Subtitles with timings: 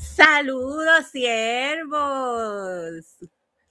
[0.00, 3.04] Saludos, siervos.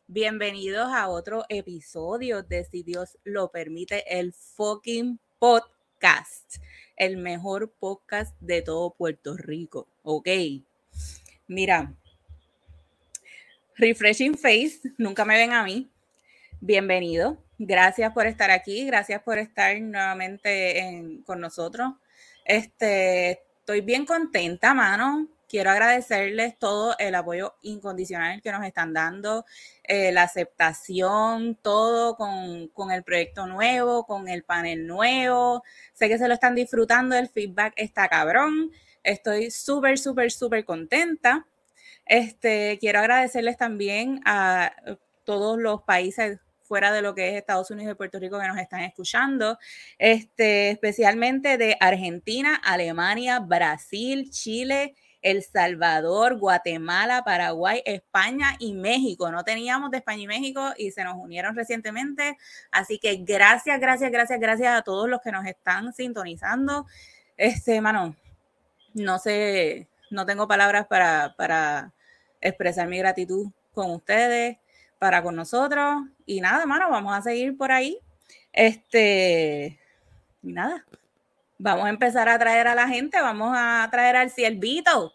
[0.06, 6.58] Bienvenidos a otro episodio de Si Dios lo permite, el fucking podcast.
[6.96, 9.88] El mejor podcast de todo Puerto Rico.
[10.04, 10.30] Ok.
[11.48, 11.96] Mira,
[13.76, 15.90] Refreshing Face, nunca me ven a mí.
[16.62, 17.44] Bienvenido.
[17.58, 18.86] Gracias por estar aquí.
[18.86, 21.94] Gracias por estar nuevamente con nosotros.
[22.46, 29.46] Este, estoy bien contenta, mano quiero agradecerles todo el apoyo incondicional que nos están dando,
[29.84, 35.64] eh, la aceptación, todo con, el proyecto nuevo, con el panel nuevo.
[35.94, 38.72] Sé que se lo están disfrutando, el feedback está cabrón.
[39.04, 41.48] Estoy súper, súper, súper contenta.
[42.06, 44.74] Este, quiero agradecerles también a
[45.24, 48.60] todos los países fuera de lo que es Estados Unidos y Puerto Rico que nos
[48.60, 49.58] están escuchando,
[49.98, 59.32] este, especialmente de Argentina, Alemania, Brasil, Chile, el Salvador, Guatemala, Paraguay, España y México.
[59.32, 62.38] No teníamos de España y México y se nos unieron recientemente.
[62.72, 66.86] Así que gracias, gracias, gracias, gracias a todos los que nos están sintonizando.
[67.38, 68.16] Este, mano,
[68.94, 71.94] no sé, no tengo palabras para, para
[72.42, 74.58] expresar mi gratitud con ustedes,
[75.00, 76.04] para con nosotros.
[76.26, 78.00] Y nada, mano, vamos a seguir por ahí.
[78.54, 79.80] Este,
[80.42, 80.86] nada,
[81.62, 85.12] Vamos a empezar a traer a la gente, vamos a traer al Ciervito.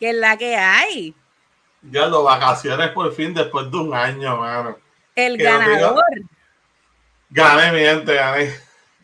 [0.00, 1.14] Que es la que hay.
[1.82, 4.78] Ya lo vacaciones por fin después de un año, mano.
[5.14, 6.02] El ganador.
[7.28, 8.54] Gané, mi gente, gané.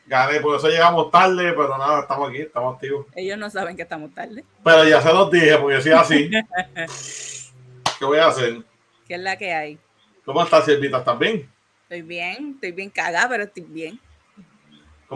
[0.06, 3.06] Gané, por eso llegamos tarde, pero nada, estamos aquí, estamos activos.
[3.14, 4.42] Ellos no saben que estamos tarde.
[4.64, 6.30] Pero ya se los dije, porque yo soy así.
[7.98, 8.62] ¿Qué voy a hacer?
[9.06, 9.78] ¿Qué es la que hay?
[10.24, 10.98] ¿Cómo estás, Silvita?
[10.98, 11.50] ¿Estás bien?
[11.82, 14.00] Estoy bien, estoy bien cagada, pero estoy bien.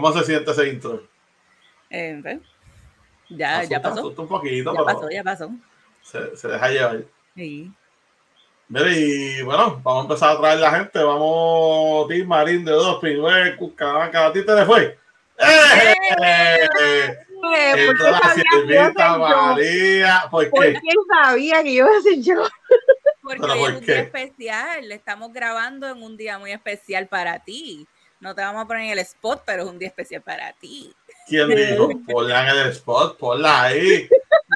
[0.00, 1.02] ¿Cómo se siente ese intro?
[1.90, 2.40] Eh,
[3.30, 4.06] ya, ya pasó.
[4.06, 5.50] Un poquito, ya pasó, ya pasó.
[6.02, 7.04] Se, deja llevar.
[7.34, 7.72] Sí.
[8.68, 11.02] Mire, y bueno, vamos a empezar a traer la gente.
[11.02, 14.96] Vamos, Tim Marín de dos, Pinuel, Cucabaca, ¿a ti te le fue?
[15.36, 15.94] ¡Eh!
[16.22, 17.18] ¡Eh!
[17.86, 20.28] ¿Por qué sabía que María.
[20.30, 20.80] ¿Por, ¿Por qué?
[21.12, 22.46] sabía que iba a ser yo?
[23.20, 24.92] Porque hoy es un día especial.
[24.92, 27.88] Estamos grabando en un día muy especial para ti.
[28.20, 30.92] No te vamos a poner en el spot, pero es un día especial para ti.
[31.26, 31.88] ¿Quién dijo?
[32.06, 34.08] Ponla en el spot, ponla ahí.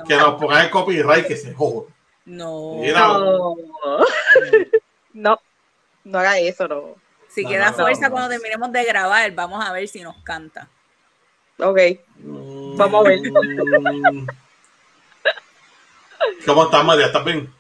[0.09, 1.89] Que nos pongan el copyright que se joda.
[2.25, 2.81] No.
[2.83, 3.56] No.
[5.12, 5.41] no.
[6.05, 6.97] No haga eso, no.
[7.28, 10.69] Si queda fuerza cuando terminemos de grabar, vamos a ver si nos canta.
[11.59, 11.79] Ok.
[12.19, 12.77] Mm.
[12.77, 13.21] Vamos a ver.
[16.44, 17.06] ¿Cómo estás, María?
[17.06, 17.53] ¿Estás bien?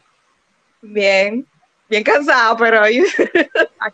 [0.80, 1.46] Bien.
[1.88, 3.04] Bien cansado, pero aquí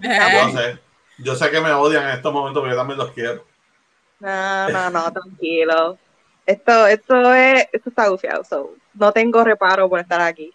[0.02, 0.78] estamos.
[1.18, 3.44] Yo sé que me odian en estos momentos, pero yo también los quiero.
[4.20, 5.98] No, no, no, tranquilo.
[6.46, 8.74] Esto, esto es, esto está gufiado, so.
[8.94, 10.52] no tengo reparo por estar aquí.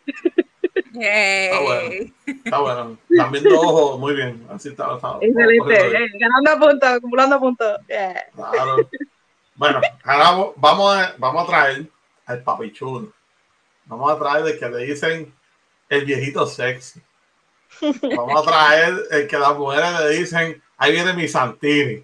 [0.94, 2.14] Está bueno.
[2.26, 2.98] Está bueno.
[3.10, 4.46] Están viendo ojos, muy bien.
[4.50, 4.96] Así está.
[4.96, 5.98] está Excelente.
[5.98, 7.80] Eh, ganando puntos, acumulando puntos.
[7.88, 8.90] Claro.
[9.56, 11.88] Bueno, ahora vamos a, vamos a traer
[12.26, 13.12] al papichulo.
[13.86, 15.34] Vamos a traer el que le dicen
[15.90, 17.02] el viejito sexy.
[17.82, 22.04] Vamos a traer el que las mujeres le dicen, ahí viene mi Santini.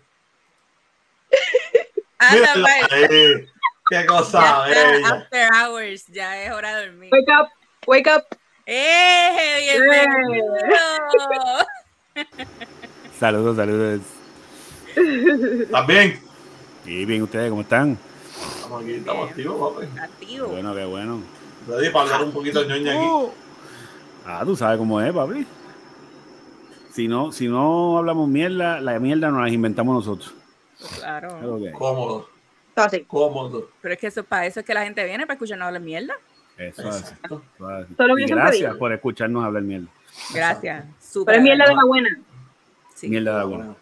[2.19, 3.47] ahí,
[3.90, 5.07] qué cosa bella.
[5.07, 7.12] After hours, ya es hora de dormir.
[7.12, 7.50] Wake up,
[7.88, 8.24] wake up.
[8.66, 9.74] ¡Eh!
[9.74, 10.56] ¡Bienvenido!
[13.19, 14.01] saludos, saludos.
[14.96, 16.19] ¿Estás bien?
[16.86, 17.97] Sí, bien, ¿ustedes cómo están?
[18.56, 20.00] Estamos aquí, estamos activos, papi.
[20.00, 20.47] Activo.
[20.47, 21.24] Bueno, qué bueno.
[21.68, 23.31] Ready para hablar un poquito de ñoña aquí.
[24.25, 25.46] Ah, tú sabes cómo es, papi.
[26.92, 30.34] Si no, si no hablamos mierda, la mierda nos la inventamos nosotros.
[30.98, 31.40] Claro.
[31.74, 32.30] Cómodo.
[32.74, 33.06] Fácil.
[33.08, 33.70] Cómodo.
[33.82, 36.16] Pero es que eso, para eso es que la gente viene, para escucharnos hablar mierda.
[36.58, 37.14] Eso es.
[38.28, 39.88] gracias por escucharnos hablar mierda.
[40.34, 40.86] Gracias.
[41.26, 42.20] Pero es mierda de la buena.
[42.96, 43.08] Sí.
[43.08, 43.75] Mierda de la buena.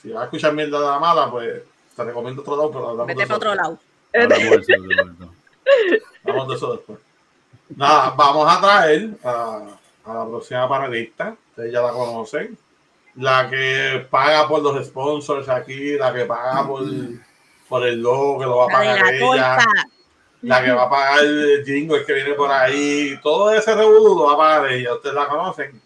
[0.00, 1.62] Si vas a escuchar mierda de la mala, pues
[1.94, 3.78] te recomiendo otro lado, pero Vete para otro lado.
[6.24, 6.98] Vamos de eso después.
[7.76, 12.56] Nada, vamos a traer a a la próxima panelista, ustedes ya la conocen,
[13.16, 16.84] la que paga por los sponsors aquí, la que paga por,
[17.68, 19.58] por el logo que lo va a pagar ella,
[20.42, 24.24] la que va a pagar el jingle que viene por ahí, todo ese revuelo lo
[24.26, 25.80] va a pagar ella, ustedes la conocen,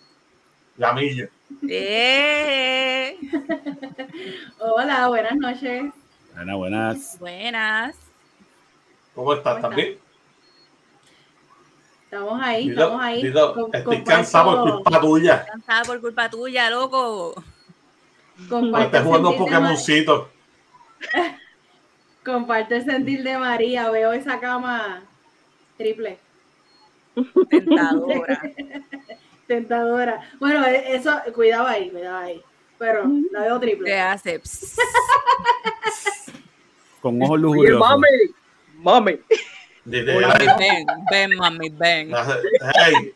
[0.76, 1.28] la milla.
[1.69, 3.19] Eh.
[4.58, 5.93] Hola, buenas noches.
[6.34, 7.19] Buenas, buenas.
[7.19, 7.96] Buenas.
[9.14, 9.60] ¿Cómo estás?
[9.60, 9.99] ¿También?
[12.14, 13.32] Estamos ahí, estamos ahí.
[13.72, 15.44] estoy cansado por culpa tuya.
[15.46, 17.34] Cansada por culpa tuya, loco.
[18.81, 20.28] Estás jugando Pokémoncito.
[22.25, 23.90] Comparte el sentir de María.
[23.90, 25.02] Veo esa cama
[25.76, 26.19] Triple.
[27.50, 28.43] Tentadora.
[29.49, 30.31] Tentadora.
[30.38, 32.40] Bueno, e- eso, cuidado ahí, cuidado ahí.
[32.78, 34.00] Pero la veo Te triple.
[34.00, 34.38] hace.
[34.38, 34.76] pss.
[37.02, 37.81] Con ojos Oye, lujuriosos.
[37.81, 38.08] mami,
[38.78, 39.19] mami.
[39.84, 42.12] Dile, Mami, ven, ven, mami, ven.
[42.75, 43.14] hey,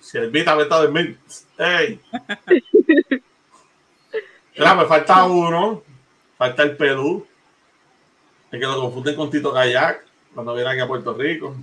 [0.00, 1.18] Siervita, vete a dormir.
[1.56, 2.00] Hey.
[4.56, 5.82] Mira, me falta uno.
[6.36, 7.26] Falta el Perú.
[8.50, 10.04] Es que lo confunden con Tito Kayak
[10.34, 11.54] cuando viene aquí a Puerto Rico.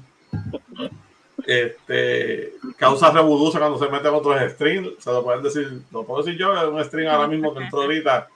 [1.46, 4.90] Este causa revolución cuando se mete en otros streams.
[5.00, 7.82] Se lo pueden decir, lo puedo decir yo, es un stream ahora mismo que entró
[7.82, 8.28] ahorita.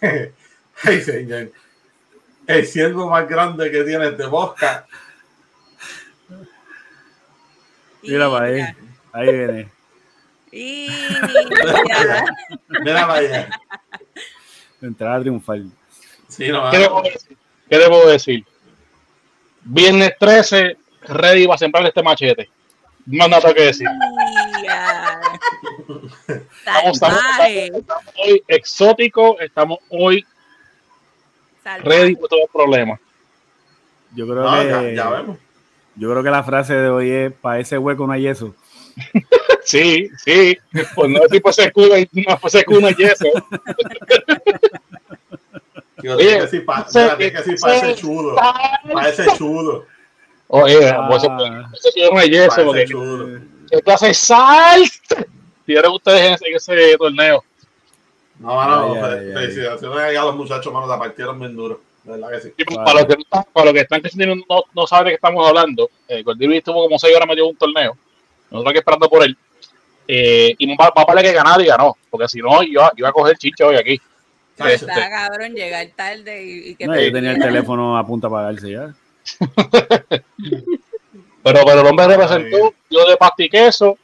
[0.82, 1.50] Ay, señor.
[2.46, 4.86] El ciervo más grande que tiene este bosca.
[8.08, 8.60] Mira para ahí.
[9.12, 9.68] Ahí viene.
[10.52, 10.88] Y.
[12.80, 13.48] Mira vaya.
[14.80, 15.70] Entrada triunfal.
[16.28, 17.36] Sí, no, ¿Qué debo decir?
[17.68, 18.46] ¿Qué debo decir?
[19.64, 22.48] Viernes 13, ready para sembrar este machete.
[23.06, 23.88] Más nada que decir.
[26.28, 30.24] Estamos, estamos- Salvaje, estamos hoy exóticos, estamos hoy
[31.64, 31.88] salvaje.
[31.88, 33.00] ready para todo problema.
[34.14, 35.38] Yo creo No, que ya, ya vemos.
[35.98, 38.54] Yo creo que la frase de hoy es, para ese hueco no hay yeso.
[39.64, 40.56] Sí, sí,
[40.94, 43.26] pues no tipo se escuda y no pues se escuda yeso.
[46.02, 49.84] Yo que sí, para ese chudo, para ese chudo.
[50.46, 51.28] Oye, vos se
[51.94, 52.86] quedaron a yeso, porque
[53.70, 55.16] esto hace salto.
[55.66, 57.44] Tiraron ustedes en ese torneo.
[58.38, 61.82] No, mano, no, felicidades a los muchachos, mano, la partieron bien duro.
[62.08, 62.54] De verdad que sí.
[62.56, 62.84] Y Vale.
[62.84, 65.46] para, los que están, para los que están que no, no saben de qué estamos
[65.46, 67.96] hablando, eh, Gordillo estuvo como 6 horas metido en un torneo.
[68.50, 69.36] Nosotros aquí esperando por él.
[70.06, 71.94] Eh, y va, va para que ganar y ganó.
[72.08, 74.00] Porque si no, yo iba a coger chicha hoy aquí.
[74.56, 78.06] Chacho, Está cabrón llegar tarde y, y que No, te- yo tenía el teléfono a
[78.06, 78.94] punto de apagarse ya.
[81.40, 83.96] Pero, pero el hombre representó, yo de pasta y queso,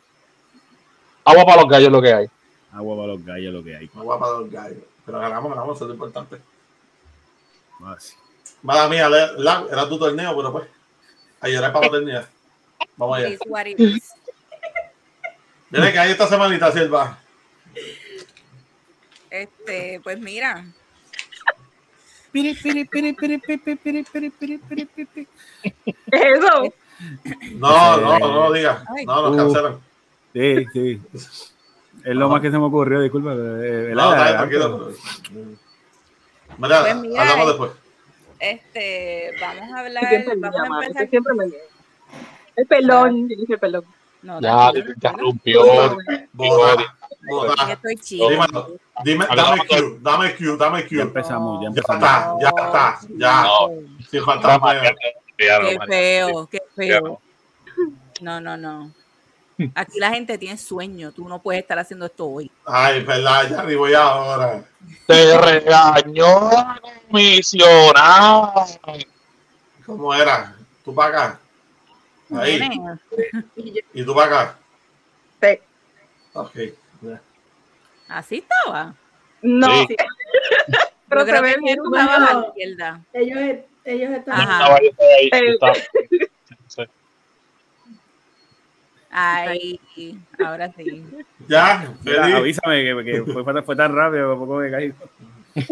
[1.24, 2.26] agua para los gallos lo que hay.
[2.72, 3.90] Agua para los gallos lo que hay.
[3.92, 4.78] Muy guapa los gallos.
[5.04, 6.36] Pero ganamos, ganamos, eso es lo importante.
[7.78, 8.16] Más.
[8.62, 9.08] Mala mía,
[9.70, 10.68] era tu torneo, pero pues.
[11.40, 12.28] Ayer era para paternidad.
[12.96, 13.36] Vamos allá.
[15.70, 17.18] Mira que hay esta semanita, Silva.
[19.28, 20.64] Este, pues mira.
[26.10, 26.74] Eso.
[27.56, 28.84] No, no, no diga.
[29.04, 29.80] No, nos cancelan.
[30.32, 31.02] Sí, sí.
[32.04, 33.34] Es lo más que se me ocurrió, disculpa.
[33.34, 34.92] No, tranquilo.
[36.58, 37.70] Mira, Pues mira, hablamos eh, después.
[38.38, 41.08] este, vamos a hablar, Siempre me vamos a empezar.
[41.10, 41.44] siempre me.
[42.56, 43.84] El pelón, yo dije el pelón.
[44.22, 45.64] No, Ya, te interrumpió.
[47.68, 48.28] Estoy chido.
[49.04, 51.00] Dime, dame Q, dame Q, dame Ya Q.
[51.00, 53.42] empezamos, ya Ya está, ya está, ya.
[53.42, 54.24] No.
[54.24, 54.60] Falta.
[55.36, 57.20] Qué feo, qué feo.
[58.20, 58.92] No, no, no.
[59.74, 61.12] Aquí la gente tiene sueño.
[61.12, 62.50] Tú no puedes estar haciendo esto hoy.
[62.64, 64.64] Ay, verdad, ya ni voy ahora.
[65.06, 68.66] Te regañó la comisionada.
[69.86, 70.54] ¿Cómo era?
[70.84, 71.40] Tú para acá.
[72.36, 72.60] Ahí.
[73.92, 74.58] Y tú para acá.
[75.42, 75.58] Sí.
[76.32, 76.56] Ok.
[78.08, 78.94] Así estaba.
[79.42, 79.96] No, Sí.
[81.08, 81.76] pero se creo ve que bien.
[81.76, 82.48] tú estabas a la Bueno.
[82.48, 83.00] izquierda.
[83.12, 84.40] Ellos, ellos están.
[84.40, 84.74] Ajá.
[84.74, 85.52] Ahí, estaba ahí, Eh.
[85.52, 85.74] estaba-
[86.68, 86.82] sí.
[89.16, 89.78] Ay,
[90.44, 91.06] ahora sí.
[91.46, 94.92] Ya, Mira, avísame que, que fue, fue- fue tan rápido que poco me caí.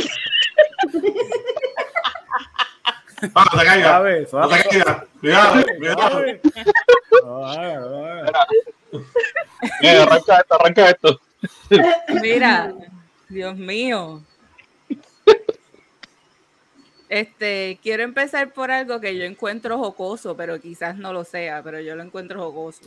[3.35, 4.27] Ah, te.
[4.27, 5.07] Suave, No te.
[5.21, 6.33] Cuidado, cuidado.
[9.81, 11.21] Mira, arranca esto, arranca esto.
[12.21, 12.73] Mira,
[13.29, 14.23] Dios mío.
[17.09, 21.79] Este, quiero empezar por algo que yo encuentro jocoso, pero quizás no lo sea, pero
[21.81, 22.83] yo lo encuentro jocoso.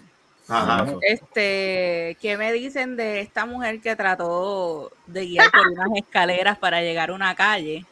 [0.48, 0.86] Ajá.
[1.02, 6.82] Este, ¿qué me dicen de esta mujer que trató de guiar por unas escaleras para
[6.82, 7.86] llegar a una calle?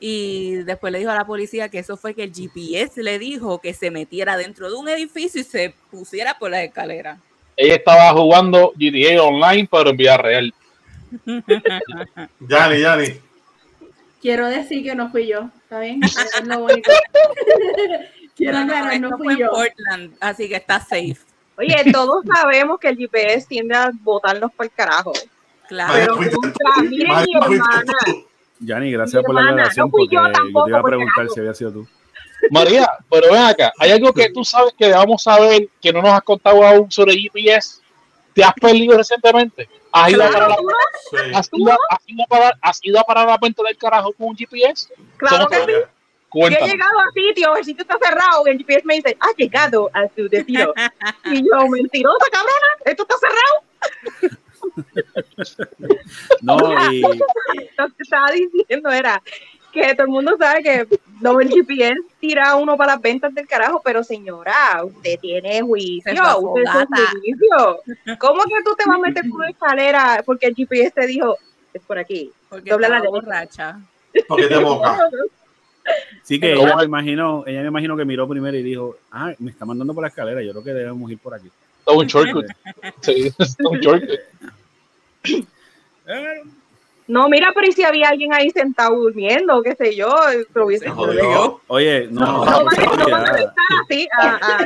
[0.00, 3.60] Y después le dijo a la policía que eso fue que el GPS le dijo
[3.60, 7.18] que se metiera dentro de un edificio y se pusiera por las escaleras.
[7.56, 10.54] Ella estaba jugando GTA Online, pero en vida real.
[12.40, 13.20] Yanni, Yanni.
[14.20, 15.48] Quiero decir que no fui yo.
[15.64, 16.00] ¿Está bien?
[16.04, 16.90] Es lo único.
[18.36, 19.50] Quiero No, no, aclarar, no fue fui en yo.
[19.50, 21.16] Portland, así que está safe.
[21.58, 25.12] Oye, todos sabemos que el GPS tiende a botarnos por el carajo.
[25.68, 25.92] Claro.
[25.92, 27.92] María, Pero contra, miren mi fuiste hermana.
[28.60, 30.78] Yanni, gracias Mi por la hermana, aclaración no fui porque yo yo, te tampoco, iba
[30.78, 31.88] a preguntar si había sido tú.
[32.50, 36.12] María, pero ven acá, hay algo que tú sabes que debamos saber que no nos
[36.12, 37.80] has contado aún sobre GPS.
[38.32, 39.68] ¿Te has perdido recientemente?
[39.90, 40.62] ¿Has ido, a parar, Claro,
[41.10, 41.16] Sí.
[41.34, 44.28] has ido, has ido a parar, has ido a parar la puente del carajo con
[44.28, 44.88] un GPS?
[45.16, 45.78] claro Somos que sí.
[46.34, 49.34] Yo he llegado a sitio, el sitio está cerrado, y el GPS me dice, ha
[49.36, 50.72] llegado a su destino.
[51.24, 54.38] y yo, mentirosa, cabrona, esto está cerrado.
[56.42, 56.58] No,
[56.92, 59.22] y Lo que estaba diciendo era
[59.72, 63.34] que todo el mundo sabe que no, el GPS tira a uno para las ventas
[63.34, 67.80] del carajo, pero señora, usted tiene juicio, usted tiene juicio.
[68.18, 71.36] ¿Cómo que tú te vas a meter por una escalera porque el GPS te dijo,
[71.72, 72.32] es por aquí?
[72.48, 73.80] Porque Dobla la borracha.
[74.26, 74.98] Porque te moca.
[76.22, 79.32] sí que ¿Cómo ella me imagino, ella me imagino que miró primero y dijo, ah,
[79.38, 81.48] me está mandando por la escalera, yo creo que debemos ir por aquí.
[81.86, 82.46] Es un shortcut.
[83.00, 84.20] Sí, un shortcut.
[87.06, 90.14] No, mira, pero ¿y si había alguien ahí sentado durmiendo, qué sé yo,
[90.54, 90.90] lo hubiese.
[91.68, 94.64] Oye, no, No, no, no, vale, no ya, vas a estar así, ah, ah,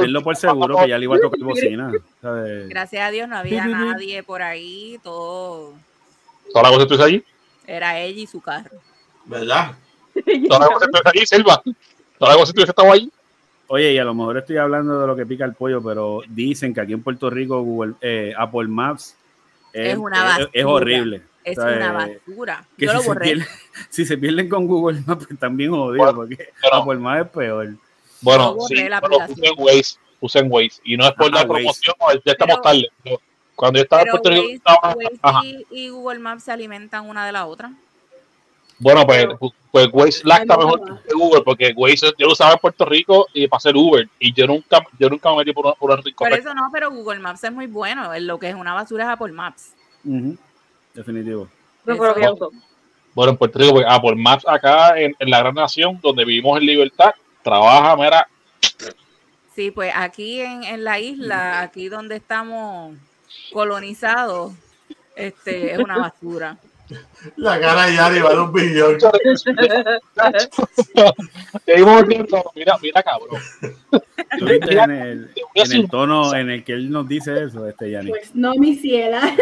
[0.00, 1.92] tenlo por seguro que ya le iba a tocar bocina.
[2.22, 2.70] ¿sabes?
[2.70, 5.74] Gracias a Dios no había nadie por ahí, todo
[6.54, 7.24] Toda la cosa estuviese allí.
[7.66, 8.78] era ella y su carro.
[9.26, 9.72] ¿Verdad?
[10.48, 11.62] Toda la cosa estuviese allí, Silva.
[12.18, 13.10] Toda la cosa estuviese estado allí.
[13.66, 16.74] Oye, y a lo mejor estoy hablando de lo que pica el pollo, pero dicen
[16.74, 19.16] que aquí en Puerto Rico Google, eh, Apple Maps
[19.72, 21.22] Es una es, es horrible.
[21.42, 22.64] Es O sea, una eh, basura.
[22.78, 23.46] que Yo si lo se, pierden,
[23.90, 27.28] si se pierden con Google Maps, pues también jodido, Bueno, porque pero- Apple Maps es
[27.32, 27.74] peor.
[28.20, 29.52] Bueno, sí, la pero aplicación.
[29.54, 30.80] usen Waze, usen Waze.
[30.84, 31.48] Y no es por Ah, la Waze.
[31.48, 31.94] promoción,
[32.24, 32.88] ya estamos Pero- tarde.
[33.54, 35.40] cuando yo estaba en Puerto Rico, Waze, estaba- Waze ajá.
[35.44, 37.72] y, y Google Maps se alimentan una de la otra.
[38.78, 39.38] Bueno, pues, Pero-
[39.70, 43.48] pues Waze lacta mejor que Uber, porque Waze yo lo usaba en Puerto Rico y
[43.48, 44.08] para hacer Uber.
[44.18, 46.24] Y yo nunca, yo nunca me metí por una, por una rico.
[46.24, 48.10] Por eso no, pero Google Maps es muy bueno.
[48.20, 49.74] Lo que es una basura es Apple Maps.
[50.94, 51.48] Definitivo.
[53.14, 56.24] Bueno, en Puerto Rico, pues, ah, por Maps acá en, en la gran nación, donde
[56.24, 58.26] vivimos en libertad, trabaja, mira,
[59.54, 62.96] Sí, pues aquí en, en la isla, aquí donde estamos
[63.52, 64.52] colonizados,
[65.14, 66.58] este, es una basura.
[67.36, 68.98] La cara de Yari vale un billón.
[71.64, 73.40] te digo el tiempo, mira, mira, cabrón.
[74.38, 78.10] ¿Tú viste en el, en tono en el que él nos dice eso, este Yanni?
[78.10, 79.34] Pues no, mi ciela.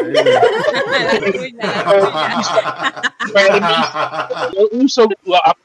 [4.55, 5.09] Yo uso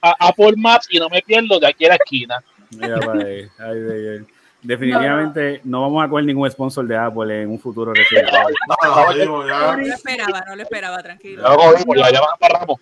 [0.01, 2.43] Apple Maps y no me pierdo de aquí a la esquina.
[2.72, 3.48] Mira, pa' ahí.
[3.60, 4.25] Ay, ay, ay.
[4.67, 8.29] Definitivamente no, vamos a coger ningún sponsor de Apple en un futuro reciente.
[8.86, 11.41] No, no, No lo esperaba, no lo esperaba, tranquilo.
[11.41, 12.81] Ya lo cogimos, ya, ya nos amarramos.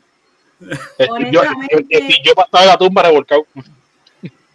[0.98, 3.46] Este, yo, Honestamente- este, yo estaba en la tumba revolcado.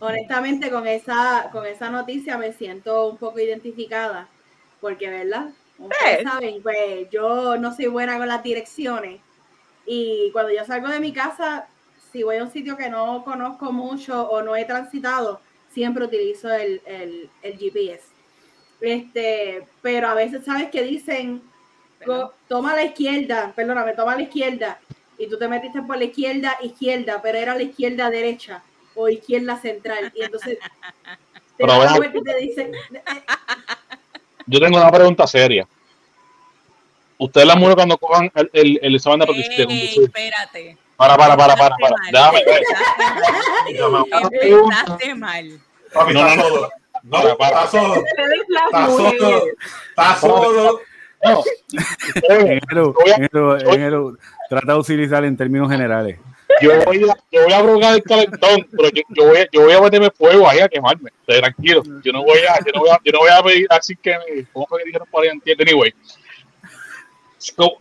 [0.01, 4.27] Honestamente, con esa, con esa noticia me siento un poco identificada,
[4.81, 5.51] porque, ¿verdad?
[5.79, 9.21] Ustedes saben, pues yo no soy buena con las direcciones
[9.87, 11.69] y cuando yo salgo de mi casa,
[12.11, 15.41] si voy a un sitio que no conozco mucho o no he transitado,
[15.73, 18.05] siempre utilizo el, el, el GPS.
[18.81, 21.43] Este, pero a veces sabes que dicen,
[22.07, 24.81] go- toma la izquierda, perdóname, toma la izquierda,
[25.19, 28.63] y tú te metiste por la izquierda, izquierda, pero era la izquierda derecha
[28.95, 30.59] o izquierda central, y entonces
[31.59, 32.73] te la y te dicen,
[34.47, 35.69] Yo tengo una pregunta seria.
[37.19, 39.27] Ustedes las mujeres cuando cojan el, el, el examen de
[39.59, 40.03] de Ey, conducir.
[40.05, 40.79] espérate.
[41.01, 41.97] Para, para, para, para, para.
[42.13, 42.63] Déjame ver.
[43.89, 45.61] mal, Empezaste Empezaste mal.
[45.95, 46.69] Papi, No, no, no.
[47.05, 47.65] No, Para, para.
[47.65, 48.05] está solo.
[48.05, 49.45] Está solo.
[49.89, 50.81] Está solo.
[51.25, 51.43] No.
[53.73, 54.19] Enero,
[54.51, 56.19] trata de utilizar en términos generales.
[56.61, 59.61] yo voy a, yo voy a provocar el calentón, pero yo, yo voy a, yo
[59.63, 61.11] voy a meterme fuego ahí a quemarme.
[61.25, 61.83] Tranquilo.
[62.05, 64.19] Yo no voy a, yo no voy a, yo no voy a pedir así que
[64.19, 65.31] me, ¿cómo fue que dijeron por ahí?
[65.59, 65.95] Anyway.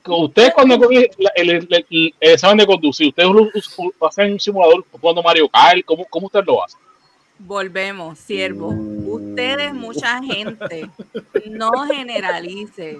[0.05, 3.49] Ustedes cuando el, el- el- el examen de conducir, ustedes lo,
[3.99, 6.79] lo hacen un simulador jugando Mario Kart, ¿cómo, cómo ustedes lo hacen?
[7.37, 8.67] Volvemos, siervo.
[8.69, 10.89] Ustedes, mucha gente,
[11.49, 12.99] no generalice.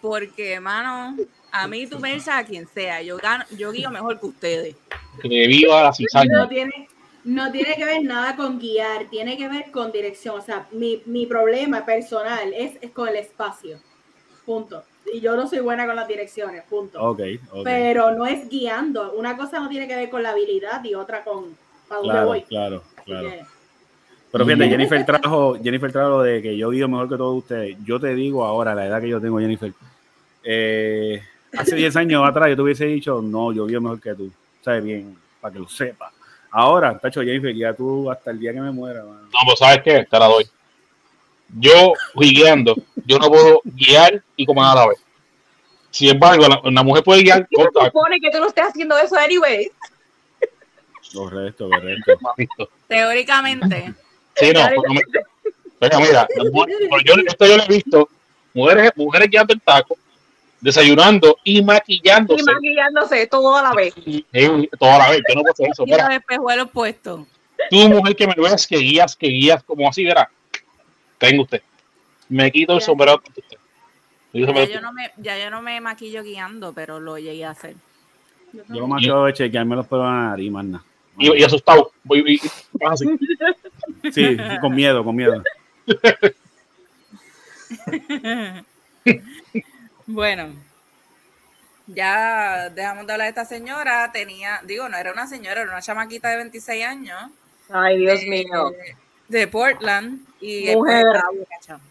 [0.00, 1.16] Porque, hermano,
[1.52, 3.02] a mí tú me echas a quien sea.
[3.02, 4.76] Yo, gano, yo guío mejor que ustedes.
[5.20, 6.48] Que viva la no cizaña.
[6.48, 6.88] tiene,
[7.24, 10.38] no tiene que ver nada con guiar, tiene que ver con dirección.
[10.38, 13.78] O sea, mi, mi problema personal es, es con el espacio.
[14.46, 14.84] Punto.
[15.12, 17.00] Y yo no soy buena con las direcciones, punto.
[17.02, 17.20] Ok,
[17.52, 17.60] ok.
[17.64, 19.12] Pero no es guiando.
[19.12, 21.56] Una cosa no tiene que ver con la habilidad y otra con
[21.88, 22.42] para dónde Claro, voy.
[22.42, 23.28] claro, Así claro.
[23.30, 23.44] que,
[24.32, 27.76] Pero fíjate, Jennifer trajo, Jennifer trajo lo de que yo guío mejor que todos ustedes.
[27.84, 29.72] Yo te digo ahora, la edad que yo tengo, Jennifer.
[30.42, 31.22] eh,
[31.56, 34.30] hace 10 años atrás yo te hubiese dicho, no, yo guío mejor que tú.
[34.62, 35.16] ¿Sabes bien?
[35.40, 36.12] Para que lo sepas.
[36.50, 39.02] Ahora, tacho, Jennifer, ya tú hasta el día que me muera.
[39.02, 40.06] No, pues ¿sabes qué?
[40.10, 40.44] Te la doy.
[41.48, 42.74] Yo guiando,
[43.04, 44.98] yo no puedo guiar y comer a la vez.
[45.90, 47.86] Sin embargo, la, una mujer puede guiar ¿Qué se corta.
[47.86, 49.70] supone que tú no estés haciendo eso anyway?
[51.14, 52.68] Correcto, correcto.
[52.88, 53.94] Teóricamente,
[54.34, 54.60] Sí, no,
[55.78, 56.28] pero mira,
[57.04, 58.08] yo, esto yo lo he visto,
[58.52, 59.96] mujeres, mujeres guiando el taco,
[60.60, 62.42] desayunando y maquillándose.
[62.42, 63.94] Y maquillándose todo a la vez.
[64.32, 65.84] Eh, toda la vez, yo no puedo hacer eso.
[65.86, 67.20] Y los espejuelos puestos.
[67.70, 70.30] tú, mujer que me ves, que guías, que guías, como así, verá.
[71.18, 71.62] Tengo usted.
[72.28, 72.86] Me quito el Ya.
[72.86, 73.22] sombrero.
[74.32, 77.44] Me Ya sombrero yo, no me, ya yo no me maquillo guiando, pero lo llegué
[77.44, 77.76] a hacer.
[78.52, 80.84] Yo lo que hago es chequearme los pelos de la nariz, más nada.
[81.18, 81.92] y, y asustado.
[82.04, 83.06] Voy, y, y- así.
[84.12, 85.42] Sí, con miedo, con miedo.
[90.06, 90.54] bueno,
[91.86, 94.10] ya dejamos de hablar de esta señora.
[94.12, 97.30] Tenía, digo, no era una señora, era una chamaquita de 26 años.
[97.68, 98.72] Ay, Dios eh, mío.
[99.28, 100.26] De Portland.
[100.40, 101.04] Y Mujer.
[101.04, 101.80] borracha.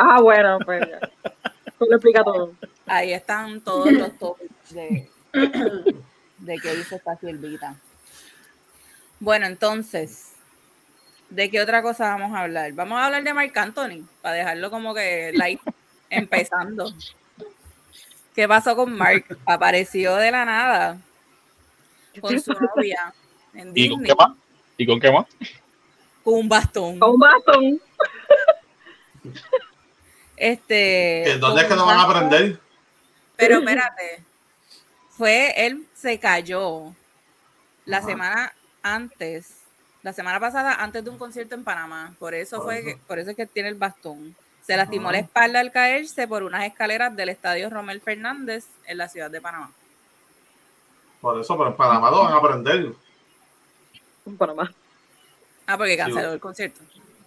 [0.00, 0.82] Ah, bueno, pues.
[0.82, 2.54] Eso lo explica todo.
[2.86, 5.10] Ahí están todos los topics de,
[6.38, 7.74] de qué hizo esta siervita.
[9.18, 10.34] Bueno, entonces,
[11.30, 12.72] ¿de qué otra cosa vamos a hablar?
[12.74, 15.60] Vamos a hablar de Marc Anthony, para dejarlo como que light,
[16.10, 16.92] empezando.
[18.36, 19.36] ¿Qué pasó con Mark?
[19.44, 21.00] Apareció de la nada
[22.20, 23.12] con su novia
[23.54, 24.36] en ¿Y con qué más?
[24.76, 25.26] ¿Y con qué más?
[26.28, 26.98] Con un bastón.
[26.98, 27.80] Con un bastón.
[30.36, 32.60] Este, ¿Que ¿Dónde es que lo van a aprender?
[33.36, 34.22] Pero espérate,
[35.08, 36.94] fue, él se cayó
[37.86, 38.06] la Ajá.
[38.06, 39.62] semana antes,
[40.02, 42.14] la semana pasada antes de un concierto en Panamá.
[42.18, 44.36] Por eso fue, que, por eso es que tiene el bastón.
[44.66, 45.12] Se lastimó Ajá.
[45.12, 49.40] la espalda al caerse por unas escaleras del estadio Romel Fernández en la ciudad de
[49.40, 49.72] Panamá.
[51.22, 52.92] Por eso, pero en Panamá lo van a aprender.
[54.26, 54.70] En Panamá.
[55.68, 56.32] Ah, porque Sí, canceló bueno.
[56.32, 56.80] el concierto.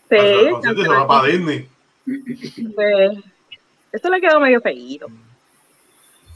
[0.09, 1.67] Sí, El concierto y se va para Disney.
[2.75, 3.11] pues,
[3.91, 5.07] esto le quedó medio feíto.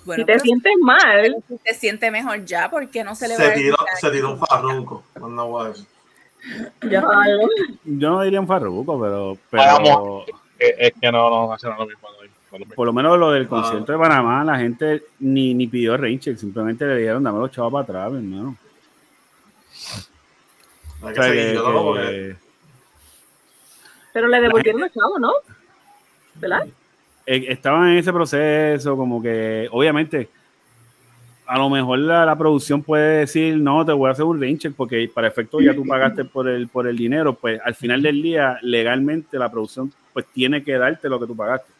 [0.06, 3.44] Bueno, si te sientes mal, si te siente mejor ya, porque no se le va
[3.44, 5.04] Se a tiró, decir se tiró un farruco.
[5.20, 5.86] No voy a decir.
[6.92, 7.38] ya sabes.
[7.84, 10.26] Yo no diría un farruco, pero, pero
[10.60, 12.08] Es que no, no, no, lo mismo,
[12.76, 16.86] por lo menos lo del concierto de Panamá, la gente ni, ni pidió raincheck, simplemente
[16.86, 18.56] le dieron dame los chavos para atrás, mi hermano.
[21.06, 22.36] Hay O que sea, seguir, que- yo no, porque que-
[24.14, 25.32] Pero le devolvieron los chavos, ¿no?
[26.36, 26.68] ¿Verdad?
[27.28, 30.30] eh, estaban en ese proceso, como que obviamente
[31.48, 34.74] a lo mejor la, la producción puede decir, no, te voy a hacer un raincheck
[34.76, 38.22] porque para efecto ya tú pagaste por el, por el dinero, pues al final del
[38.22, 41.72] día legalmente la producción pues tiene que darte lo que tú pagaste.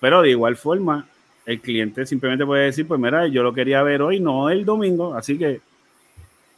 [0.00, 1.06] Pero de igual forma,
[1.46, 5.14] el cliente simplemente puede decir, pues mira, yo lo quería ver hoy, no el domingo,
[5.14, 5.60] así que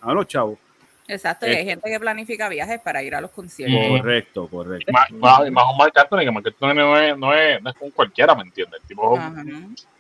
[0.01, 0.59] a los chavos.
[1.13, 1.65] Exacto, y hay Eh.
[1.65, 3.99] gente que planifica viajes para ir a los conciertos.
[4.01, 4.93] Correcto, correcto.
[4.93, 7.77] Más, más, más un Marc Anthony, que Marc Anthony no es, no es, no es
[7.77, 8.81] como cualquiera, ¿me entiendes?
[8.83, 9.43] El tipo Ajá.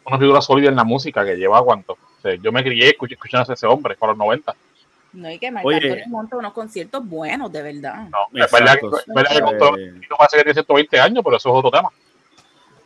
[0.07, 1.94] una figura sólida en la música que lleva cuánto.
[1.94, 4.55] O sea, yo me crié escuch- escuchando a ese hombre para los 90.
[5.12, 5.77] No hay que Marc Oye.
[5.92, 8.09] Anthony monta unos conciertos buenos, de verdad.
[8.11, 8.99] No, es verdad que, Exacto.
[8.99, 11.70] es verdad que con todo- no parece que tiene 120 años, pero eso es otro
[11.70, 11.88] tema.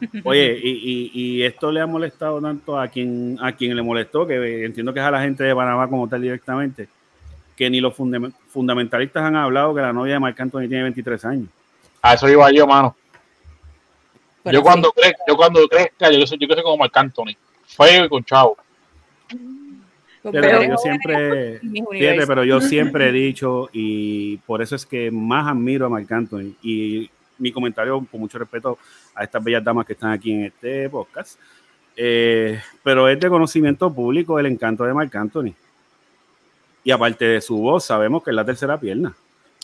[0.24, 4.26] Oye, y, y- y esto le ha molestado tanto a quien, a quien le molestó,
[4.26, 6.88] que entiendo que es a la gente de Panamá como tal directamente,
[7.56, 11.24] que ni los fundam- fundamentalistas han hablado que la novia de Marc Anthony tiene 23
[11.24, 11.48] años.
[12.02, 12.96] A eso iba yo, mano.
[14.42, 17.34] Pero yo, sí, cuando cre- yo cuando crezca, yo, soy- yo ser como Marc Anthony.
[17.66, 18.56] Feo y con chavo.
[20.22, 25.10] Pero mujeres yo siempre, fíjate, pero yo siempre he dicho, y por eso es que
[25.10, 28.78] más admiro a Marc Anthony, y mi comentario con mucho respeto
[29.14, 31.38] a estas bellas damas que están aquí en este podcast,
[31.96, 35.52] eh, pero es de conocimiento público el encanto de Marc Anthony.
[36.84, 39.14] Y aparte de su voz, sabemos que es la tercera pierna.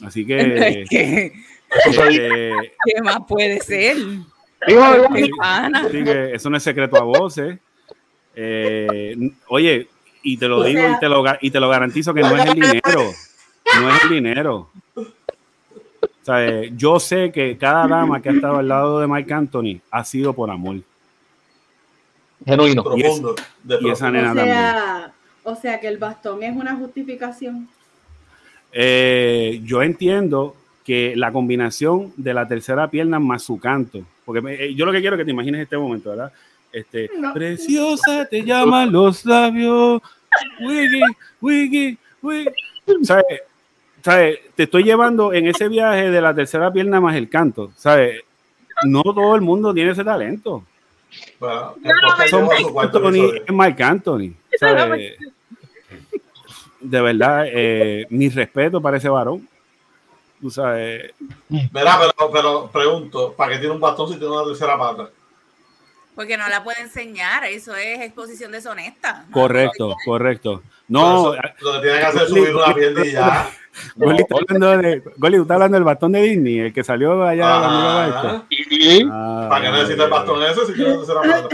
[0.05, 1.33] Así que, ¿Qué,
[1.87, 2.51] Eso se dice.
[2.51, 3.97] este, qué más puede ser?
[4.61, 7.59] Así que eso no es secreto a voces.
[8.35, 9.17] Eh,
[9.49, 9.89] oye,
[10.23, 12.35] y te lo O digo sea- y, te lo, y te lo garantizo que no
[12.37, 13.13] es el dinero.
[13.81, 14.71] No es el dinero.
[14.97, 15.05] O
[16.23, 19.81] sea, eh, yo sé que cada dama que ha estado al lado de Mike Anthony
[19.91, 20.77] ha sido por amor.
[22.45, 22.83] Genuino.
[22.97, 23.35] Y es- profundo.
[23.63, 24.57] de y esa nena O también.
[25.51, 27.69] O sea que el bastón es una justificación.
[28.73, 34.55] Eh, yo entiendo que la combinación de la tercera pierna más su canto, porque me-
[34.55, 36.33] eh, yo lo que quiero es que te imagines este momento, ¿verdad?
[36.73, 37.33] Este, No.
[37.33, 40.01] preciosa te llaman los labios,
[40.61, 41.01] wiggy,
[41.41, 42.51] wiggy, wiggy.
[43.03, 43.25] ¿Sabes?
[44.03, 44.39] ¿Sabes?
[44.55, 48.23] Te estoy llevando en ese viaje de la tercera pierna más el canto, ¿sabes?
[48.85, 50.65] No todo el mundo tiene ese talento.
[51.41, 54.33] Bueno, No, no, Son Mike Anthony, es Mike Anthony.
[54.59, 55.17] ¿sabes?
[56.81, 59.47] De verdad, eh, mi respeto para ese varón.
[60.41, 61.13] Tú sabes,
[61.49, 65.11] Mira, pero, pero pregunto, ¿para qué tiene un bastón si tiene una tercera pata?
[66.15, 69.27] Porque no la puede enseñar, eso es exposición deshonesta.
[69.31, 70.63] correcto, correcto.
[70.89, 73.51] No, eso, lo que tiene que hacer es subir una pierna y ya.
[73.97, 74.39] Goli tú
[75.43, 78.45] estás hablando del bastón de Disney, el que salió allá de la
[79.13, 81.49] Ah, ¿Para qué necesitas el bastón ese si quieres hacer la?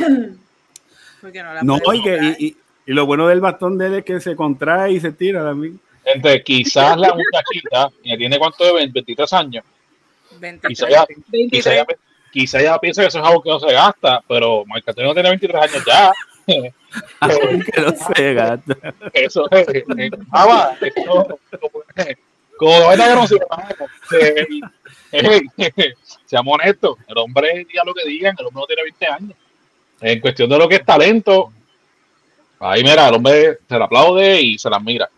[1.20, 3.94] Porque no la No, puede y, que, y- y lo bueno del bastón de él
[3.94, 5.78] es que se contrae y se tira también.
[6.04, 9.64] Gente, quizás la muchachita, que tiene cuánto de 20, 23 años,
[10.38, 10.68] 23.
[10.68, 11.66] quizás ya, quizá 23.
[11.66, 11.86] ella,
[12.32, 15.30] quizá ella piensa que eso es algo que no se gasta, pero Marc Antonio tiene
[15.30, 16.12] 23 años ya.
[16.46, 18.76] que no se gasta.
[19.12, 19.68] Eso es.
[19.68, 21.38] eh, Ah, va, eso,
[22.56, 23.36] como que no se
[24.18, 24.46] eh,
[25.12, 25.94] eh,
[26.24, 29.38] Seamos honestos, el hombre diga lo que digan, el hombre no tiene 20 años.
[30.00, 31.52] En cuestión de lo que es talento,
[32.60, 35.08] ahí mira, el hombre se le aplaude y se la mira.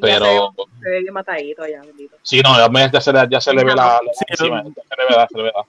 [0.00, 2.16] Pero Se ve bien matadito ya, bendito.
[2.22, 4.62] sí, no, ya, ya se le, ya se le ve la, la se le ve
[5.10, 5.64] la, se le ve la-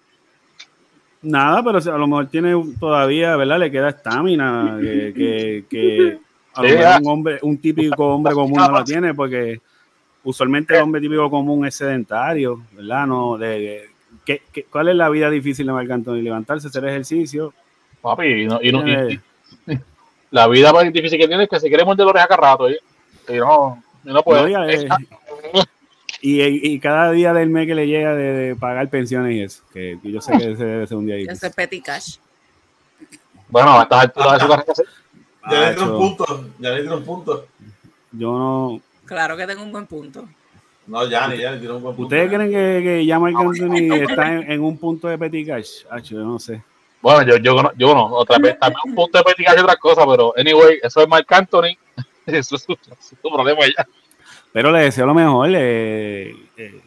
[1.22, 3.60] Nada, pero a lo mejor tiene todavía, ¿verdad?
[3.60, 6.18] Le queda estamina, que, que, que
[6.54, 9.60] a lo mejor un hombre, un típico hombre común no la tiene, porque
[10.24, 13.08] usualmente el hombre típico común es sedentario, ¿verdad?
[13.08, 13.90] No, de, de-
[14.24, 16.22] ¿qué- qué- cuál es la vida difícil de Marc Anthony?
[16.22, 17.54] Levantarse, hacer ejercicio.
[18.02, 19.20] Papi, y no, y no- y-
[19.68, 19.78] y-
[20.36, 22.70] la vida más difícil que tiene es que se quiere morder la oreja cada rato.
[22.70, 22.74] Y,
[23.30, 24.50] y no, y no puede.
[24.52, 24.88] no eh,
[26.22, 29.64] y, y cada día del mes que le llega de, de pagar pensiones y eso,
[29.74, 31.50] que yo sé que ese debe ser un día Ese difícil.
[31.50, 32.18] es petty cash.
[33.50, 34.74] Bueno, a estas alturas de su carrera.
[35.52, 36.46] Ya le Ah, tiene un cho- punto.
[36.60, 37.48] Ya le tiene un punto.
[38.12, 40.28] Yo no, Claro que tengo un buen punto.
[40.88, 42.08] No, ya ni ya le tiene un buen punto.
[42.08, 45.84] ¿Ustedes creen que, que ya Marc Anthony está en, en un punto de petit cash?
[45.90, 46.62] Acho, yo no sé.
[47.06, 49.76] Bueno, yo, yo, no- yo no, otra vez, también un punto de practicar y otra
[49.76, 51.78] cosa, pero anyway, eso es Mark Anthony.
[52.26, 53.86] Eso es su, su problema ya.
[54.52, 55.48] Pero le deseo lo mejor.
[55.54, 56.82] eh, eh,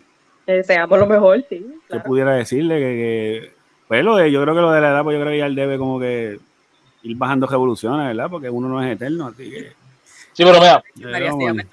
[0.45, 1.65] Le deseamos lo mejor, sí.
[1.71, 2.03] yo claro.
[2.03, 3.53] pudiera decirle que, que-
[3.87, 5.47] pues lo de, yo creo que lo de la edad, pues yo creo que ya
[5.47, 6.41] él debe como que
[7.05, 8.29] ir bajando revoluciones, ¿verdad?
[8.29, 9.73] Porque uno no es eterno, así que.
[10.33, 11.65] Sí, pero mira, María hombre,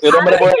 [0.00, 0.54] si el hombre puede.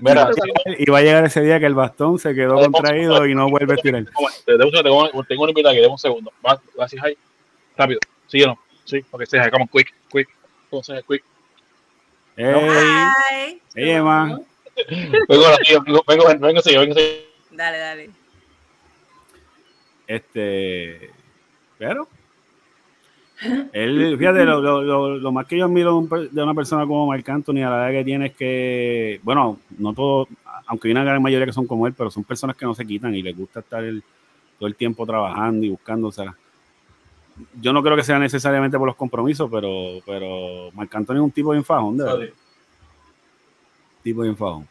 [0.00, 0.30] Mira,
[0.78, 3.74] Y va a llegar ese día que el bastón se quedó contraído y no vuelve
[3.74, 4.04] a estirar.
[4.04, 4.10] te-
[4.58, 6.32] te- tengo, tengo una invitada aquí, dame un segundo.
[6.46, 7.16] Va, Gracias, ahí.
[7.76, 8.00] Rápido.
[8.26, 8.58] ¿Sí o no?
[8.84, 10.28] Sí, porque se come on, quick, quick.
[10.64, 11.22] Entonces, quick.
[12.36, 12.54] ¡Ey!
[12.54, 13.60] Bye.
[13.74, 14.38] ¡Ey, Emma!
[15.28, 16.94] Vengo, vengo, vengo, vengo, vengo, vengo,
[17.50, 18.10] Dale, dale.
[20.06, 21.10] Este.
[21.78, 22.08] Pero.
[23.72, 26.00] Él, fíjate, lo, lo- lo- lo más que yo admiro
[26.32, 29.92] de, una persona como Marc Anthony a la edad que tiene es que, bueno, no
[29.92, 30.26] todo,
[30.66, 32.86] aunque hay una gran mayoría que son como él, pero son personas que no se
[32.86, 34.02] quitan y les gusta estar el-
[34.58, 36.34] todo el tiempo trabajando y buscando, o sea,
[37.60, 41.30] yo no creo que sea necesariamente por los compromisos, pero, pero Marc Anthony es un
[41.30, 42.32] tipo bien fajón, de verdad, sorry.
[44.02, 44.66] tipo bien fajón.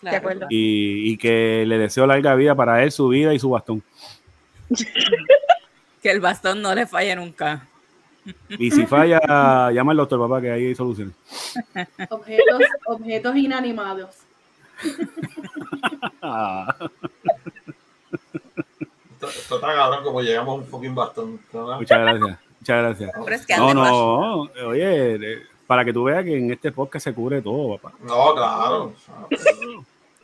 [0.00, 0.12] Claro.
[0.12, 0.46] De acuerdo.
[0.50, 3.80] Y, y que le deseo larga vida para él, su vida y su bastón.
[6.02, 7.66] Que el bastón no le falle nunca.
[8.50, 11.14] Y si falla, llama al doctor, papá, que ahí hay soluciones.
[12.10, 14.16] Objetos, objetos inanimados.
[19.20, 21.40] Está cabrón como llegamos a un fucking bastón.
[21.52, 23.10] Muchas gracias, muchas gracias.
[23.24, 27.14] Pero es que No, no, oye, para que tú veas que en este podcast se
[27.14, 27.96] cubre todo, papá.
[28.02, 28.92] No, claro.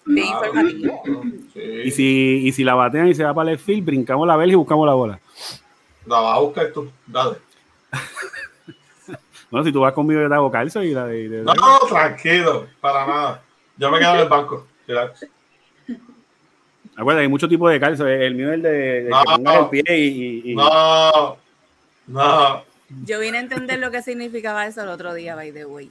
[0.07, 0.23] Sí.
[1.85, 4.53] Y si, y si la batean y se va para el field, brincamos la vela
[4.53, 5.21] y buscamos la bola.
[6.07, 6.91] La vas a buscar tú.
[7.07, 7.37] Dale.
[9.51, 11.29] Bueno, si tú vas conmigo, yo te hago calzo y la de.
[11.29, 12.67] de- No, no, tranquilo.
[12.81, 13.43] Para nada.
[13.77, 14.67] Yo me quedo en el banco.
[14.89, 15.27] Relax.
[16.97, 18.05] Acuérdate, hay muchos tipos de calzo.
[18.09, 18.71] El mío es el de,
[19.05, 19.21] de No.
[19.21, 20.03] que pongas el pie y.
[20.49, 21.37] y- y- No.
[22.09, 22.65] No.
[23.05, 25.89] Yo vine a entender lo que significaba eso el otro día, by the way.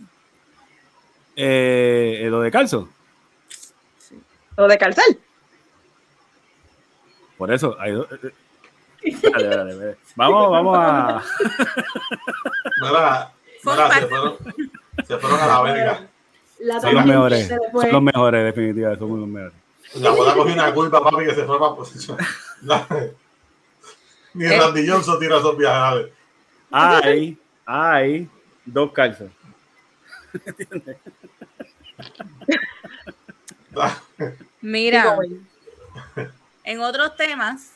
[1.38, 2.90] eh, lo de calzo.
[4.58, 5.06] Lo de calzar.
[7.38, 7.78] Por eso.
[7.80, 8.32] hay dos- eh, eh.
[9.22, 9.98] Dale, dale, dale.
[10.16, 11.24] Vamos, vamos a.
[12.82, 14.38] Mira, se fueron,
[15.08, 16.08] se fueron a la verga.
[16.60, 17.48] La Son los mejores.
[17.48, 19.00] Son los mejores, definitivamente.
[19.06, 19.54] Son los mejores.
[19.96, 22.18] La bola cogió una culpa, papi, que se fue para posición.
[24.34, 24.58] Ni Eh.
[24.60, 26.08] Randy Johnson tira esos viajes.
[26.72, 27.08] dale.
[27.08, 28.30] Hay, hay
[28.66, 29.30] dos calzos.
[33.70, 33.94] Dale.
[34.62, 35.18] Mira,
[36.64, 37.72] en otros temas,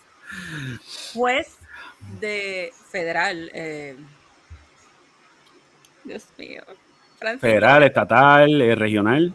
[1.13, 1.57] juez
[2.19, 3.95] de federal, eh,
[6.03, 6.63] Dios mío,
[7.19, 9.33] Francisco, Federal, estatal, eh, regional.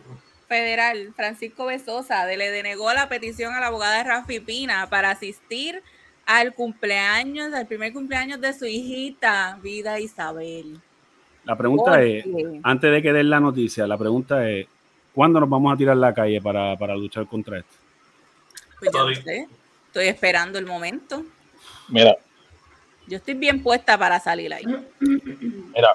[0.49, 5.11] federal, Francisco Besosa, de- le denegó la petición a la abogada de Rafi Pina para
[5.11, 5.83] asistir
[6.27, 10.79] al cumpleaños, al primer cumpleaños de su hijita, Vida Isabel.
[11.45, 12.25] La pregunta ¿Por es,
[12.63, 14.67] antes de que den la noticia, la pregunta es,
[15.15, 17.75] ¿cuándo nos vamos a tirar a la calle para, para luchar contra esto?
[18.79, 19.49] Pues yo no sé,
[19.93, 21.23] estoy esperando el momento.
[21.89, 22.17] Mira,
[23.07, 24.65] Yo estoy bien puesta para salir ahí.
[24.99, 25.95] mira.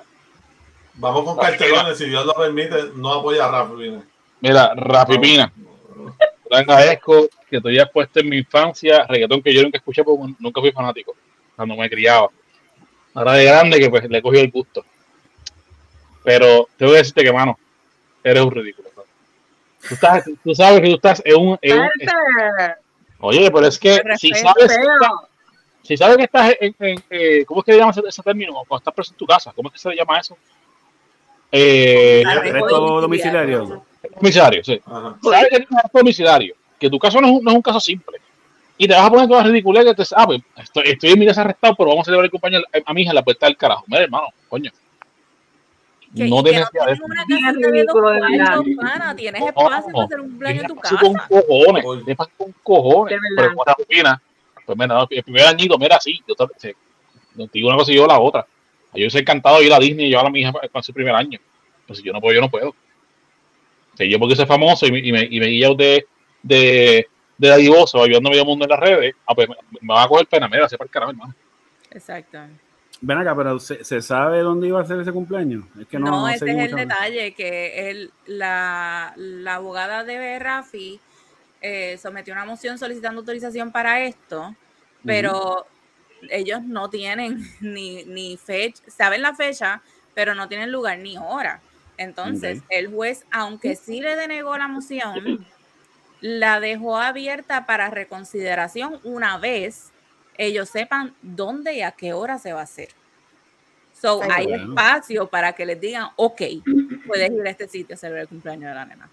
[0.94, 3.76] Vamos con cartelones, si Dios lo permite, no apoya a Rafa.
[3.76, 4.04] Pina.
[4.40, 5.52] Mira, Rapipina.
[6.48, 10.36] Te agradezco que tú hayas puesto en mi infancia reggaetón que yo nunca escuché porque
[10.38, 11.16] nunca fui fanático
[11.56, 12.28] cuando me criaba.
[13.16, 14.86] Ahora de grande que pues le cogió el gusto.
[16.24, 17.58] Pero tengo que decirte que, mano,
[18.24, 18.90] eres un ridículo.
[19.88, 21.58] Tú, estás, tú sabes que tú estás en un...
[21.62, 21.90] en un-.
[23.20, 24.78] Oye, pero es que si sabes,
[25.84, 26.76] si sabes que estás en...
[26.80, 28.54] en- eh, ¿Cómo es que se llama ese, ese término?
[28.68, 29.54] Cuando estás preso en tu casa.
[29.56, 30.38] ¿Cómo es que se llama eso?
[31.52, 33.86] Eh, Arresto Arresto domiciliario.
[34.16, 34.82] comisario, sí.
[34.86, 35.18] Ajá.
[35.24, 37.62] sabes que es un arresto domiciliario, que tu caso no es, un, no es un
[37.62, 38.18] caso simple.
[38.78, 41.26] Y te vas a poner toda ridiculez que te ah, pues, estoy, estoy en mi
[41.26, 43.46] casa arrestado, pero vamos a celebrar el cumpleaños a, a mi hija en la puerta
[43.48, 43.84] del carajo.
[43.88, 44.72] Mira, hermano, coño.
[46.16, 48.82] Que, no tienes no tienes una casita de dos ridículo, de cuartos, verdad.
[48.82, 49.94] pana, Tienes No, espacio no.
[49.94, 53.20] para hacer un en tu con cojones, pasa con cojones.
[53.36, 53.88] Pero con pues
[54.78, 56.76] mira, no, el primer añito, mira, sí, yo te, te-
[57.36, 58.46] no te digo una cosa y yo la otra.
[58.94, 61.14] Yo soy encantado de ir a Disney y llevar a mi hija con su primer
[61.14, 61.40] año.
[61.86, 62.70] Pues si yo no puedo, yo no puedo.
[62.70, 66.06] O sea, yo porque soy famoso y me, y me, y me guío de,
[66.42, 69.94] de, de la divoso, ayudando a medio mundo en las redes, ah, pues me, me
[69.94, 71.36] va a coger pena, mira, se para el carajo, hermano.
[71.92, 72.40] Exacto.
[73.00, 75.66] Ven acá, pero ¿se, se sabe dónde iba a ser ese cumpleaños?
[75.80, 81.00] Es que no, No, ese es el detalle, que el, la, la abogada de Rafi
[81.62, 84.56] eh, sometió una moción solicitando autorización para esto,
[85.06, 85.68] pero
[86.30, 89.82] ellos no tienen ni, ni fecha, saben la fecha,
[90.16, 91.62] pero no tienen lugar ni hora.
[91.98, 95.46] Entonces, el juez, aunque sí le denegó la moción,
[96.22, 99.92] la dejó abierta para reconsideración una vez
[100.38, 102.90] ellos sepan dónde y a qué hora se va a hacer.
[104.00, 104.64] So, Ay, hay bueno.
[104.70, 106.42] espacio para que les digan, ok,
[107.08, 109.10] puedes ir a este sitio a celebrar el cumpleaños de la nena.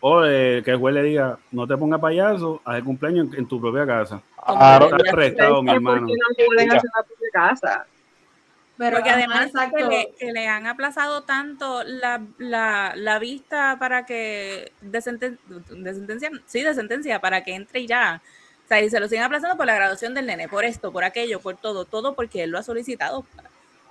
[0.00, 3.40] O eh, que el juez le diga, no te ponga payaso, haz el cumpleaños en,
[3.40, 4.22] en tu propia casa.
[4.46, 6.06] Claro, Estás arrestado, mi ¿Por hermano.
[6.06, 7.86] qué no pueden hacer la propia casa?
[8.78, 14.04] Pero Porque además que le, que le han aplazado tanto la, la, la vista para
[14.04, 18.22] que de, senten- de sentencia, sí, de sentencia, para que entre y ya.
[18.66, 21.04] O sea, y se lo siguen aplazando por la graduación del nene, por esto, por
[21.04, 23.24] aquello, por todo, todo porque él lo ha solicitado.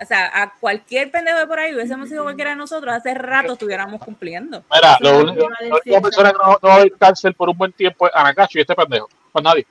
[0.02, 3.54] O sea, a cualquier pendejo de por ahí, hubiésemos sido cualquiera de nosotros, hace rato
[3.54, 4.66] estuviéramos cumpliendo.
[4.74, 6.86] Mira, lo único, que iba a la única decir, persona que no, no va a
[6.86, 9.08] ir cárcel por un buen tiempo es Anacacho y este pendejo.
[9.34, 9.66] Más nadie.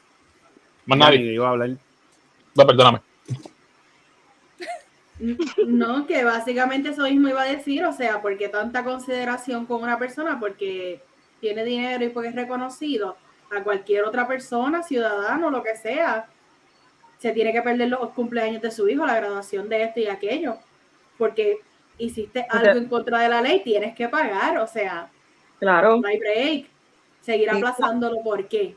[0.87, 1.35] Más nadie.
[1.35, 1.71] iba a hablar.
[2.55, 3.01] No, perdóname.
[5.67, 9.97] No, que básicamente eso mismo iba a decir, o sea, porque tanta consideración con una
[9.97, 11.01] persona porque
[11.41, 13.17] tiene dinero y porque es reconocido,
[13.51, 16.27] a cualquier otra persona, ciudadano, lo que sea,
[17.19, 20.57] se tiene que perder los cumpleaños de su hijo, la graduación de este y aquello,
[21.19, 21.59] porque
[21.99, 25.09] hiciste sea- algo en contra de la ley, tienes que pagar, o sea,
[25.59, 25.99] Claro.
[26.01, 26.67] no hay break.
[27.21, 27.57] Seguir Sí.
[27.57, 28.75] aplazándolo, ¿por qué?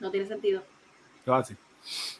[0.00, 0.62] No tiene sentido.
[1.24, 1.56] ¿Qué va a hacer?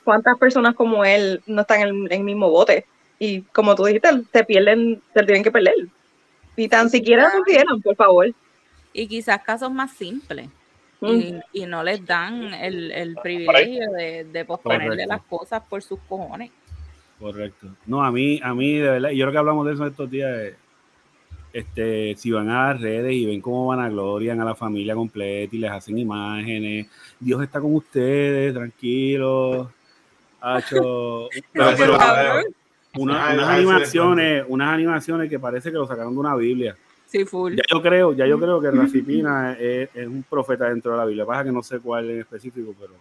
[0.05, 2.87] ¿Cuántas personas como él no están en en el mismo bote?
[3.19, 5.75] Y como tú dijiste, se pierden, se tienen que perder.
[6.57, 8.33] Y tan siquiera consideran, por favor.
[8.93, 10.49] Y quizás casos más simples.
[11.01, 11.07] Mm.
[11.07, 15.09] Y, y no les dan el, el privilegio de, de posponerle Correcto.
[15.15, 16.51] las cosas por sus cojones.
[17.21, 17.69] Correcto.
[17.87, 20.31] No, a mí, a mí, de verdad, yo creo que hablamos de eso estos días.
[20.39, 20.57] eh,
[21.53, 24.95] Este, si van a las redes y ven cómo van a glorian a la familia
[24.95, 26.87] completa y les hacen imágenes,
[27.19, 29.69] Dios está con ustedes, tranquilos.
[30.41, 31.95] Hacho, Pero, Pero,
[32.97, 36.77] una- unas animaciones, unas animaciones que parece que lo sacaron de una Biblia.
[37.09, 37.55] Sí, full.
[37.57, 40.99] Ya yo creo, ya yo creo que Rafi Pina es, es un profeta dentro de
[40.99, 41.25] la Biblia.
[41.25, 42.93] Pasa que no sé cuál en específico, pero,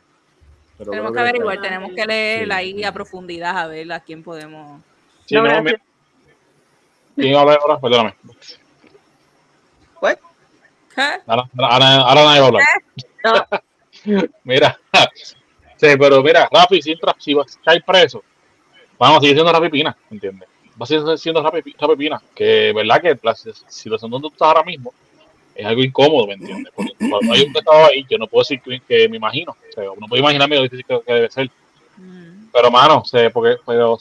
[0.78, 2.52] pero tenemos que está- averiguar, tenemos que leer Sí.
[2.54, 4.82] ahí a profundidad a ver a quién podemos.
[5.26, 5.64] Sí, No, no.
[7.16, 7.80] ¿Quién iba a hablar ahora?
[7.82, 8.16] Perdóname.
[10.02, 10.16] What?
[10.96, 11.02] ¿Qué?
[11.26, 12.64] Ahora, ahora, ahora nadie va a hablar.
[14.06, 14.22] No.
[14.46, 14.80] Mira.
[15.76, 18.24] Sí, pero mira, Rafi, si, entra, si vas a caer preso,
[18.98, 20.48] vamos a seguir siendo Rafi Pina, ¿entiendes?
[20.80, 24.94] Va siendo Rafi Pina, que verdad que la situación donde tú estás ahora mismo
[25.56, 26.72] es algo incómodo, ¿me entiendes?
[26.76, 29.74] Porque cuando hay un estado ahí, yo no puedo decir que, que me imagino, o
[29.74, 31.50] sea, no puedo imaginarme lo difícil que, que debe ser.
[31.98, 32.50] Mm.
[32.54, 33.98] Pero, mano, o sea, porque, pero,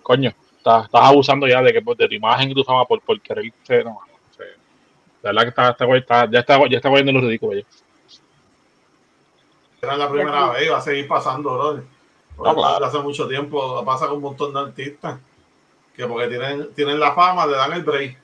[0.00, 3.20] coño, estás, estás abusando ya de, que, de tu imagen y tu fama por, por
[3.20, 4.52] querer ser, no, mano, o sea, de
[5.22, 7.66] verdad que está, está, está- ya está, ya está volviendo lo ridículo ya.
[9.82, 11.82] Era la primera vez y va a seguir pasando, bro.
[12.38, 12.84] No, claro.
[12.84, 15.18] Hace mucho tiempo pasa con un montón de artistas
[15.96, 18.18] que porque tienen, tienen la fama le dan el break.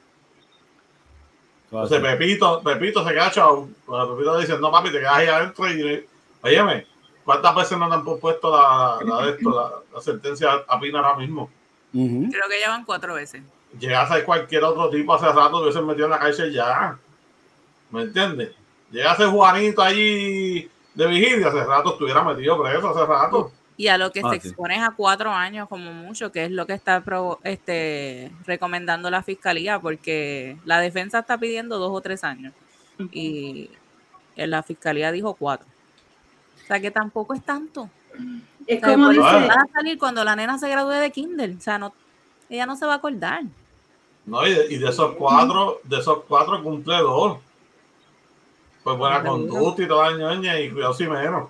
[1.70, 3.68] Entonces Pepito, Pepito se queda chao.
[3.86, 6.06] Pepito le dice, no papi, te quedas ahí adentro y
[6.42, 6.86] óyeme,
[7.24, 11.00] ¿cuántas veces no le han puesto la, la, de esto, la, la sentencia a Pina
[11.00, 11.50] ahora mismo?
[11.92, 13.42] Creo que ya van cuatro veces.
[13.78, 16.98] Llega a cualquier otro tipo hace rato hubiesen metido en la cárcel ya.
[17.90, 18.52] ¿Me entiendes?
[18.90, 23.52] Llega a ser Juanito allí de vigilia, hace rato estuviera metido preso, hace rato.
[23.78, 24.48] Y a lo que Ah, se sí.
[24.48, 29.08] expone es a cuatro años como mucho, que es lo que está pro- este, recomendando
[29.08, 32.52] la fiscalía, porque la defensa está pidiendo dos o tres años
[33.12, 33.70] y
[34.36, 35.66] en la fiscalía dijo cuatro.
[36.64, 37.88] O sea que tampoco es tanto.
[38.66, 41.54] Es O sea, como dice, va a salir cuando la nena se gradúe de Kindle.
[41.56, 41.94] O sea, no,
[42.50, 43.42] ella no se va a acordar.
[44.26, 47.38] No, y de, y de esos cuatro, de esos cuatro cumple dos.
[48.82, 51.48] Pues buena conducta y toda la ñoña y cuidado si menos.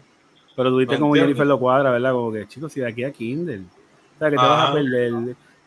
[0.58, 1.28] Pero tuviste No como entiendo.
[1.28, 2.10] Jennifer lo cuadra, ¿verdad?
[2.12, 3.60] Como que, chicos, si de aquí a Kindle.
[3.60, 5.12] O sea, que te vas a perder.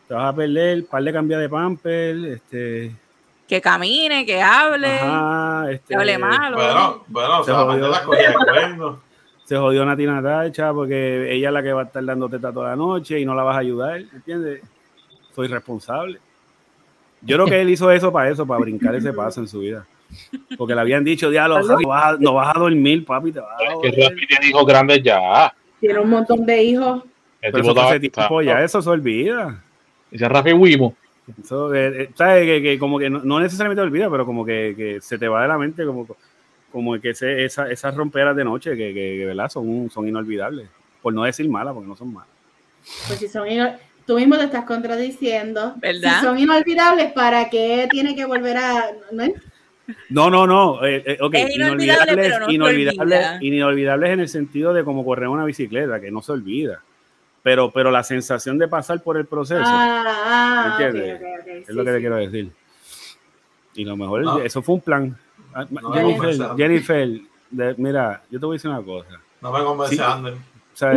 [0.06, 2.92] Te vas a perder un par de cambios de pamper, este.
[3.48, 5.86] Que camine, que hable, Ajá, este.
[5.88, 6.56] que hable malo.
[6.58, 7.66] Bueno, bueno, o Se sea, jodió.
[7.68, 8.98] mandé la cogida de cuernos.
[9.44, 12.68] Se jodió Nati Natacha porque ella es la que va a estar dando teta toda
[12.70, 14.60] la noche y no la vas a ayudar, ¿entiendes?
[15.34, 16.20] Soy responsable.
[17.22, 19.86] Yo creo que él hizo eso para eso, para brincar ese paso en su vida.
[20.56, 23.58] Porque le habían dicho, diablo, Javi, vas no vas a dormir, papi, te vas a
[23.58, 24.10] Que joder".
[24.12, 25.52] Rafi tiene hijos grandes ya.
[25.80, 27.02] tiene un montón de hijos.
[27.40, 29.62] El Pero tipo eso hace tiempo, ya eso se olvida.
[30.10, 30.94] Dice Rafi Wimo.
[31.42, 32.44] Eso, eh, eh, ¿sabes?
[32.46, 35.42] Que, que como que no, no necesariamente olvida, pero como que, que se te va
[35.42, 36.06] de la mente, como,
[36.70, 39.48] como que ese- esa- esas romperas de noche que, que, que, ¿verdad?
[39.48, 40.68] Son, son inolvidables.
[41.00, 42.28] Por no decir malas, porque no son malas.
[43.06, 43.46] Pues si son
[44.06, 45.74] tú mismo te estás contradiciendo.
[45.76, 46.20] ¿Verdad?
[46.20, 48.84] Si son inolvidables, ¿para qué tiene que volver a.?
[49.12, 49.24] ¿no?
[50.10, 50.84] No, no, no.
[50.84, 53.38] eh, eh, ok, Es inolvidable, pero no se inolvidables, olvida.
[53.42, 56.80] inolvidables en el sentido de como correr una bicicleta, que no se olvida.
[57.42, 61.22] Pero, pero la sensación de pasar por el proceso Ah, ah, ¿Me ok, entiendes?
[61.62, 62.52] es sí, lo que te quiero decir.
[63.74, 64.38] Y lo mejor, No.
[64.40, 65.18] eso fue un plan.
[65.52, 66.56] Ah, No, Jennifer, conversando.
[66.56, 67.08] Jennifer
[67.50, 69.20] de- mira, yo te voy a decir una cosa.
[69.40, 70.02] No me convence Sí.
[70.02, 70.90] O sea,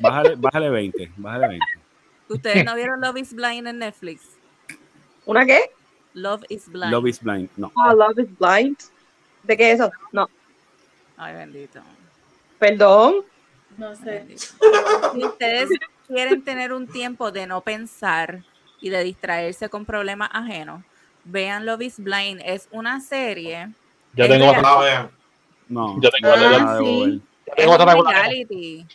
[0.00, 1.66] bájale, bájale 20, bájale 20.
[2.30, 4.22] ¿Ustedes no vieron Love is Blind en Netflix?
[5.26, 5.60] ¿Una qué?
[6.14, 6.90] Love is Blind.
[6.92, 7.48] Love is blind.
[7.56, 7.72] No.
[7.76, 8.76] Ah, Love is Blind.
[9.42, 9.90] ¿De qué es eso?
[10.12, 10.28] No.
[11.16, 11.80] Ay, bendito.
[12.58, 13.16] Perdón.
[13.78, 14.26] No sé.
[14.36, 15.68] Si ustedes
[16.06, 18.42] quieren tener un tiempo de no pensar
[18.80, 20.82] y de distraerse con problemas ajenos,
[21.24, 22.40] vean Love is Blind.
[22.44, 23.70] Es una serie.
[24.14, 24.68] Yo tengo bastante.
[24.68, 25.10] La vean.
[25.68, 26.00] No.
[26.00, 27.22] Yo tengo Ah, nada de sí.
[27.46, 28.86] Yo tengo bastante- reality.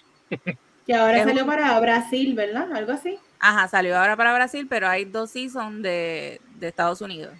[0.86, 2.72] Que ahora Es salió un- para Brasil, ¿verdad?
[2.72, 3.18] Algo así.
[3.50, 7.34] Ajá, salió ahora para Brasil, pero hay dos seasons de, de Estados Unidos.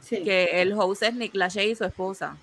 [0.00, 0.24] Sí.
[0.24, 2.36] Que el host es Nick Lachey y su esposa.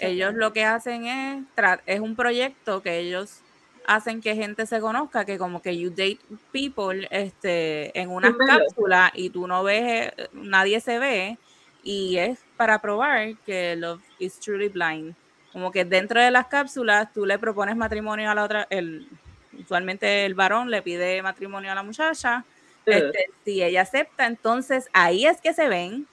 [0.00, 1.44] Ellos lo que hacen es,
[1.86, 3.38] es un proyecto que ellos
[3.86, 6.18] hacen que gente se conozca, que como que you date
[6.50, 11.38] people este, en unas cápsulas y tú no ves, eh, nadie se ve,
[11.84, 15.14] y es para probar que Love is truly blind.
[15.52, 19.08] Como que dentro de las cápsulas tú le propones matrimonio a la otra, el,
[19.56, 22.44] usualmente el varón le pide matrimonio a la muchacha,
[22.86, 26.06] este, si ella acepta, entonces ahí es que se ven.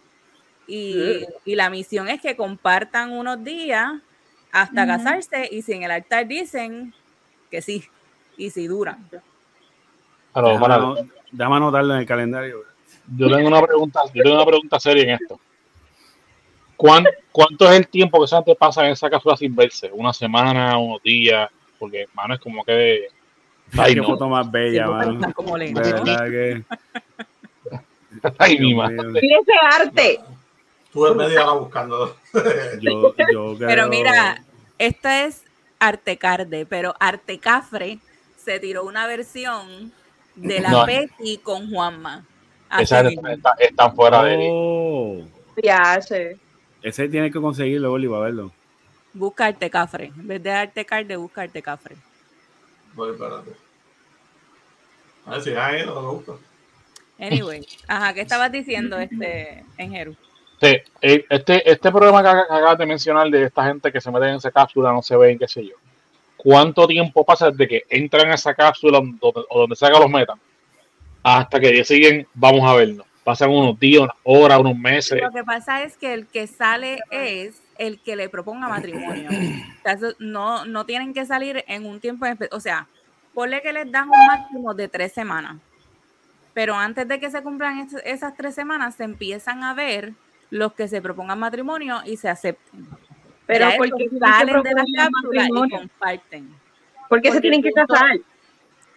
[0.66, 3.92] Y, y la misión es que compartan unos días
[4.52, 6.94] hasta casarse y si en el altar dicen
[7.52, 7.84] que sí,
[8.38, 9.06] y si duran.
[10.34, 12.64] Pero, Déjame, para- déjame anotarlo en el calendario.
[13.18, 15.40] yo tengo una pregunta, yo tengo una pregunta seria en esto.
[16.78, 19.90] ¿Cuán- ¿Cuánto es el tiempo que esa gente pasa en esa cápsula sin verse?
[19.94, 21.50] ¿Una semana, unos días?
[21.78, 23.08] Porque, mano, es como que.
[23.78, 24.08] Ay, Qué no.
[24.08, 25.14] foto más bella, mano.
[25.28, 25.34] están
[25.74, 26.64] De verdad que.
[28.38, 28.98] Ay, mi madre.
[29.22, 30.20] Mira ese arte.
[30.86, 32.18] Estuve media hora buscando.
[32.82, 34.44] Yo, yo Pero creo- mira,
[34.78, 35.44] esta es
[35.80, 37.98] Artecarde, pero Artecafre
[38.38, 39.92] se tiró una versión
[40.36, 40.86] de la No.
[40.86, 42.24] Betty con Juanma.
[42.70, 43.28] Así Esa gente mismo.
[43.30, 44.38] está- están fuera de.
[44.52, 45.26] Oh,
[45.62, 46.16] Ya, sí.
[46.84, 48.52] ese tiene que conseguirlo, Oli, para verlo.
[49.14, 50.06] Busca Artecafre.
[50.06, 51.96] En vez de Artecarde, busca Artecafre.
[52.94, 53.52] Voy, espérate.
[55.26, 56.40] A ver si hay, no lo busco.
[57.20, 60.16] Anyway, ajá, ¿qué estabas diciendo, este, Enjeru?
[60.60, 64.28] Sí, este, este programa que ac- acabas de mencionar de esta gente que se mete
[64.28, 65.76] en esa cápsula, no se ven, qué sé yo.
[66.38, 70.10] ¿Cuánto tiempo pasa desde que entran a esa cápsula donde, o donde sea que los
[70.10, 70.38] metan
[71.22, 73.06] hasta que deciden vamos a vernos?
[73.24, 75.22] Pasan unos días, unas horas, unos meses.
[75.22, 79.30] Lo que pasa es que el que sale es el que le proponga matrimonio.
[79.30, 82.88] O sea, eso no, no tienen que salir en un tiempo, o sea,
[83.34, 85.58] ponle que les dan un máximo de tres semanas.
[86.54, 90.13] Pero antes de que se cumplan es- esas tres semanas, se empiezan a ver
[90.52, 92.88] los que se propongan matrimonio y se acepten.
[93.48, 96.56] Pero Ya ¿por esos qué tienen que salen de la cápsula y comparten.
[97.10, 98.17] ¿Por qué se Porque tienen que casar?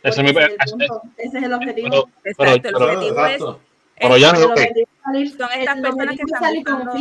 [0.02, 1.88] Ese es mi- Ese es el ese- punto, ese es el objetivo.
[2.22, 3.42] pero- Exacto, el pero- objetivo es.
[3.98, 4.50] Pero ya no, El ok.
[4.52, 6.92] objetivo es salir- Son estas personas que están buscando-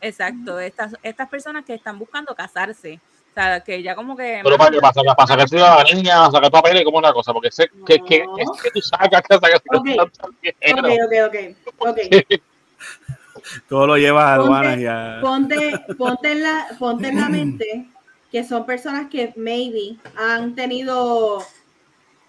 [0.00, 3.00] exacto, estas, estas personas que están buscando casarse.
[3.36, 4.40] Sea, que ya como que...
[4.42, 7.68] Pero para, para, sacar- para sacar ciudadanía, para sacar papeles, como una cosa, porque sé
[7.84, 9.88] que, que, es que tú sacas que sacas Ok.
[10.00, 11.98] Ok, ok, ok, ok.
[13.68, 15.18] Todo lo lleva a Ponte- aduanas y a.
[15.20, 17.86] Ponte, ponte, en la, ponte en la mente
[18.32, 21.44] que son personas que maybe han tenido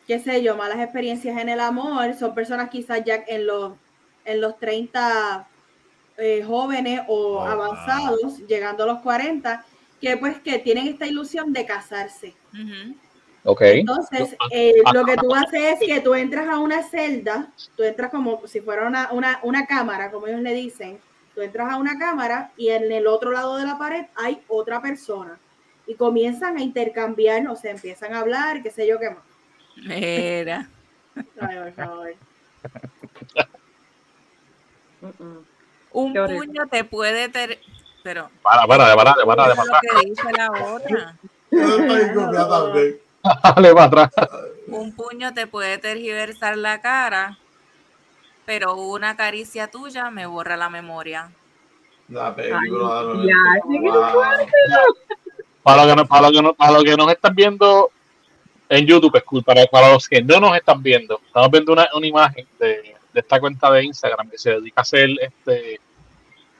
[0.07, 3.73] qué sé yo, malas experiencias en el amor, son personas quizás ya en los,
[4.25, 5.47] en los 30
[6.17, 9.65] eh, jóvenes o Oh, avanzados, llegando a los 40,
[10.01, 12.33] que pues que tienen esta ilusión de casarse.
[12.53, 12.95] Ujú.
[13.43, 13.61] Ok.
[13.61, 18.11] Entonces, eh, lo que tú haces es que tú entras a una celda, tú entras
[18.11, 20.99] como si fuera una, una, una cámara, como ellos le dicen,
[21.33, 24.81] tú entras a una cámara y en el otro lado de la pared hay otra
[24.81, 25.39] persona
[25.87, 29.23] y comienzan a intercambiar, o sea, empiezan a hablar, qué sé yo qué más.
[29.77, 30.67] Mira.
[31.39, 32.15] Ay, por favor.
[35.91, 37.59] Un puño te puede ter...
[38.07, 41.15] Pero, Para, para, para, para, para, eso es lo que dice la otra.
[41.51, 42.97] Yo estoy copiando también.
[43.43, 44.09] Dale para atrás.
[44.67, 47.37] Un puño te puede tergiversar la cara,
[48.45, 51.31] pero una caricia tuya me borra la memoria.
[52.07, 53.33] La película de ya,
[53.65, 54.21] Wow.
[55.63, 57.91] Para los que, no- para los que, no- para los que nos están viendo
[58.69, 62.07] en YouTube, escu- para, para los que no nos están viendo, estamos viendo una, una
[62.07, 65.81] imagen de, de esta cuenta de Instagram que se dedica a hacer este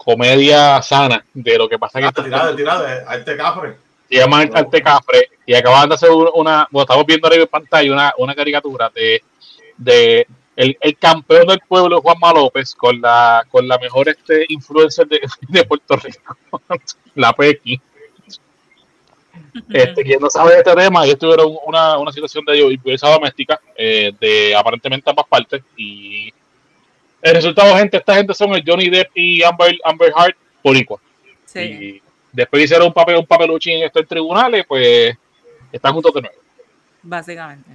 [0.08, 3.76] comedia sana de lo que pasa en este Tirada, tirada, arte cafre.
[4.10, 7.48] se llama Arte Cafre y acaban de hacer un- una, bueno, estamos viendo ahora en
[7.48, 9.22] pantalla una, una caricatura de,
[9.76, 15.08] de el, el campeón del pueblo Juanma López con la con la mejor este influencer
[15.08, 16.38] de, de Puerto Rico,
[17.16, 17.82] la Pequi.
[19.70, 23.60] Este, quien no sabe de este tema, ellos tuvieron una, una situación de violencia doméstica
[23.76, 26.32] eh, de aparentemente ambas partes y
[27.22, 31.02] el resultado, gente, esta gente son el Johnny Depp y Amber, Amber Heard por igual.
[31.46, 31.60] Sí.
[31.60, 32.02] Y
[32.32, 35.16] después hicieron un papel, un papeluchín en estos tribunales, pues
[35.72, 36.38] están juntos de nuevo.
[37.02, 37.70] Básicamente.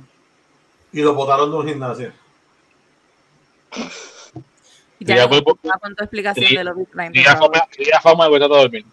[0.92, 2.12] Y lo botaron de un gimnasio.
[5.00, 8.24] Ya, ya fue con tu explicación de los Y por ya fama, y ya fama
[8.24, 8.84] de vuelta a dormir.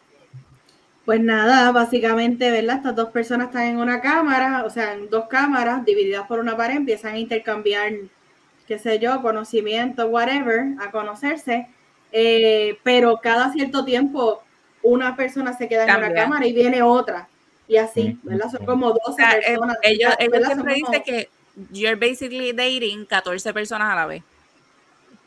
[1.05, 2.77] Pues nada, básicamente, ¿verdad?
[2.77, 6.55] Estas dos personas están en una cámara, o sea, en dos cámaras divididas por una
[6.55, 7.91] pared, empiezan a intercambiar,
[8.69, 11.67] qué sé yo, conocimiento, whatever, a conocerse,
[12.11, 14.43] eh, pero cada cierto tiempo
[14.83, 16.23] una persona se queda en una Cambia.
[16.23, 17.27] cámara y viene otra,
[17.67, 18.49] y así, ¿verdad?
[18.51, 19.77] Son como 12 O sea, eh, personas.
[19.81, 21.29] ellos, siempre como- dicen que
[21.71, 24.23] you're basically dating 14 personas a la vez.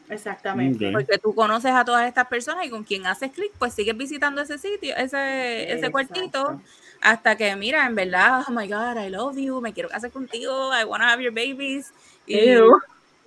[0.08, 0.92] Exactamente.
[0.92, 4.40] Porque tú conoces a todas estas personas y con quien haces clic, pues sigues visitando
[4.42, 6.60] ese sitio, ese, ese cuartito,
[7.00, 10.70] hasta que, mira, en verdad, oh my God, I love you, me quiero casar contigo,
[10.80, 11.92] I wanna have your babies.
[12.26, 12.70] Y, Ew.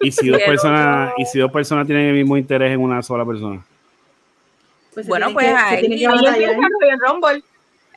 [0.01, 3.25] Y si dos personas, y si dos personas tienen el mismo interés en una sola
[3.25, 3.65] persona.
[4.93, 6.07] Pues Bueno, pues que- ahí- que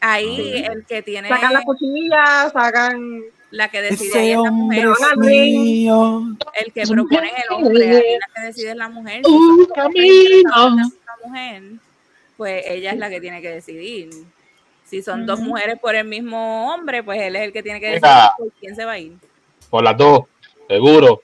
[0.01, 3.21] Ahí el que tiene Sacan la cuchilla, sacan.
[3.51, 4.87] la que decide ahí es la mujer,
[5.17, 6.23] mío.
[6.55, 9.23] el que propone el hombre, ahí la que decide es la mujer.
[9.25, 11.63] Si una mujer,
[12.37, 14.11] pues ella es la que tiene que decidir.
[14.85, 17.87] Si son dos mujeres por el mismo hombre, pues él es el que tiene que
[17.91, 19.13] decidir por quién se va a ir.
[19.69, 20.23] Por las dos,
[20.69, 21.23] seguro.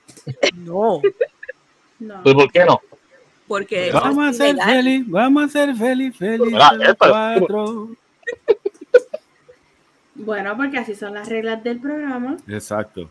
[0.55, 1.01] No.
[1.99, 2.23] No.
[2.23, 2.81] Pues, ¿Por qué no?
[3.47, 6.51] Porque eso Vamos a ser feliz, vamos a ser feliz, feliz.
[6.51, 7.89] Mira, los esto es- cuatro.
[10.15, 12.37] Bueno, porque así son las reglas del programa.
[12.47, 13.09] Exacto.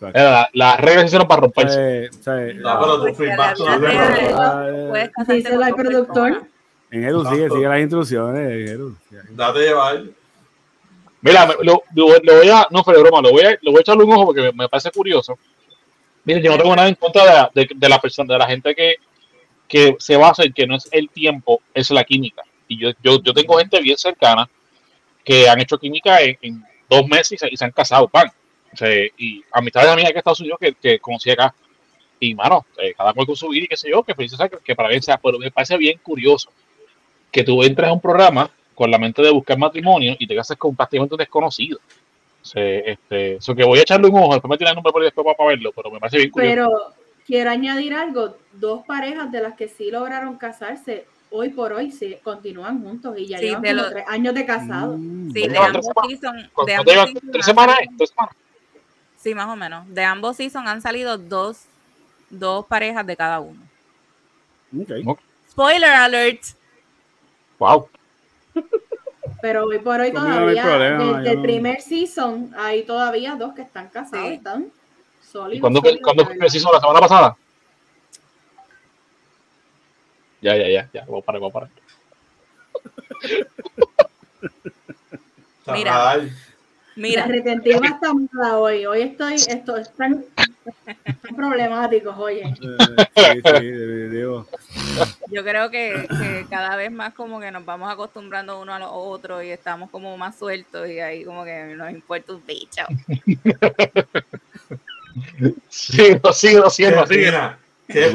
[0.00, 2.04] la- Las reglas se hicieron para romperse.
[2.04, 3.98] Eh, o sea, No, pero tú porque firmaste la vida ley.
[3.98, 6.42] real- ah, Puedes eh, casarte con el productor.
[6.90, 8.70] en Edu, sigue, sigue las instrucciones.
[8.70, 8.96] Edu.
[9.30, 10.02] Date llevar.
[11.20, 13.80] Mira, lo, lo, lo voy a, no fue broma, lo voy a, lo voy a
[13.80, 15.36] echarle un ojo porque me, me parece curioso.
[16.28, 18.96] Miren, yo no tengo nada en contra de de, la persona, de la gente que,
[19.66, 22.42] que se basa en que no es el tiempo, es la química.
[22.68, 24.46] Y yo, yo, yo tengo gente bien cercana
[25.24, 28.30] que han hecho química en, dos meses y se, y se han casado, pan.
[28.74, 31.54] O sea, y amistades aquí en Estados Unidos que, que conocí acá.
[32.20, 34.58] Y, mano, eh, cada cual con su vida y qué sé yo, que feliz que,
[34.62, 36.50] que para bien sea, pero me parece bien curioso
[37.32, 40.58] que tú entres a un programa con la mente de buscar matrimonio y te cases
[40.58, 41.78] con prácticamente un desconocido.
[42.48, 44.90] O sea, este, eso que voy a echarle un ojo, después me tiran el nombre
[44.92, 46.54] por después para verlo, pero me parece bien curioso.
[46.54, 46.94] Pero
[47.26, 52.16] quiero añadir algo, dos parejas de las que sí lograron casarse, hoy por hoy sí
[52.22, 54.96] continúan juntos y ya Sí, llevan de como lo- tres años de casados.
[54.98, 56.08] Mm, Sí, de ambos tres semanas.
[56.08, 57.06] season, de ¿Cuánto ambos llevan?
[57.08, 57.76] season ¿Tres semanas?
[57.98, 58.36] ¿Tres semanas?
[59.18, 59.94] Sí, más o menos.
[59.94, 61.64] De ambos season han salido dos,
[62.30, 63.60] dos parejas de cada uno.
[64.74, 65.18] ok.
[65.50, 66.42] Spoiler alert.
[67.58, 67.88] Wow.
[69.42, 72.82] Pero hoy por hoy Conmigo no hay todavía, problema, desde el no- primer season, hay
[72.84, 74.34] todavía dos que están casados Sí.
[74.34, 74.70] están
[75.22, 75.58] sólidos.
[75.58, 76.36] ¿Y cuándo, fue- fue verdad.
[76.38, 77.36] preciso la semana pasada?
[80.40, 81.68] Ya, ya, ya, ya, voy a parar, voy a parar.
[85.66, 86.20] Mira.
[86.98, 88.84] Mira, La retentiva está mala hoy.
[88.84, 90.24] Hoy estoy, esto, están,
[91.04, 92.42] están problemáticos, oye.
[92.42, 92.56] Eh,
[93.14, 93.70] sí, sí,
[94.16, 94.48] digo.
[95.30, 98.90] yo creo que, que cada vez más como que nos vamos acostumbrando uno a los
[98.90, 102.82] otros y estamos como más sueltos y ahí como que nos importa un bicho.
[105.68, 107.04] Sigo, sigo, sigo,
[107.88, 108.12] Qué.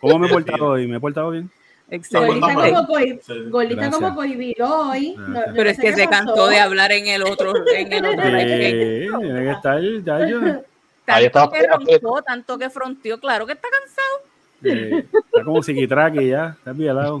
[0.00, 0.86] ¿Cómo me he portado hoy?
[0.86, 1.50] ¿Me he portado bien?
[1.90, 2.34] Excelente.
[2.34, 3.90] Estamos como, Sí.
[3.90, 5.14] como cohibido hoy.
[5.18, 6.10] No- yo Pero no es que se pasó.
[6.26, 10.40] cansó de hablar en el otro, en el otro que estar ya yo.
[11.06, 11.78] Ahí Tanto está.
[11.78, 14.34] que roncó, tanto que fronteó, claro que está cansado.
[14.64, 17.16] Eh, está como psiquitraqui ya, está violado.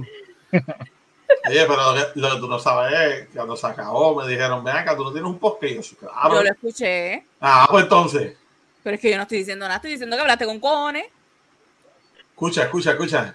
[1.46, 4.26] Oye, pero lo que, lo que tú no sabes es que cuando se acabó me
[4.26, 5.38] dijeron, ven acá, tú no tienes un.
[5.62, 6.34] Y yo, claro.
[6.36, 8.36] Yo lo escuché, Ah, pues entonces,
[8.82, 11.04] pero es que yo no estoy diciendo nada, estoy diciendo que hablaste con cojones.
[12.30, 13.34] escucha, escucha, escucha.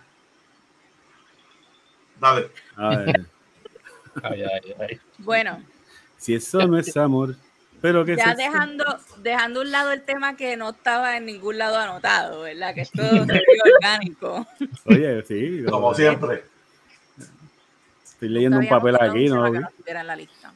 [2.20, 2.50] Dale.
[2.76, 3.26] A ver,
[4.24, 5.00] Ay, ay, ay.
[5.20, 5.64] Bueno,
[6.18, 7.36] si eso no es amor,
[7.82, 8.84] pero que ya dejando,
[9.20, 12.74] dejando a un lado el tema que no estaba en ningún lado anotado, ¿verdad?
[12.74, 13.28] Que esto es
[13.76, 14.46] orgánico.
[14.86, 15.64] Oye, sí.
[15.70, 16.44] Como siempre.
[18.04, 19.48] Estoy leyendo un papel aquí, ¿no?
[19.48, 20.52] no en la lista.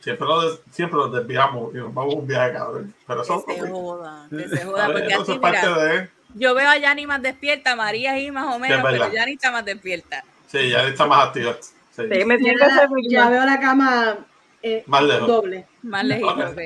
[0.00, 2.94] Siempre lo, des- siempre lo desviamos y nos vamos a un viaje, cabrón.
[3.06, 6.08] Pero eso, Que se joda, que se A joda, ver, porque así, mira, de.
[6.34, 9.12] yo veo a Yanni más despierta, María ahí más o menos, pero.
[9.12, 10.24] Yanni está más despierta.
[10.52, 11.56] Sí, ya está más activa.
[11.62, 12.02] Sí.
[12.12, 14.18] Sí, me que Ya, ya veo la cama
[14.62, 15.26] eh, Más lejos.
[15.26, 15.66] doble.
[15.82, 16.50] Más lejos, Ok.
[16.50, 16.60] ok.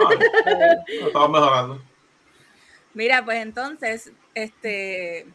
[0.00, 0.74] Ah,
[1.06, 1.82] Estamos mejorando.
[2.94, 5.26] Mira, pues entonces, este,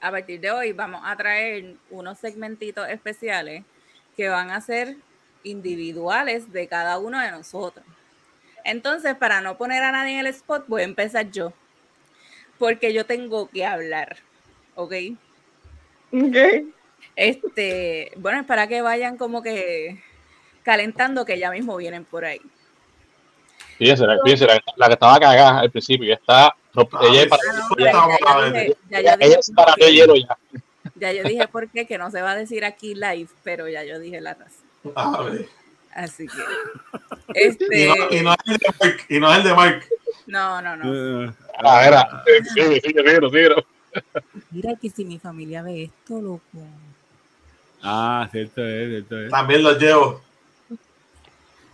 [0.00, 3.62] a partir de hoy vamos a traer unos segmentitos especiales
[4.16, 4.96] que van a ser
[5.44, 7.86] individuales de cada uno de nosotros.
[8.64, 11.52] Entonces, para no poner a nadie en el spot, voy a empezar yo,
[12.58, 14.16] porque yo tengo que hablar,
[14.74, 14.92] ¿ok?
[16.12, 16.36] Ok.
[17.16, 20.00] Este, bueno, es para que vayan como que
[20.62, 22.40] calentando que ya mismo vienen por ahí.
[23.78, 26.54] Fíjense, la, fíjense, la, la que estaba cagada al principio, ya está.
[26.74, 27.42] no, Ah, ella es para,
[27.94, 28.76] Ah, a ver.
[28.90, 30.36] ella hielo ya.
[30.94, 33.84] Ya yo dije por qué, que no se va a decir aquí live, pero ya
[33.84, 34.92] yo dije la razón.
[34.96, 35.48] A ver.
[35.94, 39.04] Así que, Y este, no, y no es el de Mike.
[39.08, 39.86] Y no es el de Mike.
[40.26, 41.24] no, no, no.
[41.24, 42.22] Eh, Ah, era.
[42.54, 43.64] Sigue, sigue, sigue, sigue.
[44.50, 46.42] Mira que si mi familia ve esto, loco.
[47.82, 49.30] Ah, cierto es, cierto es.
[49.30, 50.20] También lo llevo.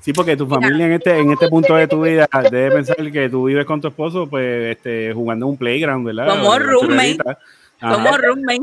[0.01, 3.29] Sí, porque tu familia en este, en este punto de tu vida debe pensar que
[3.31, 6.29] tú vives con tu esposo, pues, este, jugando en un playground, ¿verdad?
[6.29, 7.19] Como roommate.
[7.81, 8.61] Como roommate.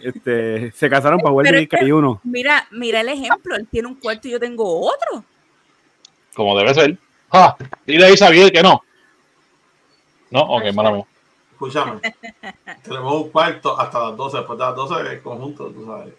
[0.00, 2.20] Este, se casaron para jugar es que- 21.
[2.22, 3.56] Mira, mira el ejemplo.
[3.56, 5.24] Él tiene un cuarto y yo tengo otro.
[6.34, 6.96] Como debe ser.
[7.32, 7.56] Ah,
[7.86, 8.80] dile ahí Xavier que no.
[10.30, 11.04] No, ok, mala mía.
[11.60, 12.00] Escúchame.
[12.82, 14.38] Tenemos un cuarto hasta las 12.
[14.38, 16.14] Después de las 12 es conjunto, tú sabes.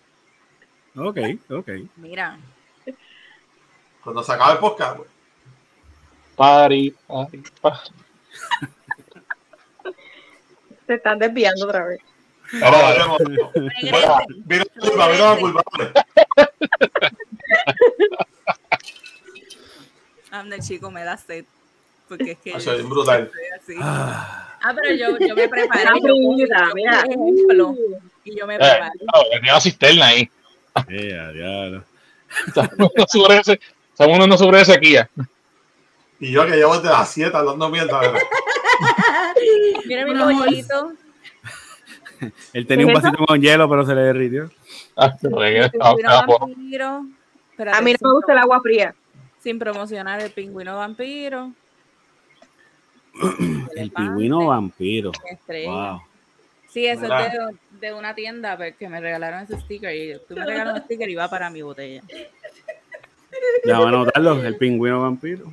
[0.95, 1.17] Ok,
[1.49, 1.67] ok.
[1.95, 2.37] Mira,
[4.03, 5.09] Cuando se acabe el podcast, pues,
[6.35, 7.77] Pari, pari, pari.
[10.85, 11.99] Se están desviando otra vez.
[12.61, 13.17] Ahora,
[14.45, 14.63] vino
[14.95, 15.63] la culpa.
[20.29, 21.45] Anda, chico, me da sed.
[22.07, 22.51] Porque es que.
[22.51, 23.31] Eso es brutal.
[23.57, 23.75] así.
[23.81, 25.89] Ah, Ah, pero yo, yo me preparé.
[25.93, 27.03] Mira, Yo, mira, yo mira.
[28.24, 28.91] y yo me eh, preparé.
[29.32, 30.30] tenía una cisterna ahí.
[30.88, 31.84] yeah, diablo.
[32.78, 33.59] No sobre ese,
[33.91, 35.09] estamos uno sobre de sequía.
[36.20, 37.99] Y yo que llevo desde las 7 hablando mierda.
[37.99, 38.20] ¿verdad?
[39.86, 40.93] Mira mi pollito.
[42.53, 44.51] Él tenía un vasito con hielo, pero se le derritió.
[44.95, 45.12] Ah,
[47.74, 48.93] A mí no me gusta el agua fría.
[49.39, 51.51] Sin promocionar el pingüino vampiro.
[53.76, 55.12] El pingüino vampiro.
[55.47, 56.01] Wow.
[56.70, 59.93] Sí, eso es de, de una tienda pues, que me regalaron ese sticker.
[59.93, 62.01] Y tú me regalaron un sticker y va para mi botella.
[63.66, 65.45] Ya van a notarlo, el pingüino vampiro.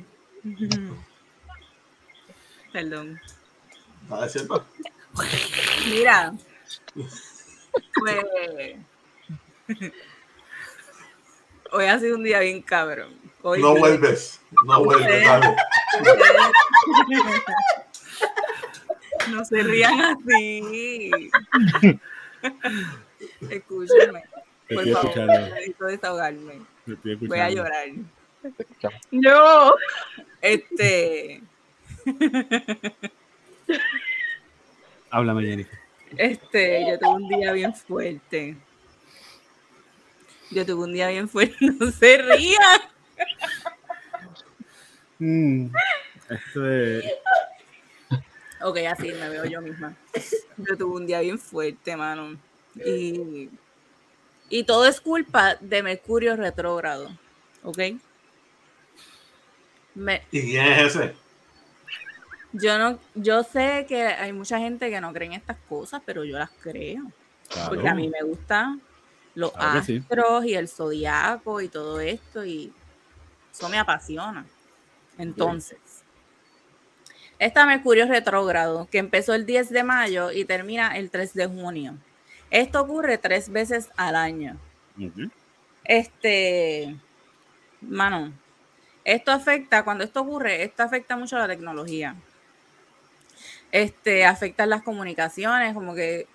[2.73, 3.19] Perdón.
[4.03, 4.65] ¿Está diciendo?
[5.89, 6.33] Mira.
[8.01, 8.75] Pues.
[11.71, 13.13] Hoy ha sido un día bien cabrón.
[13.41, 14.41] Hoy No vuelves.
[14.65, 15.25] No vuelves.
[15.25, 15.55] dale.
[19.31, 21.11] No se rían así.
[23.49, 24.23] Escúchenme.
[24.67, 25.33] Te Por estoy favor, escuchando.
[25.55, 26.61] necesito desahogarme.
[26.87, 27.87] estoy Voy a llorar.
[29.11, 29.73] No.
[30.41, 31.41] Este,
[35.11, 35.79] Háblame, Jennifer.
[36.17, 38.55] este, yo tuve un día bien fuerte.
[40.51, 41.55] Yo tuve un día bien fuerte.
[41.79, 42.81] No se rían.
[45.19, 45.67] Mm,
[46.29, 47.05] Esto es.
[48.61, 49.95] Ok, así me veo yo misma.
[50.57, 52.37] Yo tuve un día bien fuerte, mano.
[52.75, 53.49] Y,
[54.49, 57.09] y todo es culpa de Mercurio retrógrado.
[57.63, 57.79] ¿Ok?
[59.95, 61.15] Me, ¿Y quién es ese?
[62.53, 66.23] yo no, yo sé que hay mucha gente que no cree en estas cosas, pero
[66.23, 67.03] yo las creo.
[67.49, 67.69] Claro.
[67.69, 68.81] Porque a mí me gustan
[69.35, 69.97] los Claro que sí.
[69.97, 72.71] astros y el zodiaco y todo esto, y
[73.51, 74.45] eso me apasiona.
[75.17, 75.79] Entonces,
[77.39, 81.97] Está Mercurio retrógrado, que empezó el 10 de mayo y termina el 3 de junio.
[82.51, 84.57] Esto ocurre tres veces al año.
[85.85, 86.97] Este,
[87.79, 88.33] mano,
[89.05, 92.15] esto afecta, cuando esto ocurre, esto afecta mucho a la tecnología.
[93.71, 96.27] Este, afecta las comunicaciones, como que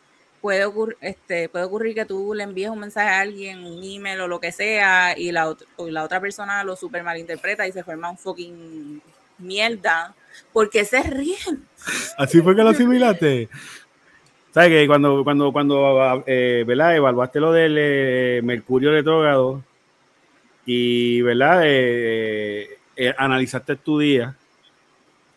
[0.44, 4.20] puede ocurrir, este, puede ocurrir que tú le envíes un mensaje a alguien, un email
[4.20, 7.82] o lo que sea, y la, o la otra persona lo super malinterpreta y se
[7.82, 9.00] forma un fucking
[9.38, 10.14] mierda,
[10.52, 11.64] porque se ríen.
[12.18, 13.48] Así fue que lo asimilaste.
[14.52, 16.94] ¿Sabes que cuando, cuando, cuando eh, ¿verdad?
[16.94, 19.62] evaluaste lo del eh, Mercurio retrógrado
[20.66, 21.62] y ¿verdad?
[21.64, 24.36] Eh, eh, analizaste tu día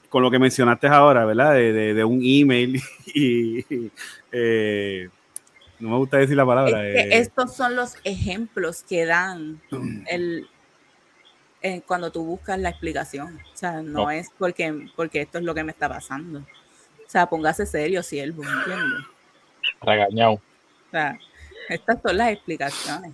[0.09, 1.53] con lo que mencionaste ahora, ¿verdad?
[1.53, 3.89] De- de un email y,
[4.31, 5.09] eh,
[5.79, 6.87] no me gusta decir la palabra.
[6.87, 9.61] Es que eh, estos son los ejemplos que dan
[10.07, 10.47] el,
[11.61, 13.39] eh, cuando tú buscas la explicación.
[13.53, 14.11] O sea, no No.
[14.11, 16.39] es porque, porque esto es lo que me está pasando.
[16.39, 19.05] O sea, póngase serio, siervo, ¿entiendes?
[19.81, 20.33] Regañado.
[20.33, 20.41] O
[20.91, 21.17] sea,
[21.69, 23.11] estas son las explicaciones.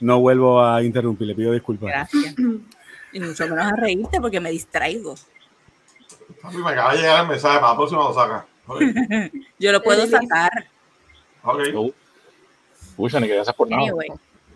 [0.00, 1.88] no vuelvo a interrumpir, le pido disculpas.
[1.90, 2.34] Gracias.
[3.12, 5.14] Y mucho menos a reírte porque me distraigo.
[6.52, 8.46] Me acaba de llegar el mensaje, para la próxima lo saca.
[9.58, 10.50] Yo lo puedo sacar.
[11.42, 11.60] ok.
[11.72, 11.90] No.
[12.96, 13.82] Pucha, ni que gracias por nada.
[13.82, 14.08] Anyway,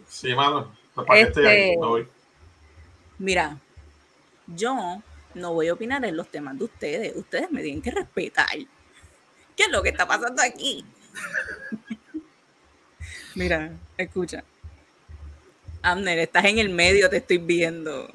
[0.08, 0.74] Sí, mano.
[0.94, 2.08] Para que esté ahí, Este- me voy.
[3.18, 3.58] mira,
[4.46, 5.02] yo
[5.34, 7.16] no voy a opinar en los temas de ustedes.
[7.16, 8.48] Ustedes me tienen que respetar.
[9.56, 10.84] ¿Qué es lo que está pasando aquí?
[13.34, 14.42] Mira, escucha.
[15.82, 18.10] Amner, estás en el medio, te estoy viendo.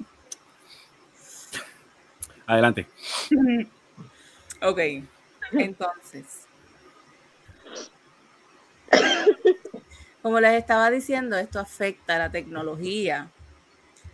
[2.45, 2.85] Adelante.
[4.61, 4.79] Ok,
[5.51, 6.25] entonces.
[10.21, 13.27] Como les estaba diciendo, esto afecta a la tecnología,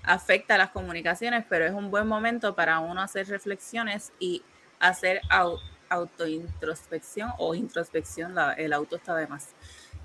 [0.03, 4.41] afecta a las comunicaciones, pero es un buen momento para uno hacer reflexiones y
[4.79, 5.59] hacer au-
[5.89, 9.49] autointrospección o introspección, la- el auto está de más.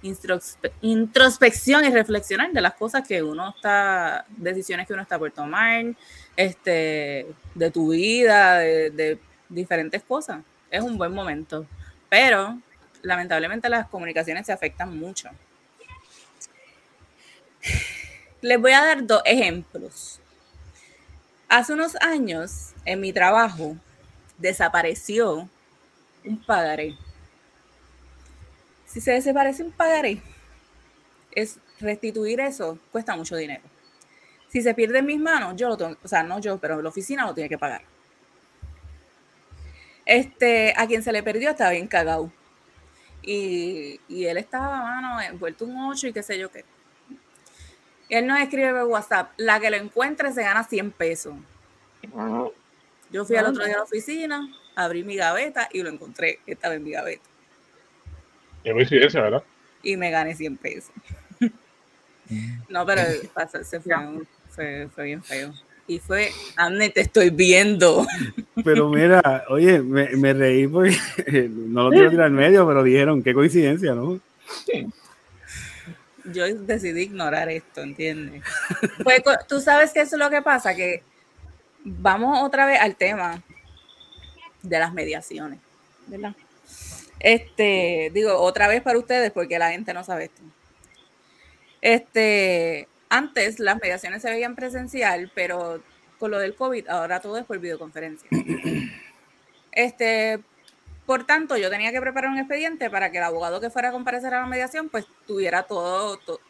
[0.02, 5.32] Introspe- introspección y reflexionar de las cosas que uno está, decisiones que uno está por
[5.32, 5.86] tomar,
[6.36, 9.18] este, de tu vida, de
[9.48, 10.40] diferentes cosas.
[10.70, 11.66] Es un buen momento,
[12.08, 12.58] pero
[13.02, 15.28] lamentablemente las comunicaciones se afectan mucho.
[18.40, 20.20] Les voy a dar dos ejemplos.
[21.48, 23.76] Hace unos años, en mi trabajo,
[24.38, 25.48] desapareció
[26.24, 26.96] un pagaré.
[28.86, 30.20] Si se desaparece un pagaré,
[31.32, 33.62] es restituir eso cuesta mucho dinero.
[34.48, 36.88] Si se pierde en mis manos, yo lo tengo, o sea, no yo, pero la
[36.88, 37.82] oficina lo tiene que pagar.
[40.06, 42.32] Este, a quien se le perdió estaba bien cagado.
[43.22, 46.64] Y, y él estaba, mano, envuelto un 8 y qué sé yo qué.
[48.08, 51.34] Y él nos escribe por WhatsApp, la que lo encuentre se gana 100 pesos.
[53.10, 56.74] Yo fui al otro día a la oficina, abrí mi gaveta y lo encontré, estaba
[56.74, 57.24] en mi gaveta.
[58.62, 59.42] Qué coincidencia, ¿verdad?
[59.82, 60.92] Y me gané 100 pesos.
[62.68, 63.02] no, pero
[63.34, 63.92] pasa- se fue,
[64.50, 65.52] fue, fue bien feo.
[65.88, 68.06] Y fue, Amne, te estoy viendo.
[68.64, 70.96] Pero mira, oye, me, me reí porque
[71.50, 74.20] no lo quiero tirar al medio, pero dijeron, qué coincidencia, ¿no?
[76.24, 78.42] Yo decidí ignorar esto, ¿entiendes?
[79.04, 81.02] Pues tú sabes que eso es lo que pasa, que
[81.84, 83.42] vamos otra vez al tema
[84.62, 85.60] de las mediaciones,
[86.08, 86.34] ¿verdad?
[87.20, 90.42] Este, digo, otra vez para ustedes, porque la gente no sabe esto.
[91.80, 95.82] Este, antes las mediaciones se veían presencial, pero
[96.18, 98.28] con lo del COVID, ahora todo es por videoconferencia.
[99.72, 100.40] Este,
[101.04, 103.92] por tanto, yo tenía que preparar un expediente para que el abogado que fuera a
[103.92, 106.40] comparecer a la mediación, pues tuviera todo, to-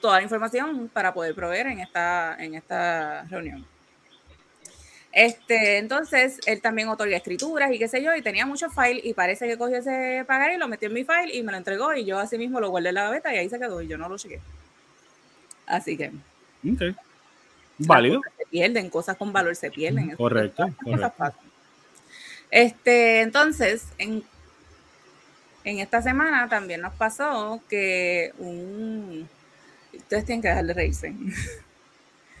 [0.00, 3.64] toda la información para poder proveer en esta, en esta reunión.
[5.12, 9.14] Este, entonces, él también otorga escrituras y qué sé yo, y tenía muchos files, y
[9.14, 12.04] parece que cogió ese pagaré, lo metió en mi file y me lo entregó, y
[12.04, 14.08] yo así mismo lo guardé en la gaveta y ahí se quedó, y yo no
[14.08, 14.40] lo chequé.
[15.72, 16.08] Así que
[16.70, 16.94] Ok.
[17.78, 18.18] Válido.
[18.18, 20.14] cosas se pierden, cosas con valor se pierden.
[20.16, 21.14] Correcto, correcto.
[21.16, 21.40] pasan.
[22.50, 24.22] Este, entonces, en,
[25.64, 29.26] en esta semana también nos pasó que un...
[29.94, 31.14] Ustedes tienen que dejar de reírse.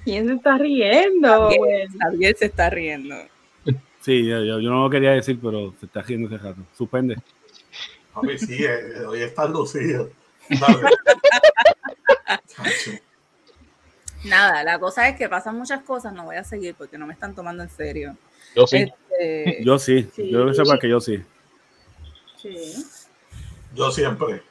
[0.04, 1.50] ¿Quién se está riendo?
[1.98, 3.16] Javier, se está riendo.
[4.00, 6.60] Sí, yo, yo- yo no lo quería decir, pero se está riendo ese rato.
[6.76, 7.16] Suspende.
[8.12, 10.10] Papi, sí, eh, hoy está lucido.
[14.24, 17.12] Nada, la cosa es que pasan muchas cosas, no voy a seguir porque no me
[17.12, 18.16] están tomando en serio.
[18.54, 18.76] Yo sí.
[19.18, 20.30] Este, Yo sí, Sí.
[20.30, 21.22] yo que sepa que yo sí.
[22.40, 22.84] Sí.
[23.74, 24.42] Yo siempre.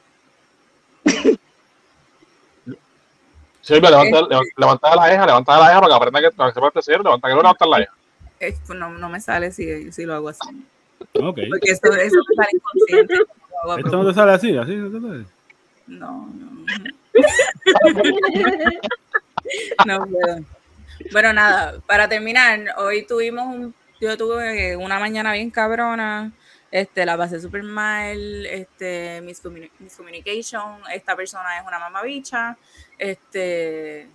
[3.60, 6.54] Silvia, levanta, levanta, levanta la eja, levanta la eja para que aprenda que para que
[6.54, 7.92] sepa hacer, levanta que no levantar la eja.
[8.40, 10.40] es- no, no me sale si, si lo hago así.
[11.14, 11.38] Ok.
[11.48, 13.14] Porque eso, eso me sale inconsciente.
[13.64, 15.24] no Esto no te sale así, así no te sale.
[15.86, 16.64] No, no.
[19.86, 20.44] No puedo.
[21.12, 26.32] Bueno, nada, para terminar, hoy tuvimos un, yo tuve una mañana bien cabrona,
[26.70, 32.56] este, la pasé súper mal, este, miscommuni- miscommunication, esta persona es una mamabicha,
[32.98, 34.06] este,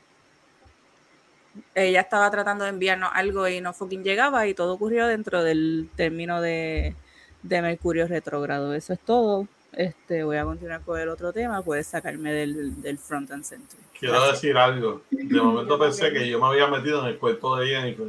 [1.75, 5.89] ella estaba tratando de enviarnos algo y no fucking llegaba y todo ocurrió dentro del
[5.95, 6.95] término de,
[7.43, 9.47] de Mercurio retrógrado, eso es todo.
[9.74, 13.80] Este, voy a continuar con el otro tema, puedes sacarme del, del front and center.
[13.99, 15.01] Quiero decir algo.
[15.11, 18.07] De momento pensé que yo me había metido en el cuento de Jennifer.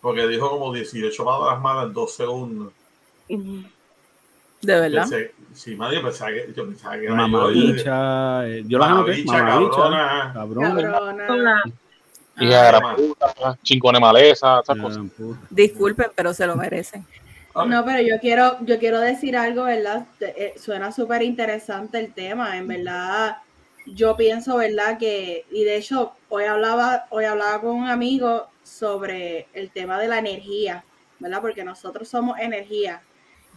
[0.00, 2.72] Porque dijo como 18 palabras malas en dos segundos.
[3.28, 5.02] De verdad.
[5.02, 7.16] Pensé, sí, madre, yo pensaba que, yo pensaba que era yo.
[7.16, 8.48] Mamabicha.
[8.48, 9.24] eh, Yo las anoté.
[9.24, 9.76] Mamabicha, Mamabicha.
[9.76, 10.30] cabrona.
[10.34, 10.82] Cabrón.
[11.26, 11.62] Cabrona.
[12.40, 15.04] Hija de la puta, maleza, esas cosas.
[15.50, 17.06] Disculpen, pero se lo merecen.
[17.54, 20.06] No, pero yo quiero, yo quiero decir algo, ¿verdad?
[20.20, 23.36] Eh, suena súper interesante el tema, en verdad.
[23.86, 24.98] Yo pienso, ¿verdad?
[24.98, 30.08] Que, y de hecho, hoy hablaba, hoy hablaba con un amigo sobre el tema de
[30.08, 30.84] la energía,
[31.20, 31.40] ¿verdad?
[31.40, 33.02] Porque nosotros somos energía.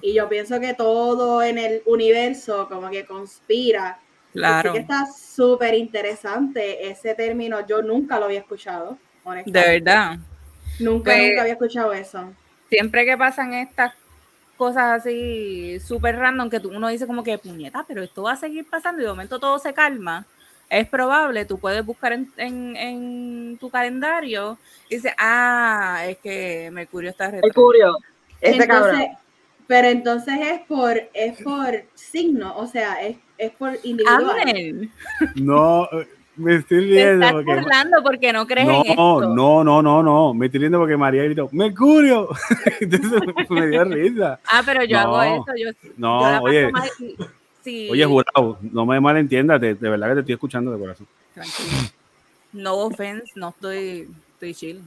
[0.01, 3.99] Y yo pienso que todo en el universo como que conspira.
[4.33, 4.69] Claro.
[4.69, 7.65] Así que está súper interesante ese término.
[7.65, 8.97] Yo nunca lo había escuchado, De
[9.29, 9.71] honestamente.
[9.81, 10.19] verdad.
[10.79, 12.31] Nunca, Pues- nunca había escuchado eso.
[12.69, 13.93] Siempre que pasan estas
[14.57, 18.37] cosas así súper random que tú, uno dice como que puñeta, pero esto va a
[18.37, 20.25] seguir pasando y de momento todo se calma.
[20.69, 24.57] Es probable, tú puedes buscar en, en- en tu calendario
[24.89, 27.53] y dices, ah, es que Mercurio está retrógrado.
[27.53, 27.97] Mercurio.
[28.67, 28.95] Cabrón.
[28.99, 29.17] Entonces,
[29.67, 34.89] pero entonces es por, es por signo, o sea, es, es por individual.
[35.35, 35.87] No,
[36.37, 37.53] me estoy Te riendo estás porque.
[37.55, 39.35] burlando porque no crees en No, esto.
[39.35, 40.33] no, no, no, no.
[40.33, 42.29] Me estoy riendo porque María gritó, ¡Mercurio!
[42.79, 44.39] Entonces me dio risa.
[44.49, 45.19] Ah, pero yo No.
[45.19, 45.55] hago eso.
[45.57, 46.71] Yo, No, yo oye.
[46.71, 46.91] más-
[47.63, 51.07] sí, Oye, jurado, no me malentiendas, de, de verdad que te estoy escuchando de corazón.
[51.33, 51.69] tranquilo.
[52.53, 54.81] No offense, no estoy, estoy chill.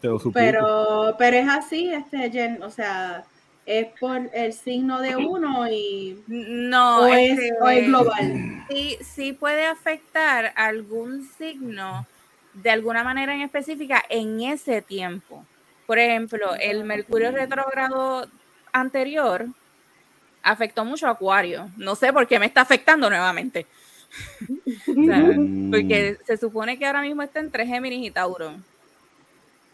[0.00, 0.08] Te.
[0.34, 3.22] Pero, pero es así, este Jen, o sea,
[3.66, 8.64] es por el signo de uno y No, o, es, este, o es global.
[8.68, 12.06] sí, sí puede afectar algún signo
[12.54, 15.44] de alguna manera en específica en ese tiempo.
[15.86, 18.26] Por ejemplo, el Mercurio retrógrado
[18.72, 19.46] anterior
[20.42, 21.68] afectó mucho a Acuario.
[21.76, 23.66] No sé por qué me está afectando nuevamente.
[24.88, 25.70] O sea, Mm.
[25.70, 28.54] porque se supone que ahora mismo está entre Géminis y Tauro.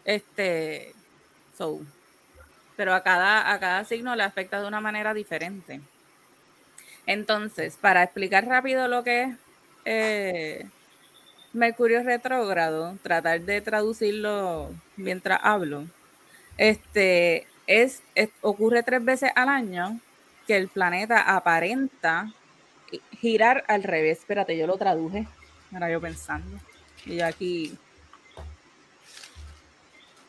[0.04, 0.92] Este,
[1.56, 1.80] so,
[2.76, 5.80] pero a cada, a cada signo le afecta de una manera diferente.
[7.06, 9.36] Entonces, para explicar rápido lo que es
[9.84, 10.66] eh,
[11.52, 15.86] Mercurio retrógrado, tratar de traducirlo mientras hablo,
[16.58, 18.02] este es,
[18.42, 20.00] ocurre tres veces al año
[20.46, 22.32] que el planeta aparenta
[23.18, 24.18] girar al revés.
[24.18, 25.26] Espérate, yo lo traduje.
[25.72, 26.58] Ahora yo pensando.
[27.04, 27.76] Y yo aquí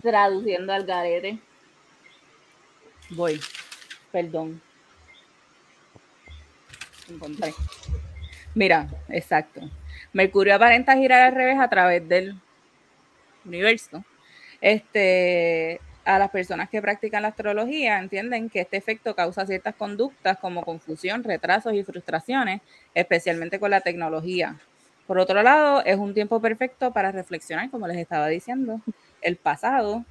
[0.02, 1.39] traduciendo al garete.
[3.10, 3.39] Voy.
[4.12, 4.62] Perdón.
[7.10, 7.53] Encontré.
[8.53, 9.62] Mira, exacto.
[10.14, 12.36] Mercurio aparenta girar al revés a través del
[13.45, 14.03] universo.
[14.60, 20.38] Este, a las personas que practican la astrología entienden que este efecto causa ciertas conductas
[20.39, 22.62] como confusión, retrasos y frustraciones,
[22.93, 24.58] especialmente con la tecnología.
[25.05, 28.82] Por otro lado, es un tiempo perfecto para reflexionar, como les estaba diciendo,
[29.22, 30.03] el pasado.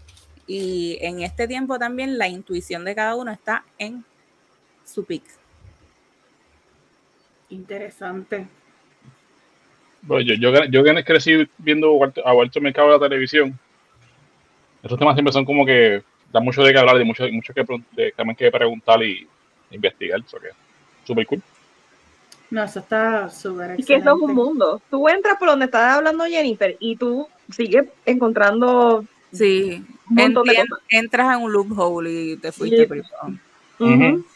[0.46, 4.04] Y en este tiempo también la intuición de cada uno está en
[4.84, 5.24] su pic.
[7.50, 8.46] Interesante.
[10.02, 13.58] Bueno, yo, yo, yo que crecí viendo a Walter Mercado en la televisión,
[14.82, 17.64] estos temas siempre son como que dan mucho de qué hablar, de mucho, mucho que,
[17.92, 19.26] de, también que preguntar y
[19.70, 20.20] investigar.
[20.24, 20.48] Eso que
[21.04, 21.42] súper cool.
[22.50, 24.34] No, eso está súper Es que eso es un excelente.
[24.34, 24.80] mundo.
[24.88, 29.84] Tú entras por donde está hablando Jennifer y tú sigues encontrando Sí,
[30.88, 32.76] entras en un loophole y te fuiste.
[33.78, 34.26] Ujú.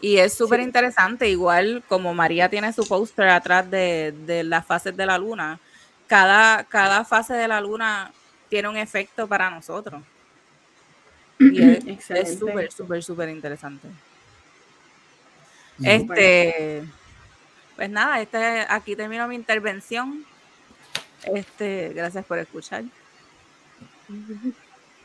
[0.00, 4.96] Y es súper interesante, igual como María tiene su póster atrás de, de las fases
[4.96, 5.58] de la luna,
[6.06, 8.12] cada, cada fase de la luna
[8.48, 10.02] tiene un efecto para nosotros.
[11.40, 11.84] Y es-
[12.38, 13.88] súper, súper, súper interesante.
[15.84, 16.84] Este,
[17.76, 20.24] pues nada, este, aquí termino mi intervención.
[21.34, 22.84] Este, gracias por escuchar.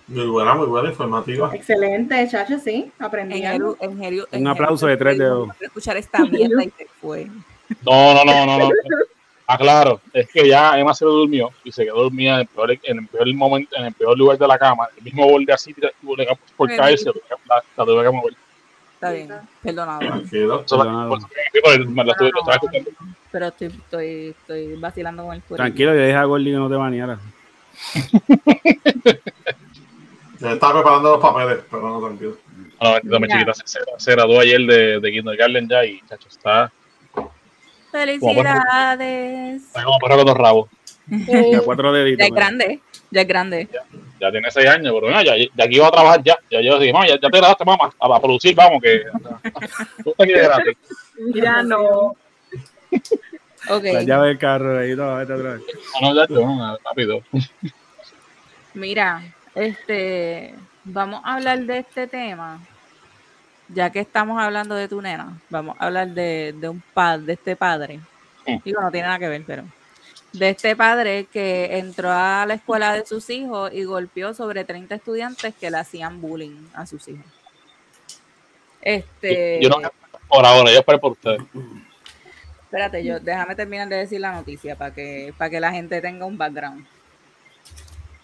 [0.07, 1.51] Muy buena, muy buena, informativa.
[1.55, 5.49] Excelente, chacho, sí, en el- Un aplauso de tres dedos.
[5.61, 7.25] escuchar esta mierda y se fue.
[7.85, 8.69] No, no, no, no, no.
[9.47, 12.47] Ah, claro, es que ya Emma se lo durmió y se quedó dormida en el
[12.47, 15.51] peor, en el peor momento, en el peor lugar de la cama, el mismo borde
[15.51, 17.09] así, tuvo que- por caerse,
[17.47, 18.33] la, la tuve que mover.
[18.95, 19.29] Está bien,
[19.61, 19.99] perdonado.
[19.99, 20.63] Tranquilo.
[20.65, 21.09] Eso la- Perdonado.
[21.09, 22.89] por- por- me la tuve, lo estaba escuchando.
[23.31, 25.55] Pero estoy, estoy, estoy vacilando con el cuerpo.
[25.57, 27.19] Tranquilo, yo dije a Gordy que no te baneara.
[30.39, 32.37] Ya estaba preparando los papeles, pero no, tranquilo.
[32.81, 36.69] No, no, mi chiquita se, se, graduó ayer de, de kindergarten ya y chacho, está,
[37.93, 39.63] Felicidades.
[39.63, 40.69] está como perro con dos rabos.
[41.11, 42.19] A cuatro deditos.
[42.19, 42.45] Ya es mira.
[42.45, 42.79] grande,
[43.11, 43.69] ya es grande.
[44.19, 46.35] Ya tiene seis años, pero mira, ya, ya aquí iba a trabajar ya.
[46.49, 49.03] Ya yo dije, mamá, ya, ya te graduaste, mamá, a, a producir, vamos, que
[50.03, 50.77] tú gratis.
[51.19, 52.15] Mira, no.
[53.69, 55.61] La llave del carro ahí, todo, vete atrás.
[56.01, 57.21] No, no, ya, no, rápido.
[58.73, 59.23] mira,
[59.55, 60.53] este,
[60.83, 62.59] vamos a hablar de este tema.
[63.69, 67.33] Ya que estamos hablando de tu nena, vamos a hablar de, de un padre, de
[67.33, 67.99] este padre.
[68.45, 68.57] Mm.
[68.63, 69.63] Digo, no tiene nada que ver, pero
[70.33, 74.95] de este padre que entró a la escuela de sus hijos y golpeó sobre 30
[74.95, 77.25] estudiantes que le hacían bullying a sus hijos.
[78.81, 79.89] Este, Yo, yo no,
[80.27, 81.41] por ahora, yo espero por ustedes.
[82.73, 86.25] Espérate, yo déjame terminar de decir la noticia para que, para que la gente tenga
[86.25, 86.83] un background.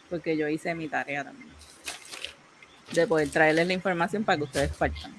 [0.10, 1.48] Porque yo hice mi tarea también.
[2.92, 5.14] De poder traerles la información para que ustedes partan.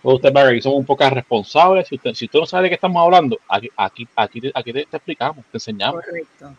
[0.00, 1.86] Pues usted ver, somos un poco responsables.
[1.86, 4.72] Si usted, si usted no sabe de qué estamos hablando, aquí, aquí, aquí, te- aquí
[4.72, 6.02] te, te explicamos, te enseñamos.
[6.02, 6.54] Correcto.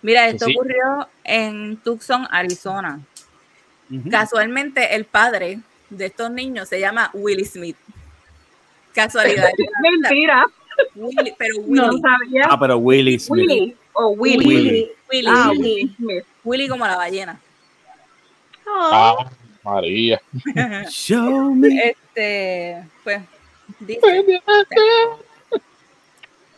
[0.00, 0.54] Mira, esto Sí.
[0.56, 2.98] ocurrió en Tucson, Arizona.
[4.10, 5.58] Casualmente, el padre
[5.90, 7.76] de estos niños se llama Willie Smith.
[8.94, 9.50] Casualidad.
[9.82, 10.46] Mentira.
[10.94, 12.00] Willy, pero No Willy.
[12.00, 12.42] sabía.
[12.50, 13.46] Ah, pero Willy Smith.
[13.48, 14.46] Willy o Willy.
[14.46, 14.90] Willy.
[15.10, 15.62] Willy, Ah, Willy.
[15.62, 16.24] Willy Smith.
[16.44, 17.40] Willy como la ballena.
[18.66, 19.30] Ah, Ah,
[19.64, 20.20] María.
[20.88, 21.68] Show me.
[21.90, 23.22] Este, pues,
[23.80, 24.42] dice,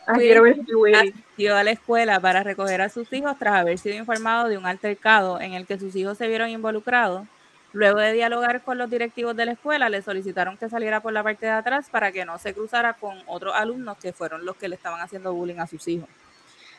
[0.07, 0.95] ah, quiero ver si Willy.
[0.95, 4.65] asistió a la escuela para recoger a sus hijos tras haber sido informado de un
[4.65, 7.27] altercado en el que sus hijos se vieron involucrados.
[7.75, 11.23] Luego de dialogar con los directivos de la escuela, le solicitaron que saliera por la
[11.23, 14.69] parte de atrás para que no se cruzara con otros alumnos que fueron los que
[14.69, 16.07] le estaban haciendo bullying a sus hijos.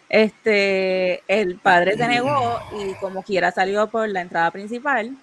[0.08, 5.14] Este, el padre se negó y como quiera salió por la entrada principal.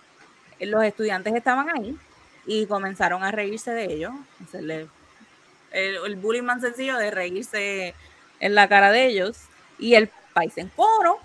[0.59, 1.97] Los estudiantes estaban ahí
[2.45, 4.13] y comenzaron a reírse de ellos,
[5.71, 7.95] el bullying más sencillo de reírse
[8.39, 9.39] en la cara de ellos
[9.79, 11.17] y el país en coro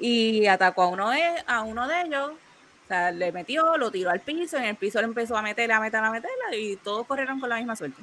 [0.00, 2.32] y atacó a uno de, a uno de ellos,
[2.86, 5.42] o sea, le metió, lo tiró al piso, y en el piso le empezó a
[5.42, 8.00] meterle, a meterle, a meterle y todos corrieron con la misma suerte.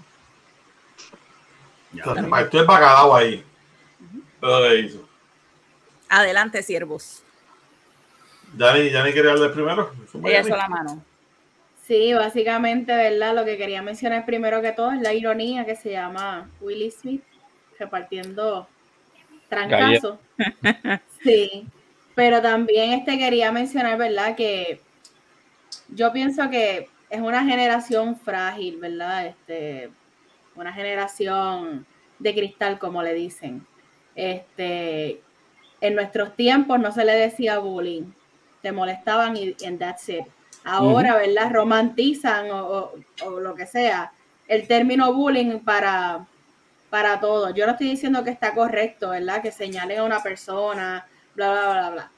[1.93, 3.45] O sea, se partió el bacalao ahí.
[4.41, 5.07] Pero le hizo.
[6.09, 7.23] Adelante, siervos.
[8.57, 9.93] ¿Ya ni, ya ni quería hablar primero?
[10.25, 11.01] Ella la mano.
[11.87, 13.35] Sí, básicamente, ¿verdad?
[13.35, 17.23] Lo que quería mencionar primero que todo es la ironía que se llama Willie Smith
[17.79, 18.67] repartiendo
[19.47, 20.19] trancazo.
[21.23, 21.65] Sí,
[22.15, 24.35] pero también este quería mencionar, ¿verdad?
[24.35, 24.81] Que
[25.89, 29.27] yo pienso que es una generación frágil, ¿verdad?
[29.27, 29.89] Este,
[30.55, 31.85] una generación
[32.19, 33.65] de cristal, como le dicen.
[34.15, 35.21] Este,
[35.81, 38.11] en nuestros tiempos no se le decía bullying,
[38.61, 40.25] te molestaban y and that's it.
[40.63, 41.51] Ahora, ¿verdad?
[41.51, 42.93] Romantizan o, o-
[43.25, 44.11] o lo que sea
[44.47, 46.25] el término bullying para,
[46.89, 47.53] para todo.
[47.53, 49.41] Yo no estoy diciendo que está correcto, ¿verdad?
[49.41, 51.05] Que señalen a una persona,
[51.35, 52.11] bla, bla, bla, bla.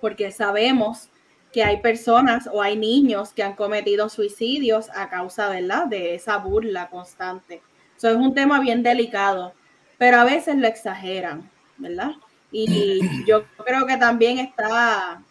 [0.00, 1.08] Porque sabemos
[1.52, 5.86] que hay personas o hay niños que han cometido suicidios a causa, ¿verdad?
[5.86, 7.62] De esa burla constante.
[7.96, 9.54] Eso es un tema bien delicado,
[9.98, 12.12] pero a veces lo exageran, ¿verdad?
[12.50, 15.22] Y yo creo que también está,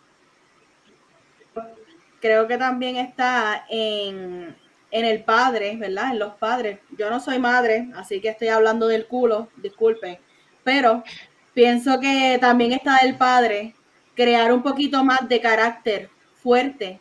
[2.21, 4.55] creo que también está en,
[4.91, 6.11] en el padre, ¿verdad?
[6.11, 6.79] En los padres.
[6.97, 10.19] Yo no soy madre, así que estoy hablando del culo, disculpen,
[10.63, 11.03] pero
[11.53, 13.75] pienso que también está el padre
[14.15, 16.09] crear un poquito más de carácter
[16.41, 16.99] fuerte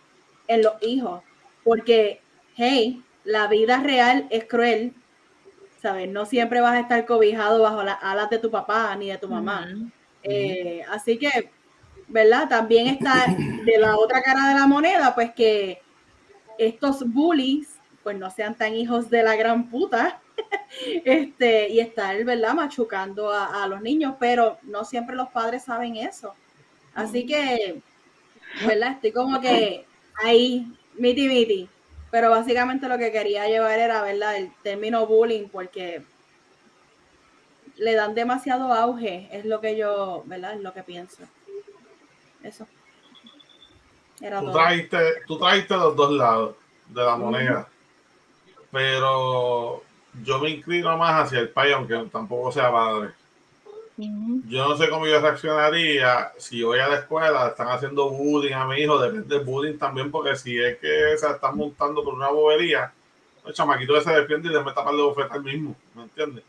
[0.48, 1.22] en los hijos,
[1.64, 2.20] porque,
[2.57, 4.94] hey, la vida real es cruel,
[5.80, 6.09] ¿sabes?
[6.09, 9.28] No siempre vas a estar cobijado bajo las alas de tu papá ni de tu
[9.28, 9.68] mamá.
[10.22, 11.51] Eh, así que,
[12.09, 12.48] ¿verdad?
[12.48, 13.26] También está
[13.64, 15.80] de la otra cara de la moneda, pues que
[16.59, 20.20] estos bullies, pues no sean tan hijos de la gran puta,
[21.05, 22.55] este, y estar, ¿verdad?
[22.55, 26.34] Machucando a, a los niños, pero no siempre los padres saben eso.
[26.94, 27.80] Así que,
[28.66, 28.92] ¿verdad?
[28.92, 29.84] Estoy como que
[30.24, 31.68] ahí, miti miti.
[32.11, 34.36] Pero básicamente lo que quería llevar era, ¿verdad?
[34.36, 36.03] El término bullying, porque
[37.76, 40.55] le dan demasiado auge, es lo que yo, ¿verdad?
[40.55, 41.22] Es lo que pienso.
[42.42, 42.66] Eso.
[44.20, 44.55] Era Tú todo.
[44.55, 46.57] trajiste, tú trajiste los dos lados
[46.88, 47.68] de la moneda.
[48.70, 49.82] Pero
[50.24, 53.10] yo me inclino más hacia el país, aunque tampoco sea padre.
[53.96, 58.66] Yo no sé cómo yo reaccionaría si voy a la escuela, están haciendo bullying a
[58.66, 62.30] mi hijo, depende del bullying también, porque si es que se están montando por una
[62.30, 62.92] bobería,
[63.44, 66.44] el chamaquito que se defiende y le mete para de bofeta al mismo, ¿me entiendes?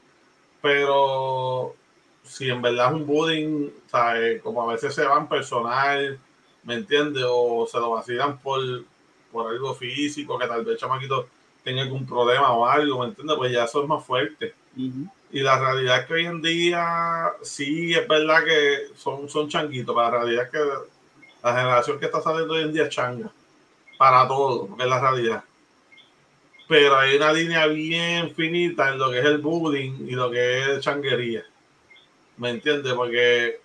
[0.62, 1.76] Pero
[2.24, 4.42] si en verdad es un bullying, ¿sabes?
[4.42, 6.18] como a veces se van personal,
[6.64, 7.26] ¿me entiendes?
[7.28, 8.62] O se lo vacilan por,
[9.30, 11.28] por algo físico, que tal vez el chamaquito
[11.64, 13.38] tenga algún problema o algo, ¿me entiendes?
[13.38, 14.54] Pues ya eso es más fuerte.
[14.76, 19.96] Y la realidad es que hoy en día sí es verdad que son, son changuitos,
[19.96, 20.60] pero la realidad es que
[21.44, 23.32] la generación que está saliendo hoy en día es changa
[23.98, 25.44] para todo, porque es la realidad.
[26.68, 30.74] Pero hay una línea bien finita en lo que es el bullying y lo que
[30.74, 31.46] es changuería.
[32.38, 32.94] ¿Me entiendes?
[32.94, 33.60] Porque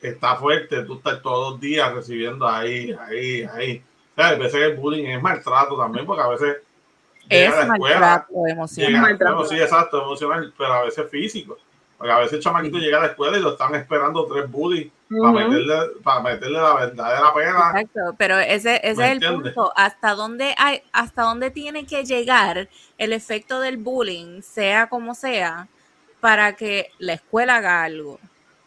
[0.00, 3.82] está fuerte, tú estás todos los días recibiendo ahí, ahí, ahí.
[4.12, 6.58] O sea, a veces el bullying es maltrato también, porque a veces
[7.28, 9.02] Es a la escuela, maltrato emocional.
[9.02, 9.44] maltrato.
[9.46, 11.58] sí, exacto, emocional, pero a veces físico.
[11.96, 14.90] Porque a veces el chamaquito llega a la escuela y lo están esperando tres bullies
[15.08, 17.72] para, meterle, para meterle la verdadera pena.
[17.80, 19.54] Exacto, pero ese, ese ¿Me es el entiendes?
[19.54, 19.72] punto.
[19.76, 22.68] ¿Hasta dónde, hay, ¿Hasta dónde tiene que llegar
[22.98, 25.68] el efecto del bullying, sea como sea,
[26.20, 28.18] para que la escuela haga algo?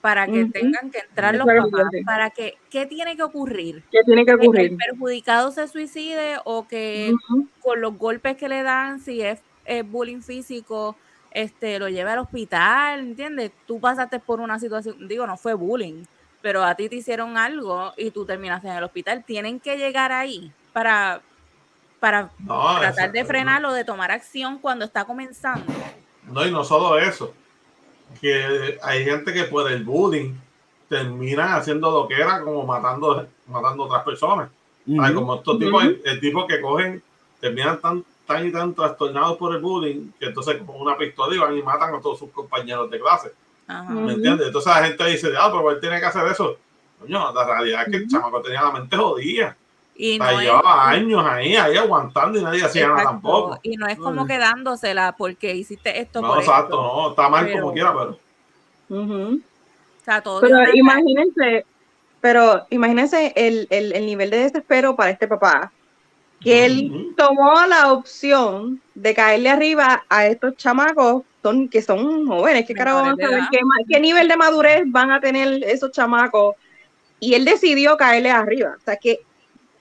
[0.08, 1.88] Para que tengan que entrar los Claro, papás.
[1.92, 2.02] sí.
[2.06, 3.84] Para que, ¿Qué tiene que ocurrir?
[3.92, 4.72] ¿Qué tiene que ¿Que ocurrir?
[4.72, 7.14] el perjudicado se suicide o que
[7.62, 9.42] con los golpes que le dan, si es,
[9.88, 10.96] bullying físico,
[11.32, 13.52] este, lo lleve al hospital, ¿entiendes?
[13.66, 16.06] Tú pasaste por una situación, digo, no fue bullying,
[16.42, 19.26] pero a ti te hicieron algo y tú terminaste en el hospital.
[19.26, 21.20] Tienen que llegar ahí para,
[22.00, 25.66] para No, tratar de frenarlo, de tomar acción cuando está comenzando.
[26.32, 27.34] No, y no solo eso.
[28.22, 30.34] Que hay gente que por el bullying
[30.90, 34.50] termina haciendo lo que era como matando, matando a otras personas.
[34.88, 35.14] Ay, Ujú.
[35.16, 37.04] como estos tipos, el, el tipo que cogen,
[37.42, 41.40] terminan tan, tan y tan trastornados por el bullying que entonces con una pistola y
[41.40, 43.34] van y matan a todos sus compañeros de clase.
[43.90, 44.48] ¿Me entiendes?
[44.48, 46.58] Entonces la gente dice, ah, pero él tiene que hacer eso.
[47.00, 49.56] Coño, la realidad es que el chamaco tenía la mente jodida.
[50.00, 53.60] Y no es- llevaba años ahí, ahí aguantando y nadie hacía nada exacto, tampoco.
[53.64, 56.82] Y no es como quedándosela porque hiciste esto No, por exacto, esto.
[56.82, 58.20] no, está mal Pero- como quiera, pero
[58.90, 59.42] Ujú.
[60.02, 61.66] O sea, todo Pero imagínense,
[62.22, 65.72] pero imagínense el, el, el nivel de desespero para este papá,
[66.40, 67.14] que él Ujú.
[67.16, 73.02] tomó la opción de caerle arriba a estos chamacos son, que son jóvenes, ¿qué carajo
[73.02, 73.48] van a edad.
[73.52, 76.56] qué, qué nivel de madurez van a tener esos chamacos?
[77.20, 78.76] Y él decidió caerle arriba.
[78.78, 79.22] O sea que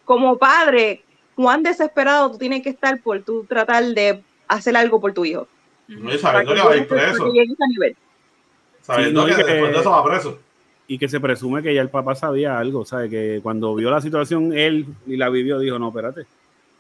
[0.07, 1.03] como padre,
[1.35, 5.47] cuán desesperado tú tienes que estar por tú tratar de hacer algo por tu hijo.
[5.89, 7.33] no, y sabiendo que va a ir preso,
[8.83, 10.39] sabiendo Sí, y que, que- después de eso va preso.
[10.89, 13.11] y que se presume que ya el papá sabía algo, ¿sabes?
[13.11, 16.23] Que cuando vio la situación él y la vivió, dijo, no, espérate,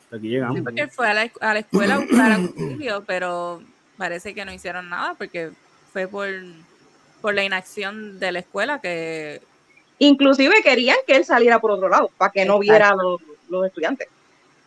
[0.05, 0.57] hasta aquí llegamos.
[0.59, 3.61] Sí, porque él fue a la, a la escuela a buscar auxilio, pero
[3.97, 5.51] parece que no hicieron nada porque
[5.93, 6.29] fue por,
[7.21, 9.41] por la inacción de la escuela que
[9.99, 13.67] Inclusive querían que él saliera por otro lado, para que no viera a los, los
[13.67, 14.09] estudiantes.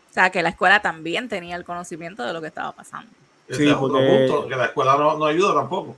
[0.09, 3.11] o sea que la escuela también tenía el conocimiento de lo que estaba pasando.
[3.49, 5.95] Sí, porque- punto, que la escuela no, no ayuda tampoco.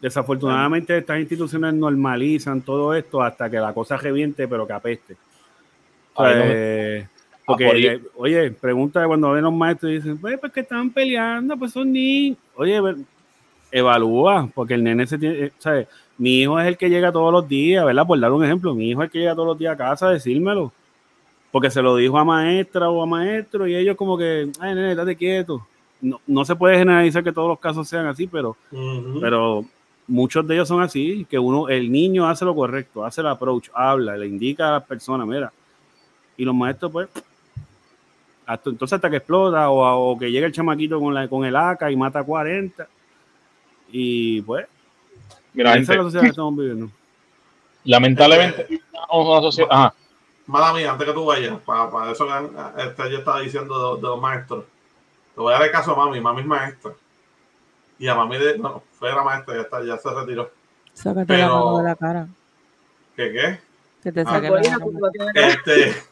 [0.00, 5.16] Desafortunadamente estas instituciones normalizan todo esto hasta que la cosa reviente, pero que apeste.
[6.14, 7.08] O sea, Ay, no me- eh,
[7.44, 10.90] Ah, porque, eh, oye, pregunta cuando ven los maestros y dicen, pues, pues que estaban
[10.90, 12.38] peleando, pues son niños.
[12.54, 12.80] Oye,
[13.70, 15.88] evalúa, porque el nene se tiene, eh, ¿sabes?
[16.18, 18.06] Mi hijo es el que llega todos los días, ¿verdad?
[18.06, 20.08] Por dar un ejemplo, mi hijo es el que llega todos los días a casa
[20.08, 20.72] a decírmelo.
[21.50, 24.92] Porque se lo dijo a maestra o a maestro y ellos como que, ay, nene,
[24.92, 25.66] estate quieto.
[26.00, 28.56] No, no se puede generalizar que todos los casos sean así, pero
[29.20, 29.64] pero
[30.06, 33.68] muchos de ellos son así, que uno, el niño hace lo correcto, hace el approach,
[33.72, 35.52] habla, le indica a las personas, mira,
[36.36, 37.08] y los maestros pues,
[38.44, 41.54] hasta, entonces hasta que explota o, o que llega el chamaquito con, la, con el
[41.54, 42.86] AK y mata a 40,
[43.92, 44.66] y pues,
[45.54, 46.90] Mira, esa es la gente, sociedad que estamos viviendo.
[47.84, 48.80] lamentablemente,
[49.10, 49.68] una sociedad.
[49.70, 49.94] Ajá.
[50.46, 54.00] Mala mía, antes que tú vayas, para, para eso que este, yo estaba diciendo de,
[54.02, 54.64] de los maestros.
[55.34, 56.92] Te voy a dar el caso a mami, mami es maestra.
[57.98, 60.50] Y a mami, de, no, fue la maestra, ya, está, ya se retiró.
[60.92, 62.28] Sácate Pero- la mano de la cara.
[63.16, 63.60] ¿Qué qué?
[64.02, 66.02] Que te Ah, saque Alcohólica, la que- Este,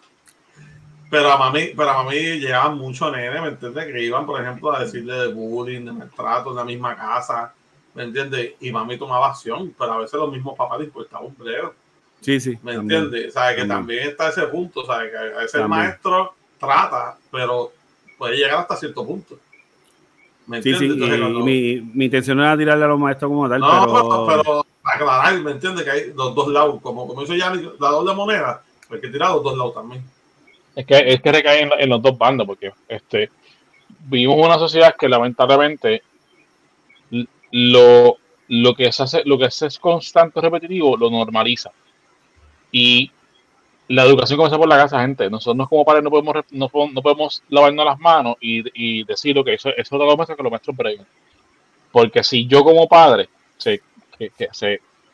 [1.10, 3.86] pero a mami, pero a mami llegaban muchos nenes, ¿me entiendes?
[3.86, 7.52] Que iban, por ejemplo, a decirle de bullying, de maltrato en la misma casa,
[7.94, 8.52] ¿me entiendes?
[8.60, 11.74] Y mami tomaba acción, pero a veces los mismos papás les importaba un breo,
[12.20, 12.58] Sí, sí.
[12.62, 13.32] ¿me entiendes?
[13.32, 13.54] ¿Sabes?
[13.56, 13.68] Que También.
[13.78, 15.10] también está ese punto, ¿sabes?
[15.10, 17.72] Que a veces el maestro trata, pero
[18.18, 19.38] puede llegar hasta cierto punto.
[20.46, 20.80] ¿Me Sí, entiendes?
[20.80, 23.60] sí, Entonces, y cuando- mi, mi intención no era tirarle a los maestros como tal,
[23.60, 25.84] no, pero, pero, pero aclarar, ¿me entiendes?
[25.84, 29.30] Que hay los dos lados, como, como dice Yanni, la doble moneda, hay que tirar
[29.30, 30.04] los dos lados también.
[30.76, 33.30] Es que, es que recae en, en los dos bandos, porque este,
[34.00, 36.02] vivimos una sociedad que lamentablemente
[37.52, 38.16] lo,
[38.48, 41.70] lo que se hace, lo que es constante repetitivo, lo normaliza.
[42.72, 43.10] Y
[43.88, 45.28] la educación comienza por la casa, gente.
[45.28, 49.70] Nosotros como padres no podemos, no, podemos lavarnos las manos y, y decir que eso,
[49.70, 51.06] eso es lo que los maestros bregan.
[51.90, 53.28] Porque si yo como padre,
[53.58, 54.30] que,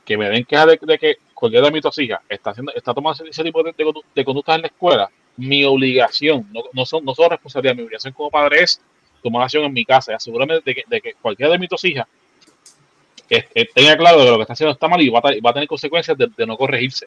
[0.05, 3.25] que, me den queja de, que cualquiera de mis dos hijas está, haciendo, está tomando
[3.25, 3.75] ese, tipo de,
[4.15, 8.13] de, conductas en la escuela, mi obligación, no, no, son, no son responsabilidad, mi obligación
[8.13, 8.81] como padre es
[9.23, 11.85] tomar acción en mi casa y asegurarme de que, de que cualquiera de mis dos
[11.85, 12.07] hijas
[13.27, 15.53] tenga claro de que lo que está haciendo está mal y va a, va a
[15.53, 17.07] tener consecuencias de, de no corregirse.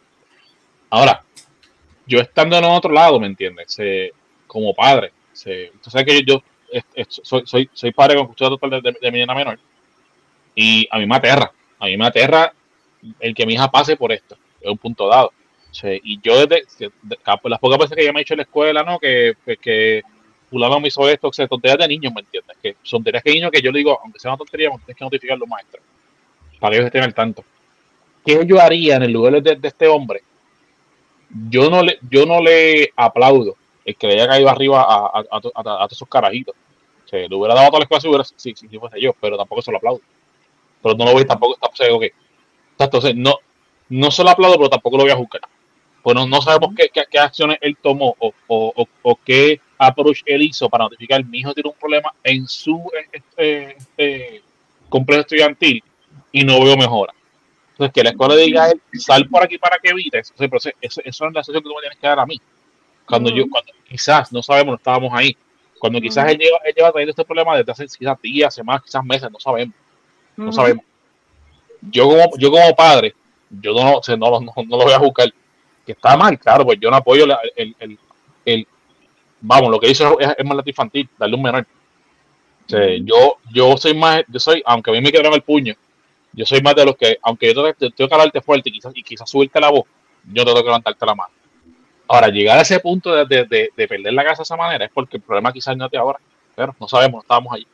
[0.89, 1.23] Ahora,
[2.05, 3.77] yo estando en otro lado, ¿me entiendes?
[4.47, 5.11] como padre.
[5.31, 6.41] Se, tú sabes que yo,
[7.07, 9.59] soy, soy, soy, padre con custodia total de, de, mi niña menor.
[10.55, 11.51] Y a mí me aterra.
[11.77, 12.51] A mí me aterra
[13.19, 14.35] el que mi hija pase por esto.
[14.59, 15.31] Es un punto dado.
[15.83, 16.91] y yo desde
[17.23, 18.97] las pocas veces que ella me ha dicho en la escuela, ¿no?
[18.97, 20.01] Que, pues, que,
[20.49, 22.57] fulano me hizo esto, o sea, tonterías de niños, ¿me entiendes?
[22.61, 25.05] Que son tonterías que niños que yo le digo, aunque sea una tontería, tienes que
[25.05, 25.83] notificar a los maestros.
[26.59, 27.43] Para ellos estén al tanto.
[28.25, 30.21] ¿Qué yo haría en el lugar de este hombre
[31.29, 33.55] yo no le, yo no le aplaudo
[33.85, 36.55] el que le haya caído arriba a, a, todos esos carajitos.
[37.05, 39.37] Se le hubiera dado a toda la escuela si, hubiera, si, si, fuese yo, pero
[39.37, 40.01] tampoco se lo aplaudo.
[40.81, 41.99] Pero no lo voy, tampoco, está o
[42.77, 43.35] Entonces, no,
[43.89, 45.41] no se lo aplaudo, pero tampoco lo voy a juzgar.
[46.03, 50.69] Pues no, sabemos qué, qué, acciones él tomó o, o, o, qué approach él hizo
[50.69, 54.41] para notificar mi hijo tiene un problema en su este, este
[54.87, 55.83] complejo estudiantil
[56.31, 57.13] y no veo mejora.
[57.71, 60.33] Entonces, que la escuela diga a él, sal por aquí para que evites.
[60.37, 62.39] pero eso, eso, es la sesión que tú me tienes que dar a mí.
[63.05, 65.35] Cuando yo, cuando quizás, no sabemos, no estábamos ahí.
[65.79, 69.03] Cuando quizás él, lleva, él lleva trayendo este problema desde hace quizás días, semanas, quizás
[69.03, 69.73] meses, no sabemos.
[70.35, 70.83] No sabemos.
[71.81, 73.15] Yo como, yo como padre,
[73.49, 75.33] yo no, no, no, no, lo voy a buscar.
[75.85, 77.23] Que está mal, claro, pues yo no apoyo
[77.55, 77.97] el, el,
[78.45, 78.67] el,
[79.41, 81.65] vamos, lo que hizo es, es maltrato infantil, darle un menor.
[82.67, 85.75] yo, yo soy más, yo soy, aunque a mí me quedaron el puño,
[86.33, 88.91] yo soy más de los que, aunque yo tengo, tengo que hablarte fuerte y quizás,
[88.95, 89.85] y quizás subirte la voz,
[90.31, 91.33] yo tengo que levantarte la mano.
[92.07, 94.91] Ahora, llegar a ese punto de, de, de, perder la casa de esa manera es
[94.91, 96.19] porque el problema quizás no es de ahora,
[96.55, 97.67] pero no sabemos, no estábamos allí.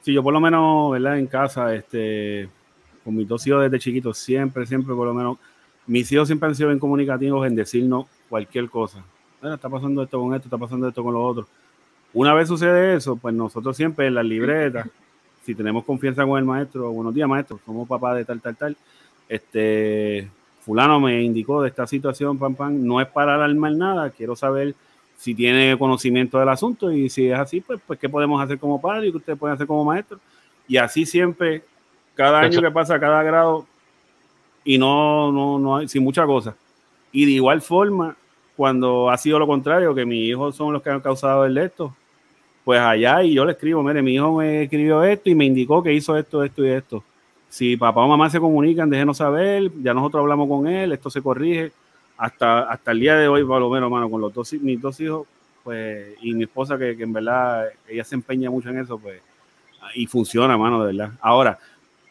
[0.00, 1.18] Sí, yo por lo menos, ¿verdad?
[1.18, 2.48] En casa, este,
[3.04, 5.36] con mis dos hijos desde chiquitos, siempre, siempre, por lo menos,
[5.86, 9.04] mis hijos siempre han sido bien comunicativos en decirnos cualquier cosa.
[9.42, 11.46] está pasando esto con esto, está pasando esto con lo otro.
[12.14, 14.88] Una vez sucede eso, pues nosotros siempre en las libretas
[15.48, 18.76] si tenemos confianza con el maestro, buenos días maestro, somos papá de tal, tal, tal,
[19.30, 20.28] este,
[20.60, 24.74] fulano me indicó de esta situación, pam, pam, no es para alarmar nada, quiero saber
[25.16, 28.78] si tiene conocimiento del asunto y si es así, pues, pues qué podemos hacer como
[28.78, 30.20] padre y qué ustedes pueden hacer como maestro.
[30.68, 31.64] Y así siempre,
[32.14, 33.66] cada año que pasa, cada grado,
[34.64, 36.56] y no, no, no hay, sin mucha cosa.
[37.10, 38.18] Y de igual forma,
[38.54, 41.96] cuando ha sido lo contrario, que mis hijos son los que han causado el esto,
[42.68, 45.82] pues allá y yo le escribo, mire, mi hijo me escribió esto y me indicó
[45.82, 47.02] que hizo esto, esto y esto.
[47.48, 51.22] Si papá o mamá se comunican, déjenos saber, ya nosotros hablamos con él, esto se
[51.22, 51.72] corrige.
[52.18, 55.00] Hasta, hasta el día de hoy, por lo menos, mano, con los dos, mis dos
[55.00, 55.26] hijos,
[55.64, 59.18] pues, y mi esposa, que, en verdad ella se empeña mucho en eso, pues,
[59.94, 61.14] y funciona, mano, de verdad.
[61.22, 61.58] Ahora,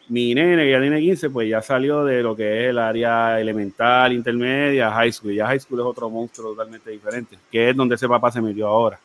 [0.10, 3.40] mi nene, que ya tiene 15, pues ya salió de lo que es el área
[3.40, 5.36] elemental, intermedia, high school.
[5.36, 8.66] Ya high school es otro monstruo totalmente diferente, que es donde ese papá se metió
[8.66, 9.00] ahora.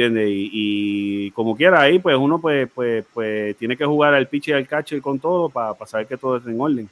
[0.00, 4.52] Y, como quiera ahí, pues uno pues, pues, pues tiene que jugar al pitch y
[4.52, 6.88] al catcher con todo para, saber que todo es en orden.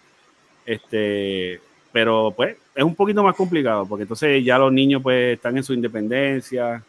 [0.65, 1.61] Este,
[1.93, 5.63] pero pues es un poquito más complicado, porque entonces ya los niños pues están en
[5.63, 6.83] su independencia.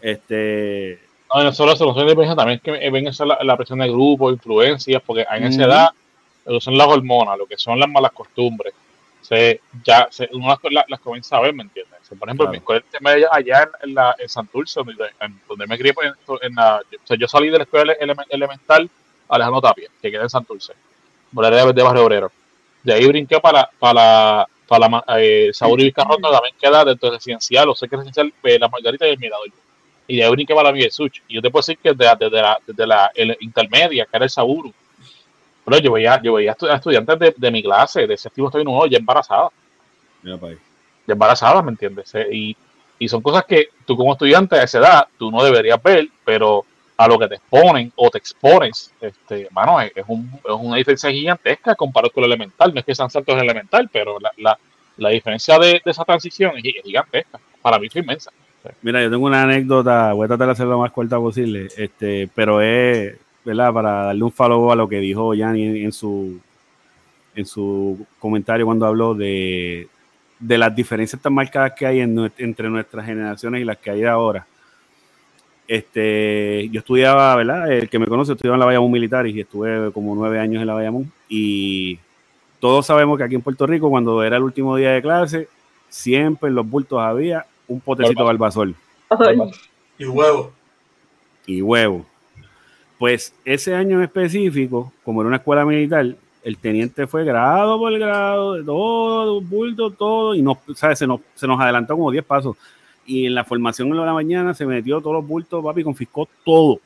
[0.00, 1.00] Este,
[1.34, 4.30] no, no solo eso, no independencia, también es que ven esa la, presión de grupo,
[4.30, 5.88] influencias, porque en esa edad
[6.60, 8.74] son las hormonas, lo que son las malas costumbres.
[9.24, 11.94] Se, ya se, uno las, las comienza a ver, ¿me entiendes?
[12.18, 12.84] por ejemplo, mi escuela
[13.32, 14.80] allá en, la, en Santurce,
[15.48, 17.94] donde, me crié, pues, en, la, o sea, yo salí de la escuela
[18.28, 18.88] elemental
[19.26, 20.74] Alejandro Tapia, que queda en Santurce,
[21.32, 22.32] por la de Barrio Obrero.
[22.82, 27.16] De ahí brinqué para, para, para la, eh, Sabor y Vizcarrondo, también queda dentro de
[27.16, 29.48] residencial, o sé que residencial, eh, la Margarita y el Mirador.
[30.06, 31.20] Y de ahí brinqué para la Miguel Such.
[31.26, 33.10] Y yo te puedo decir que desde, desde la, desde la
[33.40, 34.70] intermedia, que era el Saburo,
[35.64, 38.86] pero yo veía, yo veía a estudiantes de, de mi clase, de séptimo estoy nuevo,
[38.86, 39.48] ya embarazada.
[40.22, 40.38] Mira,
[41.06, 42.12] embarazadas, ¿me entiendes?
[42.30, 42.56] Y,
[42.98, 46.64] y, son cosas que tú como estudiante a esa edad, tú no deberías ver, pero
[46.96, 51.10] a lo que te exponen o te expones, este, mano, es, un, es una diferencia
[51.10, 52.72] gigantesca comparado con lo elemental.
[52.72, 54.58] No es que sean saltos elemental, pero la, la,
[54.96, 57.40] la diferencia de, de, esa transición es, gigantesca.
[57.60, 58.30] Para mí es inmensa.
[58.80, 62.30] Mira, yo tengo una anécdota, voy a tratar de hacerlo lo más corta posible, este,
[62.34, 63.14] pero es,
[63.44, 63.72] ¿verdad?
[63.72, 66.38] Para darle un follow a lo que dijo Yanni en su,
[67.34, 69.88] en su comentario cuando habló de,
[70.38, 74.46] de las diferencias tan marcadas que hay entre nuestras generaciones y las que hay ahora.
[75.66, 77.72] Este, yo estudiaba, ¿verdad?
[77.72, 80.66] El que me conoce, estudiaba en la Bayamón Militar y estuve como nueve años en
[80.66, 81.10] la Bayamón.
[81.28, 81.98] Y
[82.60, 85.48] todos sabemos que aquí en Puerto Rico, cuando era el último día de clase,
[85.88, 88.74] siempre en los bultos había un potecito de barbasol
[89.98, 90.52] Y huevo.
[91.46, 92.04] y huevo.
[93.04, 97.92] Pues ese año en específico, como era una escuela militar, el teniente fue grado por
[97.98, 101.00] grado, de todo, bulto, todo, y nos, ¿sabes?
[101.00, 101.20] Se, nos,
[101.60, 102.56] adelantó como 10 pasos.
[103.04, 106.80] Y en la formación en la mañana se metió todos los bultos, papi, confiscó todo.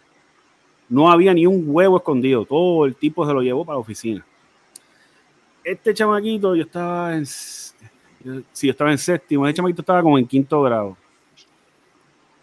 [0.88, 4.26] No había ni un huevo escondido, todo el tipo se lo llevó para la oficina.
[5.62, 7.76] Este chamaquito, yo estaba en, sí,
[8.66, 10.96] yo estaba en séptimo, ese chamaquito estaba como en quinto grado.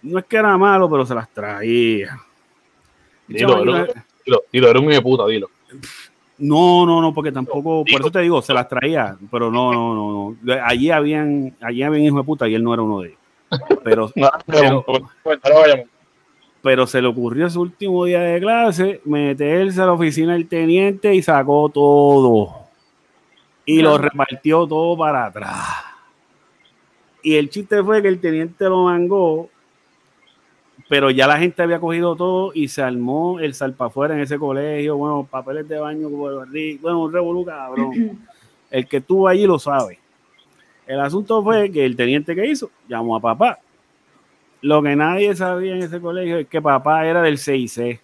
[0.02, 2.18] No es que era malo, pero se las traía.
[3.28, 3.86] Dilo, dilo,
[4.26, 5.50] dilo, dilo, eres un hijo de puta, dilo.
[6.38, 9.96] no, no, no, porque tampoco, por eso te digo, se las traía, pero no, no,
[9.96, 10.54] no, no.
[10.64, 13.20] Allí habían, allí habían hijos de puta y él no era uno de ellos.
[13.84, 14.30] Pero, No,
[16.62, 21.14] Pero- se le ocurrió ese último día de clase meterse a la oficina del teniente
[21.14, 22.66] y sacó todo.
[23.66, 25.84] Y lo repartió todo para atrás.
[27.22, 29.50] Y el chiste fue que el teniente lo mangó,
[30.88, 34.98] pero ya la gente había cogido todo y se armó el salpafuera en ese colegio.
[34.98, 38.20] Bueno, papeles de baño, como el ri- bueno, un revolú cabrón.
[38.72, 40.00] El que estuvo allí lo sabe.
[40.86, 43.60] El asunto fue que el teniente que hizo llamó a papá.
[44.62, 48.00] Lo que nadie sabía en ese colegio es que papá era del 6C.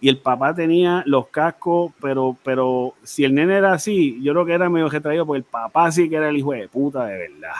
[0.00, 4.44] Y el papá tenía los cascos, pero, pero si el nene era así, yo creo
[4.46, 7.16] que era medio retraído, porque el papá sí que era el hijo de puta de
[7.18, 7.54] verdad.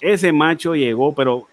[0.00, 1.46] Ese macho llegó, pero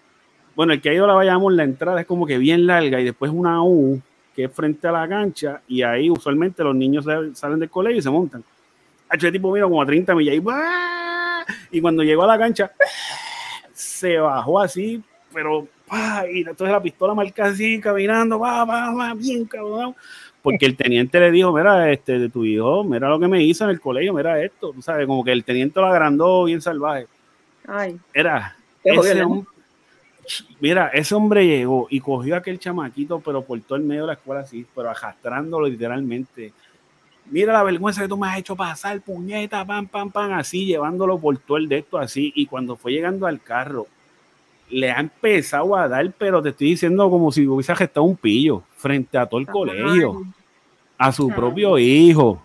[0.58, 3.00] bueno, el que ha ido a la Bayamón, la entrada es como que bien larga
[3.00, 4.02] y después una U
[4.34, 8.00] que es frente a la cancha y ahí usualmente los niños sal- salen del colegio
[8.00, 8.42] y se montan.
[9.08, 12.72] El tipo vino como a 30 millas y, y cuando llegó a la cancha
[13.72, 15.00] se bajó así,
[15.32, 15.68] pero
[16.28, 19.94] y entonces la pistola marca así, caminando, va, va, va, bien cabrón.
[20.42, 23.62] Porque el teniente le dijo, mira, este, de tu hijo, mira lo que me hizo
[23.62, 27.06] en el colegio, mira esto, tú sabes, como que el teniente lo agrandó bien salvaje.
[27.64, 29.46] Ay, Era, ese jodido.
[30.60, 34.08] Mira, ese hombre llegó y cogió a aquel chamaquito, pero por todo el medio de
[34.08, 36.52] la escuela así, pero arrastrándolo literalmente.
[37.30, 41.18] Mira la vergüenza que tú me has hecho pasar, puñeta, pam, pam, pam, así, llevándolo
[41.18, 42.32] por todo el de esto así.
[42.34, 43.86] Y cuando fue llegando al carro,
[44.70, 48.62] le ha empezado a dar, pero te estoy diciendo como si hubiese gestado un pillo
[48.76, 50.22] frente a todo el colegio,
[50.96, 52.42] a su propio hijo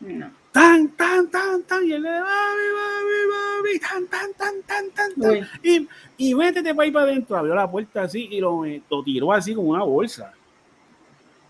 [0.00, 0.35] No.
[0.56, 5.14] Tan, tan, tan, tan, y él le mami, mami, mami, tan, tan, tan, tan, tan,
[5.14, 9.02] tan, y, y métete para ahí para adentro, abrió la puerta así y lo, lo
[9.02, 10.32] tiró así como una bolsa.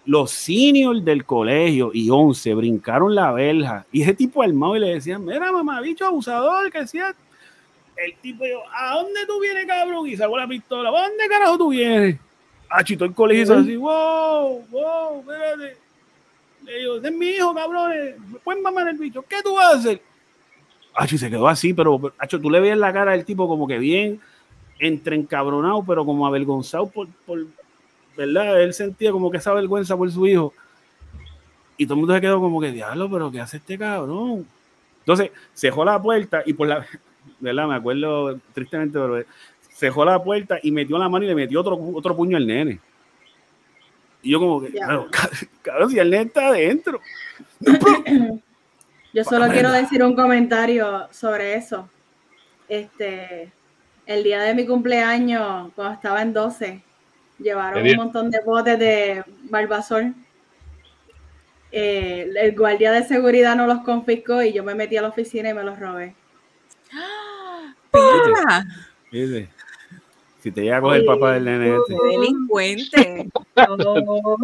[0.06, 4.94] Los seniors del colegio y 11 brincaron la verja y ese tipo armado y le
[4.94, 7.14] decían, mira mamá, bicho abusador, que decía.
[7.96, 10.06] El tipo dijo, ¿a dónde tú vienes, cabrón?
[10.08, 12.16] Y sacó la pistola, ¿a dónde carajo tú vienes?
[12.68, 15.85] Ah, chito el colegio hizo así, wow, wow, espérate.
[16.66, 18.18] Le digo, mi hijo, cabrones.
[18.28, 19.22] ¿Me pueden mamar el bicho?
[19.22, 20.02] ¿Qué tú vas a hacer?
[20.94, 23.68] Acho, y se quedó así, pero, Acho, tú le ves la cara del tipo como
[23.68, 24.20] que bien
[24.80, 27.46] entre encabronado, pero como avergonzado por, por,
[28.16, 28.60] ¿verdad?
[28.60, 30.52] Él sentía como que esa vergüenza por su hijo.
[31.76, 34.46] Y todo el mundo se quedó como que, diablo, pero ¿qué hace este cabrón?
[35.00, 36.84] Entonces, cerró la puerta y por la,
[37.40, 37.68] ¿verdad?
[37.68, 39.22] Me acuerdo tristemente, pero
[39.70, 42.80] cerró la puerta y metió la mano y le metió otro, otro puño al nene.
[44.26, 44.86] Y yo como que, Ya.
[44.86, 45.08] claro,
[45.62, 47.00] cabrón, si el nene está adentro.
[49.12, 51.88] Yo solo quiero decir un comentario sobre eso.
[52.68, 53.52] Este,
[54.04, 56.82] el día de mi cumpleaños, cuando estaba en 12,
[57.38, 60.12] llevaron ¿Qué un montón de botes de Barbasol.
[61.70, 65.50] Eh, el guardia de seguridad no los confiscó y yo me metí a la oficina
[65.50, 66.14] y me los robé.
[70.46, 71.96] Si te llega a coger el papá del nene este.
[71.96, 73.28] ¡Qué delincuente!
[73.56, 74.36] no.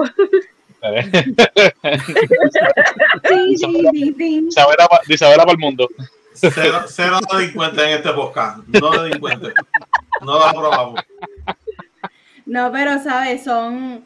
[4.42, 5.88] Isabela, para el mundo.
[6.34, 8.66] Cero, cero delincuentes en este podcast.
[8.66, 9.54] No delincuentes.
[10.22, 11.00] No lo aprobamos.
[12.46, 14.04] No, pero sabes, son,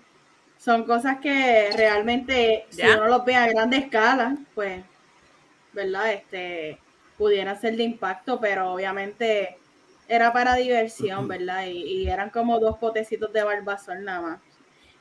[0.59, 2.98] son cosas que realmente, si Ya.
[2.98, 4.85] uno los ve a grande escala, pues,
[5.73, 6.12] ¿verdad?
[6.12, 6.78] Este,
[7.16, 9.56] pudieran ser de impacto, pero obviamente
[10.09, 11.66] era para diversión, ¿verdad?
[11.66, 14.41] Y, y eran como dos potecitos de barbasol nada más.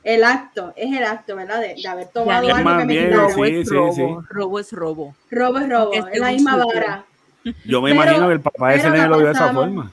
[0.02, 1.60] El acto, es el acto, ¿verdad?
[1.60, 3.16] De, de haber tomado algo que me quitara.
[3.16, 3.92] Robo sí, es sí, robo.
[3.92, 4.26] sí.
[4.30, 5.16] Robo es robo.
[5.30, 6.80] Robo es robo, Este es la es un misma sucio.
[6.80, 7.04] vara.
[7.64, 9.92] Yo me Pero- imagino que el papá de ese la lo vio de esa forma.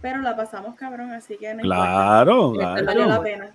[0.00, 2.72] Pero la pasamos cabrón, así que no Claro, importa.
[2.82, 2.86] claro.
[2.86, 3.50] Valió la pena.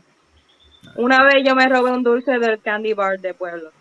[0.96, 3.72] Una vez yo me robé un dulce del candy bar de pueblo.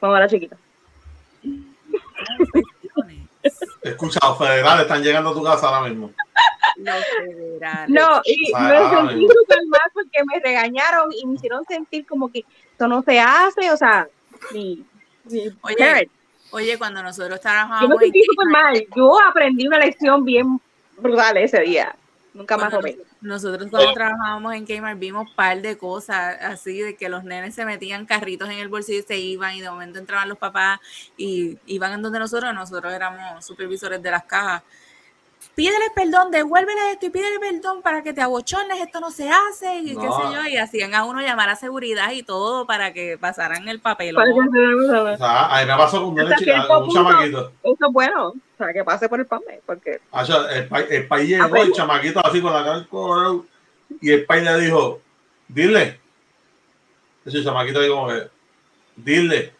[0.00, 0.56] Cuando era chiquita.
[3.82, 6.12] Escucha, los federales están llegando a tu casa ahora mismo.
[6.76, 7.88] Los federales.
[7.88, 12.30] No, y Ay, me sentí súper mal porque me regañaron y me hicieron sentir como
[12.30, 14.08] que esto no se hace, o sea,
[14.52, 14.84] mi
[15.26, 16.10] Oye, parent.
[16.52, 17.40] Oye, cuando nosotros
[17.80, 18.86] Yo me sentí súper mal.
[18.94, 20.60] Yo aprendí una lección bien
[20.98, 21.94] brutal ese día.
[22.34, 22.98] Nunca más cuando robé.
[23.22, 27.24] Nos- nosotros cuando trabajábamos en Kmart vimos un par de cosas así de que los
[27.24, 30.38] nenes se metían carritos en el bolsillo y se iban y de momento entraban los
[30.38, 30.80] papás
[31.16, 34.62] y iban en donde nosotros, nosotros éramos supervisores de las cajas.
[35.54, 39.80] Pídele perdón, devuélvele esto y pídele perdón para que te abochones, esto no se hace
[39.80, 40.16] y qué No.
[40.16, 43.78] sé yo, y hacían a uno llamar a seguridad y todo para que pasaran el
[43.78, 44.16] papel.
[44.16, 47.52] O sea, a mí me pasó con un, chamaquito.
[47.62, 48.28] Eso es bueno.
[48.28, 52.40] O sea, que pase por el PAME, porque El, el país llegó, el chamaquito así
[52.40, 52.86] con la cara
[54.00, 55.00] y el país le dijo,
[55.48, 56.00] dile.
[57.26, 58.28] Ese chamaquito dijo como que,
[58.96, 59.52] dile,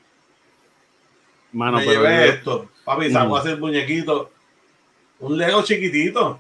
[1.52, 2.69] Mano, me pero llevé yo- esto.
[2.85, 3.12] Papi, Mm.
[3.12, 4.31] sacó a hacer muñequito,
[5.23, 6.39] un Lego chiquitito.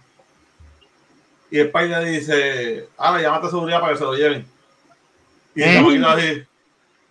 [1.50, 4.46] Y el país le dice, ahora llámate a seguridad para que se lo lleven.
[5.54, 5.74] Y Mm.
[5.74, 6.42] chamaquito así.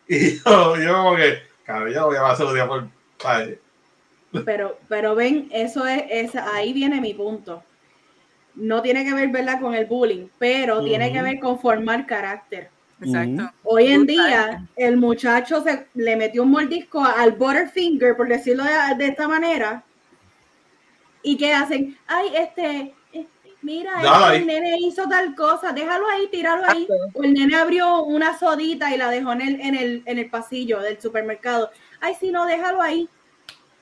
[0.08, 2.88] Y yo, yo como que, cabrón, yo voy a llamar a seguridad por...
[3.24, 3.58] ay,
[4.46, 7.64] Pero, pero ven, eso es, es, ahí viene mi punto.
[8.56, 12.70] No tiene que ver, ¿verdad?, con el bullying, pero tiene que ver con formar carácter.
[13.02, 13.52] Exacto.
[13.64, 18.72] Hoy en día, el muchacho se le metió un mordisco al Butterfinger, por decirlo de,
[18.98, 19.84] de esta manera.
[21.24, 21.98] ¿Y qué hacen?
[22.08, 23.28] Ay, este, eh,
[23.62, 26.88] mira, este, el nene hizo tal cosa, déjalo ahí, tíralo ahí.
[27.14, 30.30] O el nene abrió una sodita y la dejó en el, en el, en el
[30.30, 31.70] pasillo del supermercado.
[32.00, 33.10] Ay, si no, déjalo ahí.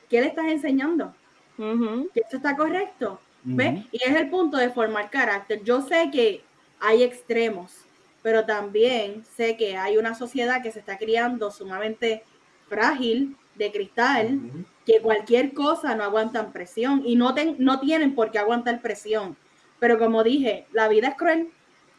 [0.10, 1.14] ¿Qué le estás enseñando?
[1.58, 3.20] ujú, ¿Que esto está correcto?
[3.44, 3.80] ¿Ves?
[3.80, 3.88] Ujú.
[3.92, 5.64] Y es el punto de formar carácter.
[5.64, 6.44] Yo sé que
[6.80, 7.86] hay extremos,
[8.22, 12.24] pero también sé que hay una sociedad que se está criando sumamente
[12.68, 14.40] frágil, de cristal,
[14.86, 19.36] que cualquier cosa no aguantan presión y no, ten- no tienen por qué aguantar presión.
[19.80, 21.50] Pero como dije, la vida es cruel,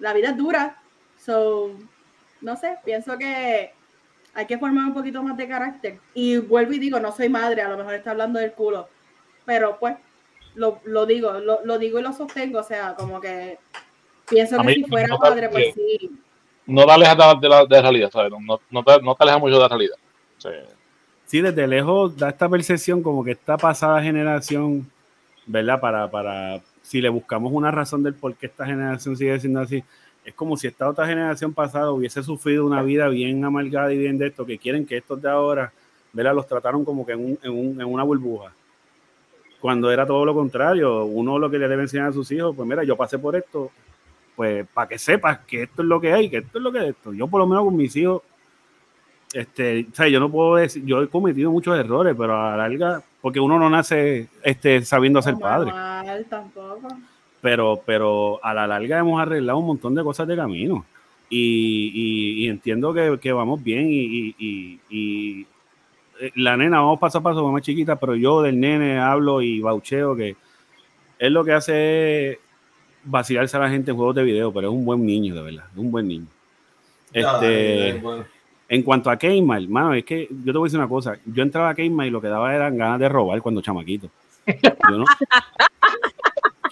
[0.01, 0.83] la vida es dura.
[1.19, 1.71] So,
[2.41, 3.73] no sé, pienso que
[4.35, 5.99] hay que formar un poquito más de carácter.
[6.15, 8.89] Y vuelvo y digo, no soy madre, a lo mejor está hablando del culo,
[9.45, 9.97] pero pues
[10.55, 13.59] lo, lo digo, lo, lo digo y lo sostengo, o sea, como que
[14.29, 16.11] pienso A que si fuera me madre, pues sí.
[16.67, 18.33] No te alejas de, de la, de la realidad, ¿sabes?
[18.33, 19.97] No, no te, no te alejas mucho de la realidad.
[20.39, 20.49] Sí.
[21.31, 24.91] Sí, desde lejos da esta percepción como que esta pasada generación,
[25.47, 25.81] ¿verdad?
[25.81, 29.85] Para, para, si le buscamos una razón del por qué esta generación sigue siendo así,
[30.25, 34.19] es como si esta otra generación pasada hubiese sufrido una vida bien amargada y bien
[34.19, 35.73] de esto, que quieren que estos de ahora,
[36.13, 36.35] ¿verdad?
[36.35, 38.53] Los trataron como que en, un- en un- en una burbuja.
[39.61, 42.67] Cuando era todo lo contrario, uno lo que le debe enseñar a sus hijos, pues
[42.67, 43.71] mira, yo pasé por esto,
[44.37, 46.79] pues para que sepas que esto es lo que hay, que esto es lo que
[46.79, 47.13] es esto.
[47.13, 48.23] Yo por lo menos con mis hijos,
[49.33, 52.69] este, o sea, yo no puedo decir, yo he cometido muchos errores, pero a la
[52.69, 56.89] larga, porque uno no nace este, sabiendo ser No, padre, mal, tampoco.
[57.41, 60.85] pero, pero a la larga hemos arreglado un montón de cosas de camino.
[61.33, 65.47] Y, y- y entiendo que, que vamos bien y, y- y- y,
[66.21, 69.61] eh, la nena, vamos paso a paso, mamá chiquita, pero yo del nene hablo y
[69.61, 70.35] baucheo que
[71.21, 72.39] él lo que hace es
[73.05, 75.65] vacilarse a la gente en juegos de video, pero es un buen niño, de verdad,
[75.73, 76.27] es un buen niño.
[77.13, 78.25] Este, bueno.
[78.73, 81.19] En cuanto a Kmart, mano, es que yo te voy a decir una cosa.
[81.27, 84.09] Yo entraba a Kmart y lo que daba eran ganas de robar cuando chamaquito.
[84.47, 85.05] Yo no.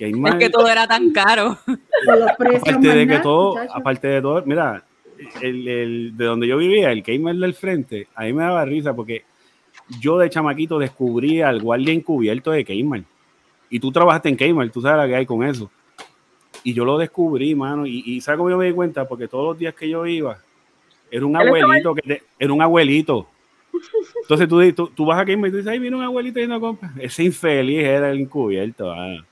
[0.00, 1.58] Es Kmart, que todo era tan caro.
[2.56, 4.84] Aparte de que todo, aparte de todo, mira,
[5.42, 8.94] el, el- de donde yo vivía, el Kmart del frente, a mí me daba risa
[8.94, 9.24] porque
[10.00, 13.04] yo de chamaquito descubrí al guardia encubierto de Kmart.
[13.70, 15.68] Y tú trabajaste en Kmart, tú sabes la que hay con eso.
[16.62, 19.06] Y yo lo descubrí, mano, y, y ¿sabes cómo yo me di cuenta?
[19.08, 20.38] Porque todos los días que yo iba,
[21.10, 23.28] era un abuelito, que te- era un abuelito.
[24.22, 26.46] Entonces tú, tú, tú vas a Kmart y tú dices, ay, mira un abuelito y
[26.46, 26.90] no compra.
[26.98, 29.24] Ese infeliz era el encubierto, mano.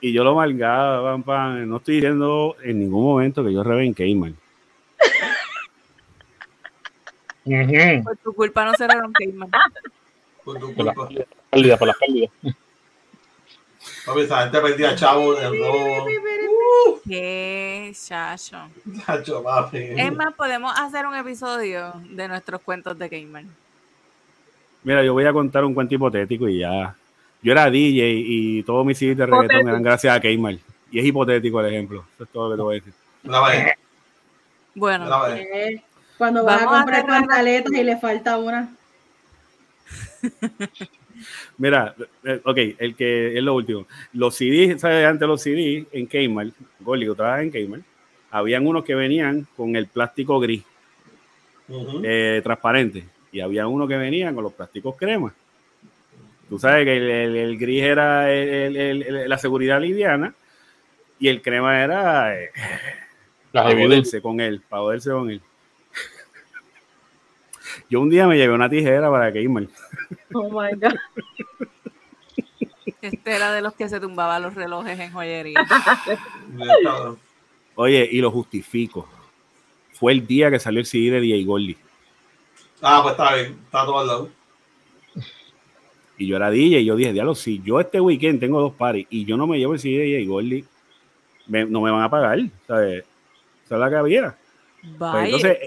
[0.00, 1.68] Y yo lo malgaba, pam, pam.
[1.68, 3.62] No estoy diciendo en ningún momento que yo
[3.94, 4.34] Kmart.
[7.46, 8.04] Ujú.
[8.04, 9.52] Por tu culpa no cerraron Kmart.
[10.44, 11.08] Por tu Por las culpa.
[11.08, 12.30] pérdidas, pérdidas, por las pérdidas.
[14.06, 16.06] Papi, esa gente perdía chavo en el robo.
[17.08, 18.56] Qué chacho.
[19.06, 19.78] Chacho, papi.
[19.96, 23.46] Es más, podemos hacer un episodio de nuestros cuentos de Kmart.
[24.82, 26.94] Mira, yo voy a contar un cuento hipotético y ya.
[27.42, 29.68] Yo era DJ y todos mis CDs de reggaetón Hipotético.
[29.70, 30.60] eran gracias a Kmart.
[30.90, 32.04] Y es hipotético el ejemplo.
[32.14, 32.92] Eso es todo lo que te voy a decir.
[33.24, 33.74] Una vez,
[34.74, 35.46] Bueno, una vez.
[35.52, 35.82] Eh,
[36.18, 38.68] Cuando vas a Vamos a comprar pantaletas y le falta una.
[41.58, 41.94] Mira,
[42.24, 43.86] eh, ok, el que es lo último.
[44.12, 45.06] Los CDs, ¿sabes?
[45.06, 47.82] Antes los CDs en Kmart, Goli, que en Kmart,
[48.30, 50.62] habían unos que venían con el plástico gris,
[52.04, 55.34] eh, transparente, y había uno que venía con los plásticos crema.
[56.48, 60.34] Tú sabes que el, el- el gris era el- la seguridad liviana
[61.18, 62.50] Y el crema era eh,
[63.52, 65.40] para joderse con él, para joderse con él.
[67.90, 69.70] Yo un día me llevé una tijera para Kmart.
[70.32, 70.94] Oh my God.
[73.02, 75.66] Este era de los que se tumbaba los relojes en joyería.
[77.76, 79.08] Oye, y lo justifico.
[79.92, 81.76] Fue el día que salió el CD de DJ Goldie.
[82.82, 84.28] Ah, pues está bien, está todo al lado.
[86.16, 89.06] Y yo era DJ y yo dije, diablo, si yo este weekend tengo dos paris
[89.10, 90.64] y yo no me llevo el CD de DJ Goldie,
[91.46, 93.04] me- no me van a pagar, ¿sabes?
[93.64, 94.36] Esa es la que había.
[94.98, 95.58] Pues entonces,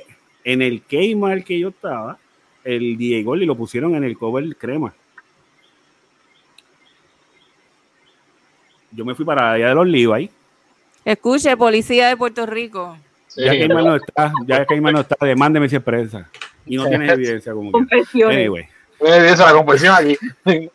[0.47, 2.17] en el Kmart que yo estaba,
[2.63, 4.93] el DJ Goldie lo pusieron en el cover crema.
[8.91, 10.29] Yo me fui para allá de los Levi.
[11.03, 12.97] Escuche, policía de Puerto Rico.
[13.27, 16.29] Sí, Ya Kmart no está, ya Kmart no está, demándeme si es prensa.
[16.65, 18.23] Y no tienes evidencia como que.
[18.23, 18.69] Anyway,
[18.99, 20.17] Tiene esa la conversión aquí.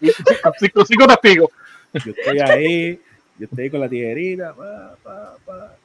[0.61, 1.49] cinco, cinco testigos.
[1.94, 3.01] yo estoy ahí,
[3.39, 5.77] yo estoy con la tijerita, pa, pa, pa.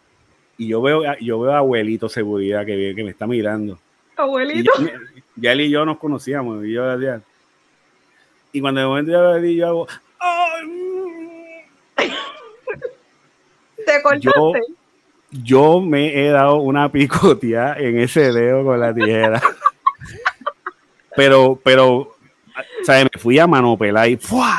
[0.57, 3.77] Y yo veo, yo veo a abuelito seguridad que, que me está mirando.
[4.17, 4.71] Y Abuelito.
[4.79, 4.91] ya,
[5.35, 6.65] ya él y yo nos conocíamos.
[6.65, 7.21] Y, yo decía-
[8.51, 9.87] y cuando de momento le di, yo hago,
[10.19, 12.11] "Ay, mm".
[13.85, 14.19] Te cortaste.
[14.35, 14.53] yo,
[15.31, 19.41] yo me he dado una picotía en ese dedo con la tijera.
[21.15, 22.15] pero, pero,
[22.83, 23.07] ¿sabes?
[23.13, 24.57] Me fui a mano pelada y ¡fua!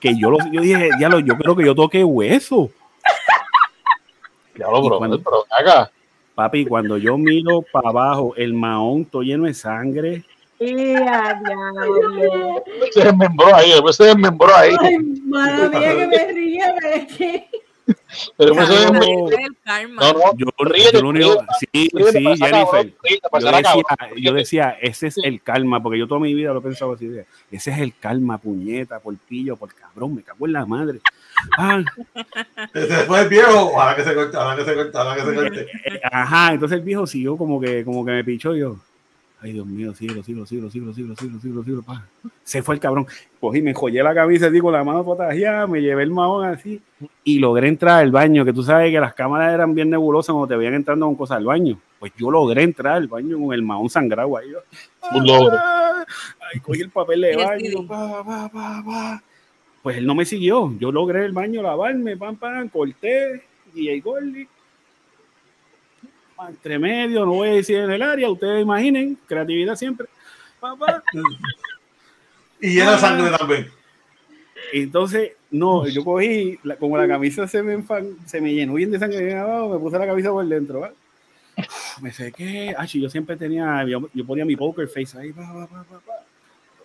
[0.00, 2.70] que yo, lo, yo dije, ya lo, yo creo que yo toqué hueso.
[4.56, 5.90] Y bro, cuando- pero acá.
[6.34, 10.22] Papi, cuando yo miro para abajo, el mahón todo lleno de sangre.
[10.58, 12.62] ¡Ea, diablo!
[12.92, 14.74] Se desmembró ahí, después se desmembró ahí.
[14.80, 17.48] Ay, madre mía, que me ría, pero es que.
[18.36, 20.02] Pero el karma.
[20.02, 22.92] No, no, Yo, Ríete, yo lo único, ríete, sí, ríete, sí, Jennifer.
[23.40, 24.18] Yo decía, cabrón.
[24.18, 27.06] yo decía, ese es el karma, porque yo toda mi vida lo he pensado así.
[27.50, 31.00] Ese es el karma, puñeta, por pillo, por cabrón, me cago en la madre.
[31.58, 31.82] Ah,
[32.74, 35.34] Ese fue el viejo, ojalá que se corte, ojalá que se corte, ojalá que se
[35.34, 35.66] corte.
[36.10, 38.76] ajá, entonces el viejo siguió como que, como que me pichó y yo.
[39.42, 42.04] Ay, Dios mío, siglo, siglo, siglo, siglo, siglo, siglo, siglo, siglo, pa.
[42.42, 43.06] Se fue el cabrón.
[43.38, 46.80] Cogí, me enjollé la camisa así con la mano potagiada, me llevé el mahón así
[47.22, 50.48] y logré entrar al baño, que tú sabes que las cámaras eran bien nebulosas cuando
[50.48, 51.78] te veían entrando con cosas al baño.
[51.98, 54.50] Pues yo logré entrar al baño con el mahón sangrado ahí.
[54.50, 54.58] Yo,
[55.12, 55.56] Un logro.
[55.58, 57.86] Ay, cogí el papel de baño.
[57.86, 59.22] Pa, pa, pa, pa.
[59.86, 60.76] Pues él no me siguió.
[60.80, 64.48] Yo logré el baño lavarme, pam, pam, corté, y el Goldie.
[66.48, 70.08] Entre medio, no voy a decir en el área, ustedes imaginen, creatividad siempre.
[70.58, 71.04] Pa, pa.
[72.60, 73.70] Y lleno de sangre también.
[74.72, 78.90] Entonces, no, yo cogí, la- como la camisa se me, enfan- se me llenó bien
[78.90, 80.80] de sangre bien abajo, me puse la camisa por dentro.
[80.80, 80.92] ¿va?
[82.02, 82.74] Me sequé.
[82.76, 85.32] Ah, sí, yo siempre tenía, yo, yo ponía mi poker face ahí.
[85.32, 86.24] Pa, pa, pa.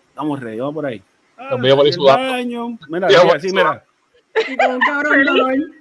[0.10, 1.02] Estamos ready, vamos por ahí.
[1.42, 2.32] Ah, También por sudando.
[2.34, 2.78] baño.
[2.88, 3.84] Mira, así, ahí mira.
[4.48, 5.56] Y con un cabrón dolor.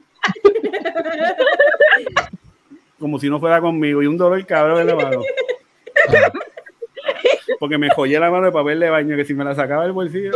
[2.98, 5.22] Como si no fuera conmigo y un dolor cabrón en la mano.
[7.58, 9.92] Porque me jollé la mano de papel de baño que si me la sacaba del
[9.92, 10.32] bolsillo.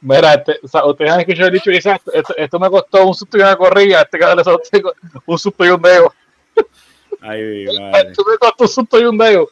[0.00, 3.06] Mira, este, o sea, ustedes han escuchado el dicho que dice, esto, esto me costó
[3.06, 4.94] un susto y una corrida, este cabrón le costó
[5.26, 6.12] un susto y un dedo.
[7.20, 8.10] Ay, madre.
[8.10, 9.48] Esto me costó un susto y un dedo.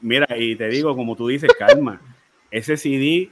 [0.00, 2.00] Mira, y te digo, como tú dices, calma.
[2.50, 3.30] Ese CD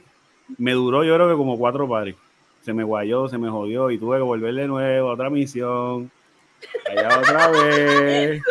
[0.57, 2.15] me duró yo creo que como cuatro pares.
[2.61, 6.09] Se me guayó, se me jodió y tuve que volver de nuevo a otra misión.
[6.89, 8.41] Allá otra vez.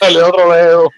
[0.00, 0.90] El otro dedo.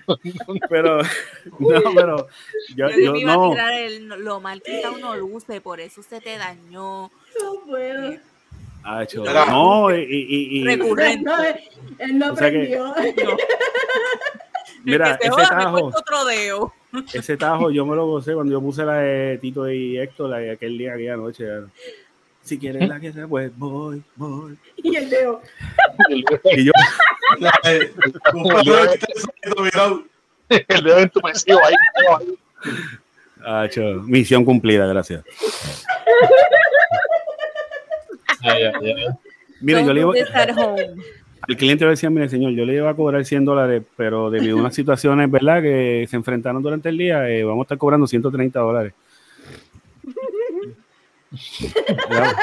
[0.68, 0.98] Pero,
[1.58, 2.26] no, pero
[2.74, 3.50] yo, Yo, yo te iba a no.
[3.50, 7.10] tirar el, lo mal que está uno luce, por eso se te dañó.
[7.42, 8.10] No puedo.
[8.10, 9.46] Mira.
[9.46, 11.24] no, y, y- y- Recurrente.
[11.24, 11.36] No,
[11.98, 12.86] él no O sea que- aprendió.
[12.86, 13.36] No.
[14.84, 16.72] mira, que ese joda, tajo, otro dedo.
[17.14, 20.38] ese tajo yo me lo gocé cuando yo puse la de Tito y Héctor la
[20.38, 21.44] de aquel día, aquella noche.
[22.42, 24.58] Si quieres la guerra, pues voy, voy.
[24.76, 25.40] Y el dedo.
[26.56, 26.72] Y yo.
[30.68, 31.74] El dedo entumecido ahí.
[33.42, 35.24] Tacho, misión cumplida, gracias.
[38.42, 39.06] Ay, ay, ay.
[39.60, 40.12] Mire, yo le iba,
[41.48, 44.56] El cliente le decía, mire señor, yo le iba a cobrar 100 dólares, pero debido
[44.56, 45.60] a unas situaciones, ¿verdad?
[45.60, 48.92] Que se enfrentaron durante el día, eh, vamos a estar cobrando 130 dólares.
[52.10, 52.36] Era-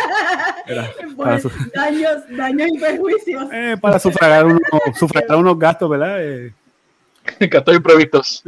[0.68, 3.44] era para, su- daños, daños y perjuicios.
[3.54, 4.62] eh, para sufragar unos,
[4.98, 6.18] sufragar unos gastos, ¿verdad?
[6.24, 6.54] Eh,
[7.42, 8.44] Gastos imprevistos.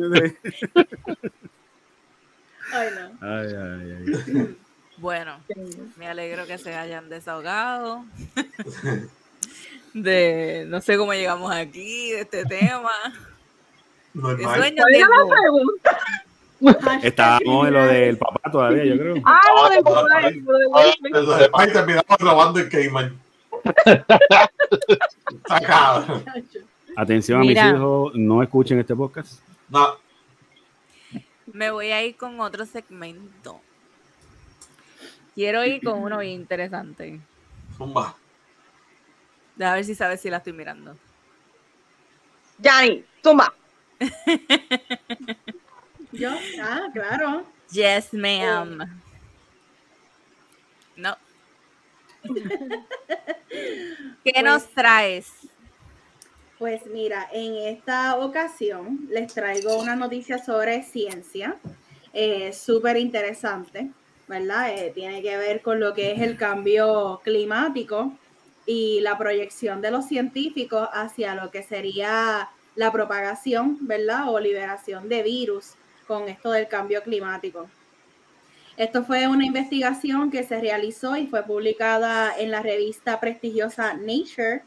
[2.73, 3.27] Ay, no.
[3.27, 3.95] ay, ay,
[4.37, 4.57] ay.
[4.97, 5.37] Bueno,
[5.97, 8.03] me alegro que se hayan desahogado.
[9.93, 12.91] De no sé cómo llegamos aquí, de este tema.
[14.13, 14.73] ¿Qué Normal.
[17.01, 19.15] Estábamos en lo del papá todavía, yo creo.
[19.25, 21.15] Ah, lo de Ah, Boba, lo de Will Smith.
[21.15, 23.19] Entonces, ahí terminamos robando el Cayman.
[25.47, 26.23] Sacado.
[26.95, 27.63] Atención Mira.
[27.63, 29.41] a mis hijos, no escuchen este podcast.
[29.69, 29.95] No,
[31.53, 33.59] Me voy a ir con otro segmento.
[35.33, 37.19] Quiero ir con uno bien interesante.
[37.77, 38.15] zumba.
[39.59, 40.95] A ver si sabes si la estoy mirando.
[42.57, 43.53] Yanni, tumba.
[46.11, 46.29] Yo,
[46.61, 47.45] ah, claro.
[47.71, 49.01] Yes, ma'am.
[50.95, 51.17] No.
[54.23, 55.31] ¿Qué nos traes?
[56.59, 61.57] Pues mira, en esta ocasión les traigo una noticia sobre ciencia,
[62.13, 63.89] eh, súper interesante,
[64.27, 64.77] ¿verdad?
[64.77, 68.15] Eh, tiene que ver con lo que es el cambio climático
[68.71, 74.29] y la proyección de los científicos hacia lo que sería la propagación, ¿verdad?
[74.29, 75.73] O liberación de virus
[76.07, 77.69] con esto del cambio climático.
[78.77, 84.61] Esto fue una investigación que se realizó y fue publicada en la revista prestigiosa Nature.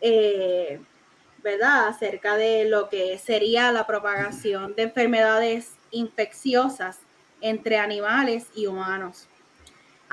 [0.00, 0.80] eh,
[1.42, 1.88] ¿verdad?
[1.88, 7.00] Acerca de lo que sería la propagación de enfermedades infecciosas
[7.40, 9.26] entre animales y humanos.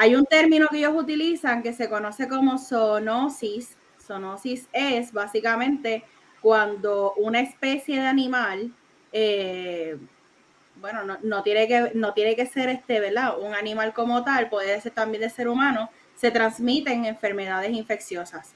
[0.02, 3.76] Hay un término que ellos utilizan que se conoce como zoonosis.
[4.02, 6.06] Zoonosis es básicamente
[6.40, 8.72] cuando una especie de animal,
[9.12, 9.98] eh,
[10.78, 13.38] bueno, no, no tiene que, no tiene que ser este, ¿verdad?
[13.42, 18.54] Un animal como tal, puede ser también de ser humano, se transmiten enfermedades infecciosas.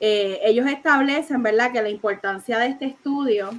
[0.00, 3.52] Eh, ellos establecen, ¿verdad?, que la importancia de este estudio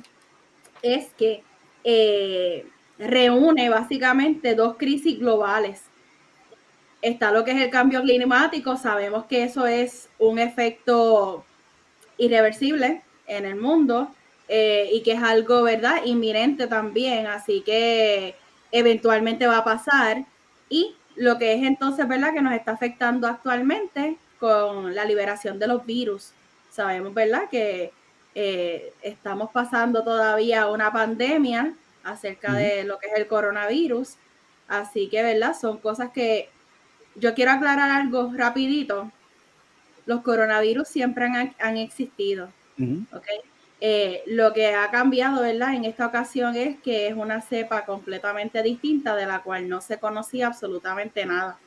[0.84, 1.44] es que
[1.84, 2.68] eh,
[3.00, 5.89] reúne básicamente dos crisis globales.
[7.02, 11.46] Está lo que es el cambio climático, sabemos que eso es un efecto
[12.18, 14.14] irreversible en el mundo
[14.50, 18.36] eh, y que es algo, ¿verdad?, inminente también, así que
[18.72, 20.26] eventualmente va a pasar.
[20.70, 25.68] Y lo que es entonces, ¿verdad?, que nos está afectando actualmente con la liberación de
[25.68, 26.34] los virus.
[26.70, 27.94] Sabemos, ¿verdad?, que
[28.36, 31.74] eh, estamos pasando todavía una pandemia
[32.04, 34.16] acerca de lo que es el coronavirus.
[34.68, 35.56] Así que, ¿verdad?
[35.60, 36.50] Son cosas que
[37.16, 39.12] yo quiero aclarar algo rapidito.
[40.06, 42.50] Los coronavirus siempre han, han existido.
[42.78, 43.06] Ujú.
[43.12, 43.26] ¿ok?
[43.82, 45.74] Eh, lo que ha cambiado, ¿verdad?
[45.74, 49.98] En esta ocasión es que es una cepa completamente distinta de la cual no se
[49.98, 51.58] conocía absolutamente nada.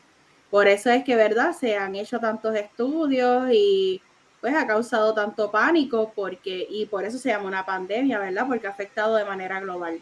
[0.51, 1.57] Por eso es que, ¿verdad?
[1.59, 4.03] Se han hecho tantos estudios y
[4.43, 8.47] pues ha causado tanto pánico porque, y por eso se llama una pandemia, ¿verdad?
[8.47, 9.99] Porque ha afectado de manera global.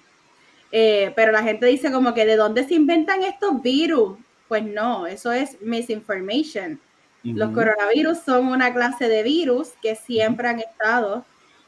[0.73, 4.19] Eh, pero la gente dice como que de dónde se inventan estos virus.
[4.51, 6.83] Pues no, eso es misinformation.
[7.23, 11.25] Los coronavirus son una clase de virus que siempre han estado.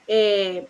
[0.09, 0.69] eh,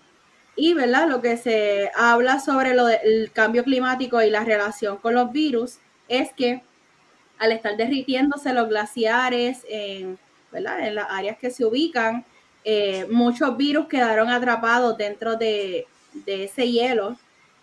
[0.56, 1.08] y, ¿verdad?
[1.08, 5.80] Lo que se habla sobre lo del cambio climático y la relación con los virus
[6.08, 6.62] es que
[7.38, 10.18] al estar derritiéndose los glaciares en,
[10.52, 10.80] ¿verdad?
[10.86, 12.26] en las áreas que se ubican,
[12.64, 17.18] eh, muchos virus quedaron atrapados dentro de, de ese hielo.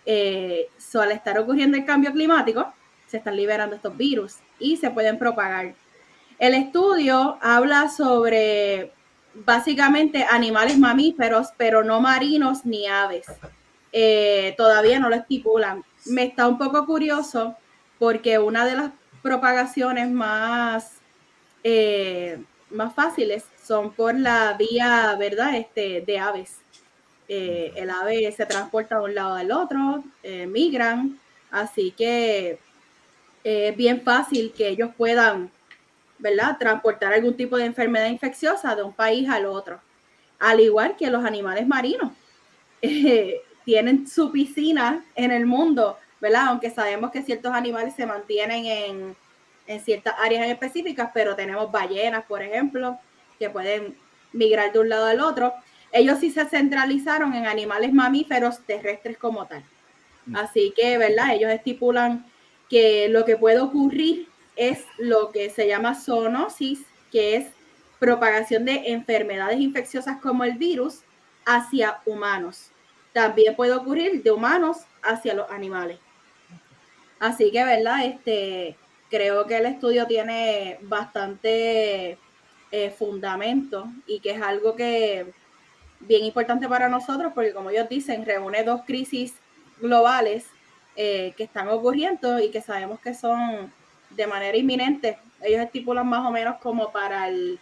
[0.06, 2.74] Eh, so, al estar ocurriendo el cambio climático,
[3.10, 5.74] se están liberando estos virus y se pueden propagar.
[6.38, 8.94] El estudio habla sobre
[9.34, 13.26] básicamente animales mamíferos, pero no marinos ni aves.
[13.92, 15.84] Eh, todavía no lo estipulan.
[16.06, 17.56] Me está un poco curioso
[17.98, 18.92] porque una de las
[19.22, 20.94] propagaciones más,
[21.64, 25.56] eh, más fáciles son por la vía, ¿verdad?
[25.56, 26.58] Este, de aves.
[27.28, 30.04] Eh, el ave se transporta de un lado al otro,
[30.48, 31.20] migran,
[31.52, 32.58] así que
[33.44, 35.52] es bien fácil que ellos puedan,
[36.18, 36.58] ¿verdad?
[36.58, 39.80] Transportar algún tipo de enfermedad infecciosa de un país al otro.
[40.40, 42.12] Al igual que los animales marinos.
[42.82, 46.46] Eh, tienen su piscina en el mundo, ¿verdad?
[46.48, 49.16] Aunque sabemos que ciertos animales se mantienen en,
[49.68, 52.98] en ciertas áreas específicas, pero tenemos ballenas, por ejemplo,
[53.38, 53.96] que pueden
[54.34, 55.54] migrar de un lado al otro.
[55.92, 59.64] Ellos sí se centralizaron en animales mamíferos terrestres como tal.
[60.34, 61.34] Así que, ¿verdad?
[61.34, 62.26] Ellos estipulan
[62.70, 66.82] que lo que puede ocurrir es lo que se llama zoonosis,
[67.12, 67.48] que es
[67.98, 71.02] propagación de enfermedades infecciosas como el virus
[71.46, 72.72] hacia humanos.
[73.14, 76.00] También puede ocurrir de humanos hacia los animales.
[77.20, 78.06] Así que, ¿verdad?
[78.06, 78.78] Este,
[79.10, 82.18] creo que el estudio tiene bastante
[82.72, 85.34] eh, fundamento y que es algo que
[86.02, 89.34] bien importante para nosotros porque, como ellos dicen, reúne dos crisis
[89.82, 90.46] globales
[90.96, 93.72] eh, que están ocurriendo y que sabemos que son
[94.10, 95.18] de manera inminente.
[95.42, 97.60] Ellos estipulan más o menos como para el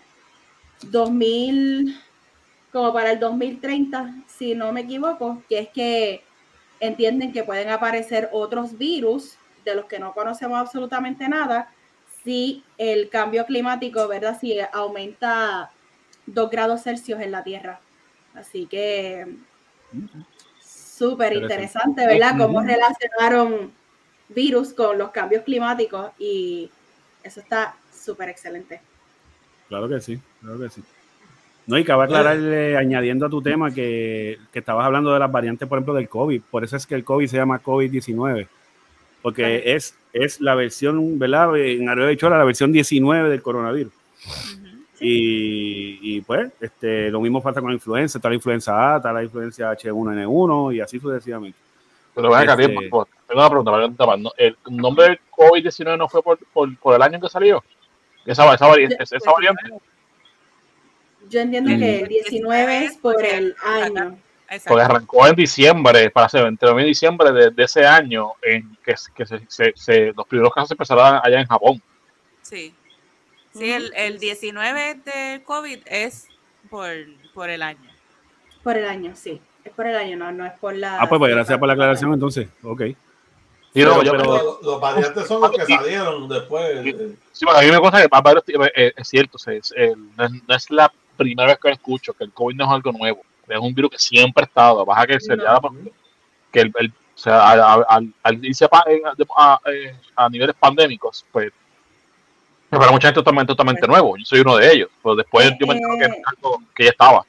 [0.84, 2.00] 2000,
[2.72, 6.24] como para el 2030, si no me equivoco, que es que
[6.80, 11.72] entienden que pueden aparecer otros virus de los que no conocemos absolutamente nada
[12.24, 14.38] si el cambio climático, ¿verdad?
[14.40, 15.72] Si aumenta
[16.26, 17.80] dos grados Celsius en la Tierra.
[18.34, 19.26] Así que
[20.98, 22.36] súper interesante, ¿verdad?
[22.38, 23.72] Cómo relacionaron
[24.30, 26.70] virus con los cambios climáticos y
[27.24, 28.82] eso está súper excelente.
[29.68, 30.84] Claro que sí, claro que sí.
[31.66, 35.68] No, y cabe aclararle, añadiendo a tu tema, que, que, estabas hablando de las variantes,
[35.68, 36.42] por ejemplo, del COVID.
[36.50, 38.48] Por eso es que el COVID se llama COVID-19.
[39.22, 41.58] Porque es, es la versión, ¿verdad?
[41.58, 43.92] En Arroyo de Chola, la versión 19 del coronavirus.
[45.00, 48.18] Y, y, pues, este, lo mismo pasa con la influenza.
[48.18, 51.58] Está la influenza A, está la influencia H1N1 y así sucesivamente.
[52.16, 56.76] Pero venga, este, tiempo, tengo una pregunta, ¿El nombre del COVID-19 no fue por, por,
[56.78, 57.64] por, el año en que salió?
[58.26, 59.62] Esa, esa, variante, esa variante.
[61.30, 64.18] Yo entiendo que el 19 es por el año.
[64.66, 68.78] Porque arrancó en diciembre, para ser entre noviembre y diciembre de, de, ese año, en
[68.84, 71.82] que, que se, se, se, los primeros casos empezaron allá en Japón.
[72.42, 72.74] Sí.
[73.58, 76.28] Sí, el, el 19 del COVID es
[76.70, 76.90] por,
[77.34, 77.90] por el año.
[78.64, 79.42] Por el año, sí.
[79.64, 81.02] Es por el año, no, no es por la.
[81.02, 82.48] Ah, pues, pues gracias por la aclaración entonces.
[82.64, 82.82] Ok.
[83.74, 86.84] Sí, no, yo, pero, los, los variantes son los que salieron después.
[87.32, 91.50] Sí, bueno, a mí me gusta que eh, es cierto, es, no es la primera
[91.50, 93.22] vez que escucho que el COVID no es algo nuevo.
[93.48, 94.86] Es un virus que siempre ha estado.
[94.86, 95.62] Baja que se no.
[96.52, 98.70] que el, el o sea, al, al irse a,
[99.36, 99.60] a,
[100.16, 101.52] a, niveles pandémicos, pues
[102.70, 104.18] para mucha gente es totalmente, totalmente nuevo.
[104.18, 104.90] Yo soy uno de ellos.
[105.02, 107.26] Pero después yo me entero que algo que ya estaba.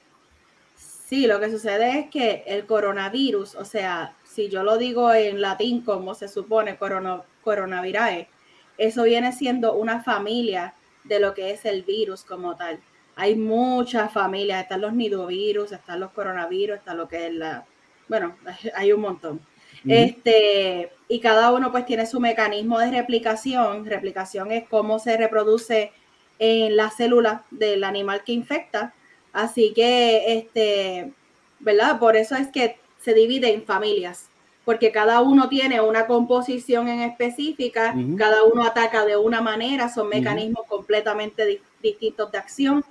[0.77, 5.41] Sí, lo que sucede es que el coronavirus, o sea, si yo lo digo en
[5.41, 8.29] latín como se supone, corona, coronavirae,
[8.77, 10.75] eso viene siendo una familia
[11.05, 12.79] de lo que es el virus como tal.
[13.17, 17.65] Hay muchas familias, están los nidovirus, están los coronavirus, está lo que es la,
[18.07, 18.37] bueno,
[18.75, 19.41] hay un montón.
[19.85, 20.05] Uh -huh.
[20.05, 23.85] Este, y cada uno pues tiene su mecanismo de replicación.
[23.87, 25.93] Replicación es cómo se reproduce
[26.39, 28.93] en la célula del animal que infecta.
[29.33, 31.13] Así que, este,
[31.61, 31.99] ¿verdad?
[31.99, 34.29] Por eso es que se divide en familias,
[34.65, 38.17] porque cada uno tiene una composición en específica, uh -huh.
[38.19, 40.77] cada uno ataca de una manera, son mecanismos uh -huh.
[40.77, 42.85] completamente di distintos de acción.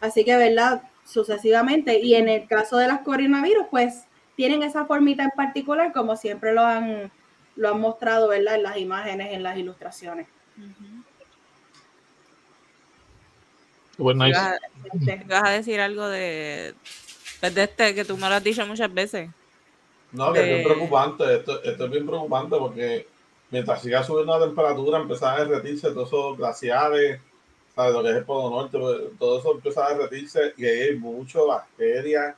[0.00, 0.82] Así que, ¿verdad?
[1.06, 2.00] Sucesivamente.
[2.00, 4.04] Y en el caso de los coronavirus, pues
[4.36, 7.10] tienen esa formita en particular, como siempre lo han,
[7.56, 8.56] lo han mostrado, ¿verdad?
[8.56, 10.26] En las imágenes, en las ilustraciones.
[10.58, 11.02] -huh.
[13.98, 14.38] Bueno, nice.
[14.38, 16.74] vas, a, vas, a, decir algo de,
[17.40, 19.30] pues, de este que tú me lo has dicho muchas veces.
[20.12, 20.44] No, que de...
[20.44, 21.36] es bien preocupante.
[21.36, 23.06] Esto, esto, es bien preocupante porque
[23.50, 27.20] mientras siga subiendo la temperatura, empiezan a derretirse todos esos glaciares,
[27.74, 27.92] ¿sabes?
[27.92, 31.42] Lo que es el Polo Norte, pues, todo eso empieza a derretirse y hay muchas
[31.46, 32.34] bacterias,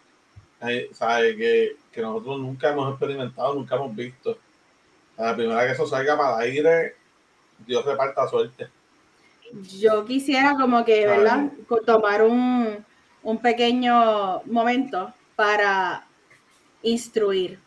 [0.93, 1.37] ¿sabes?
[1.37, 4.37] Que, que nosotros nunca hemos experimentado, nunca hemos visto.
[5.17, 6.97] La primera que eso salga para el aire,
[7.67, 8.69] Dios reparta suerte
[9.79, 11.51] yo quisiera como que, ¿verdad?
[11.87, 12.85] Tomar un,
[13.23, 16.07] un pequeño momento para
[16.83, 17.59] instruir.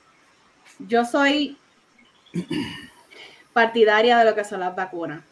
[0.80, 1.58] Yo soy
[3.54, 5.24] partidaria de lo que son las vacunas.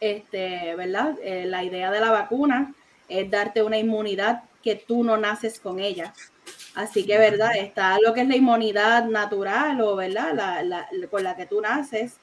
[0.00, 1.16] Este, ¿verdad?
[1.22, 2.74] Eh, la idea de la vacuna
[3.08, 6.12] es darte una inmunidad que tú no naces con ella.
[6.74, 7.56] Así que, ¿verdad?
[7.56, 10.34] Está lo que es la inmunidad natural o, ¿verdad?
[10.34, 12.16] La, la, con la que tú naces,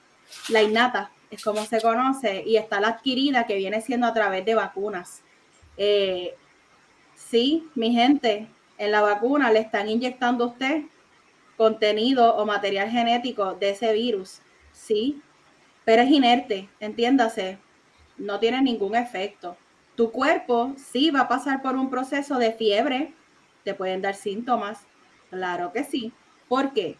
[0.49, 4.43] la innata, es como se conoce, y está la adquirida que viene siendo a través
[4.43, 5.21] de vacunas.
[5.77, 6.35] Eh,
[7.15, 8.47] sí, mi gente,
[8.77, 10.83] en la vacuna le están inyectando a usted
[11.55, 14.41] contenido o material genético de ese virus,
[14.73, 15.21] sí,
[15.85, 17.57] pero es inerte, entiéndase,
[18.17, 19.55] no tiene ningún efecto.
[19.95, 23.13] Tu cuerpo sí va a pasar por un proceso de fiebre,
[23.63, 24.85] te pueden dar síntomas,
[25.29, 26.13] claro que sí.
[26.47, 26.97] ¿Por qué?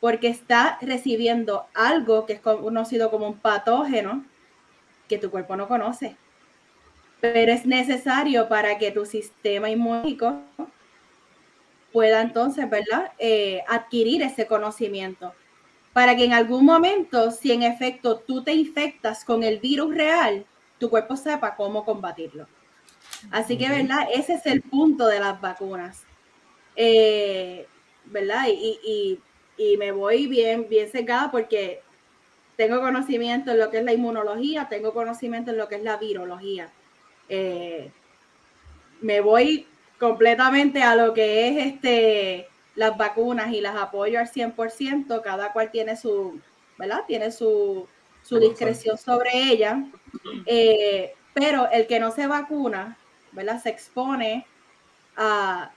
[0.00, 4.24] porque está recibiendo algo que es conocido como un patógeno
[5.08, 6.16] que tu cuerpo no conoce.
[7.20, 10.42] Pero es necesario para que tu sistema inmunológico
[11.92, 15.32] pueda entonces, ¿verdad?, eh, adquirir ese conocimiento.
[15.94, 20.44] Para que en algún momento, si en efecto tú te infectas con el virus real,
[20.78, 22.46] tu cuerpo sepa cómo combatirlo.
[23.30, 24.08] Así que, ¿verdad?
[24.12, 26.06] Ese es el punto de las vacunas.
[26.76, 27.66] Eh,
[28.06, 28.46] ¿Verdad?
[28.48, 29.20] Y, y,
[29.56, 31.82] y me voy bien, bien secada porque
[32.56, 35.96] tengo conocimiento en lo que es la inmunología, tengo conocimiento en lo que es la
[35.98, 36.70] virología.
[37.28, 37.90] Eh,
[39.00, 39.66] me voy
[39.98, 45.70] completamente a lo que es este las vacunas y las apoyo al 100%, cada cual
[45.70, 46.38] tiene su,
[46.76, 47.04] ¿verdad?
[47.06, 47.88] Tiene su,
[48.22, 49.82] su discreción sobre ella,
[50.44, 52.98] eh, pero el que no se vacuna,
[53.36, 53.62] ¿verdad?
[53.62, 54.44] Se expone
[55.16, 55.70] a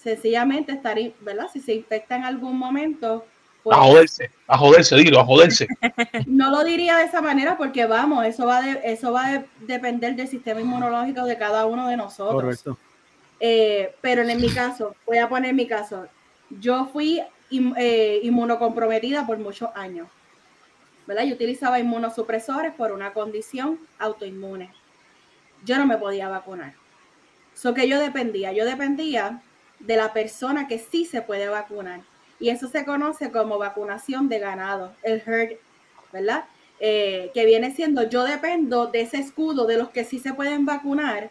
[0.00, 1.48] sencillamente estar, in- ¿verdad?
[1.52, 3.26] Si se infecta en algún momento,
[3.64, 5.66] pues, A joderse, a joderse, dilo, a joderse.
[6.26, 10.14] no lo diría de esa manera porque vamos, eso va de, eso va a depender
[10.14, 12.42] del sistema inmunológico de cada uno de nosotros.
[12.42, 12.78] Correcto.
[13.40, 16.06] Eh, pero en mi caso, voy a poner mi caso.
[16.48, 17.20] Yo fui
[17.50, 20.06] eh, inmunocomprometida por muchos años.
[21.06, 21.24] ¿verdad?
[21.24, 24.70] Yo utilizaba inmunosupresores por una condición autoinmune.
[25.66, 26.74] Yo no me podía vacunar.
[27.52, 29.42] So que yo dependía, yo dependía
[29.80, 32.00] de la persona que sí se puede vacunar.
[32.38, 35.56] Y eso se conoce como vacunación de ganado, el herd,
[36.12, 36.44] ¿verdad?
[36.78, 40.66] Eh, que viene siendo, yo dependo de ese escudo de los que sí se pueden
[40.66, 41.30] vacunar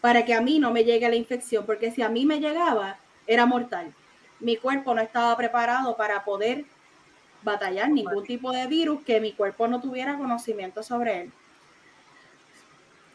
[0.00, 2.98] para que a mí no me llegue la infección, porque si a mí me llegaba,
[3.26, 3.92] era mortal.
[4.40, 6.64] Mi cuerpo no estaba preparado para poder
[7.42, 11.32] batallar ningún tipo de virus que mi cuerpo no tuviera conocimiento sobre él.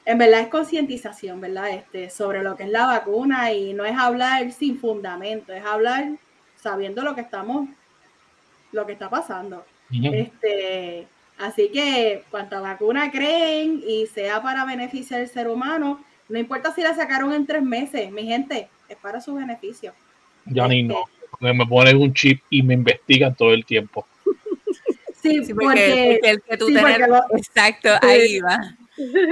[0.10, 1.70] En verdad es concientización, ¿verdad?
[1.70, 6.14] Este, sobre lo que es la vacuna y no es hablar sin fundamento, es hablar
[6.56, 7.70] sabiendo lo que estamos,
[8.72, 9.64] lo que está pasando.
[9.92, 11.08] Este,
[11.38, 16.82] así que cuanta vacuna creen y sea para beneficio del ser humano, no importa si
[16.82, 19.94] la sacaron en tres meses, mi gente, es para su beneficio.
[20.46, 21.04] Ya ni no.
[21.30, 24.08] porque Me ponen un chip y me investigan todo el tiempo.
[25.22, 28.58] Sí, Sí, porque, porque, porque el que tú sí, porque lo- Exacto, ahí va.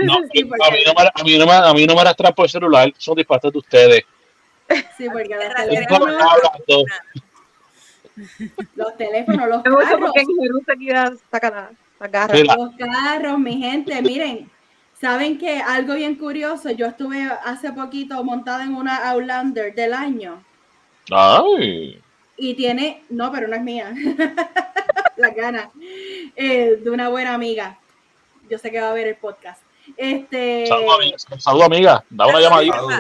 [0.04, 2.34] No, Sí, a, mí no me, a, mí no me, a mí no me arrastran
[2.34, 4.04] por el celular, son disparates de ustedes.
[4.98, 6.86] sí, porque hablando.
[8.76, 9.98] los teléfonos, los Me gusta
[12.12, 14.50] carros, los carros, mi gente, miren,
[15.00, 20.44] saben que algo bien curioso, yo estuve hace poquito montada en una Outlander del año
[21.12, 22.02] Ay.
[22.38, 23.94] y tiene, no, pero no es mía,
[25.18, 25.72] la gana,
[26.36, 27.80] eh, de una buena amiga.
[28.50, 29.62] Yo sé que va a ver el podcast.
[29.96, 31.18] Este, Saludos, amiga.
[31.40, 32.04] Saludos, amiga.
[32.10, 32.76] Da una llamadita.
[32.78, 32.92] Salud.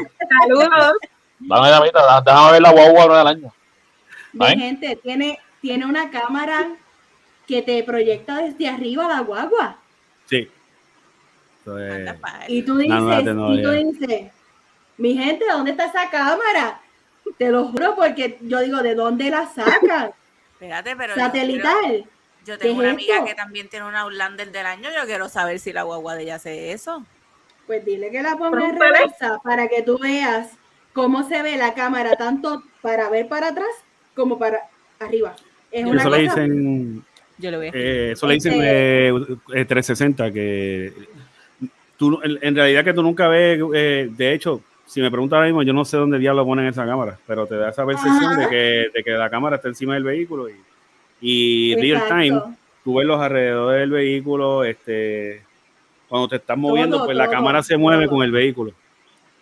[0.61, 0.94] Saludos.
[1.40, 2.22] Da una llamadita.
[2.22, 3.53] Déjame ver la guagua nueva del año.
[4.34, 6.68] mi gente, tiene, tiene una cámara
[7.45, 9.78] que te proyecta desde arriba la guagua.
[10.30, 10.49] Sí.
[12.48, 14.32] Y tú dices, y tú dices,
[14.98, 16.80] mi gente, ¿dónde está esa cámara?
[17.38, 20.11] Te lo juro porque yo digo, ¿de dónde la sacan?
[20.53, 22.06] Espérate, pero yo quiero- Satelital.
[22.48, 23.26] Yo tengo ¿Qué una es amiga esto?
[23.28, 24.90] que también tiene una Outlander del año.
[24.90, 27.03] Yo quiero saber si la guagua de ella hace eso.
[27.65, 30.52] Pues dile que la ponga en reversa para que tú veas
[30.94, 33.68] cómo se ve la cámara, tanto para ver para atrás
[34.15, 34.61] como para
[34.99, 35.36] arriba.
[35.69, 37.06] Es una Eso le dicen,
[37.38, 40.94] Yo le voy a eh, eso le dicen Este- eh, eh, 360, que
[41.98, 45.48] tú, en, en realidad que tú nunca ves, eh, de hecho, si me preguntas ahora
[45.48, 48.48] mismo, yo no sé dónde diablo ponen esa cámara, pero te da esa percepción de
[48.48, 50.56] que, de que la cámara está encima del vehículo y,
[51.22, 52.41] y real time,
[52.84, 55.44] tú ves los alrededores del vehículo, este,
[56.07, 58.15] cuando te estás moviendo, Todo, pues la cámara se mueve todo.
[58.15, 58.73] con el vehículo.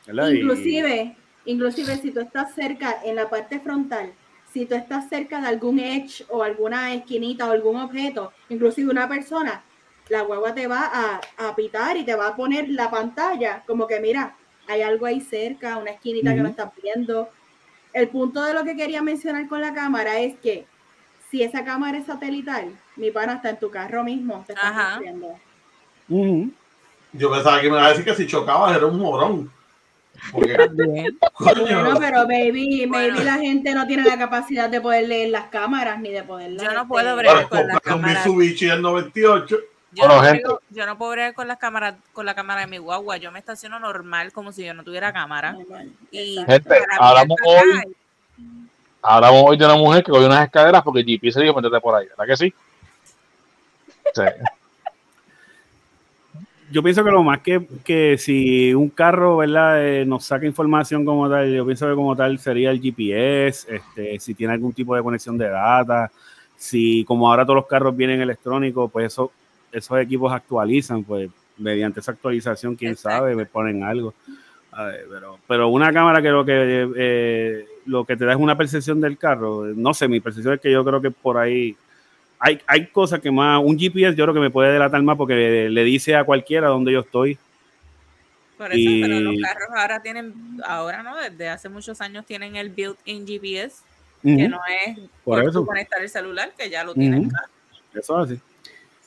[0.07, 0.29] ¿verdad?
[0.29, 1.15] Y- Inclusive,
[1.45, 4.13] inclusive si tú estás cerca en la parte frontal,
[4.51, 9.07] si tú estás cerca de algún edge o alguna esquinita o algún objeto, inclusive una
[9.09, 9.63] persona,
[10.09, 13.85] la guagua te va a, a pitar y te va a poner la pantalla como
[13.87, 14.35] que mira,
[14.67, 17.29] hay algo ahí cerca, una esquinita que no estás viendo.
[17.91, 20.65] El punto de lo que quería mencionar con la cámara es que
[21.35, 24.53] si esa cámara es satelital, mi pana está en tu carro mismo, te.
[27.11, 29.51] Yo pensaba que me iba a decir que si chocabas era un morón.
[30.31, 30.55] Porque,
[31.39, 33.23] Bueno, pero maybe, maybe Bueno.
[33.23, 36.71] la gente no tiene la capacidad de poder leer las cámaras ni de poder Yo
[36.71, 37.49] no puedo bregar.
[37.49, 38.19] con la comprar un cámara.
[38.25, 39.57] Mitsubishi del 98.
[39.91, 40.43] Yo, Bueno, no gente.
[40.43, 43.17] brego- yo no puedo bregar con las cámaras, con la cámara de mi guagua.
[43.17, 45.57] Yo me estaciono normal como si yo no tuviera cámara.
[46.11, 47.93] Y Gente, hablamos hoy-
[49.07, 51.95] Hablamos hoy de una mujer que cogió unas escaleras porque GP se dijo métete por
[51.95, 52.53] ahí, ¿verdad que sí?
[54.13, 54.23] Sí.
[56.71, 59.85] Yo pienso que lo más que, que si un carro, ¿verdad?
[59.85, 64.19] eh, nos saca información como tal, yo pienso que como tal sería el GPS, este,
[64.19, 66.09] si tiene algún tipo de conexión de data,
[66.57, 69.31] si como ahora todos los carros vienen electrónicos, pues eso,
[69.71, 73.19] esos equipos actualizan, pues mediante esa actualización, quién Exacto.
[73.19, 74.15] sabe, me ponen algo.
[74.71, 78.37] A ver, pero, pero una cámara que lo que eh, lo que te da es
[78.39, 81.75] una percepción del carro, no sé, mi percepción es que yo creo que por ahí
[82.39, 85.35] hay, hay cosas que más, un GPS yo creo que me puede delatar más porque
[85.35, 87.37] le, le dice a cualquiera dónde yo estoy.
[88.57, 90.33] Por eso, Y- pero los carros ahora tienen,
[90.65, 93.83] ahora no, desde hace muchos años tienen el built-in GPS,
[94.23, 95.65] que no es Por eso.
[95.65, 97.27] conectar el celular, que ya lo tienen.
[97.27, 97.35] Ujú.
[97.93, 98.41] Eso es así.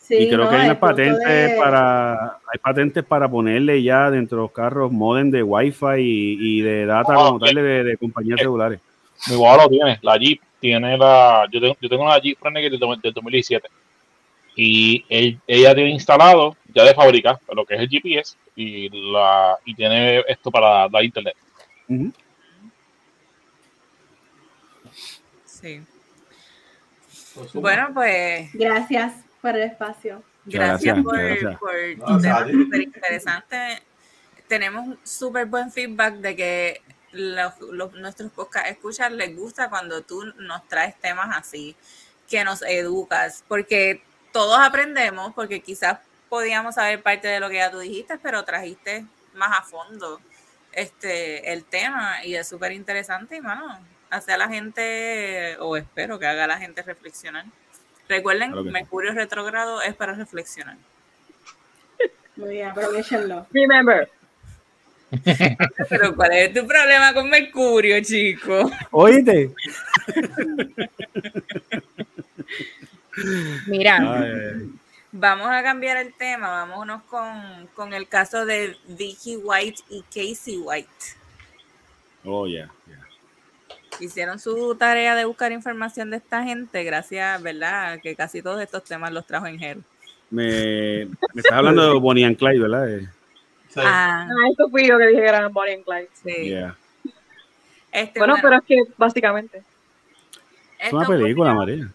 [0.09, 2.12] Sí, y creo no, que hay unas patentes de- para
[2.51, 6.86] hay patentes para ponerle ya dentro de los carros modem de Wi-Fi y, y de
[6.86, 8.80] data Ah, como tal de, de compañías Eh, celulares.
[9.28, 11.47] Mi guagua lo tiene, la Jeep tiene la.
[11.52, 13.68] Yo tengo, yo tengo una Jeep Renegade del, del 2017
[14.56, 19.59] y él- ella tiene instalado ya de fábrica lo que es el GPS y la
[19.66, 21.36] y tiene esto para la internet.
[25.44, 25.80] Sí.
[27.35, 27.52] Pues.
[27.52, 30.23] Bueno, pues Gracias por el espacio.
[30.44, 31.59] gracias, Gracias, por, gracias.
[31.59, 33.82] por No, tu tema súper interesante.
[34.48, 36.82] Tenemos súper buen feedback de que
[37.12, 41.77] los, los- nuestros podcast escuchas les gusta cuando tú nos traes temas así,
[42.28, 44.02] que nos educas, porque
[44.32, 45.98] todos aprendemos, porque quizás
[46.28, 49.05] podíamos saber parte de lo que ya tú dijiste, pero trajiste
[49.35, 50.20] más a fondo
[50.73, 53.78] este el tema y es súper interesante y mano,
[54.10, 57.44] hace a la gente, o espero que haga a la gente reflexionar.
[58.09, 58.72] Recuerden, Claro que sí.
[58.72, 60.76] Mercurio retrógrado es para reflexionar.
[62.36, 63.47] Muy bien, aprovechenlo.
[63.52, 64.09] Remember,
[65.89, 68.70] Pero ¿cuál es tu problema con Mercurio, chico?
[68.90, 69.51] Oíste.
[73.66, 74.70] Mira, Ay, ay, ay.
[75.12, 80.59] vamos a cambiar el tema, vámonos con, con el caso de Vicky White y Casey
[80.59, 80.89] White.
[82.24, 83.07] Oh, yeah, yeah.
[84.01, 87.98] Hicieron su tarea de buscar información de esta gente, gracias, ¿verdad?
[88.01, 89.81] Que casi todos estos temas los trajo en Hero.
[90.31, 92.90] Me, me estás hablando de Bonnie and Clyde, ¿verdad?
[92.90, 93.09] Eh,
[93.69, 93.81] Sí.
[93.85, 96.09] Ah, ah, eso fui yo que dije que eran Bonnie and Clyde.
[96.15, 96.48] sí.
[96.48, 96.77] yeah.
[97.93, 99.62] Este, Bueno, bueno, pero es que básicamente.
[100.78, 101.90] Es una esto película, María.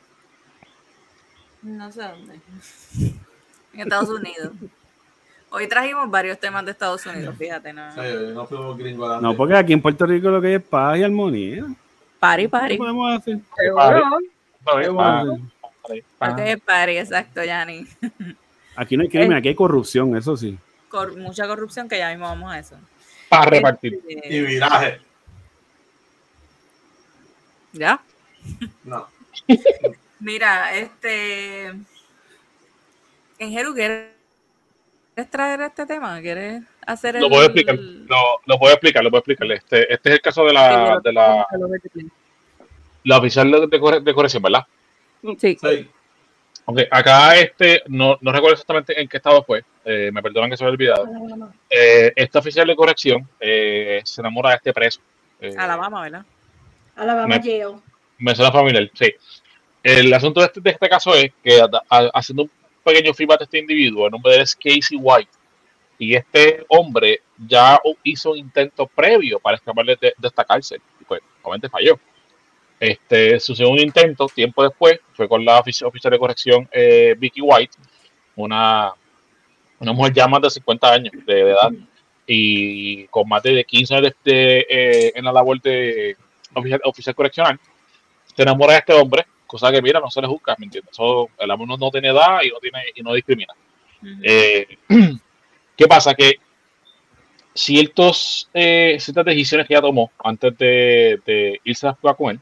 [1.62, 2.40] No sé dónde.
[3.74, 4.52] En Estados Unidos.
[5.50, 7.92] Hoy trajimos varios temas de Estados Unidos, fíjate, ¿no?
[7.94, 8.02] Sí,
[8.34, 9.22] no.
[9.22, 11.66] No, porque aquí en Puerto Rico lo que hay es paz y armonía.
[12.24, 12.78] Pari, ¿Qué pari.
[12.78, 13.38] podemos hacer?
[13.58, 14.20] Seguro.
[14.66, 14.94] ¿Qué hacer?
[16.18, 17.86] para- Porque es pari, exacto, Yanni.
[18.78, 20.58] Aquí no hay crimen, aquí hay corrupción, eso sí.
[20.88, 22.78] Cor- mucha corrupción que ya mismo vamos a eso.
[23.28, 24.00] para repartir.
[24.08, 25.02] Este, Y viraje.
[27.74, 28.00] ¿Ya?
[28.86, 29.06] No.
[30.22, 31.66] Mira, este.
[33.38, 33.74] En Jeru,
[35.14, 36.20] ¿quieres traer este tema?
[36.22, 37.22] ¿Quieres hacer el.
[37.24, 39.52] Lo puedo explicar, lo, lo puedo explicar, lo puedo explicar.
[39.52, 41.46] Este, este es el caso de la, de la,
[43.04, 44.66] la oficial de, de corre- de corrección, ¿verdad?
[45.40, 45.58] Sí.
[45.62, 45.90] Sí.
[46.66, 50.56] Ok, acá este, no, no recuerdo exactamente en qué estado fue, eh, me perdonan que
[50.56, 51.06] se me ha olvidado.
[51.70, 55.02] Eh, esta oficial de corrección eh, se enamora de este preso.
[55.42, 56.26] Eh, Alabama, ¿verdad?
[56.96, 57.76] Alabama Jail.
[58.18, 59.14] Me suena familiar, sí.
[59.82, 62.52] El asunto de este, de este caso es que a- a- haciendo un
[62.84, 65.32] pequeño feedback de este individuo, el nombre de él es Casey White,
[65.98, 71.06] y este hombre ya hizo un intento previo para escapar de, de esta cárcel, y
[71.06, 72.00] pues obviamente falló.
[72.80, 77.40] Este, su segundo intento, tiempo después, fue con la ofici- oficial de corrección eh, Vicky
[77.42, 77.78] White,
[78.36, 78.92] una,
[79.80, 81.72] una mujer ya más de 50 años de, de edad
[82.28, 86.18] y con más de 15 años de, de, eh, en la labor de
[86.54, 87.60] oficial, oficial correccional
[88.36, 90.92] te enamora de este hombre, cosa que mira, no se le juzga, ¿me entiendes?
[90.94, 93.54] Eso, el amor no, no tiene edad y no tiene y no discrimina.
[94.22, 94.78] Eh,
[95.78, 96.14] ¿Qué pasa?
[96.14, 96.36] Que
[97.54, 102.40] ciertos, eh, ciertas decisiones que ella tomó antes de, de irse a jugar con él,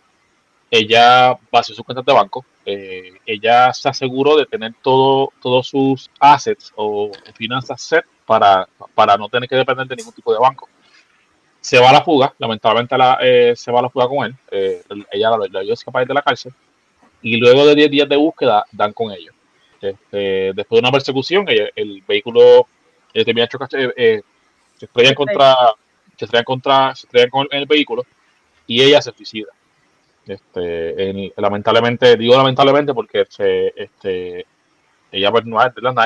[0.70, 6.10] ella vació sus cuentas de banco, eh, ella se aseguró de tener todo, todos sus
[6.20, 10.70] assets o finanzas set para, para no tener que depender de ningún tipo de banco.
[11.60, 14.36] Se va a la fuga, lamentablemente la, eh, se va a la fuga con él,
[15.12, 16.54] ella la, la ayudó a escapar de la cárcel
[17.22, 19.34] y luego de 10 días de búsqueda dan con ellos.
[19.82, 22.68] Este, después de una persecución, el vehículo
[23.14, 24.22] eh, termina chocar, eh, eh,
[24.78, 25.56] se estrellan contra,
[26.18, 28.06] se estrellan contra, se estrellan con el vehículo
[28.68, 29.48] y ella se suicida.
[30.26, 34.46] Este, en- lamentablemente, digo lamentablemente porque se, este,
[35.12, 35.58] ella pues, no,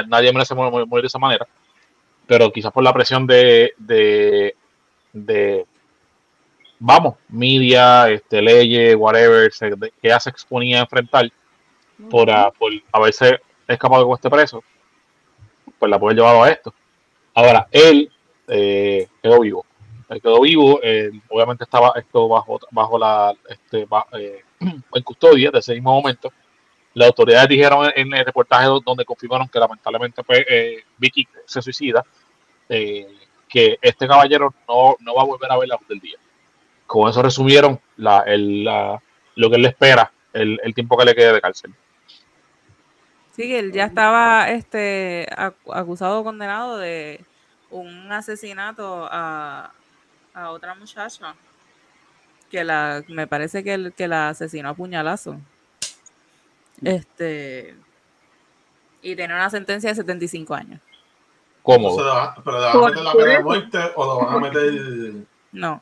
[0.07, 1.47] nadie merece morir, morir- morir de esa manera,
[2.27, 4.55] pero quizás por la presión de, de,
[5.13, 5.65] de
[6.79, 11.29] vamos, media, este, leyes, whatever, se- de- que ella se exponía a enfrentar
[12.09, 14.63] por, ah, por haberse escapado con este preso,
[15.79, 16.73] pues la puede llevar a esto.
[17.33, 18.11] Ahora, él
[18.47, 19.65] eh, quedó vivo.
[20.09, 23.87] Él quedó vivo, eh, obviamente estaba esto bajo, bajo la este,
[24.19, 26.31] eh, en custodia de ese mismo momento.
[26.93, 31.61] Las autoridades dijeron en el reportaje do- donde confirmaron que lamentablemente pues, eh, Vicky se
[31.61, 32.05] suicida,
[33.47, 36.17] que este caballero no, no va a volver a ver la luz del día.
[36.87, 39.01] Con eso resumieron la, el, la-
[39.35, 41.73] lo que él le espera, el, el tiempo que le quede de cárcel.
[43.35, 47.19] Sí, él ya estaba este, ac- acusado o condenado de
[47.69, 49.71] un asesinato a,
[50.33, 51.35] a otra muchacha
[52.49, 55.37] que la me parece que, el, que la asesinó a puñalazo.
[56.83, 57.75] Este
[59.01, 60.79] y tiene una sentencia de 75 años.
[62.03, 65.13] Va- pero le van a meter la pena de muerte o lo van a meter
[65.51, 65.81] No.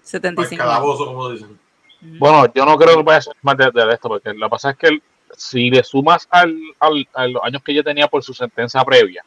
[0.00, 0.74] Al 75 años.
[0.74, 1.58] calabozo, como dicen.
[2.02, 2.18] Ujú.
[2.18, 4.50] Bueno, yo no creo que vaya a ser más de, de esto, porque lo que
[4.50, 5.02] pasa es que él,
[5.36, 9.24] si le sumas al, al- a los años que ella tenía por su sentencia previa,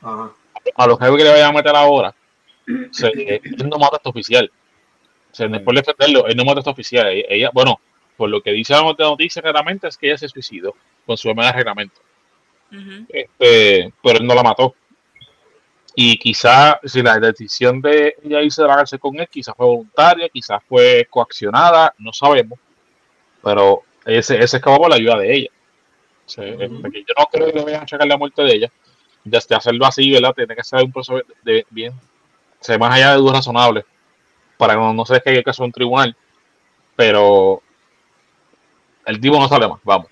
[0.00, 0.30] Ajá.
[0.76, 2.14] a los jefes que le vayan a meter ahora,
[2.90, 4.50] se, él no mata a este oficial.
[5.30, 7.06] O sea, es por defenderlo, él no mata a este oficial.
[7.28, 7.78] Ella, bueno,
[8.16, 10.74] por lo que dice la noticia claramente, es que ella se suicidó
[11.04, 12.00] con su de reglamento.
[13.08, 14.74] Este, pero él no la mató.
[15.98, 19.64] Y quizá si la decisión de ella irse de la cárcel con él, quizás fue
[19.64, 22.58] voluntaria, quizás fue coaccionada, no sabemos.
[23.42, 25.48] Pero ese, ese escapó por la ayuda de ella.
[26.26, 28.52] O sea, este, que yo no creo que le vayan a checar la muerte de
[28.54, 28.72] ella.
[29.24, 30.34] Desde hacerlo así, ¿verdad?
[30.34, 33.84] Tiene que ser un proceso de, de- bien, o sea, más allá de dudas razonables,
[34.58, 36.14] para que no, no se descargue el caso en un tribunal.
[36.94, 37.62] Pero
[39.06, 40.08] el tipo no sale más, vamos.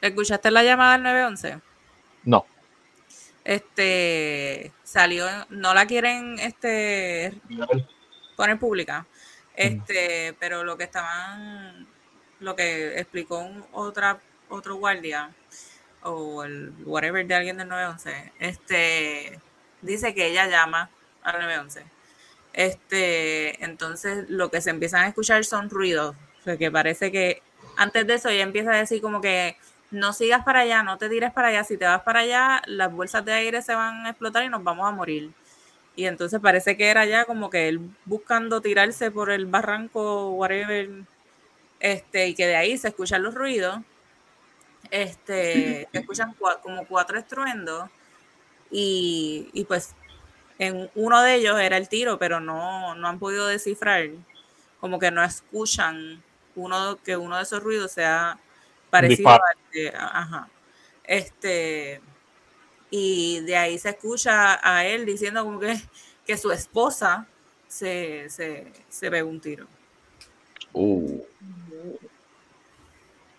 [0.00, 1.58] ¿Escuchaste la llamada al 911?
[2.24, 2.44] No.
[3.44, 7.34] Este salió, no la quieren este
[8.36, 9.06] poner pública.
[9.54, 11.86] Este, pero lo que estaban,
[12.40, 15.30] lo que explicó un, otra, otro guardia,
[16.02, 19.38] o el whatever de alguien del 911, este,
[19.82, 20.90] dice que ella llama
[21.22, 21.84] al 911.
[22.52, 26.16] Este, entonces lo que se empiezan a escuchar son ruidos.
[26.40, 27.42] O sea, que parece que
[27.76, 29.56] antes de eso ella empieza a decir como que
[29.92, 31.64] no sigas para allá, no te tires para allá.
[31.64, 34.64] Si te vas para allá, las bolsas de aire se van a explotar y nos
[34.64, 35.32] vamos a morir.
[35.96, 40.90] Y entonces parece que era ya como que él buscando tirarse por el barranco, whatever,
[41.80, 43.80] este, y que de ahí se escuchan los ruidos.
[44.90, 47.88] Este, se escuchan cua- como cuatro estruendos.
[48.70, 49.94] Y, y pues
[50.58, 54.10] en uno de ellos era el tiro, pero no, no han podido descifrar,
[54.80, 56.22] como que no escuchan
[56.56, 58.38] uno que uno de esos ruidos sea
[58.92, 59.40] parecido al
[59.72, 60.48] de, ajá.
[61.02, 62.00] Este,
[62.90, 65.80] y de ahí se escucha a él diciendo como que,
[66.26, 67.26] que su esposa
[67.66, 69.66] se, se, se pegó un tiro.
[70.74, 71.22] Uh,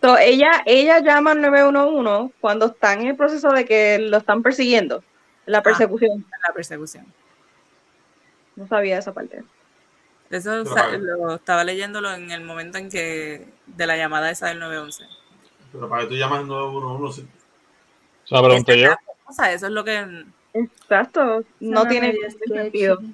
[0.02, 4.44] So, ella, ella llama al 911 cuando están en el proceso de que lo están
[4.44, 5.02] persiguiendo,
[5.46, 6.12] la persecución.
[6.12, 7.06] en la persecución.
[8.58, 9.46] No sabía esa parte.
[10.30, 15.06] Eso lo estaba leyéndolo en el momento en que de la llamada esa del 911.
[15.74, 17.28] Pero para que tú llamas al 911, sí.
[18.26, 18.92] esa pregunta yo.
[19.26, 21.44] O sea, eso es lo que Exacto.
[21.60, 22.14] No tiene
[22.48, 23.00] sentido.
[23.02, 23.08] Sí,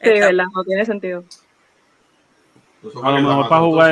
[0.00, 1.24] está- verdad, no tiene sentido.
[3.00, 3.90] A lo mejor para jugar,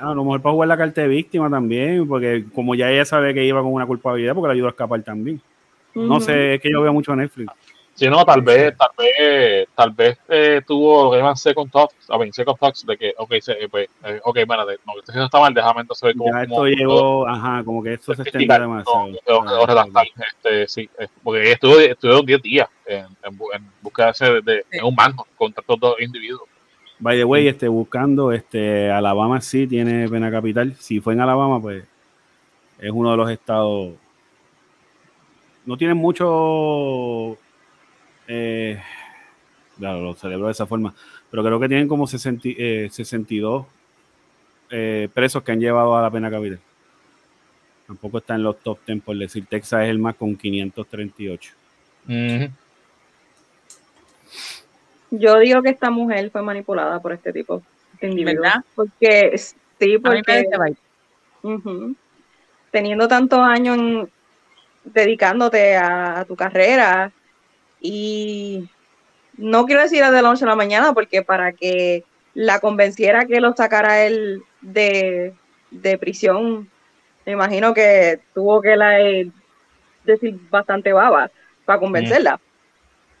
[0.00, 3.34] a lo mejor para jugar la carta de víctima también, porque como ya ella sabe
[3.34, 5.42] que iba con una culpabilidad, porque la ayudó a escapar también.
[5.94, 7.52] No sé, es que yo veo mucho Netflix.
[7.98, 12.32] Si no, tal vez, tal vez, tal vez eh, tuvo llaman second thoughts, I mean,
[12.32, 15.40] second thoughts de que, ok, se, eh, pues, eh, ok, espérate, no, que esto está
[15.40, 19.08] mal, déjame entonces ver cómo, Ya esto llegó, ajá, como que esto se extendió demasiado.
[19.08, 20.88] no, o- o Ah, redactar, este, sí,
[21.24, 24.78] porque estuvo, estuvo 10 días en, en, en busca de, de- Sí.
[24.78, 26.48] en un banco contra estos dos individuos.
[27.00, 30.76] By the way, este, buscando, este, Alabama sí tiene pena capital.
[30.78, 31.84] Si fue en Alabama, pues
[32.78, 33.94] es uno de los estados.
[35.66, 37.36] No tienen mucho.
[38.28, 38.80] Eh,
[39.78, 40.94] claro, lo celebro de esa forma.
[41.30, 43.66] Pero creo que tienen como 60, eh, 62
[44.70, 46.60] eh, presos que han llevado a la pena capital.
[47.86, 49.46] Tampoco está en los top 10, por decir.
[49.46, 51.52] Texas es el más con 538.
[52.06, 52.50] Ujú.
[55.10, 57.62] Yo digo que esta mujer fue manipulada por este tipo,
[57.94, 58.42] este individuo.
[58.42, 58.64] ¿Verdad?
[58.74, 60.46] Porque, sí, porque
[62.70, 64.10] teniendo tantos años en-
[64.84, 67.10] dedicándote a, a tu carrera
[67.80, 68.68] y
[69.36, 73.40] no quiero decir de la noche a la mañana porque para que la convenciera que
[73.40, 75.34] lo sacara él de,
[75.70, 76.68] de prisión,
[77.24, 79.30] me imagino que tuvo que la eh,
[80.04, 81.30] decir bastante baba
[81.64, 82.40] para convencerla.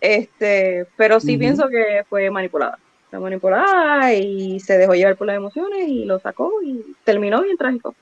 [0.00, 2.78] Este, pero sí pienso que fue manipulada.
[3.10, 7.56] Fue manipulada y se dejó llevar por las emociones y lo sacó y terminó bien
[7.56, 7.94] trágico.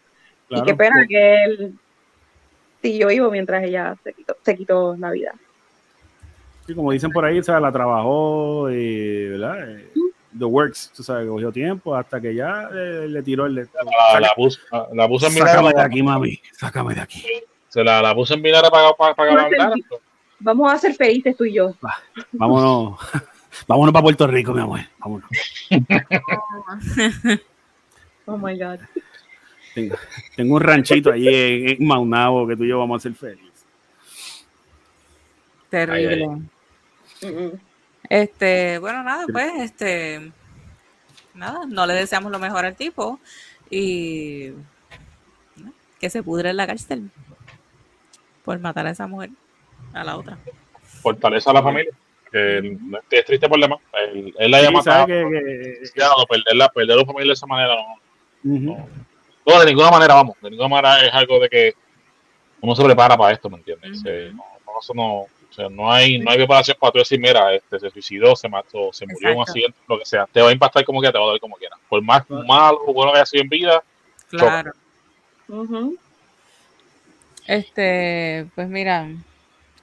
[0.49, 1.75] Claro, y qué pena que él
[2.83, 5.35] siguió vivo mientras ella se quitó, se quitó la vida.
[6.67, 9.71] Sí, como dicen por ahí, o sea, la trabajó y, ¿verdad?
[9.71, 9.89] Eh,
[10.37, 13.55] The works, tú sabes, cogió tiempo hasta que ya eh, le tiró el...
[13.55, 14.61] La, la, puso,
[14.93, 17.25] la puso en Sácame de aquí, mami, sácame de aquí.
[17.69, 19.75] se la, la puso en vinagre para, para, para la hablara.
[20.41, 21.75] Vamos a ser felices tú y yo.
[22.33, 22.99] Vámonos,
[23.67, 25.29] vámonos para Puerto Rico, mi amor, vámonos.
[28.29, 28.81] Oh my God.
[29.73, 29.95] Tengo,
[30.35, 33.65] tengo un ranchito allí en, en Maunabo que tú y yo vamos a ser felices.
[35.71, 36.27] Terrible.
[36.29, 36.43] Ay,
[38.09, 40.31] Este, bueno, nada, pues, este,
[41.35, 43.19] nada, no le deseamos lo mejor al tipo
[43.71, 44.51] y
[45.57, 45.73] ¿no?
[46.01, 47.11] que se pudre en la cárcel
[48.45, 49.31] por matar a esa mujer,
[49.93, 50.39] a la otra.
[51.03, 51.93] Fortaleza a la familia.
[52.31, 52.77] Que
[53.11, 53.77] es triste problema.
[54.13, 55.07] Él, él la Sí, haya sabe matado.
[55.07, 57.75] que- que- perderla, perder a la familia de esa manera
[58.43, 58.89] no, no.
[59.47, 60.37] No, de ninguna manera, vamos.
[60.43, 61.75] De ninguna manera es algo de que
[62.61, 64.03] uno se prepara para esto, ¿me entiendes?
[64.05, 64.43] Eh, no,
[64.81, 65.27] eso no,
[65.57, 68.47] o sea, no hay, no hay preparación para tú decir, mira, este se suicidó, se
[68.47, 70.27] mató, se murió en un accidente, lo que sea.
[70.31, 71.77] Te va a impactar como quiera, te va a doler como quiera.
[71.89, 73.83] Por más malo o bueno que haya sido en vida,
[74.29, 74.73] Claro.
[77.47, 79.09] Este, pues mira,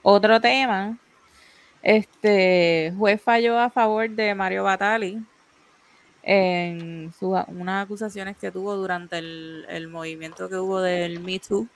[0.04, 0.98] otro tema.
[1.82, 5.18] Este juez falló a favor de Mario Batali
[6.22, 11.68] en su- unas acusaciones que tuvo durante el, el movimiento que hubo del Me Too.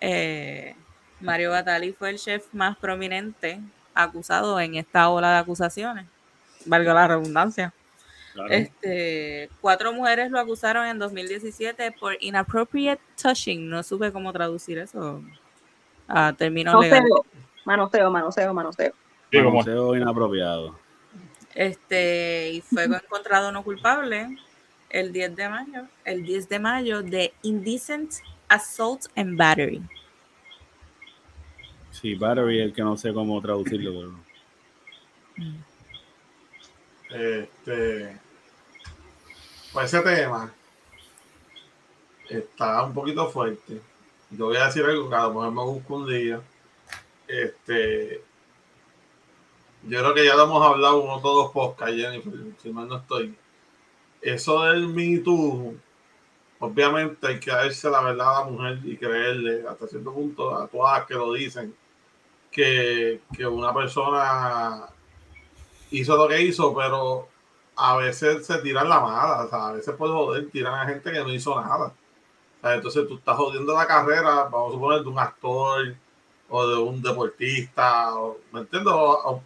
[0.00, 0.74] Eh,
[1.20, 3.60] Mario Batali fue el chef más prominente
[3.94, 6.06] acusado en esta ola de acusaciones.
[6.66, 7.72] Valga la redundancia.
[8.32, 8.50] Claro.
[8.50, 13.68] Este, cuatro mujeres lo acusaron en 2017 por inappropriate touching.
[13.68, 15.22] No supe cómo traducir eso
[16.06, 17.10] a términos legales.
[17.64, 18.54] Manoseo, manoseo.
[19.30, 20.78] Sí, Manoseo inapropiado.
[21.54, 24.36] Este, y fue encontrado no culpable
[24.88, 28.12] el 10 de mayo, el 10 de mayo de indecent
[28.48, 29.82] assault and battery.
[32.00, 33.92] Sí, battery es el que no sé cómo traducirlo.
[33.92, 34.30] Pero...
[37.10, 38.18] Este,
[39.72, 40.52] pues ese tema
[42.28, 43.82] está un poquito fuerte.
[44.30, 46.40] Yo voy a decir algo que a lo me busco un día.
[47.28, 48.22] Este,
[49.82, 52.32] yo creo que ya lo hemos hablado uno todos los podcasts, Jennifer,
[52.62, 53.34] si mal no estoy.
[54.22, 55.74] Eso del Me Too,
[56.60, 60.66] obviamente hay que darse la verdad a la mujer y creerle hasta cierto punto a
[60.66, 61.74] todas que lo dicen
[62.50, 64.88] que, que una persona
[65.90, 67.28] hizo lo que hizo, pero
[67.76, 71.10] a veces se tiran la mala, o sea, a veces por joder tiran a gente
[71.10, 71.86] que no hizo nada.
[71.86, 75.94] O sea, entonces tú estás jodiendo la carrera, vamos a suponer, de un actor
[76.50, 78.92] o de un deportista, o, ¿me entiendes?
[78.94, 79.42] O,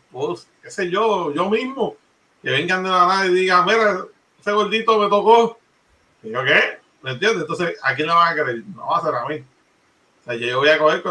[0.63, 1.97] qué sé yo, yo mismo,
[2.43, 4.05] que vengan de la nada y digan, mira,
[4.41, 5.59] ese gordito me tocó.
[6.23, 6.79] Y yo, ¿qué?
[7.03, 7.43] ¿Me entiendes?
[7.43, 8.65] Entonces, ¿a quién le van a creer?
[8.75, 9.37] No va a ser a mí.
[9.37, 11.03] O sea, yo voy a coger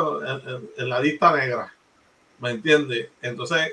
[0.78, 1.74] en la lista negra.
[2.44, 3.08] ¿Me entiendes?
[3.22, 3.72] Entonces,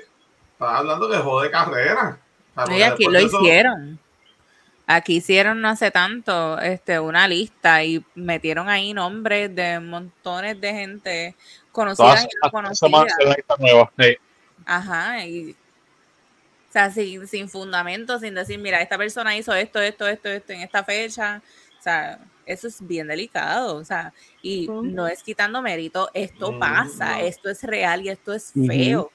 [0.53, 2.17] estás hablando de joder carrera.
[2.55, 3.99] O sea, Y aquí lo eso- hicieron.
[4.87, 10.73] Aquí hicieron no hace tanto este, una lista y metieron ahí nombres de montones de
[10.73, 11.35] gente
[11.71, 13.05] conocida Todas y no conocida.
[13.99, 14.17] Sí.
[14.65, 20.07] Ajá, y o sea, sin, sin fundamento, sin decir, mira, esta persona hizo esto, esto,
[20.07, 21.41] esto, esto en esta fecha.
[21.77, 23.75] O sea, eso es bien delicado.
[23.75, 28.51] O sea, y no es quitando mérito, esto pasa, esto es real y esto es
[28.67, 29.11] feo.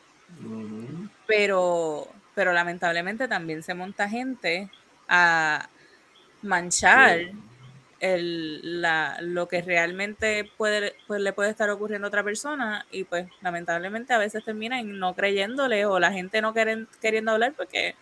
[1.27, 4.71] Pero, pero lamentablemente también se monta gente
[5.09, 5.69] a
[6.43, 7.19] manchar
[7.99, 13.05] el, la, lo que realmente puede, pues, le puede estar ocurriendo a otra persona y
[13.05, 17.95] pues lamentablemente a veces terminan no creyéndole o la gente no queren- queriendo hablar porque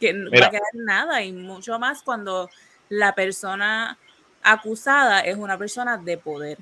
[0.00, 2.50] que no va a quedar nada y mucho más cuando
[2.88, 3.96] la persona
[4.42, 6.58] acusada es una persona de poder.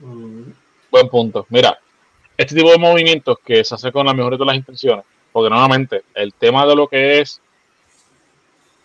[0.00, 0.52] Ujú.
[0.90, 1.46] Buen punto.
[1.48, 1.78] Mira,
[2.36, 6.04] este tipo de movimientos que se hace con las mejores de las intenciones, porque nuevamente
[6.14, 7.40] el tema de lo que es,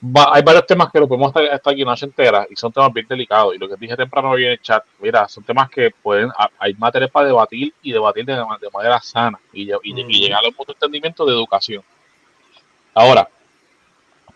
[0.04, 2.72] va- hay varios temas que lo podemos estar, estar aquí una noche entera y son
[2.72, 3.54] temas bien delicados.
[3.56, 6.74] Y lo que dije temprano hoy en el chat, mira, son temas que pueden, hay
[6.76, 10.10] materias para debatir y debatir de, de manera sana y, y, Ujú.
[10.10, 11.84] llegar a un punto de entendimiento de educación.
[12.94, 13.28] Ahora,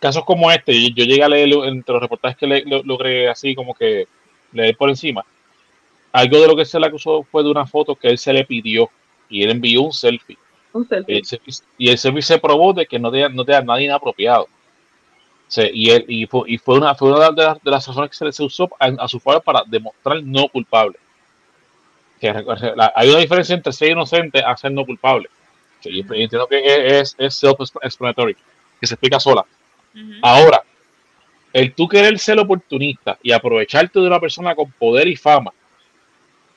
[0.06, 3.56] casos como este, yo, llegué a leer entre los reportajes que le, lo- logré así
[3.56, 4.07] como que
[4.53, 5.26] leer por encima.
[6.11, 8.45] Algo de lo que se le acusó fue de una foto que él se le
[8.45, 8.90] pidió
[9.30, 10.38] y él envió un selfie.
[10.73, 11.18] Un selfie.
[11.18, 14.48] El selfie- y el selfie se probó de que no te, no te nadie inapropiado.
[15.48, 18.10] Se- y, él, y, fue, y fue una, fue una de, las, de las razones
[18.11, 20.98] que se, se usó a, a su favor para demostrar no culpable.
[22.19, 22.32] Que
[22.76, 25.30] la- hay una diferencia entre ser inocente a ser no culpable.
[25.82, 28.36] Sí, y entiendo que es, es self-explanatory,
[28.80, 29.45] que se explica sola.
[30.22, 30.61] Ahora,
[31.53, 35.51] el tú querer ser oportunista y aprovecharte de una persona con poder y fama,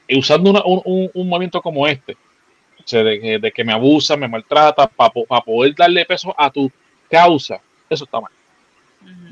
[0.08, 3.62] y usando una- un, un- un movimiento como este, o sea, de, que- de que
[3.64, 5.10] me abusa, me maltrata, para
[5.44, 6.70] poder darle peso a tu
[7.10, 8.32] causa, eso está mal.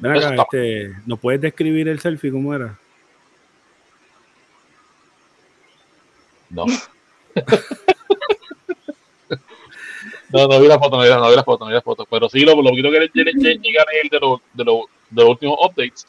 [0.00, 2.78] Ven acá, este, ¿nos puedes describir el selfie cómo era?
[6.50, 6.64] No.
[10.36, 11.82] no, no vi la foto, no vi la, no vi la foto, no vi la
[11.82, 12.06] foto.
[12.08, 14.84] Pero sí, lo, lo poquito que lle- lle- llega a leer de, lo- de, lo-
[15.10, 16.06] de los últimos updates,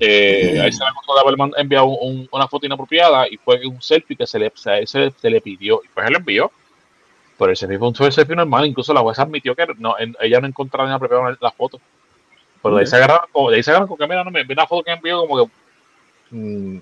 [0.00, 3.64] eh, ahí se le acusó de haber enviado un- un- una foto inapropiada y fue
[3.66, 5.80] un selfie que se le, se, se- se le pidió.
[5.84, 6.50] Y pues él envió.
[7.38, 8.66] Pero el selfie fue un selfie normal.
[8.66, 11.80] Incluso la jueza admitió que no, en- ella no encontraba inapropiada la, la foto.
[12.62, 14.44] Pero de ahí se agarraron, como- de ahí se agarraron con que, mira, no me
[14.44, 15.52] vi una foto que envió como que
[16.30, 16.78] mm,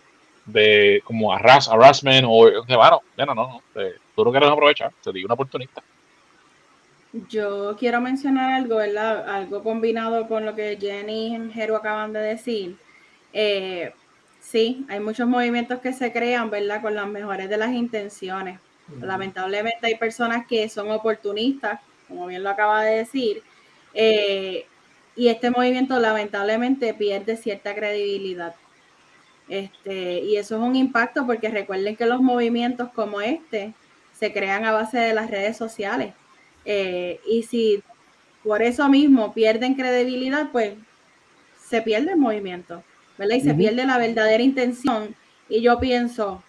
[0.46, 4.92] de como arras, harassment o que bueno, bueno, no, no, eh, tú no quieres aprovechar,
[5.02, 5.82] te digo una oportunista.
[7.12, 9.28] Yo quiero mencionar algo, ¿verdad?
[9.28, 12.76] Algo combinado con lo que Jenny y Jero acaban de decir.
[13.34, 13.92] Eh,
[14.40, 16.80] sí, hay muchos movimientos que se crean, ¿verdad?
[16.80, 18.58] Con las mejores de las intenciones.
[19.00, 23.42] Lamentablemente hay personas que son oportunistas, como bien lo acaba de decir,
[23.94, 24.66] eh,
[25.14, 28.54] y este movimiento lamentablemente pierde cierta credibilidad.
[29.48, 33.74] Este, y eso es un impacto porque recuerden que los movimientos como este
[34.12, 36.14] se crean a base de las redes sociales.
[36.64, 37.82] Eh, y si
[38.42, 40.74] por eso mismo pierden credibilidad, pues
[41.64, 42.82] se pierde el movimiento,
[43.18, 43.36] ¿verdad?
[43.36, 45.14] Y se pierde la verdadera intención.
[45.48, 46.42] Y yo pienso,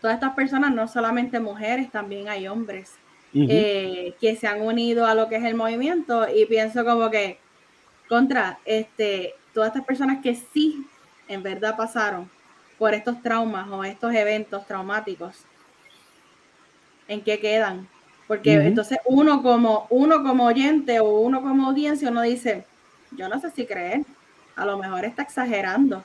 [0.00, 2.92] todas estas personas, no solamente mujeres, también hay hombres
[3.32, 7.38] eh, que se han unido a lo que es el movimiento y pienso como que
[8.08, 10.84] contra este todas estas personas que sí
[11.28, 12.28] en verdad pasaron
[12.76, 15.44] por estos traumas o estos eventos traumáticos
[17.06, 17.86] en qué quedan
[18.30, 22.64] porque entonces uno como uno como oyente o uno como audiencia uno dice
[23.10, 24.02] yo no sé si creer
[24.54, 26.04] a lo mejor está exagerando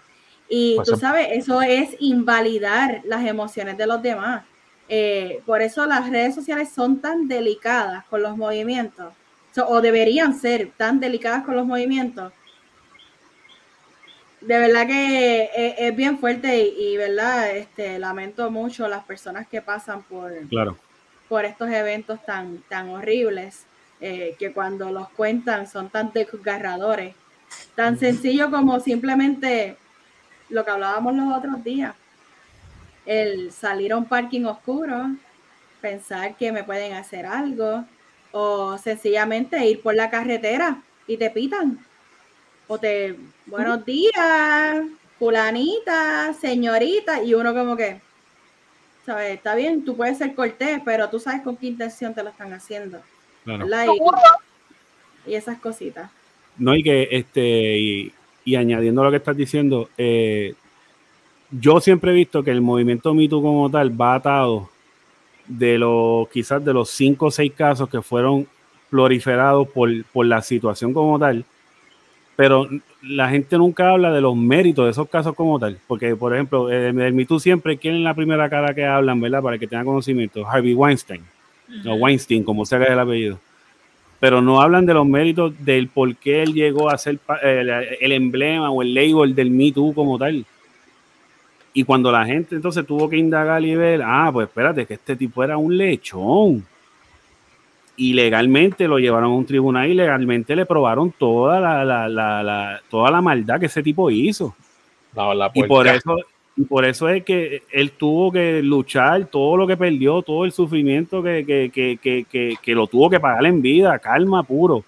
[0.49, 4.43] y pues tú sabes eso es invalidar las emociones de los demás
[4.89, 9.13] eh, por eso las redes sociales son tan delicadas con los movimientos,
[9.67, 12.33] o deberían ser tan delicadas con los movimientos.
[14.41, 19.61] De verdad que eh, es, bien fuerte y, verdad, este, lamento mucho las personas que
[19.61, 20.77] pasan por, claro.
[21.29, 23.65] Por estos eventos tan, tan horribles,
[24.01, 27.15] eh, que cuando los cuentan son tan desgarradores.
[27.75, 29.77] Tan sencillo como simplemente
[30.49, 31.95] lo que hablábamos los otros días
[33.05, 35.11] el salir a un parking oscuro,
[35.81, 37.85] pensar que me pueden hacer algo,
[38.31, 41.85] o sencillamente ir por la carretera y te pitan.
[42.67, 43.15] O te,
[43.45, 44.83] buenos días,
[45.19, 48.01] fulanita, señorita, y uno como que,
[49.05, 49.35] ¿sabes?
[49.35, 52.53] Está bien, tú puedes ser cortés, pero tú sabes con qué intención te lo están
[52.53, 52.99] haciendo.
[55.27, 56.11] Y, esas cositas.
[56.57, 58.13] No, y que, este, y,
[58.43, 60.53] y añadiendo lo que estás diciendo, eh,
[61.51, 64.69] yo siempre he visto que el movimiento mito como tal va atado
[65.47, 68.47] de los quizás de los cinco o seis casos que fueron
[68.89, 69.89] proliferados por,
[70.25, 71.45] la situación como tal,
[72.35, 72.67] pero
[73.01, 76.71] la gente nunca habla de los méritos de esos casos como tal, porque por ejemplo,
[76.71, 79.41] el, el siempre, ¿quién es la primera cara que hablan, verdad?
[79.41, 81.21] Para que tenga conocimiento, Harvey Weinstein,
[81.85, 83.39] o Weinstein, como sea que es el apellido,
[84.19, 88.11] pero no hablan de los méritos del por qué él llegó a ser el, el
[88.11, 90.45] emblema o el label del Me Too como tal
[91.77, 95.13] y cuando la gente entonces tuvo que indagar y ver, ah, pues espérate, que este
[95.17, 96.65] tipo era un lechón.
[97.97, 103.21] Y legalmente lo llevaron a un tribunal y legalmente le probaron toda la, toda la
[103.21, 104.55] maldad que ese tipo hizo.
[105.53, 106.17] y, por eso,
[106.57, 110.51] y por eso es que él tuvo que luchar todo lo que perdió, todo el
[110.51, 114.83] sufrimiento que, que, que lo tuvo que pagar en vida, calma puro.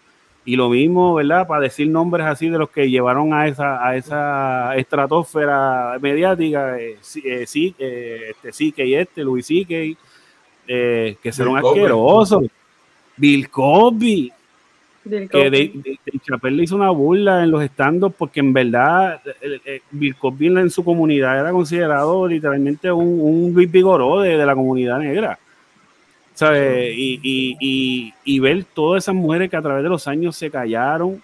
[0.48, 1.46] Y lo mismo, ¿verdad?
[1.46, 6.98] Para decir nombres así de los que llevaron a esa, a esa estratosfera mediática, eh,
[7.26, 9.98] eh, sí, eh, este sí que y este, Luis Sique,
[10.66, 12.46] eh, que serán asquerosos.
[13.18, 14.32] Bill Cosby.
[15.04, 19.22] que de, de, le hizo una burla en los estandos porque en verdad
[19.92, 25.00] Bill Cosby en su comunidad era considerado literalmente un, un vigoró de, de la comunidad
[25.00, 25.40] negra.
[26.96, 31.22] Y, ver todas esas mujeres que a través de los años se callaron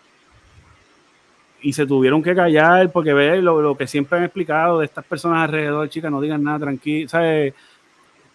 [1.61, 5.44] y se tuvieron que callar porque ver lo, que siempre han explicado de estas personas
[5.44, 7.53] alrededor, chicas, no digan nada tranquilo, ¿sabes?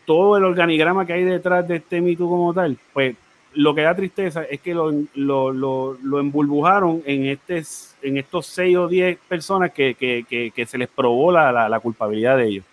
[0.07, 3.17] Todo el organigrama que hay detrás de este mito como tal, pues
[3.59, 7.65] lo que da tristeza es que lo, lo, embulbujaron en, este,
[8.03, 12.65] en estos seis o diez personas que, se les probó la, la culpabilidad de ellos.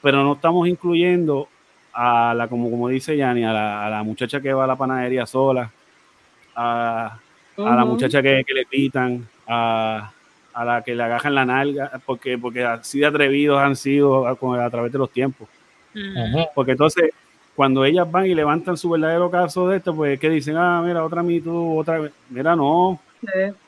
[0.00, 1.48] Pero no estamos incluyendo
[1.92, 4.76] a la, como, como dice Yanni, a la, a la muchacha que va a la
[4.76, 5.68] panadería sola,
[6.54, 7.18] a,
[7.56, 10.12] a la muchacha que, le pitan, a,
[10.52, 14.64] a, la que le agajan la nalga, porque, porque así de atrevidos han sido a,
[14.64, 15.48] a través de los tiempos.
[16.54, 17.10] Porque entonces,
[17.56, 21.04] cuando ellas van y levantan su verdadero caso de esto, pues que dicen, ah, mira,
[21.04, 23.00] otra tú otra Mira, no.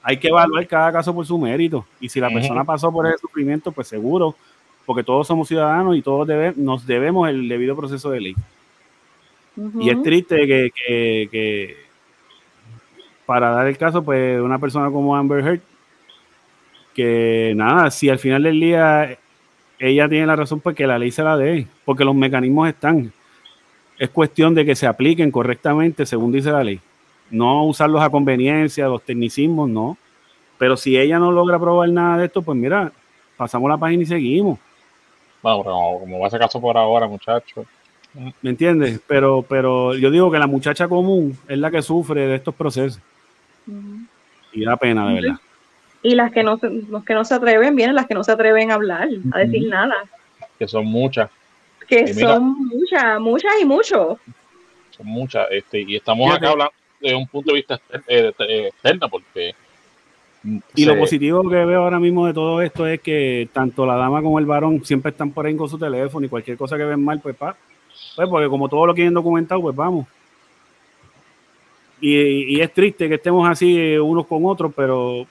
[0.02, 1.86] Hay que evaluar cada caso por su mérito.
[2.00, 4.34] Y si la persona pasó por ese sufrimiento, pues seguro
[4.86, 8.36] porque todos somos ciudadanos y todos nos debemos el debido proceso de ley.
[9.80, 11.76] Y es triste que,
[13.26, 15.60] para dar el caso, pues una persona como Amber Heard,
[16.94, 19.18] que nada, si al final del día
[19.78, 23.12] ella tiene la razón, pues que la ley se la dé, porque los mecanismos están.
[23.98, 26.80] Es cuestión de que se apliquen correctamente según dice la ley.
[27.30, 29.96] No usarlos a conveniencia, los tecnicismos, no.
[30.58, 32.92] Pero si ella no logra probar nada de esto, pues mira,
[33.36, 34.58] pasamos la página y seguimos
[35.54, 37.66] como va ese caso por ahora, muchachos.
[38.40, 39.00] ¿Me entiendes?
[39.06, 43.00] Pero, pero yo digo que la muchacha común es la que sufre de estos procesos.
[44.52, 45.40] Y da pena, de verdad.
[46.02, 46.58] Y las que no,
[46.88, 49.68] los que no se atreven, vienen las que no se atreven a hablar, a decir
[49.68, 49.94] nada.
[50.58, 51.30] Que son muchas.
[51.86, 54.18] Que son muchas, muchas y muchos.
[54.90, 55.46] Son muchas.
[55.50, 58.32] Este, y estamos acá hablando de un punto de vista eh,
[58.68, 59.54] externo, porque
[60.74, 64.22] Y lo positivo que veo ahora mismo de todo esto es que tanto la dama
[64.22, 67.04] como el varón siempre están por ahí con su teléfono y cualquier cosa que ven
[67.04, 67.56] mal, pues pa,
[68.14, 70.06] pues porque como todo lo quieren documentado, pues vamos.
[72.00, 75.26] Y, y es triste que estemos así eh, unos con otros, pero,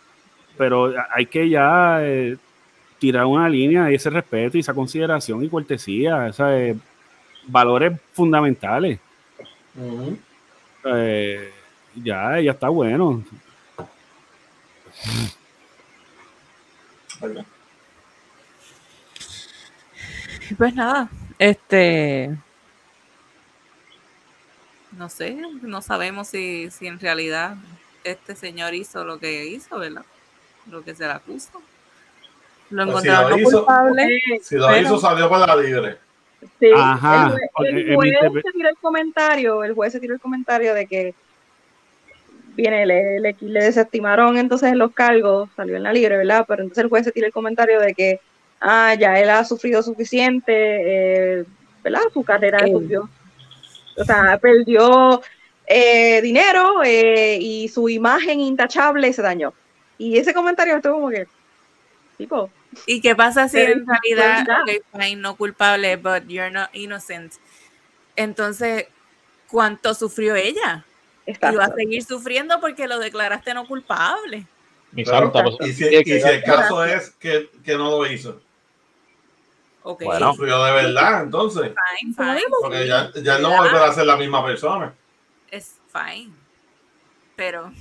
[0.57, 2.37] pero hay que ya eh,
[2.99, 6.77] tirar una línea de ese respeto y esa consideración y cortesía, esos
[7.47, 8.99] valores fundamentales.
[10.85, 11.51] Eh,
[11.95, 13.23] ya, ya está bueno.
[20.57, 21.09] Pues nada,
[21.39, 22.35] este.
[24.91, 27.57] No sé, no sabemos si, si en realidad
[28.03, 30.05] este señor hizo lo que hizo, ¿verdad?
[30.69, 31.51] Lo que se le acusa.
[32.71, 34.19] Lo Pues si encontraron lo no hizo- culpable.
[34.41, 35.97] Si lo Pero- hizo, salió para la libre.
[36.59, 37.33] Sí, Ajá,
[37.63, 38.13] el, juez
[38.43, 41.13] se tiró el comentario, el juez se tiró el comentario de que
[42.55, 46.45] viene, le, le, le desestimaron entonces los cargos, salió en la libre, ¿verdad?
[46.47, 48.19] Pero entonces el juez se tiró el comentario de que
[48.61, 50.53] ah, ya él ha sufrido suficiente,
[51.39, 51.45] eh,
[51.83, 52.01] ¿verdad?
[52.13, 52.71] Su carrera Él.
[52.71, 53.09] sufrió.
[53.97, 55.21] O sea, perdió
[55.67, 59.53] eh, dinero eh, y su imagen intachable se dañó.
[59.97, 61.27] Y ese comentario estuvo como que,
[62.17, 62.49] tipo,
[62.85, 64.61] ¿Y qué pasa si en realidad, ya.
[64.61, 67.33] ok, fine, no culpable, but you're not innocent?
[68.15, 68.85] Entonces,
[69.47, 70.85] ¿cuánto sufrió ella?
[71.25, 71.51] está.
[71.51, 74.45] Y va a seguir sufriendo porque lo declaraste no culpable.
[75.03, 78.39] Santa, pues, Y si, y el caso es que, que no lo hizo,
[79.83, 80.31] Bueno.
[80.33, 81.71] sufrió de verdad, entonces.
[81.99, 82.41] fine, fine.
[82.61, 84.93] Porque ya, ya no volverá a ser la misma persona.
[85.51, 86.31] Es fine.
[87.35, 87.71] Pero.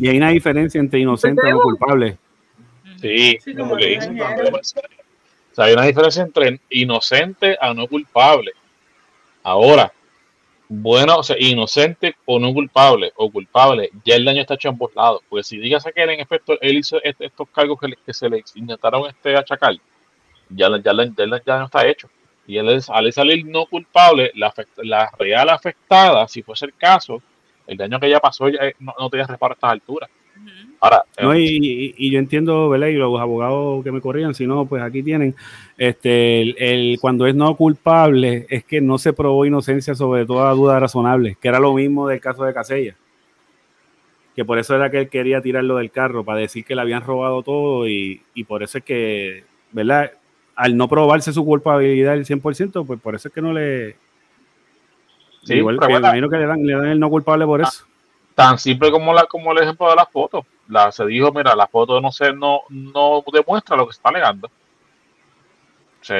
[0.00, 2.16] Y hay una diferencia entre inocente y no culpable.
[3.02, 4.20] Sí, Sí, como le dicen.
[4.20, 8.52] O sea, hay una diferencia entre inocente a no culpable.
[9.42, 9.92] Ahora,
[10.68, 14.74] bueno, o sea, inocente o no culpable, o culpable, ya el daño está hecho en
[14.74, 15.22] ambos lados.
[15.28, 18.14] Porque si digas que él, en efecto, él hizo est- estos cargos que, le- que
[18.14, 19.74] se le intentaron este achacar,
[20.50, 22.08] ya, ya, ya el daño está hecho.
[22.46, 24.52] Y él, es- al salir no culpable, la,
[25.18, 27.22] real afectada, si fuese el caso,
[27.66, 30.10] el daño que ya pasó ya, eh, no, no tiene reparo a estas alturas.
[30.84, 32.88] Ahora, No, y, y- yo entiendo, ¿verdad?
[32.88, 35.32] Y los abogados que me corrían, si no, pues aquí tienen,
[35.78, 40.50] este, el, el- cuando es no culpable, es que no se probó inocencia sobre toda
[40.54, 42.96] duda razonable, que era lo mismo del caso de Casella.
[44.34, 47.04] Que por eso era que él quería tirarlo del carro, para decir que le habían
[47.04, 50.10] robado todo y, y por eso es que, ¿verdad?
[50.56, 53.94] Al no probarse su culpabilidad el 100%, pues por eso es que no le...
[55.44, 57.84] Sí, igual que me imagino que le dan, le dan el no culpable por eso.
[58.34, 60.44] tan simple como la como el ejemplo de las fotos.
[60.72, 64.08] La, se dijo, mira, la foto no se no, no demuestra lo que se está
[64.08, 64.50] alegando.
[66.00, 66.14] Sí.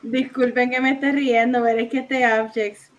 [0.00, 2.90] Disculpen que me esté riendo, pero es que este Abjex.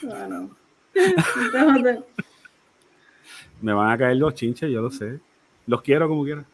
[0.00, 0.56] Bueno.
[0.94, 1.98] Entonces,
[3.60, 5.20] Me van a caer los chinches, yo lo sé.
[5.66, 6.44] Los quiero como quiera.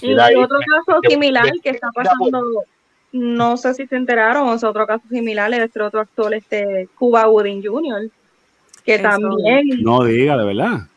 [0.00, 2.62] Y ahí, otro caso similar que- está pasando,
[3.10, 6.88] no sé si se enteraron, o sea, otro caso similar es este otro actor, este
[6.96, 8.08] Cuba Gooding Jr.,
[8.84, 9.02] que Eso.
[9.02, 10.88] también, No diga, de verdad.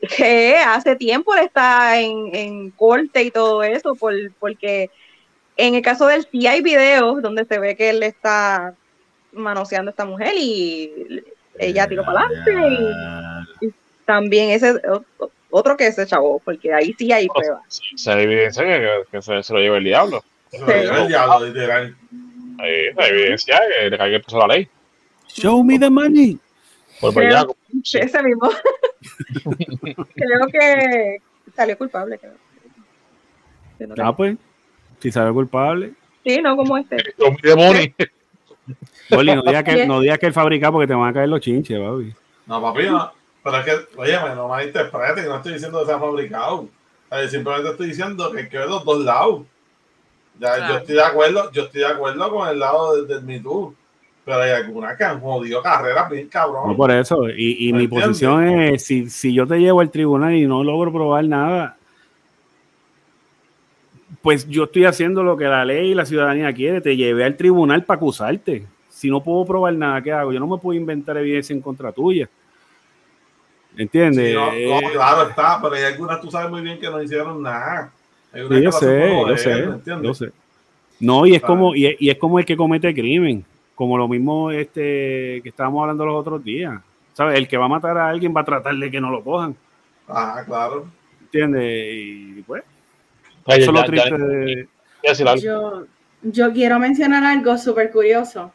[0.00, 4.90] Sí, que hace tiempo él está en, en corte y todo eso, por, porque
[5.56, 8.74] en el caso del sí hay videos donde se ve que él está
[9.32, 11.22] manoseando a esta mujer y
[11.58, 12.52] ella tiró para adelante
[13.60, 13.68] y
[14.04, 17.62] también ese o- otro que ese chavo, porque ahí sí hay pruebas.
[17.68, 20.24] Sí, se evidencia que, que se, se lo lleva el diablo.
[20.50, 21.94] Se lo lleva el diablo, literal.
[22.58, 24.68] Ahí se evidencia que le caiga el peso a la ley.
[25.28, 26.38] Show me the money.
[27.02, 28.48] Por ese mismo.
[30.14, 31.18] creo que
[31.54, 32.18] salió culpable.
[32.18, 32.34] Creo.
[33.88, 34.36] No Ah, pues,
[35.00, 35.94] si sabe culpable.
[36.24, 36.96] Sí, no como este.
[37.18, 37.94] Me.
[39.10, 41.40] Oli, no digas que, no digas que el fabricado porque te van a caer los
[41.40, 42.14] chinches, papi.
[42.46, 43.12] No, papi, no.
[43.42, 46.68] Pero es que, oye, no malinterprete, que no estoy diciendo que sea fabricado.
[47.28, 49.42] Simplemente estoy diciendo que hay que ver los dos lados.
[50.38, 50.72] Ya, Claro.
[50.72, 53.74] Yo estoy de acuerdo, yo estoy de acuerdo con el lado del, del Me Too.
[54.24, 56.68] Pero hay algunas que han jodido carreras bien cabrón.
[56.68, 57.28] No por eso.
[57.28, 58.08] Y, y ¿Me mi entiendes?
[58.08, 61.76] posición es, si, si yo te llevo al tribunal y no logro probar nada,
[64.22, 66.80] pues yo estoy haciendo lo que la ley y la ciudadanía quiere.
[66.80, 68.64] Te llevé al tribunal para acusarte.
[68.88, 70.32] Si no puedo probar nada, ¿qué hago?
[70.32, 72.28] Yo no me puedo inventar evidencia en contra tuya.
[73.76, 74.28] ¿Entiendes?
[74.28, 77.02] Sí, no, no, Eh, claro está, pero hay algunas tú sabes muy bien que no
[77.02, 77.90] hicieron nada.
[78.32, 79.68] Sí, yo sé, yo sé,
[80.02, 80.30] yo sé.
[81.00, 83.44] No, y es como, y es, y es como el que comete crimen,
[83.74, 86.80] como lo mismo este que estábamos hablando los otros días.
[87.14, 87.38] ¿Sabes?
[87.38, 89.54] El que va a matar a alguien va a tratar de que no lo cojan.
[90.08, 90.86] Ah, claro.
[91.20, 91.62] ¿Entiendes?
[91.92, 92.62] Y pues,
[93.44, 94.68] Oye, eso es lo ya- ya- triste de-
[95.40, 95.86] yo,
[96.22, 98.52] yo quiero mencionar algo súper curioso.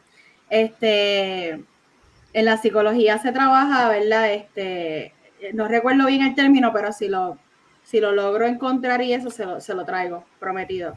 [0.50, 4.32] Este, en la psicología se trabaja, ¿verdad?
[4.32, 5.12] Este,
[5.52, 7.38] no recuerdo bien el término, pero si lo,
[7.84, 10.96] si lo logro encontrar y eso se lo, se lo traigo, prometido.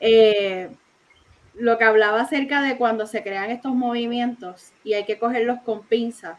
[0.00, 0.70] Eh,
[1.54, 5.84] lo que hablaba acerca de cuando se crean estos movimientos y hay que cogerlos con
[5.84, 6.38] pinzas,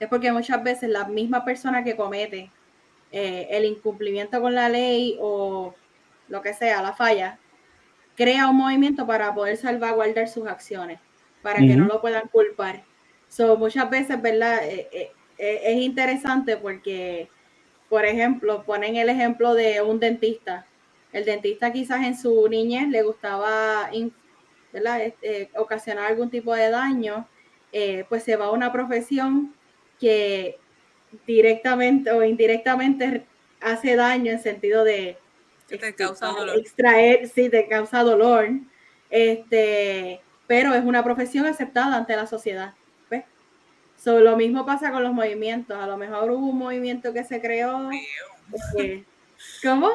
[0.00, 2.50] es porque muchas veces la misma persona que comete
[3.10, 5.74] eh, el incumplimiento con la ley o
[6.28, 7.38] lo que sea, la falla,
[8.16, 11.00] crea un movimiento para poder salvaguardar sus acciones,
[11.42, 12.82] para que no lo puedan culpar.
[13.28, 14.58] So, muchas veces, ¿verdad?
[14.64, 17.28] Eh, eh, es interesante porque,
[17.88, 20.66] por ejemplo, ponen el ejemplo de un dentista.
[21.12, 23.90] El dentista quizás en su niñez le gustaba
[25.56, 27.26] ocasionar algún tipo de daño,
[28.08, 29.54] pues se va a una profesión
[29.98, 30.58] que
[31.26, 33.26] directamente o indirectamente
[33.60, 35.18] hace daño en sentido de
[35.76, 36.58] te causa dolor.
[36.58, 38.48] extraer, sí, te causa dolor.
[39.10, 42.74] Este, pero es una profesión aceptada ante la sociedad.
[43.10, 43.24] ¿ves?
[44.04, 45.76] lo mismo pasa con los movimientos.
[45.76, 47.90] A lo mejor hubo un movimiento que se creó.
[48.78, 49.04] Eh,
[49.62, 49.90] ¿Cómo?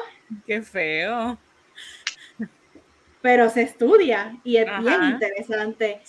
[0.46, 1.38] Qué feo.
[3.20, 6.02] Pero se estudia y es bien interesante.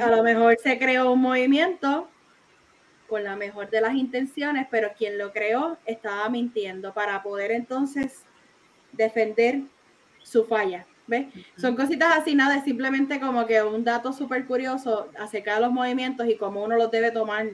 [0.00, 2.08] a lo mejor se creó un movimiento
[3.06, 8.24] con la mejor de las intenciones, pero quien lo creó estaba mintiendo para poder entonces
[8.92, 9.60] defender
[10.22, 10.86] su falla.
[11.06, 11.26] ¿Ves?
[11.58, 15.70] Son cositas así, nada, es simplemente como que un dato súper curioso acerca de los
[15.70, 17.46] movimientos y cómo uno los debe tomar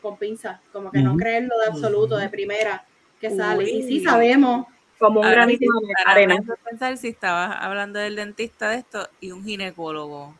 [0.00, 2.86] con pinzas, como que no creerlo de absoluto, de primera
[3.20, 3.68] que sale.
[3.68, 4.66] Y sí sabemos.
[5.02, 6.36] Como un granito de arena.
[6.64, 10.32] pensar si estabas hablando del dentista de esto y un ginecólogo.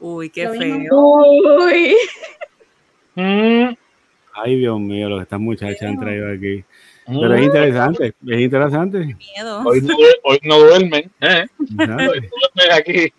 [0.00, 0.96] Uy, qué feo.
[0.96, 1.94] Uy.
[3.20, 3.74] Mm.
[4.32, 6.64] Ay, Dios mío, lo que estas muchachas han traído aquí.
[7.04, 8.98] Pero es interesante, es interesante.
[8.98, 9.62] Miedo.
[9.64, 11.46] Hoy, no, hoy no duermen, ¿eh?
[11.58, 13.12] Hoy duermen aquí.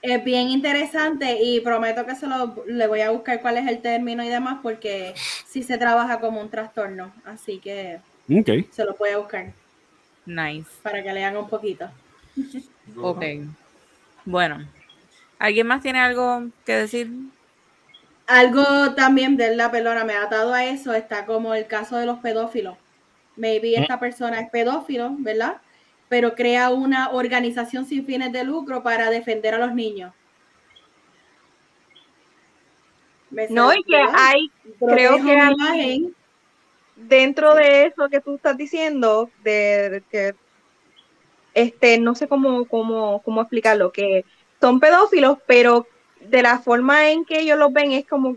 [0.00, 3.82] Es bien interesante y prometo que se lo, le voy a buscar cuál es el
[3.82, 5.12] término y demás porque
[5.44, 7.98] sí se trabaja como un trastorno, así que
[8.28, 8.68] okay.
[8.70, 9.52] se lo a buscar.
[10.24, 10.68] Nice.
[10.82, 11.88] Para que lean un poquito.
[13.00, 13.24] Ok.
[14.24, 14.66] Bueno,
[15.38, 17.08] ¿alguien más tiene algo que decir
[18.26, 22.06] algo también de la pelona me ha atado a eso, está como el caso de
[22.06, 22.76] los pedófilos.
[23.36, 25.58] Maybe esta persona es pedófilo, ¿verdad?
[26.08, 30.12] Pero crea una organización sin fines de lucro para defender a los niños.
[33.50, 36.14] No, y que hay, creo que hay,
[36.96, 40.34] dentro de eso que tú estás diciendo, de, que,
[41.54, 44.24] este, no sé cómo, cómo, cómo explicarlo, que
[44.60, 45.86] son pedófilos, pero
[46.20, 48.36] de la forma en que ellos los ven es como,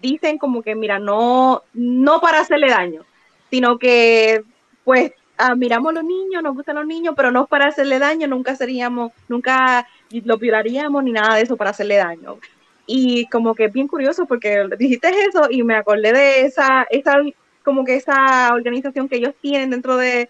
[0.00, 3.04] dicen como que, mira, no, no para hacerle daño,
[3.50, 4.42] sino que,
[4.84, 8.54] pues, admiramos a los niños, nos gustan los niños, pero no para hacerle daño, nunca
[8.54, 12.38] seríamos, nunca lo violaríamos ni nada de eso para hacerle daño.
[12.86, 17.16] Y como que es bien curioso porque dijiste eso y me acordé de esa, esa
[17.64, 20.28] como que esa organización que ellos tienen dentro de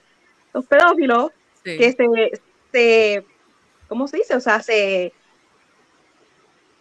[0.53, 1.33] los pedófilos,
[1.65, 2.41] que se,
[2.73, 3.25] se,
[3.89, 4.37] ¿cómo se dice?
[4.37, 5.13] O sea, se,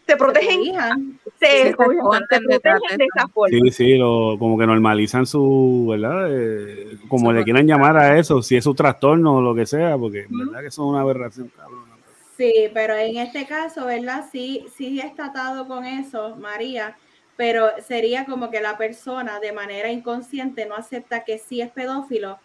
[0.05, 3.57] se protegen, se, protegen de esa forma.
[3.57, 6.27] Sí, sí, como que normalizan su, ¿verdad?
[6.29, 9.97] Eh, como le quieran llamar a eso, si es su trastorno o lo que sea,
[9.97, 11.93] porque verdad que es una aberración, cabrón.
[12.35, 14.25] Sí, pero en este caso, ¿verdad?
[14.31, 16.97] Sí, sí está atado con eso, María,
[17.35, 22.39] pero sería como que la persona de manera inconsciente no acepta que sí es pedófilo,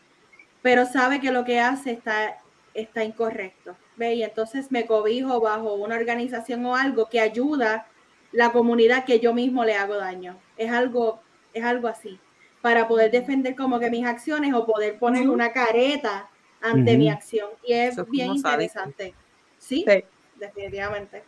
[0.62, 2.39] pero sabe que lo que hace está,
[2.74, 3.77] está incorrecto.
[3.98, 7.86] Y entonces me cobijo bajo una organización o algo que ayuda
[8.32, 10.39] la comunidad que yo mismo le hago daño.
[10.56, 11.20] Es algo,
[11.52, 12.19] es algo así,
[12.62, 16.28] para poder defender como que mis acciones o poder poner una careta
[16.60, 17.48] ante mi acción.
[17.65, 19.15] Y es bien interesante.
[19.59, 19.85] ¿Sí?
[20.36, 21.24] definitivamente.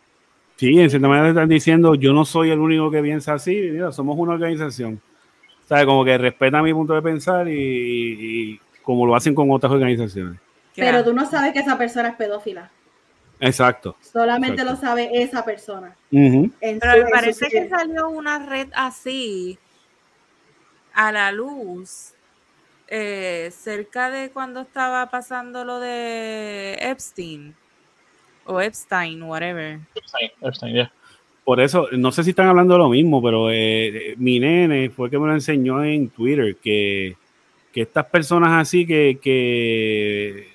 [0.61, 3.91] Sí, en cierta manera están diciendo, yo no soy el único que piensa así, mira,
[3.91, 5.01] somos una organización.
[5.67, 10.39] O como que respeta mi punto de pensar y como lo hacen con otras organizaciones.
[10.75, 12.69] Pero tú no sabes que esa persona es pedófila.
[13.39, 13.95] Exacto.
[14.01, 15.95] Solamente lo sabe esa persona.
[16.11, 19.57] Pero me parece que salió una red así
[20.93, 22.13] a la luz
[22.87, 27.55] eh, cerca de cuando estaba pasando lo de Epstein
[28.45, 29.79] o Epstein, whatever.
[29.95, 30.89] Epstein, Epstein,
[31.43, 35.09] Por eso, no sé si están hablando de lo mismo, pero eh, mi nene fue
[35.09, 37.15] que me lo enseñó en Twitter que,
[37.73, 40.51] que estas personas así que, que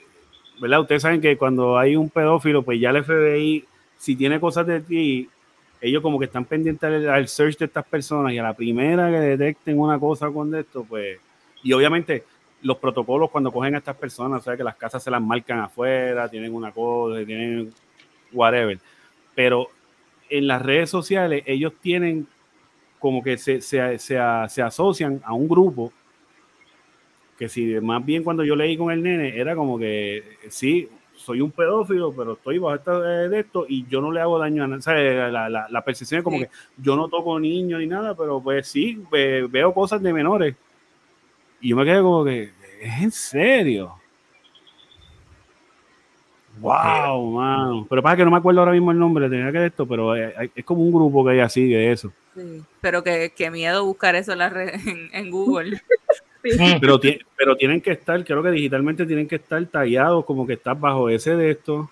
[0.60, 0.80] ¿verdad?
[0.80, 3.64] Ustedes saben que cuando hay un pedófilo, pues ya el FBI,
[3.98, 5.28] si tiene cosas de ti,
[5.80, 9.18] ellos como que están pendientes al, search de estas personas y a la primera que
[9.18, 11.18] detecten una cosa con esto, pues,
[11.62, 12.24] y obviamente
[12.62, 15.60] los protocolos cuando cogen a estas personas, o sea, que las casas se las marcan
[15.60, 17.72] afuera, tienen una cosa, tienen
[18.32, 18.78] whatever,
[19.34, 19.68] pero
[20.28, 22.26] en las redes sociales ellos tienen
[22.98, 24.18] como que se, se, se,
[24.48, 25.92] se asocian a un grupo
[27.38, 31.40] que si más bien cuando yo leí con el nene era como que sí, soy
[31.40, 34.66] un pedófilo, pero estoy bajo esta, de esto y yo no le hago daño a
[34.66, 35.14] nadie.
[35.30, 36.44] La, la, la, percepción es como Sí.
[36.44, 40.56] que yo no toco niños ni nada, pero pues sí, ve- veo cosas de menores.
[41.60, 43.94] Y yo me quedé como que, ¿es en serio?
[46.58, 47.86] Wow, mano.
[47.88, 50.50] Pero pasa que no me acuerdo ahora mismo el nombre, tenía que esto, pero es,
[50.54, 52.12] es como un grupo que hay así de eso.
[52.34, 55.80] Sí, pero que, que miedo buscar eso en, la red, en, en Google.
[56.80, 57.00] Pero,
[57.36, 61.08] pero tienen que estar, creo que digitalmente tienen que estar tallados como que estás bajo
[61.08, 61.90] ese de esto.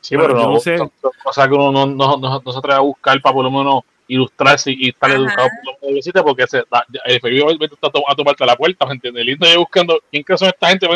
[0.00, 0.78] Sí, pero no, no sé.
[0.78, 3.50] son cosas que uno no, no, no, no se atreve a buscar para por lo
[3.50, 3.82] menos
[4.12, 5.18] ilustrarse y estar Ajá.
[5.18, 8.44] educado por lo menos visita porque se, da- el FBI va a, to- a tomarte
[8.44, 9.24] la puerta, ¿me entiendes?
[9.24, 10.86] Lindo yo buscando quién que son esta gente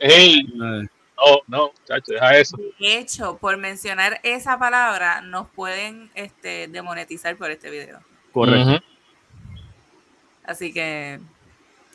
[0.00, 0.88] Hey, no,
[1.46, 2.56] no, chacho, deja eso.
[2.78, 8.00] De hecho, por mencionar esa palabra, nos pueden este, demonetizar por este video.
[8.32, 8.82] Correcto.
[10.44, 11.18] Así que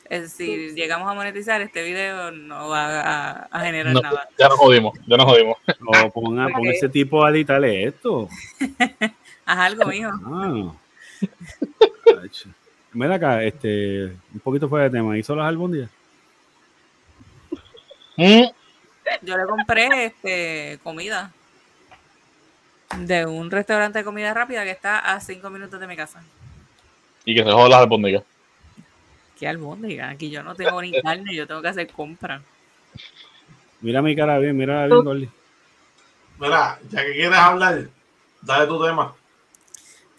[0.10, 4.28] eh, si llegamos a monetizar este video, no va a, a generar No, nada.
[4.38, 5.58] ya nos jodimos, ya nos jodimos.
[5.86, 6.52] O ponga, Ok.
[6.56, 8.28] ponga ese tipo a editarle esto.
[9.46, 10.12] Haz algo, mijo.
[10.26, 10.74] Ah.
[12.94, 15.18] Mira acá, este, un poquito fuera de tema.
[15.18, 15.90] ¿Hizo las albóndigas?
[18.18, 18.44] Mm,
[19.22, 21.32] Yo le compré este, comida
[22.98, 26.22] de un restaurante de comida rápida que está a cinco minutos de mi casa.
[27.24, 28.24] Y que se jodan las albóndigas.
[29.40, 32.42] Qué albóndiga, aquí yo no tengo ni carne, yo tengo que hacer compra.
[33.80, 35.30] Mira mi cara bien, mira bien, Dolly.
[36.38, 37.88] Mira, ya que quieres hablar,
[38.42, 39.16] dale tu tema.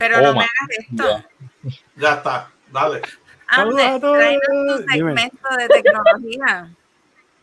[0.02, 1.24] Pero no me hagas esto.
[1.96, 3.02] Ya está, dale.
[3.54, 4.00] Todos.
[4.00, 5.14] tráenos tu Dime.
[5.14, 6.70] segmento de tecnología.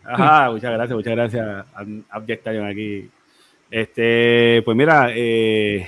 [0.04, 1.46] Ajá, muchas gracias, muchas gracias.
[1.76, 3.10] Ab- Abject Lion aquí.
[3.72, 5.88] Este, pues mira, eh,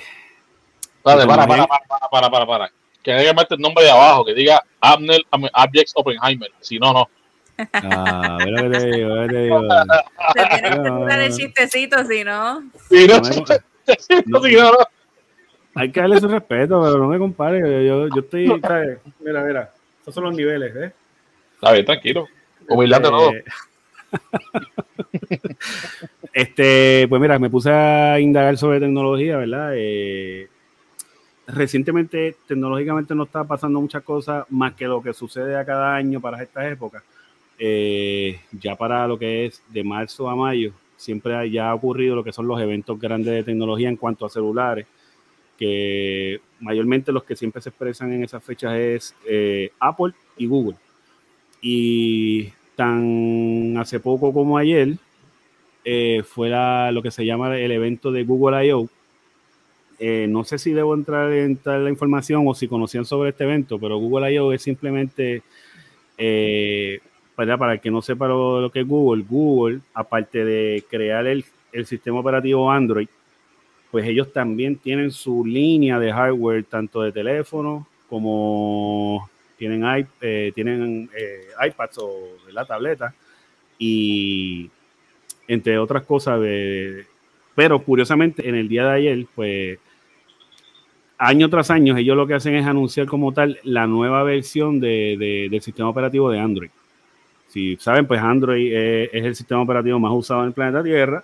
[1.03, 2.71] Dale, para, para, para, para, para, para.
[3.03, 5.21] Que diga el nombre de abajo, que diga Abner
[5.53, 6.51] Abjects Oppenheimer.
[6.59, 7.09] Si no, no.
[7.73, 9.61] ah, que te digo, que te digo.
[10.35, 11.35] Se tiene que No, no.
[11.35, 12.61] chistecito, si no.
[12.89, 13.35] Si no, No me-
[14.27, 14.41] no.
[14.43, 14.77] si no, no.
[15.75, 17.59] Hay que darle su respeto, pero no me compare.
[17.59, 18.99] Yo, yo, yo estoy, ¿sabes?
[19.19, 20.91] Mira, mira, esos son los niveles, ¿ves?
[21.55, 22.27] Está bien, tranquilo.
[22.67, 23.31] Humildad de todo.
[23.33, 23.43] Eh,
[26.33, 29.73] Este, pues mira, me puse a indagar sobre tecnología, ¿verdad?
[29.75, 30.47] Eh,
[31.47, 36.21] recientemente, tecnológicamente no está pasando muchas cosas más que lo que sucede a cada año
[36.21, 37.03] para estas épocas.
[37.59, 42.15] Eh, ya para lo que es de marzo a mayo, siempre ha- ya ha ocurrido
[42.15, 44.87] lo que son los eventos grandes de tecnología en cuanto a celulares,
[45.61, 50.75] que mayormente los que siempre se expresan en esas fechas es eh, Apple y Google.
[51.61, 54.95] Y tan hace poco como ayer
[55.85, 58.89] eh, fue la- lo que se llama el evento de Google I.O.
[59.99, 63.43] Eh, no sé si debo entrar en tal la información o si conocían sobre este
[63.43, 64.51] evento, pero Google I.O.
[64.51, 65.43] es simplemente,
[66.17, 66.99] eh,
[67.35, 71.27] para, para el que no sepa lo, lo que es Google, Google, aparte de crear
[71.27, 73.07] el, el sistema operativo Android,
[73.91, 79.83] pues ellos también tienen su línea de hardware, tanto de teléfono como tienen,
[80.21, 83.13] eh, tienen eh, iPads o la tableta
[83.77, 84.69] y
[85.47, 86.39] entre otras cosas.
[87.55, 89.79] pero curiosamente, en el día de ayer, pues
[91.17, 95.15] año tras año, ellos lo que hacen es anunciar como tal la nueva versión de,
[95.19, 96.69] de- del sistema operativo de Android.
[97.47, 101.23] Si saben, pues Android es el sistema operativo más usado en el planeta Tierra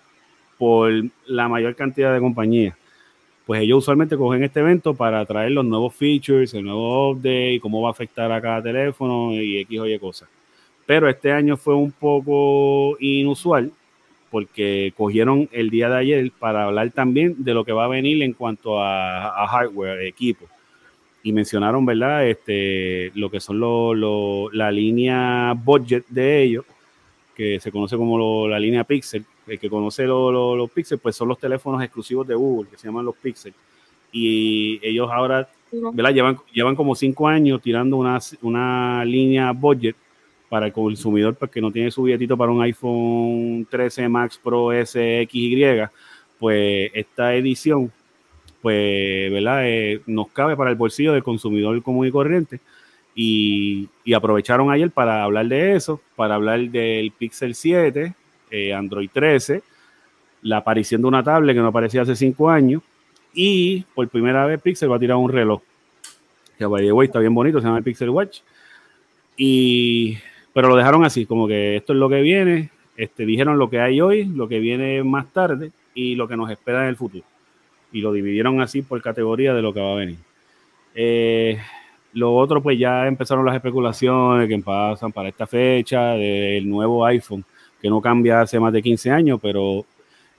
[0.58, 0.92] por
[1.26, 2.76] la mayor cantidad de compañías.
[3.46, 7.82] Pues ellos usualmente cogen este evento para traer los nuevos features, el nuevo update, cómo
[7.82, 10.28] va a afectar a cada teléfono y X o Y cosas.
[10.86, 13.72] Pero este año fue un poco inusual
[14.30, 18.22] porque cogieron el día de ayer para hablar también de lo que va a venir
[18.22, 20.46] en cuanto a, a hardware, equipo.
[21.24, 22.28] Y mencionaron, ¿verdad?
[22.28, 26.66] Este, lo que son lo- lo- la línea budget de ellos,
[27.36, 29.26] que se conoce como la línea Pixel.
[29.48, 32.78] El que conoce lo- lo- los Pixel, pues son los teléfonos exclusivos de Google, que
[32.78, 33.54] se llaman los Pixel.
[34.12, 35.48] Y ellos ahora
[35.94, 36.14] ¿verdad?
[36.14, 39.96] Llevan, llevan como cinco años tirando una, una línea budget
[40.50, 44.70] para el consumidor pues, que no tiene su billetito para un iPhone 13 Max Pro
[44.72, 45.90] SXY,
[46.40, 47.92] pues esta edición
[48.62, 49.62] pues, ¿verdad?
[49.68, 52.60] Eh, nos cabe para el bolsillo del consumidor común y corriente.
[53.16, 58.14] Y, y aprovecharon ayer para hablar de eso, para hablar del Pixel 7,
[58.52, 59.62] eh, Android 13,
[60.44, 62.82] la aparición de una tablet que no aparecía hace cinco años,
[63.34, 65.62] y por primera vez Pixel va a tirar un reloj.
[66.58, 66.66] Que
[67.04, 68.40] está bien bonito, se llama el Pixel Watch.
[69.38, 70.18] Y,
[70.54, 72.72] pero lo dejaron así, como que esto es lo que viene.
[72.96, 76.50] Este, dijeron lo que hay hoy, lo que viene más tarde y lo que nos
[76.50, 77.24] espera en el futuro.
[77.92, 80.18] Y lo dividieron así por categoría de lo que va a venir.
[80.96, 81.60] Eh,
[82.14, 87.46] lo otro, pues ya empezaron las especulaciones que pasan para esta fecha del nuevo iPhone,
[87.82, 89.86] que no cambia hace más de 15 años, pero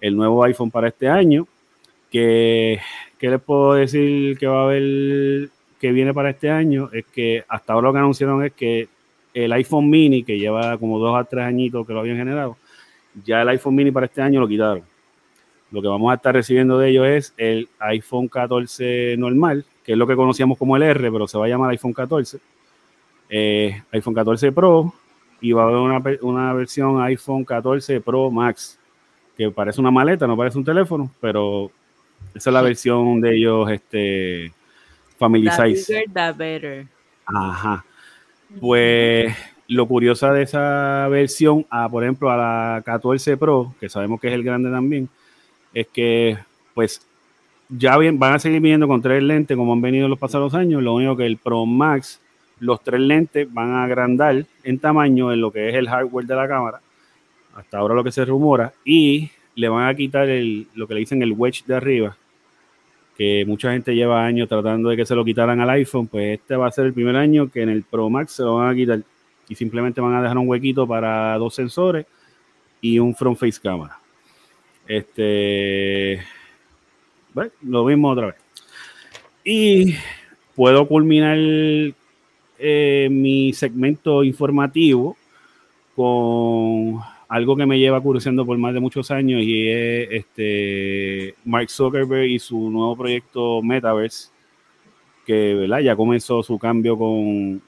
[0.00, 1.46] el nuevo iPhone para este año,
[2.10, 2.80] que,
[3.18, 5.50] ¿qué les puedo decir que va a haber,
[5.80, 6.90] que viene para este año?
[6.92, 8.88] Es que hasta ahora lo que anunciaron es que
[9.34, 12.56] el iPhone mini, que lleva como dos a tres añitos que lo habían generado,
[13.24, 14.82] ya el iPhone mini para este año lo quitaron.
[15.70, 19.98] Lo que vamos a estar recibiendo de ellos es el iPhone 14 normal, que es
[19.98, 22.38] lo que conocíamos como el R, pero se va a llamar iPhone 14.
[23.30, 24.94] Eh, iPhone 14 Pro
[25.40, 28.78] y va a haber una, una, versión iPhone 14 Pro Max,
[29.36, 31.70] que parece una maleta, no parece un teléfono, pero
[32.34, 34.52] esa es la versión de ellos, este,
[35.18, 35.92] Family The Size.
[35.92, 36.86] bigger, the better.
[37.26, 37.84] Ajá.
[38.60, 39.34] Pues
[39.68, 44.28] lo curioso de esa versión, a, por ejemplo, a la 14 Pro, que sabemos que
[44.28, 45.08] es el grande también,
[45.74, 46.38] es que
[46.74, 47.02] pues
[47.68, 50.82] ya bien, van a seguir viniendo con tres lentes como han venido los pasados años.
[50.82, 52.20] Lo único que el Pro Max,
[52.60, 56.36] los tres lentes van a agrandar en tamaño en lo que es el hardware de
[56.36, 56.80] la cámara.
[57.54, 58.72] Hasta ahora lo que se rumora.
[58.84, 62.16] Y le van a quitar el, lo que le dicen el wedge de arriba,
[63.16, 66.06] que mucha gente lleva años tratando de que se lo quitaran al iPhone.
[66.06, 68.56] Pues este va a ser el primer año que en el Pro Max se lo
[68.56, 69.00] van a quitar
[69.48, 72.06] y simplemente van a dejar un huequito para dos sensores
[72.80, 73.98] y un front face cámara.
[74.86, 76.22] Este,
[77.34, 78.36] bueno, lo mismo otra vez.
[79.44, 79.94] Y
[80.54, 81.38] puedo culminar
[82.58, 85.16] eh, mi segmento informativo
[85.94, 91.70] con algo que me lleva curioseando por más de muchos años y es este Mark
[91.70, 94.30] Zuckerberg y su nuevo proyecto Metaverse,
[95.26, 95.80] que ¿verdad?
[95.80, 97.60] ya comenzó su cambio con,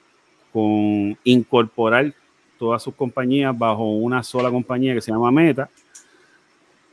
[0.51, 2.13] con incorporar
[2.57, 5.69] todas sus compañías bajo una sola compañía que se llama Meta,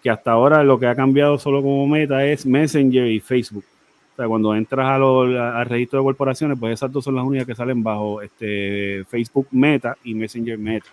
[0.03, 3.65] que hasta ahora lo que ha cambiado solo como Meta es Messenger y Facebook.
[4.19, 7.47] Sea, cuando entras a lo- al registro de corporaciones, pues esas dos son las únicas
[7.47, 10.89] que salen bajo este, Facebook Meta y Messenger Meta.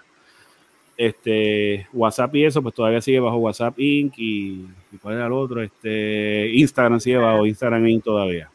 [0.96, 4.14] Este, WhatsApp y eso, pues todavía sigue bajo WhatsApp Inc.
[4.20, 5.64] y, y ¿cuál era el otro?
[5.64, 8.04] Este, Instagram sigue bajo Instagram Inc.
[8.04, 8.48] todavía.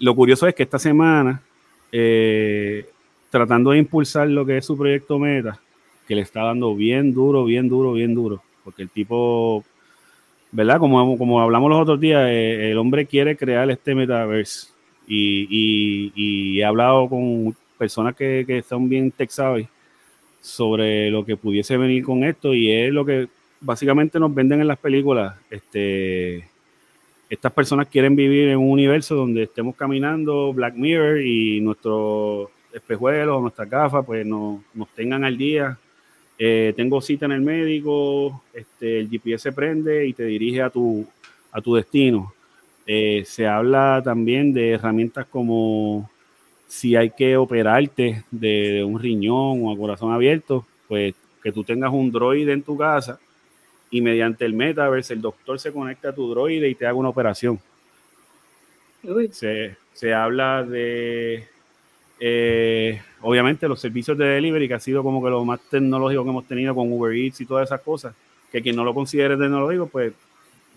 [0.00, 1.40] Lo curioso es que esta semana,
[1.92, 2.84] eh,
[3.30, 5.60] tratando de impulsar lo que es su proyecto Meta,
[6.08, 9.64] que le está dando bien duro, bien duro, bien duro, porque el tipo,
[10.54, 10.78] ¿verdad?
[10.78, 14.68] Como, como hablamos los otros días, eh, el hombre quiere crear este metaverse
[15.06, 19.30] y, he hablado con personas que, que son bien tech
[20.40, 23.28] sobre lo que pudiese venir con esto y es lo que
[23.60, 25.34] básicamente nos venden en las películas.
[25.50, 26.48] Este,
[27.28, 33.42] estas personas quieren vivir en un universo donde estemos caminando Black Mirror y nuestros espejuelos,
[33.42, 34.62] nuestras gafas, pues nos
[34.94, 35.76] tengan al día.
[36.38, 41.06] Eh, tengo cita en el médico, este, el GPS prende y te dirige a tu,
[41.52, 42.32] a tu destino.
[42.86, 46.10] Eh, se habla también de herramientas como
[46.66, 51.62] si hay que operarte de, de un riñón o a corazón abierto, pues que tú
[51.62, 53.18] tengas un droide en tu casa
[53.90, 57.10] y mediante el metaverse el doctor se conecta a tu droide y te haga una
[57.10, 57.60] operación.
[59.30, 61.46] Se, se habla de,
[62.20, 66.30] eh, obviamente, los servicios de delivery, que ha sido como que lo más tecnológico que
[66.30, 68.14] hemos tenido con Uber Eats y todas esas cosas,
[68.52, 70.12] que quien no lo considere tecnológico, pues,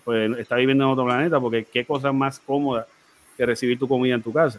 [0.04, 2.86] pues está viviendo en otro planeta, porque qué cosa más cómoda
[3.36, 4.58] que recibir tu comida en tu casa.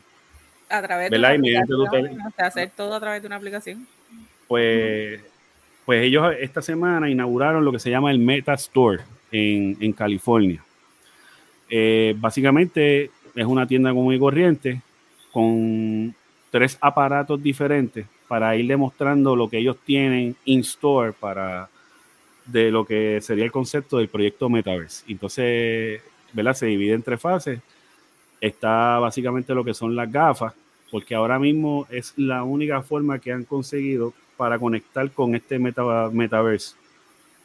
[0.70, 3.36] A través de una mediante aplicación, tele- o sea, hacer todo a través de una
[3.36, 3.88] aplicación.
[4.48, 5.20] Pues,
[5.86, 9.00] pues ellos esta semana inauguraron lo que se llama el Meta Store
[9.32, 10.64] en, en California.
[11.70, 14.82] Eh, básicamente es una tienda común y corriente
[15.32, 16.16] con
[16.50, 21.70] tres aparatos diferentes para ir demostrando lo que ellos tienen in store para
[22.46, 25.04] de lo que sería el concepto del proyecto Metaverse.
[25.08, 26.02] Entonces,
[26.34, 26.54] ¿verdad?
[26.54, 27.60] Se divide en tres fases.
[28.42, 30.54] Está básicamente lo que son las gafas,
[30.90, 36.10] porque ahora mismo es la única forma que han conseguido para conectar con este meta-
[36.12, 36.76] metaverse.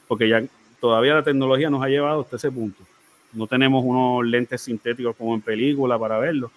[0.08, 0.44] Porque ya
[0.80, 2.82] todavía la tecnología nos ha llevado hasta ese punto.
[3.32, 6.50] No tenemos unos lentes sintéticos como en película para verlo.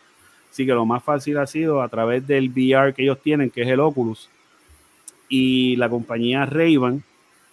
[0.57, 3.61] Así que lo más fácil ha sido a través del VR que ellos tienen, que
[3.61, 4.27] es el Oculus.
[5.29, 7.03] Y la compañía Ray-Ban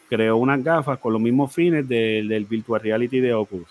[0.09, 3.69] creó unas gafas con los mismos fines del, del virtual reality de Oculus.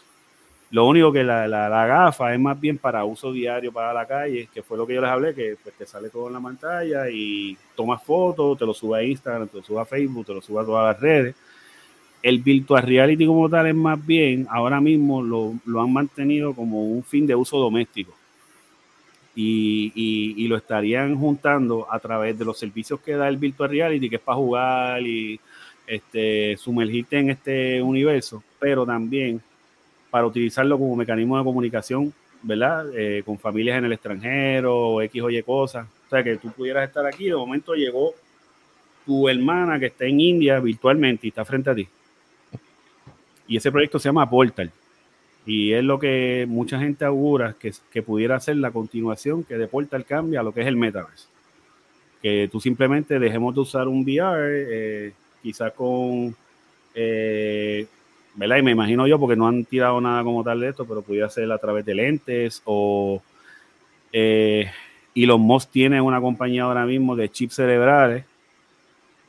[0.69, 4.05] Lo único que la, la, la gafa es más bien para uso diario para la
[4.05, 6.39] calle, que fue lo que yo les hablé, que pues, te sale todo en la
[6.39, 10.33] pantalla y tomas fotos, te lo sube a Instagram, te lo sube a Facebook, te
[10.35, 11.35] lo sube a todas las redes.
[12.21, 16.83] El virtual reality como tal es más bien, ahora mismo lo, lo han mantenido como
[16.83, 18.13] un fin de uso doméstico.
[19.35, 19.91] Y,
[20.37, 24.17] y, lo estarían juntando a través de los servicios que da el virtual reality, que
[24.17, 25.39] es para jugar y
[25.87, 29.41] este, sumergirte en este universo, pero también
[30.11, 32.13] para utilizarlo como mecanismo de comunicación
[32.43, 32.85] ¿verdad?
[32.93, 35.87] Eh, con familias en el extranjero, X o Y cosas.
[36.05, 38.13] O sea, que tú pudieras estar aquí, de momento llegó
[39.05, 41.87] tu hermana que está en India virtualmente y está frente a ti.
[43.47, 44.71] Y ese proyecto se llama Portal.
[45.45, 49.67] Y es lo que mucha gente augura que, que pudiera ser la continuación que de
[49.67, 51.27] Portal cambia a lo que es el Metaverse.
[52.21, 56.35] Que tú simplemente dejemos de usar un VR, eh, quizás con,
[56.95, 57.85] eh,
[58.35, 58.57] ¿verdad?
[58.57, 61.29] Y me imagino yo, porque no han tirado nada como tal de esto, pero pudiera
[61.29, 63.21] ser a través de lentes o...
[64.15, 64.69] Eh,
[65.15, 68.25] Elon Musk tiene una compañía ahora mismo de chips cerebrales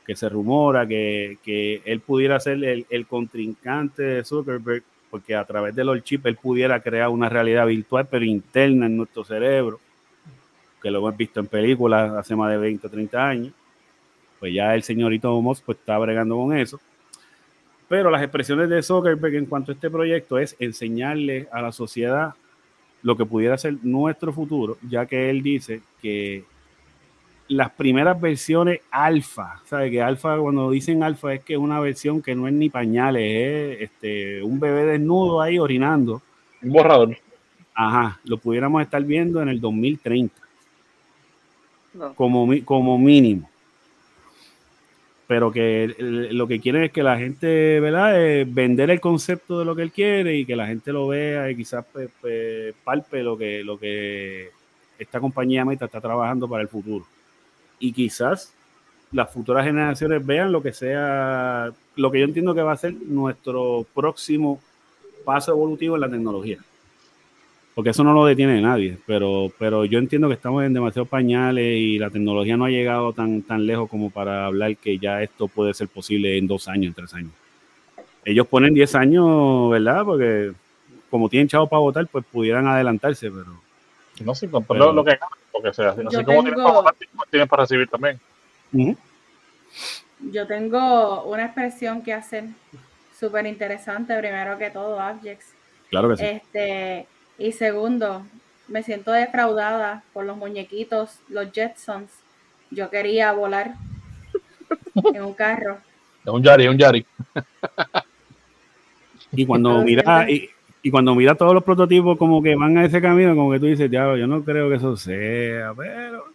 [0.05, 5.45] que se rumora que, que él pudiera ser el, el, contrincante de Zuckerberg, porque a
[5.45, 9.79] través de los chips él pudiera crear una realidad virtual, pero interna en nuestro cerebro,
[10.81, 13.53] que lo hemos visto en películas hace más de 20 o 30 años.
[14.39, 16.79] Pues ya el señorito Moss pues, está bregando con eso.
[17.87, 22.33] Pero las expresiones de Zuckerberg en cuanto a este proyecto es enseñarle a la sociedad
[23.03, 26.43] lo que pudiera ser nuestro futuro, ya que él dice que
[27.47, 29.91] las primeras versiones alfa, ¿sabes?
[29.91, 33.23] Que alfa, cuando dicen alfa, es que es una versión que no es ni pañales,
[33.23, 36.21] es este, un bebé desnudo ahí orinando.
[36.61, 37.17] Un borrador.
[37.73, 40.33] Ajá, lo pudiéramos estar viendo en el 2030.
[41.93, 42.15] No.
[42.15, 43.49] Como, como mínimo.
[45.27, 48.21] Pero que lo que quieren es que la gente, ¿verdad?
[48.21, 51.49] Es vender el concepto de lo que él quiere y que la gente lo vea
[51.49, 54.51] y quizás pues, pues, palpe lo que, lo que
[54.99, 57.05] esta compañía Meta está trabajando para el futuro
[57.85, 58.51] y quizás
[59.11, 62.93] las futuras generaciones vean lo que sea, lo que yo entiendo que va a ser
[62.93, 64.59] nuestro próximo
[65.23, 66.57] paso evolutivo en la tecnología.
[67.75, 71.77] Porque eso no lo detiene nadie, pero, pero yo entiendo que estamos en demasiados pañales
[71.77, 75.47] y la tecnología no ha llegado tan, tan lejos como para hablar que ya esto
[75.47, 77.31] puede ser posible en dos años, en tres años.
[78.23, 80.03] Ellos ponen 10 años, ¿verdad?
[80.03, 80.51] Porque
[81.11, 83.64] como tienen chavo para votar, pues pudieran adelantarse, pero...
[84.23, 85.19] No, sí, pero, lo que
[85.51, 86.95] porque sea, así, así como tienes para
[87.29, 88.19] tienes para recibir también.
[88.71, 88.97] Uh -huh.
[90.31, 92.45] Yo tengo una expresión que hacer
[93.17, 95.53] súper interesante, primero que todo, Objects.
[95.89, 96.25] Claro que sí.
[96.25, 98.25] Este, y segundo,
[98.67, 102.11] me siento defraudada por los muñequitos, los Jetsons.
[102.71, 103.75] Yo quería volar
[105.13, 105.79] en un carro.
[106.25, 107.05] Es un Yari, un Yari.
[109.31, 110.49] y cuando mira, y,
[110.85, 113.65] y cuando mira todos los prototipos como que van a ese camino, como que tú
[113.65, 116.25] dices, ya, yo no creo que eso sea, pero...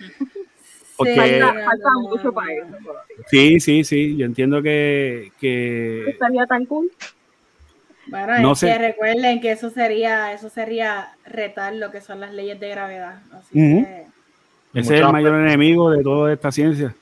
[0.96, 2.64] Porque, falta, falta, mucho para eso.
[3.26, 5.30] Sí, sí, sí, yo entiendo que...
[5.38, 6.90] que Estaría tan cool.
[8.06, 8.68] Bueno, no es sé.
[8.68, 13.20] que recuerden que eso sería, eso sería retar lo que son las leyes de gravedad.
[13.30, 13.84] Así uh -huh.
[13.84, 14.80] que...
[14.80, 16.94] Ese es el mayor enemigo de toda esta ciencia.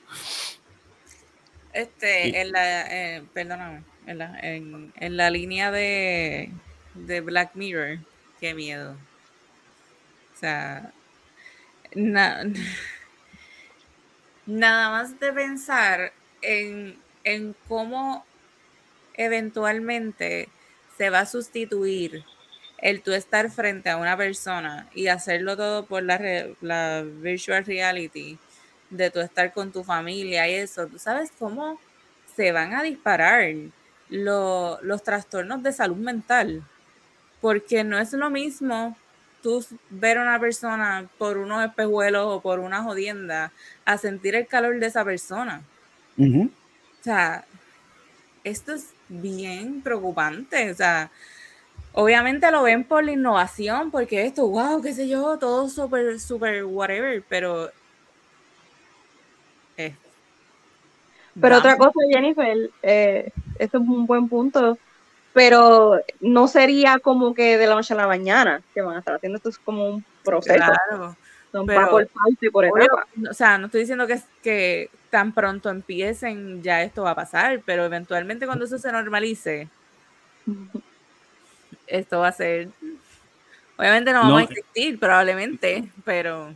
[1.71, 2.31] Este, sí.
[2.35, 6.51] en la, eh, perdóname, en la, en, en la línea de,
[6.93, 7.99] de Black Mirror,
[8.39, 8.97] qué miedo.
[10.33, 10.91] O sea,
[11.93, 12.43] na,
[14.45, 18.25] nada más de pensar en, en, cómo
[19.15, 20.49] eventualmente
[20.97, 22.23] se va a sustituir
[22.77, 26.19] el tú estar frente a una persona y hacerlo todo por la,
[26.61, 28.37] la virtual reality,
[28.89, 31.79] de tú estar con tu familia y eso, ¿tú sabes cómo
[32.35, 33.49] se van a disparar
[34.09, 36.63] lo, los trastornos de salud mental?
[37.45, 38.97] porque no es lo mismo
[39.43, 43.51] tú ver a una persona por unos espejuelos o por una jodienda
[43.85, 45.61] a sentir el calor de esa persona.
[46.17, 46.49] Uh -huh.
[46.49, 47.45] O sea,
[48.43, 50.71] esto es bien preocupante.
[50.71, 51.11] O sea,
[51.93, 56.65] obviamente lo ven por la innovación, porque esto, wow, qué sé yo, todo súper, súper,
[56.65, 57.69] whatever, pero...
[59.77, 59.93] Eh,
[61.39, 64.77] pero otra cosa, Jennifer, eh, esto es un buen punto
[65.35, 69.15] pero no sería como que de la noche a la mañana que van a estar
[69.15, 70.55] haciendo esto es como un proceso.
[70.55, 71.17] Claro.
[71.51, 73.05] Son pero, por parte por etapa.
[73.29, 77.61] O sea, no estoy diciendo que, que tan pronto empiecen ya esto va a pasar,
[77.65, 79.67] pero eventualmente cuando eso se normalice,
[81.87, 82.69] esto va a ser.
[83.75, 86.53] Obviamente no, no vamos a existir, probablemente, pero.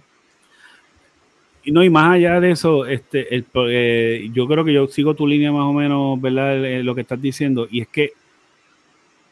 [1.63, 5.13] Y no, y más allá de eso, este, el, eh, yo creo que yo sigo
[5.13, 6.83] tu línea más o menos, ¿verdad?
[6.83, 8.13] Lo que estás diciendo, y es que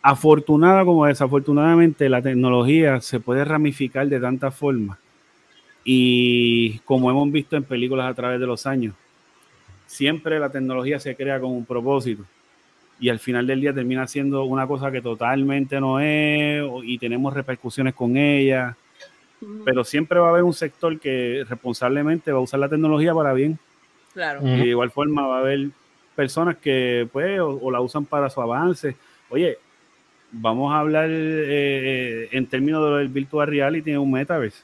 [0.01, 4.97] afortunada como desafortunadamente la tecnología se puede ramificar de tantas formas
[5.89, 8.93] y como hemos visto en películas a través de los años,
[9.85, 12.25] siempre la tecnología se crea con un propósito.
[12.99, 17.33] Y al final del día termina siendo una cosa que totalmente no es y tenemos
[17.33, 18.75] repercusiones con ella,
[19.66, 23.33] pero siempre va a haber un sector que responsablemente va a usar la tecnología para
[23.33, 23.59] bien.
[24.14, 24.40] Claro.
[24.43, 25.67] Y de igual forma va a haber
[26.16, 28.95] personas que pues o, o la usan para su avance.
[29.30, 29.57] Oye,
[30.32, 34.64] vamos a hablar eh, en términos de lo del virtual reality en un metaverse.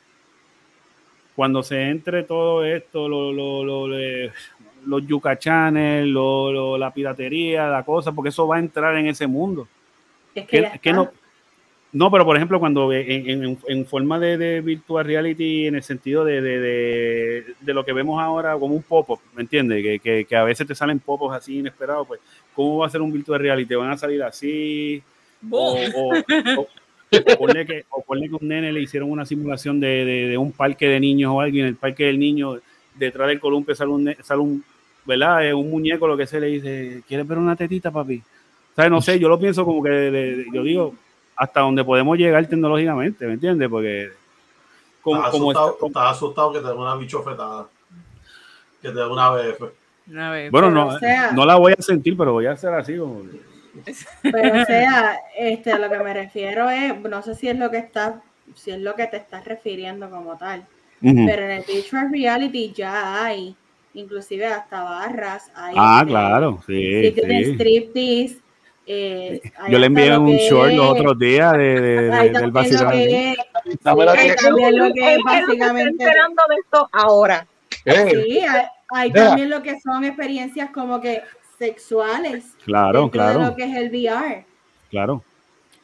[1.35, 4.31] Cuando se entre todo esto, lo, lo, lo, le-
[4.85, 9.25] los yucachanes, lo, lo- la piratería, la cosa, porque eso va a entrar en ese
[9.27, 9.67] mundo.
[10.35, 10.93] Es que ¿Qué- ya qué está.
[11.03, 11.11] no,
[11.93, 15.83] no, pero por ejemplo, cuando en, en- en forma de, de virtual reality, en el
[15.83, 16.59] sentido de, de,
[17.61, 19.81] de- lo que vemos ahora como un pop-up, ¿me entiendes?
[19.83, 22.19] Que, que, que a veces te salen pop-ups así inesperados, pues,
[22.55, 23.75] ¿cómo va a ser un virtual reality?
[23.75, 25.01] ¿Van a salir así?
[25.49, 26.13] O, o,
[26.61, 26.67] o-
[27.15, 30.87] o ponle que, o ponle que un nene le hicieron una simulación de, un parque
[30.87, 32.57] de niños o alguien, en el parque del niño,
[32.95, 34.63] detrás del columpio sale un, sale un,
[35.05, 35.45] ¿verdad?
[35.47, 38.21] Eh, Un muñeco, lo que se le dice, ¿quieres ver una tetita, papi?
[38.75, 38.89] ¿Sabes?
[38.89, 40.95] No sé, yo lo pienso como que, yo digo,
[41.35, 43.69] hasta donde podemos llegar tecnológicamente, ¿me entiendes?
[43.69, 44.11] Porque
[45.01, 47.67] como, Estás como asustado, está- estás asustado que te dé una bichofetada.
[48.81, 49.63] Que te dé una BF.
[50.51, 53.21] Bueno, no, o sea- no la voy a sentir, pero voy a hacer así como...
[54.21, 57.71] Pero o sea, este, a lo que me refiero es, no sé si es lo
[57.71, 58.21] que está,
[58.55, 60.63] si es lo que te estás refiriendo como tal,
[61.01, 63.55] pero en el virtual reality ya hay,
[63.95, 67.53] inclusive hasta barras, hay Ah, este, claro, sí, sí.
[67.55, 68.37] striptease,
[68.87, 72.91] eh, Yo le envié un short los es- otros días de, de- de- del vacilón.
[72.91, 73.37] que es-
[73.81, 74.49] Dame la hay dirección.
[74.51, 77.47] también lo que es básicamente enterando de esto ahora.
[77.85, 81.21] Eh, Sí, hay, hay también lo que son experiencias como que
[81.57, 82.45] sexuales.
[82.65, 83.39] Claro, claro.
[83.39, 84.45] De lo que es el VR.
[84.89, 85.23] Claro.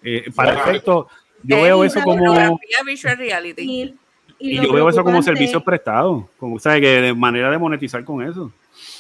[0.04, 0.70] Eh, para Claro.
[0.70, 1.08] efecto,
[1.44, 2.34] yo es veo eso como...
[2.86, 3.62] virtual reality.
[3.64, 3.96] Y,
[4.40, 6.82] y Y yo veo eso como servicios prestados, como, ¿sabes?
[6.82, 8.52] Que de manera de monetizar con eso.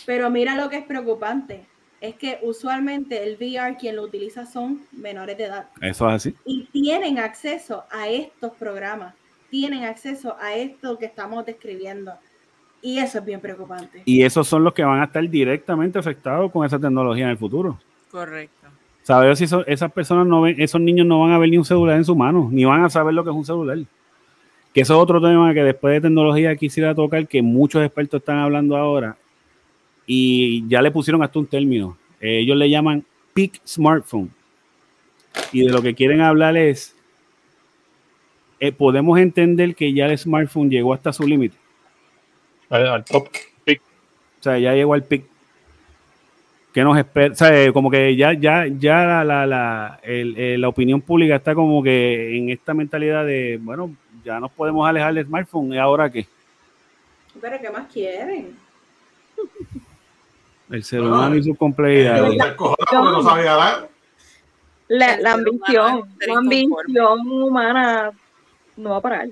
[0.05, 1.65] Pero mira lo que es preocupante.
[2.01, 5.65] Es que usualmente el VR quien lo utiliza son menores de edad.
[5.81, 6.35] Eso es así.
[6.45, 9.13] Y tienen acceso a estos programas.
[9.49, 12.13] Tienen acceso a esto que estamos describiendo.
[12.81, 14.01] Y eso es bien preocupante.
[14.05, 17.37] Y esos son los que van a estar directamente afectados con esa tecnología en el
[17.37, 17.77] futuro.
[18.09, 18.67] Correcto.
[19.03, 21.65] Saber si eso- esas personas no ven, esos niños no van a ver ni un
[21.65, 23.77] celular en su mano, ni van a saber lo que es un celular.
[24.73, 28.37] Que eso es otro tema que después de tecnología quisiera tocar, que muchos expertos están
[28.37, 29.17] hablando ahora,
[30.11, 31.95] y ya le pusieron hasta un término.
[32.19, 33.05] Eh, ellos le llaman
[33.35, 34.31] peak smartphone.
[35.53, 36.95] Y de lo que quieren hablar es,
[38.59, 41.55] eh, podemos entender que ya el smartphone llegó hasta su límite.
[42.71, 43.29] al, al top
[43.63, 43.81] pick.
[44.39, 45.25] O sea, ya llegó al pic.
[46.73, 47.31] ¿Qué nos espera?
[47.31, 51.01] O sea, eh, como que ya, ya, ya la, la, la, el- eh, la opinión
[51.01, 55.73] pública está como que en esta mentalidad de, bueno, ya nos podemos alejar del smartphone,
[55.73, 56.25] ¿y ahora qué?
[57.39, 58.55] Pero ¿qué más quieren?
[60.69, 62.37] El ser humano y sus complejidades.
[62.91, 63.87] No sabía nada.
[64.87, 68.11] La, la ambición, la ambición humana
[68.77, 69.27] no va a parar.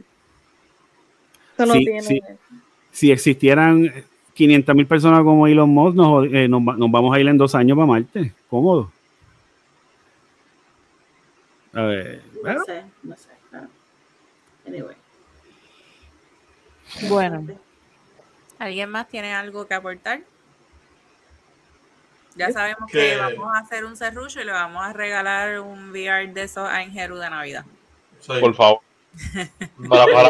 [1.56, 2.02] Eso no Sí, tiene.
[2.02, 2.22] sí.
[2.92, 3.92] Si existieran
[4.34, 7.38] 500 mil personas como Elon Musk, nos, eh, nos, va- nos vamos a ir en
[7.38, 8.34] dos años para Marte.
[8.50, 8.92] Cómodo.
[11.74, 13.30] A ver, bueno, No sé, no sé.
[14.68, 14.96] Anyway.
[17.10, 17.46] Bueno.
[18.60, 20.22] ¿Alguien más tiene algo que aportar?
[22.38, 25.90] Ya sabemos que, Que- vamos a hacer un serrucho y le vamos a regalar un
[25.92, 27.66] VR de esos a Ingeru de Navidad.
[28.20, 28.34] Sí.
[28.40, 28.80] Por favor.
[29.90, 30.30] Para, para,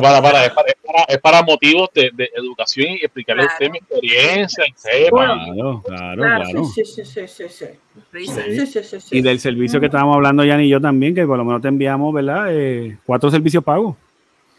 [0.00, 3.46] para, para, es para, es para- es para motivos de, de educación y explicarle a
[3.46, 3.72] usted Claro.
[3.72, 5.24] mi experiencia y sepa.
[5.26, 6.64] claro, claro, claro.
[6.64, 7.66] Sí, sí, sí, sí, sí.
[8.12, 9.18] Sí, sí, sí, sí.
[9.18, 11.68] Y del servicio que estábamos hablando, Jan y yo también, que por lo menos te
[11.68, 12.46] enviamos, ¿verdad?
[12.50, 13.96] Eh, cuatro servicios pagos.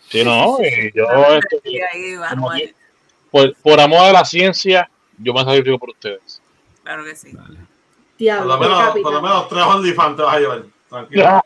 [0.10, 1.06] Sí, no, y yo.
[2.30, 2.50] Como
[3.32, 6.42] por, por amor a la ciencia, yo me sacrifico por ustedes.
[6.84, 7.34] Claro que sí.
[7.34, 7.46] Por
[8.18, 9.04] Diablo, lo menos, capitán.
[9.04, 10.64] por lo menos tres OnlyFans te vas a llevar.
[10.90, 11.42] Tranquilo.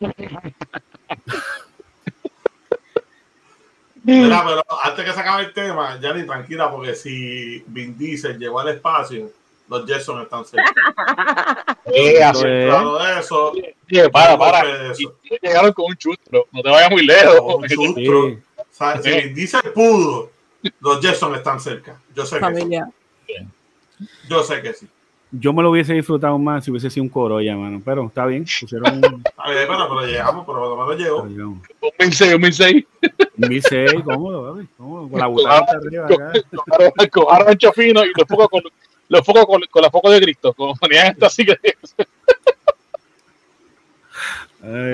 [4.03, 8.39] Mira, pero antes que se acabe el tema, ya ni tranquila, porque si Vin Diesel
[8.39, 9.29] llegó al espacio,
[9.67, 10.65] los Jetson están cerca.
[11.85, 12.67] Eh, Eh.
[12.67, 13.53] Claro de eso.
[14.13, 14.63] Para, para.
[14.63, 15.15] de eso.
[15.23, 16.45] y llegaron con un chustro.
[16.51, 17.39] No te vayas muy lejos.
[17.41, 18.29] Un chustro.
[18.29, 18.39] Sí.
[18.57, 20.31] O sea, si Vin Diesel pudo,
[20.79, 21.99] los Jetson están cerca.
[22.15, 23.35] Yo sé que sí.
[24.31, 24.87] Yo sé que sí.
[25.33, 27.81] Yo me lo hubiese disfrutado más si hubiese sido un Corolla, mano.
[27.85, 31.21] Pero está bien, pusieron un, A ver, pero, pero llegamos, pero por lo menos llegó.
[31.23, 31.61] un
[31.99, 32.85] 2006, 2006.
[33.37, 36.31] 1006, cómodo, cómodo, con la butaca arriba acá.
[36.51, 38.61] Cojaron- Cojaron ancho fino y los focos con,
[39.07, 40.53] los focos con, con la foco de Cristo.
[40.53, 41.57] Como ponían esto así que.
[44.63, 44.91] Ay.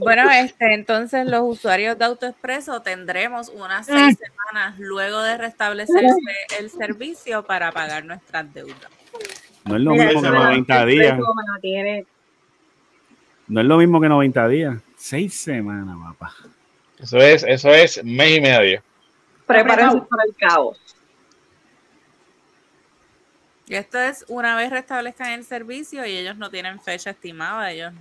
[0.00, 6.16] Bueno, este, entonces los usuarios de AutoExpreso tendremos unas seis semanas luego de restablecerse
[6.58, 8.90] el servicio para pagar nuestras deudas.
[9.64, 11.18] No es lo Mira, mismo que ese 90 días.
[13.48, 14.78] No es lo mismo que 90 días.
[14.96, 16.34] Seis semanas, papá.
[16.98, 18.82] Eso es, eso es mes y medio.
[19.46, 20.78] Prepárense para el caos.
[23.66, 27.70] Y esto es una vez restablezcan el servicio y ellos no tienen fecha estimada.
[27.70, 27.92] Ellos,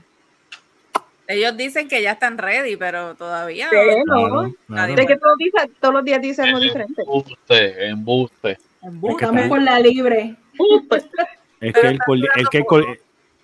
[1.30, 3.75] ellos dicen que ya están ready, pero todavía Sí,
[4.06, 4.27] no.
[4.27, 4.53] no.
[4.67, 4.95] Claro.
[4.95, 7.01] De que todos, dicen- todos los días dicen algo diferente.
[7.03, 8.58] Embuste, embuste.
[8.82, 10.35] Estamos por la libre.
[11.61, 12.98] Es que, el, col- el que el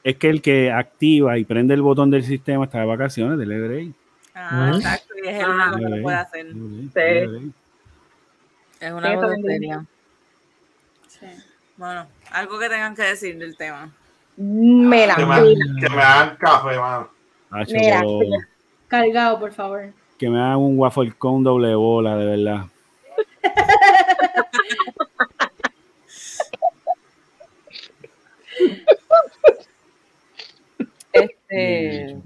[0.05, 3.59] es que el que activa y prende el botón del sistema está de vacaciones, dele
[3.59, 3.91] break.
[4.33, 4.77] Ah, Ujú.
[4.77, 6.47] exacto, y es el único que lo puede hacer.
[6.47, 6.53] Sí.
[6.93, 7.43] dele break.
[8.79, 9.85] Es una Sí.
[11.07, 11.25] Sí.
[11.77, 13.91] Bueno, algo que tengan que decir del tema.
[14.37, 14.41] Que
[14.85, 15.03] me
[16.01, 17.09] hagan café, mano.
[17.51, 18.47] Hacho, Mira, mira.
[18.87, 19.93] Cargado, por favor.
[20.17, 22.65] que me hagan un waffle con doble bola, de verdad.
[31.11, 32.23] Este, Y el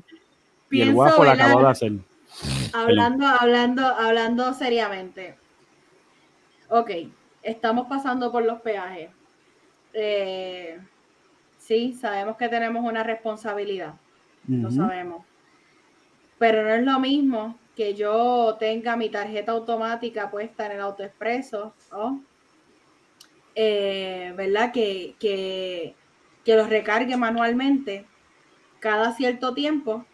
[0.69, 1.45] Pienso, waffle lo ¿verdad?
[1.47, 1.91] acabo de hacer.
[2.73, 5.35] Hablando, hablando, hablando seriamente.
[6.69, 6.91] Ok,
[7.41, 9.09] estamos pasando por los peajes.
[9.93, 10.79] Eh,
[11.57, 13.95] sí, sabemos que tenemos una responsabilidad,
[14.49, 14.71] Ujú.
[14.71, 15.25] sabemos.
[16.37, 21.73] Pero no es lo mismo que yo tenga mi tarjeta automática puesta en el autoexpreso,
[21.91, 22.23] ¿no?
[23.55, 24.71] Eh, ¿verdad?
[24.71, 25.95] Que, que,
[26.43, 28.05] que los recargue manualmente
[28.79, 30.05] cada cierto tiempo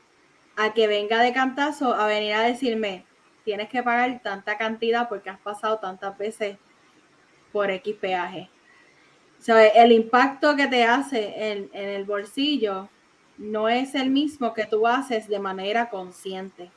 [0.55, 3.05] a que venga de cantazo a venir a decirme,
[3.43, 6.57] tienes que pagar tanta cantidad porque has pasado tantas veces
[7.51, 8.49] por X peaje.
[9.39, 12.89] O sea, el impacto que te hace en, en el bolsillo
[13.37, 16.69] no es el mismo que tú haces de manera consciente.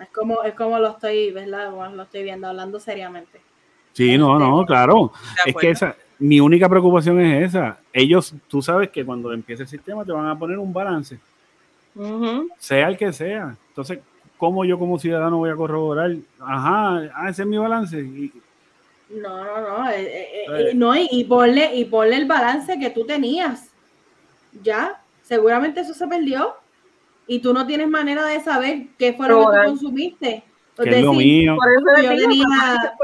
[0.00, 1.70] Es como, es como lo estoy, ¿verdad?
[1.70, 3.40] Como lo estoy viendo, hablando seriamente.
[3.92, 5.12] Sí, no, no, claro.
[5.44, 7.78] De Es que esa, mi única preocupación es esa.
[7.92, 11.18] Ellos, tú sabes que cuando empiece el sistema te van a poner un balance,
[12.58, 13.56] sea el que sea.
[13.68, 13.98] Entonces,
[14.36, 16.14] ¿cómo yo como ciudadano voy a corroborar?
[16.38, 17.98] Ajá, ah, ese es mi balance.
[18.00, 18.32] Y-
[19.10, 19.90] No, no, no.
[19.90, 20.46] eh, Eh.
[20.70, 23.70] eh, no y, y ponle, y ponle el balance que tú tenías.
[24.62, 25.00] Ya,
[25.30, 26.56] seguramente eso se perdió.
[27.26, 30.44] Y tú no tienes manera de saber qué fue lo que tú consumiste.
[30.76, 31.56] que es lo Decir, mío.
[31.56, 32.94] Por eso Yo tenía-.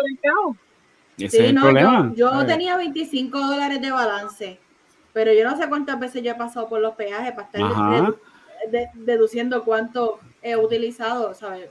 [1.18, 2.12] Ese Sí, es el no, problema.
[2.14, 4.60] yo, yo tenía 25 dólares de balance,
[5.14, 8.18] pero yo no sé cuántas veces yo he pasado por los peajes para estar dedu-
[8.70, 11.70] de- deduciendo cuánto he utilizado, ¿sabes?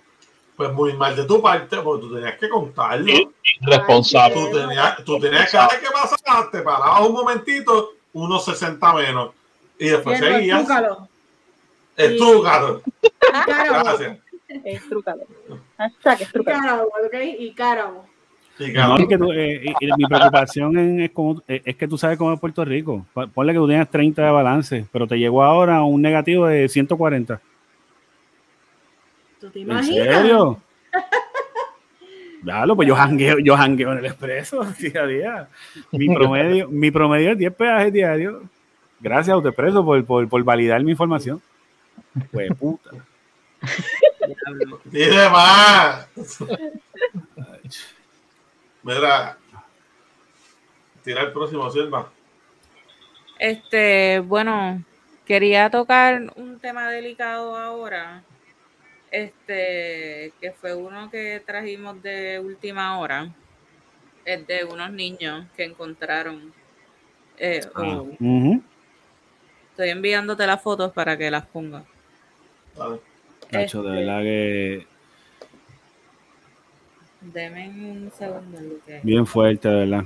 [0.56, 3.06] Pues muy mal de tu parte, porque tú tenías que contarlo.
[3.62, 4.36] Irresponsable.
[4.36, 9.32] Tú tenías, tú tenías cada vez que pasabas, te parabas un momentito, unos 60 menos.
[9.80, 10.60] Y después Bien, seguías.
[11.98, 12.82] Estúcaro.
[13.46, 14.18] Cárabo, Gracias.
[14.64, 15.24] Estrúcalo.
[15.78, 16.90] Hashtag estrúcalo.
[18.58, 21.88] Y es que tú- eh, y- y mi preocupación en- es, como- eh, es que
[21.88, 23.06] tú sabes cómo es Puerto Rico.
[23.34, 27.42] Ponle que tú tienes 30 de balance, pero te llegó ahora un negativo de 140.
[29.42, 30.08] ¿Tú te ¿En imaginas?
[30.08, 30.62] serio?
[32.44, 35.48] Claro, pues yo jangueo, yo jangueo en el expreso día a día.
[35.92, 38.44] Mi promedio, mi promedio es 10 peajes diarios.
[39.06, 41.40] Gracias a Autoexpreso por, por, por validar mi información.
[42.32, 42.90] Pues puta.
[44.86, 46.08] Dile más.
[48.82, 49.38] Mira.
[51.04, 52.12] Tira el próximo, Silva.
[53.38, 54.84] Este, bueno,
[55.24, 58.24] quería tocar un tema delicado ahora.
[59.12, 63.30] Este, que fue uno que trajimos de última hora.
[64.26, 66.52] Es de unos niños que encontraron.
[67.38, 68.60] eh, Ah, o-.
[69.76, 71.84] Estoy enviándote las fotos para que las pongas.
[72.78, 73.02] Dale.
[73.52, 74.06] Nacho, de Este.
[74.06, 74.88] verdad que
[77.20, 78.62] Deme un segundo.
[78.62, 79.02] Luque.
[79.04, 80.06] bien fuerte, de verdad.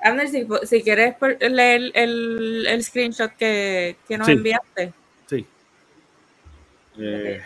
[0.00, 4.32] Abner, si, si quieres leer el, el screenshot que, que nos Sí.
[4.34, 4.92] enviaste.
[5.26, 5.44] Sí.
[7.00, 7.40] Eh,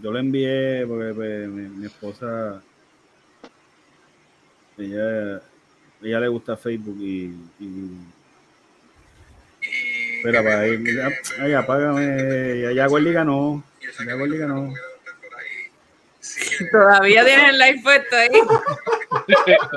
[0.00, 2.62] yo lo envié porque pues, mi, mi esposa
[4.78, 5.42] ella,
[6.02, 7.24] ella le gusta Facebook y,
[7.60, 7.90] y
[10.24, 10.80] espera para ir
[11.38, 13.62] ay apágame ya, ya Gordy ganó
[14.06, 14.72] ya Gordy ganó.
[16.72, 18.30] Todavía tienes el live puesto ahí.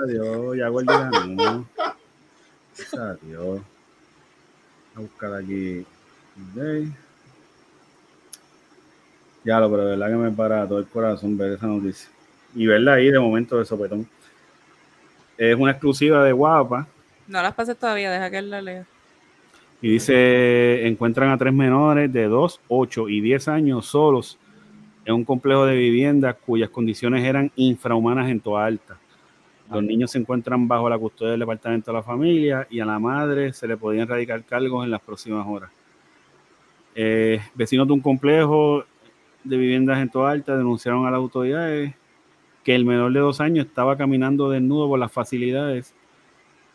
[0.03, 1.67] adiós ya Gordy ganó.
[2.93, 3.61] Adiós.
[4.95, 5.85] A buscar aquí.
[9.43, 12.09] Ya lo pero de verdad que me para todo el corazón ver esa noticia.
[12.55, 14.09] Y verla ahí de momento de sopetón.
[15.37, 16.87] Es una exclusiva de Guapa.
[17.27, 18.85] No las pases todavía, deja que él la lea.
[19.81, 24.39] Y dice, encuentran a tres menores de 2, 8 y 10 años solos
[25.05, 28.97] en un complejo de viviendas cuyas condiciones eran infrahumanas en toda alta.
[29.71, 32.99] Los niños se encuentran bajo la custodia del Departamento de la Familia y a la
[32.99, 35.69] madre se le podían radicar cargos en las próximas horas.
[36.95, 38.83] Eh, vecinos de un complejo
[39.43, 41.93] de viviendas en toda alta denunciaron a las autoridades
[42.63, 45.93] que el menor de dos años estaba caminando desnudo por las facilidades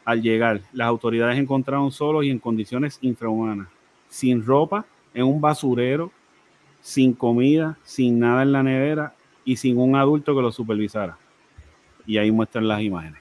[0.05, 3.69] Al llegar, las autoridades encontraron solos y en condiciones infrahumanas,
[4.09, 6.11] sin ropa, en un basurero,
[6.81, 9.15] sin comida, sin nada en la nevera
[9.45, 11.17] y sin un adulto que lo supervisara.
[12.07, 13.21] Y ahí muestran las imágenes.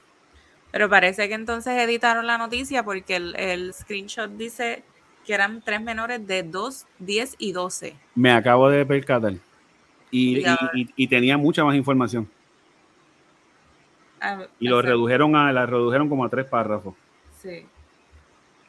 [0.72, 4.82] Pero parece que entonces editaron la noticia porque el, el screenshot dice
[5.24, 7.94] que eran tres menores de 2, 10 y 12.
[8.16, 9.34] Me acabo de percatar.
[10.10, 12.28] Y, Y ahora- y- y- y tenía mucha más información.
[14.24, 16.94] Ah, Y lo redujeron a, la redujeron como a tres párrafos.
[17.40, 17.66] Sí,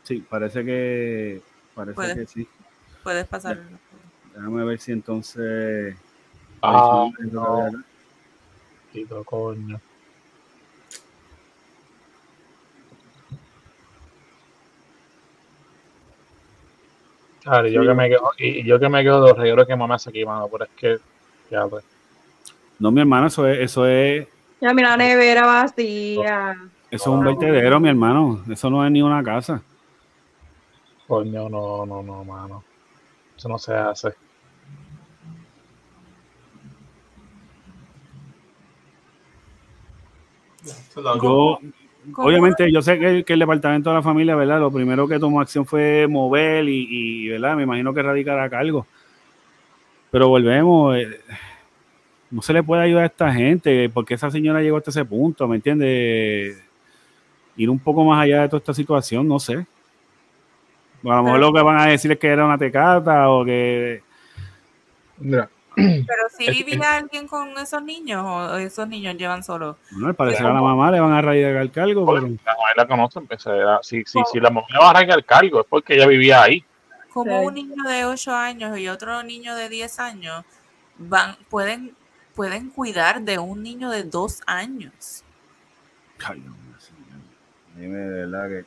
[0.02, 1.42] Sí, parece que
[1.74, 2.16] parece Puede.
[2.16, 2.48] que sí.
[3.04, 3.62] puedes pasar.
[4.36, 5.96] Déjame ver si entonces.
[6.62, 7.72] Ah, no.
[8.92, 9.80] Tito, coño.
[17.44, 19.96] Claro, yo que me quejo, y yo que me quejo de los regueros que mamá
[19.96, 20.98] hace aquí, mano, pero es que,
[21.52, 21.84] ya, pues.
[22.80, 24.28] No, mi hermano, eso es, eso es,
[24.64, 26.56] Ya mira, la nevera vacía.
[26.90, 28.46] eso es un vertedero, mi hermano.
[28.50, 29.62] Eso no es ni una casa.
[31.06, 32.64] Coño, no, no, no, mano.
[33.38, 34.14] Eso no se hace.
[41.22, 41.60] Yo,
[42.16, 44.62] obviamente, yo sé que, que el departamento de la familia, ¿verdad?
[44.62, 47.58] Lo primero que tomó acción fue mover y, y, ¿verdad?
[47.58, 48.88] Me imagino que radicar a cargo.
[50.10, 51.20] Pero volvemos, eh,
[52.34, 55.48] no se le puede ayudar a esta gente, porque esa señora llegó hasta ese punto,
[55.48, 56.62] ¿me entiendes?
[57.56, 59.66] Ir un poco más allá de toda esta situación, no sé.
[61.06, 64.02] A lo mejor lo que van a decir es que era una tecata o que...
[65.18, 69.78] Mira, Pero si vivía alguien con esos niños o esos niños llevan solo.
[69.92, 72.22] Bueno, al parecer a la mamá le van a radicar el cargo, pero...
[72.22, 75.18] la mamá la conoce, empecé a- si, si, si la mamá le va a arrancar
[75.20, 76.64] el cargo es porque ella vivía ahí.
[77.12, 77.46] Como Sí.
[77.46, 80.44] un niño de 8 años y otro niño de 10 años
[80.98, 81.96] van, pueden,
[82.36, 85.24] pueden cuidar de un niño de 2 años.
[86.26, 86.42] Ay,
[86.80, 87.22] señor.
[87.76, 88.66] Dime de verdad que...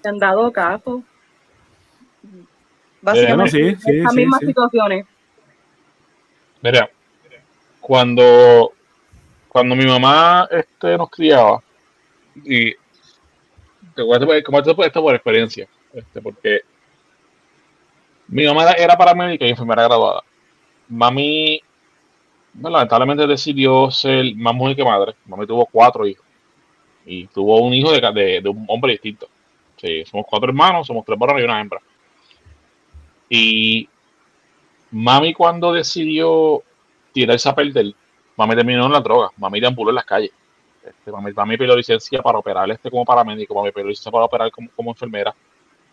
[0.00, 1.02] Se han dado caso.
[2.22, 2.46] Bueno,
[3.02, 4.46] Básicamente, sí, sí, las sí, mismas sí.
[4.46, 5.06] situaciones.
[6.62, 6.90] Mira,
[7.80, 8.72] cuando,
[9.48, 11.62] cuando mi mamá este, nos criaba,
[12.44, 12.72] y
[13.94, 16.60] te voy a esto, por experiencia, este, porque
[18.28, 20.22] mi mamá era paramédica y enfermera graduada.
[20.88, 21.62] Mami,
[22.54, 25.14] bueno, lamentablemente decidió ser más mujer que madre.
[25.26, 26.24] Mami tuvo cuatro hijos
[27.06, 29.28] y tuvo un hijo de, un hombre distinto.
[29.76, 31.80] Sí, somos cuatro hermanos, somos tres varones y una hembra.
[33.28, 33.88] Y
[34.90, 36.62] Mami cuando decidió
[37.12, 37.94] tirarse a perder,
[38.36, 40.32] mami terminó en la droga, mami deambuló en las calles.
[40.82, 44.90] Este, mami, pidió licencia para operar este como paramédico, mami pidió licencia para operar como,
[44.90, 45.34] enfermera.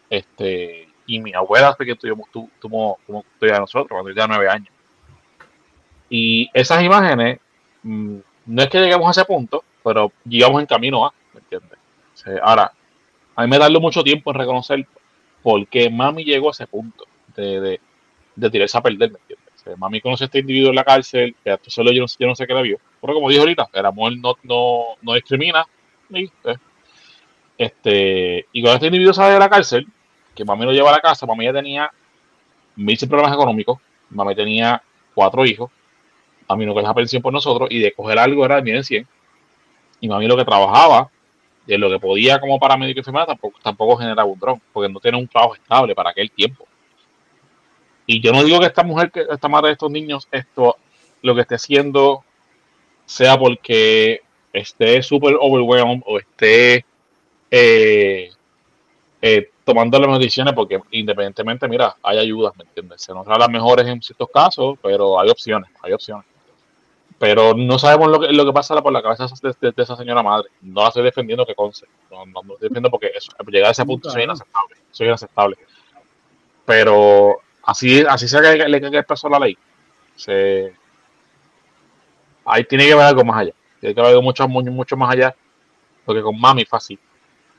[0.10, 2.98] Este, y mi abuela fue que tuvimos, tu, tuvimos
[3.40, 4.77] nosotros, cuando yo tenía nueve años.
[6.10, 7.40] Y esas imágenes,
[7.84, 11.80] mm, no es que lleguemos a ese punto, pero llegamos en camino a, ¿me entiendes?
[12.42, 12.72] Ahora,
[13.36, 14.88] a mí me darle mucho tiempo en reconocer
[15.44, 17.06] por qué mami llegó a ese punto
[17.36, 17.82] de, de,
[18.36, 19.48] de tirarse a perder, ¿me entiendes?
[19.76, 22.48] Mami conoce a este individuo en la cárcel, que solo yo no, yo no sé
[22.48, 22.80] qué le vio.
[23.02, 25.66] Pero como dijo ahorita, el amor no, no, no discrimina.
[26.10, 26.56] y, eh,
[27.58, 29.88] este, y cuando este individuo sale de la cárcel,
[30.36, 31.92] que mami lo lleva a la casa, mami ya tenía
[32.76, 33.80] mil problemas económicos,
[34.12, 34.82] mami tenía
[35.14, 35.72] cuatro hijos,
[36.48, 39.08] mami no cogía pensión por nosotros, y de coger algo era de mil en cien.
[40.00, 41.10] Y mami lo que trabajaba,
[41.66, 45.00] de lo que podía como paramédico y enfermera, tampoco, tampoco generaba un dron, porque no
[45.00, 46.68] tiene un trabajo estable para aquel tiempo.
[48.06, 50.78] Y yo no digo que esta mujer, que esta madre de estos niños, esto
[51.22, 52.24] lo que esté haciendo
[53.06, 54.22] sea porque
[54.54, 56.86] esté súper overwhelmed o esté
[57.52, 58.30] eh,
[59.22, 63.02] eh, tomando las decisiones, porque independientemente, mira, hay ayudas, ¿me entiendes?
[63.02, 66.26] Se nos dan las mejores en ciertos casos, pero hay opciones, hay opciones.
[67.20, 70.50] Pero no sabemos lo que, lo que pasa por la cabeza de, esa señora madre.
[70.62, 71.88] No la estoy defendiendo que conce.
[72.12, 74.76] No, no, no estoy defendiendo porque eso, llegar a ese punto soy inaceptable.
[74.92, 75.58] Soy inaceptable.
[76.66, 79.58] Pero así, así sea que le el peso la ley.
[80.16, 80.74] Se,
[82.46, 83.54] ahí tiene que haber algo más allá.
[83.80, 85.36] Tiene que haber algo mucho, mucho, mucho más allá.
[86.06, 87.00] Porque con mami así.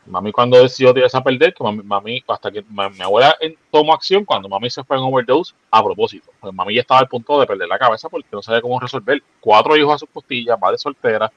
[0.09, 4.25] Mami cuando decidió tirarse a perder, que mami, hasta que mi abuela en- tomó acción
[4.25, 6.31] cuando mami se fue en overdose a propósito.
[6.41, 9.23] Pues mami ya estaba al punto de perder la cabeza porque no sabía cómo resolver.
[9.41, 11.31] Cuatro hijos a sus costillas, madre soltera,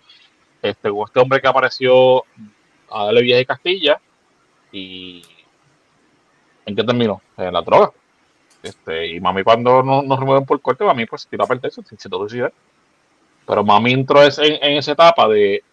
[0.61, 2.23] este, este hombre que apareció
[2.89, 4.01] a darle viaje a Castilla
[4.71, 5.21] y
[6.65, 7.21] ¿en qué terminó?
[7.37, 7.91] En la droga.
[8.63, 11.81] Este, y mami cuando no- nos remueven por corte, mami pues tiró a perder eso,
[11.83, 12.53] sin suicidar.
[13.45, 15.63] Pero mami entró en, en esa etapa de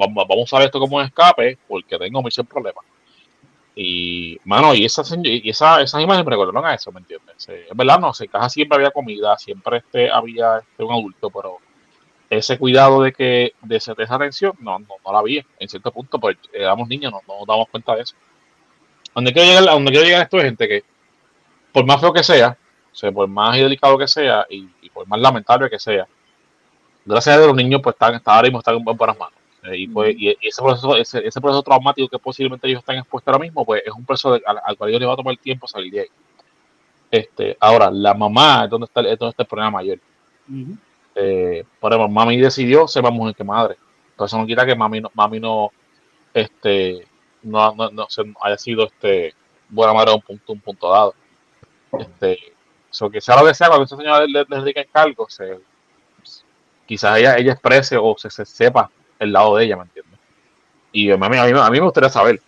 [0.00, 2.84] vamos, vamos a usar esto como un escape porque tengo muchos problemas.
[3.74, 7.48] Y, mano, y, esa, señ- y esa, esas imágenes me recordaron a eso, ¿me entiendes?
[7.48, 11.30] Es verdad, no sé, en casa siempre había comida, siempre este, había este, un adulto,
[11.30, 11.58] pero
[12.28, 15.44] ese cuidado de que de, esa atención no, no, no la había.
[15.58, 18.16] En cierto punto, pues éramos niños, no, no nos damos cuenta de eso.
[19.14, 20.84] Donde quiero llegar, donde quiero llegar esto es gente que,
[21.72, 22.56] por más feo que sea,
[22.92, 26.06] o sea, por más delicado que sea y, por más lamentable que sea,
[27.04, 29.39] gracias a los niños pues están, están ahora mismo están en buenas manos.
[29.64, 33.32] Eh, y, pues, y, ese, proceso, ese, ese proceso traumático que posiblemente ellos están expuestos
[33.32, 35.36] ahora mismo, pues es un proceso de- al, al cual ellos les va a tomar
[35.36, 36.06] tiempo salir de ahí.
[37.10, 39.98] Este, ahora, la mamá es donde está, es donde está el problema mayor.
[40.48, 40.76] Ujú.
[41.14, 43.76] Eh, por ejemplo, mami decidió ser más mujer que madre.
[44.18, 45.70] Eso no quita que mami no, mami no,
[46.32, 47.06] este,
[47.42, 49.34] no, no, no se- haya sido este,
[49.68, 51.14] buena madre a un punto, un punto dado.
[51.98, 52.38] Este,
[52.90, 55.58] so que sea lo que sea, cuando esa señora le, le dedica el cargo, se,
[56.86, 58.90] quizás ella, ella exprese o se, se sepa
[59.20, 60.18] el lado de ella, ¿me entiendes?
[60.92, 62.40] Y a mí, a mí, a mí me gustaría saber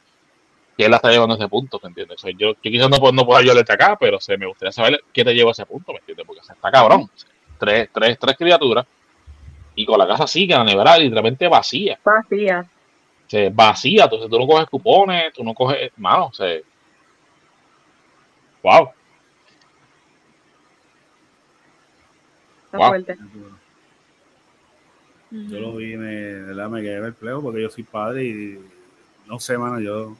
[0.76, 2.16] que él la está llevando a ese punto, ¿me entiendes?
[2.18, 4.72] O sea, yo, yo quizás no puedo, no puedo ayudarte acá, pero se, me gustaría
[4.72, 6.26] saber qué te lleva a ese punto, ¿me entiendes?
[6.26, 7.08] Porque se está cabrón.
[7.58, 8.86] Tres, tres, tres criaturas
[9.74, 11.98] y con la casa así, que la nevera literalmente vacía.
[12.04, 12.66] Vacía.
[13.26, 16.58] O sea, vacía, entonces tú no coges cupones, tú no coges, mano, o sea,
[18.62, 18.90] wow.
[22.64, 22.88] Está Wow.
[22.88, 23.18] fuerte.
[25.32, 28.58] Yo lo vi, me, de verdad, me quedé perplejo porque yo soy padre y
[29.26, 30.14] no sé, mano, yo.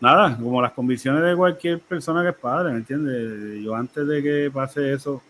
[0.00, 3.62] Nada, como las convicciones de cualquier persona que es padre, ¿me entiendes?
[3.64, 5.22] Yo antes de que pase eso,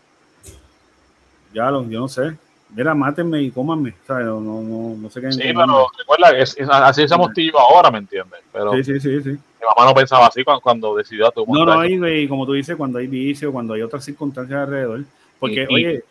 [1.53, 2.35] ya lo, yo no sé.
[2.75, 4.25] Mira, mátenme y cómanme, ¿sabes?
[4.27, 5.31] No, no, no, no sé qué.
[5.31, 7.01] Sí, pero recuerda, que es, es- así
[7.37, 8.41] y yo ahora, ¿me entiendes?
[8.53, 9.29] Pero Sí, sí, sí, sí.
[9.29, 12.45] mi mamá no pensaba así cuando, cuando decidió a tu No, no, hay, güey, como
[12.45, 15.03] tú dices, cuando hay vicio, cuando hay otras circunstancias alrededor.
[15.39, 16.03] Porque, Y- y- oye,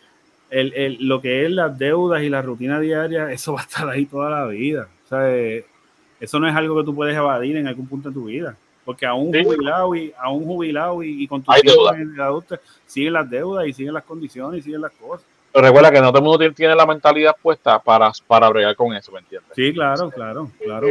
[0.49, 3.89] el, el- lo que es las deudas y la rutina diaria, eso va a estar
[3.89, 4.87] ahí toda la vida.
[5.05, 5.65] O sea, eh,
[6.19, 8.55] eso no es algo que tú puedes evadir en algún punto de tu vida.
[8.85, 9.43] Porque a un Sí.
[9.43, 11.97] jubilado y a un jubilado y, y con hijos deuda.
[11.99, 15.25] en adultos, siguen las deudas y siguen las condiciones y siguen las cosas.
[15.53, 18.75] Pero recuerda que no todo el mundo tiene, tiene la mentalidad puesta para, para bregar
[18.75, 19.51] con eso, ¿me entiendes?
[19.55, 20.87] Sí, claro, claro, claro.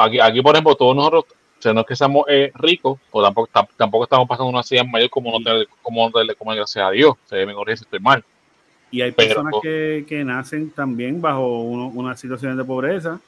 [0.00, 1.24] Aquí, aquí, por ejemplo, todos nosotros,
[1.58, 4.58] o sea, no es que seamos eh, ricos, o tampoco, tam- tampoco estamos pasando una
[4.58, 5.44] ansiedad mayor como no
[5.82, 7.12] como, no tener- como gracias a Dios.
[7.12, 8.24] O sea, me corrige si estoy mal.
[8.94, 13.18] Y hay Pero- personas que, que nacen también bajo uno- unas situaciones de pobreza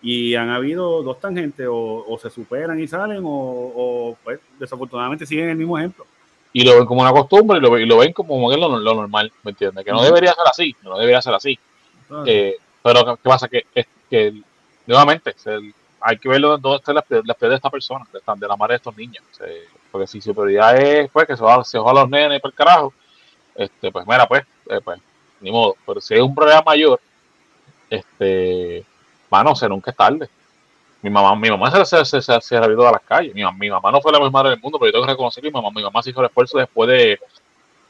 [0.00, 5.26] y han habido dos tangentes, o, o se superan y salen, o, o, pues desafortunadamente
[5.26, 6.06] siguen el mismo ejemplo.
[6.52, 8.94] Y lo ven como una costumbre y lo, y lo ven como que lo, lo
[8.94, 9.84] normal, ¿me entiendes?
[9.84, 11.58] Que no debería ser así, no debería ser así.
[12.24, 13.48] Eh, pero ¿qué pasa?
[13.48, 14.32] Que, es que
[14.86, 15.34] nuevamente
[16.00, 18.76] hay que ver dónde prioridades las prioridades de esta persona, de, de la madre de
[18.76, 19.24] estos niños.
[19.32, 19.46] O sea,
[19.90, 22.52] porque si su prioridad es pues, que se va, se va a los nenes por
[22.52, 22.94] el carajo,
[23.56, 25.00] este, pues mira, pues, eh, pues,
[25.40, 25.76] ni modo.
[25.86, 27.00] Pero si es un problema mayor,
[27.90, 28.84] este,
[29.30, 30.28] mano, se nunca es tarde.
[31.00, 33.34] Mi mamá, mi mamá se, se, se, se, se a las calles.
[33.34, 35.42] Mi, mi mamá no fue la mejor madre del mundo, pero yo tengo que reconocer
[35.42, 37.20] que mi mamá, mi mamá se hizo el esfuerzo después de,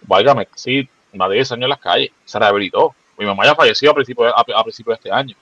[0.02, 2.10] válgame, sí, más de 10 años en las calles.
[2.24, 2.94] Se rehabilitó.
[3.16, 5.36] Mi mamá ya falleció a principios a, principios de este año.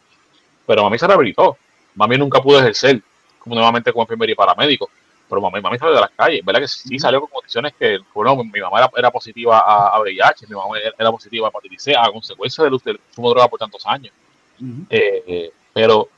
[0.66, 1.56] Pero mami se rehabilitó.
[1.94, 3.02] Mami nunca pudo ejercer
[3.38, 4.90] como nuevamente como enfermera y paramédico.
[5.28, 6.44] Pero mami, mami salió de las calles.
[6.44, 10.00] ¿Verdad que sí salió con condiciones que, bueno, mi mamá era, era positiva a, a
[10.00, 13.48] VIH, mi mamá era, era positiva a hepatitis C, a consecuencia del, consumo de droga
[13.48, 14.12] por tantos años.
[14.88, 16.08] Eh, eh, pero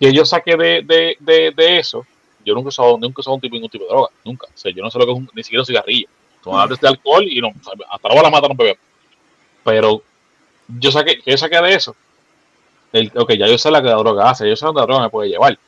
[0.00, 2.06] que yo saqué de, de, de, de eso,
[2.44, 4.46] yo nunca he usado, nunca he usado un tipo, ningún tipo de droga, nunca.
[4.46, 6.08] O sea, yo no sé lo que es un- ni siquiera un cigarrillo.
[6.42, 7.48] Tú me hablas de alcohol y no,
[7.90, 8.80] hasta ahora la mata no bebemos.
[9.64, 10.02] Pero
[10.68, 11.96] yo saqué, que yo saqué de eso,
[12.92, 15.02] el, ok, ya yo sé la que la droga hace, yo sé dónde la droga
[15.02, 15.58] me puede llevar.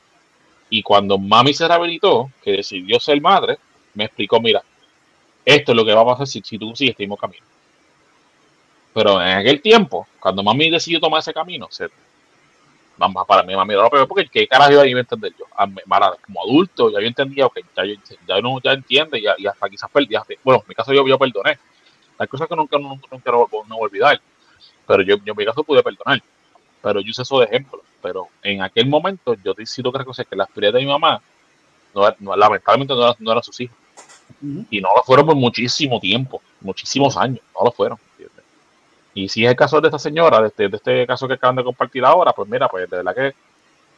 [0.70, 3.58] Y cuando mami se rehabilitó, que decidió ser madre,
[3.94, 4.62] me explicó, mira,
[5.44, 7.47] esto es lo que va a pasar si, si tú sigues este mismo camino.
[8.94, 11.89] Pero en aquel tiempo, cuando mami decidió tomar ese camino, se,
[13.26, 15.47] para mí, mami, no lo peor porque qué carajo iba a entender yo.
[15.57, 17.84] A- para- como adulto, ya yo entendía, ok, ya,
[18.28, 20.15] ya uno ya entiende y, y hasta quizás perdí.
[20.44, 21.58] Bueno, en mi caso yo, yo perdoné.
[22.18, 24.20] Hay cosas que nunca, nunca, nunca no, no voy a olvidar.
[24.86, 26.23] Pero yo, yo en mi caso pude perdonar.
[26.83, 27.83] Pero yo usé eso de ejemplo.
[28.02, 31.20] Pero en aquel momento yo tengo que reconocer que las prioridades de mi mamá,
[31.94, 33.76] no, no- lamentablemente no, eran- no eran sus hijos.
[34.70, 37.99] Y no lo fueron por muchísimo tiempo, muchísimos años, no lo fueron.
[38.12, 38.44] ¿entiendes?
[39.15, 41.57] Y si es el caso de esta señora, de este, de este caso que acaban
[41.57, 43.34] de compartir ahora, pues mira, pues de verdad que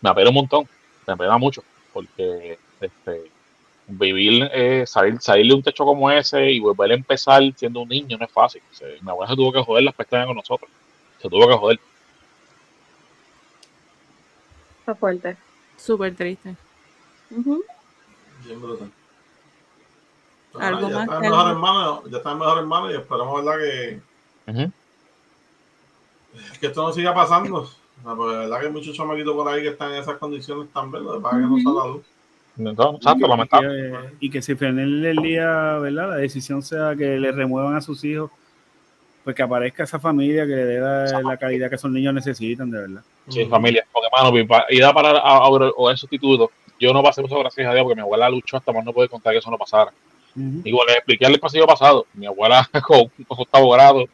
[0.00, 0.68] me apena un montón,
[1.06, 1.62] me apena mucho,
[1.92, 3.30] porque este,
[3.86, 7.88] vivir, eh, salir, salir de un techo como ese y volver a empezar siendo un
[7.88, 8.62] niño no es fácil.
[8.72, 10.70] O sea, mi abuela se tuvo que joder las pestañas con nosotros,
[11.20, 11.80] se tuvo que joder.
[14.92, 15.36] Está fuerte.
[15.78, 16.54] Súper triste.
[17.30, 17.62] Ujú.
[18.44, 18.90] Bien brutal.
[20.60, 23.58] Algo nada, más ya está que mejor hermano, ya está mejor hermano y esperamos verdad
[23.58, 24.72] que, Ujú.
[26.60, 27.54] que esto no siga pasando.
[27.56, 30.68] O sea, porque verdad que hay muchos chamaquitos por ahí que están en esas condiciones
[30.74, 32.02] también, lo que pasa que no la luz.
[32.58, 32.62] Y
[32.96, 33.88] exacto, que- lamentable.
[33.88, 34.54] y que- y que si
[34.98, 36.10] en el día, ¿verdad?
[36.10, 38.30] La decisión sea que le remuevan a sus hijos
[39.24, 42.68] pues que aparezca esa familia que le dé la, la calidad que esos niños necesitan,
[42.72, 43.02] de verdad.
[43.28, 43.86] Sí, familia.
[44.12, 47.38] Mano, mi pa- ir a parar a, a, o en sustituto, yo no pasé eso
[47.38, 49.56] gracias a Dios porque mi abuela luchó hasta más no puede contar que eso no
[49.58, 49.92] pasara.
[50.36, 50.60] Ujú.
[50.64, 52.06] Igual les expliqué el pasillo pasado.
[52.14, 54.04] Mi abuela con, con octavo grado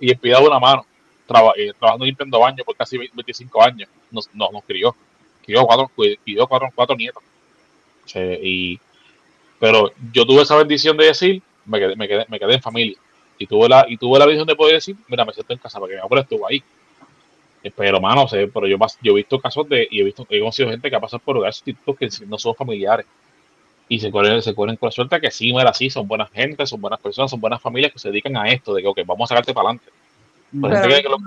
[0.00, 0.84] y el cuidado de una mano,
[1.26, 4.94] traba- eh, trabajando limpiando baños por casi 25 años, nos, nos, nos crió.
[5.44, 7.22] Crió cuatro, cu- crió cuatro, cuatro nietos.
[8.42, 8.80] Y,
[9.58, 12.96] pero yo tuve esa bendición de decir, me quedé, me quedé, me quedé en familia.
[13.38, 15.78] Y tuve la, y tuve la bendición de poder decir, mira, me siento en casa,
[15.78, 16.62] porque mi abuela estuvo ahí.
[17.66, 20.38] Eh, Pero, mano, sé, pero yo, yo he visto casos de, y he visto, he
[20.38, 23.06] conocido gente que ha pasado por lugares típicos que no son familiares
[23.88, 26.64] y se corren, se corren con la suerte que sí, mira, sí, son buenas gente,
[26.66, 29.28] son buenas personas, son buenas familias que se dedican a esto, de que, ok, vamos
[29.30, 29.90] a sacarte para adelante.
[30.60, 31.18] Por Pero- gente que, lo-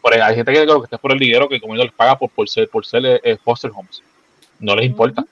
[0.00, 1.92] por- hay gente que lo que está es por el dinero que el gobierno les
[1.92, 4.02] paga por, por ser, por ser eh, eh, foster homes.
[4.60, 5.24] No les importa.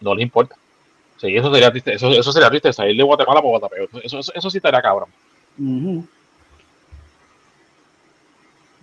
[0.00, 0.56] No les importa.
[1.20, 3.88] Sí, eso sería triste, eso, eso sería triste, salir de Guatemala por Guatapeo.
[4.02, 5.08] Eso, eso, eso sí estaría cabrón.
[5.58, 6.06] Ujú.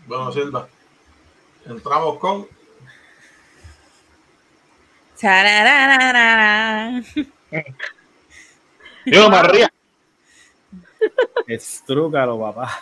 [0.07, 0.67] Bueno, Silva.
[1.65, 2.47] Entramos con.
[9.05, 9.71] Yo, María,
[11.47, 12.79] Estrúcalo, papá.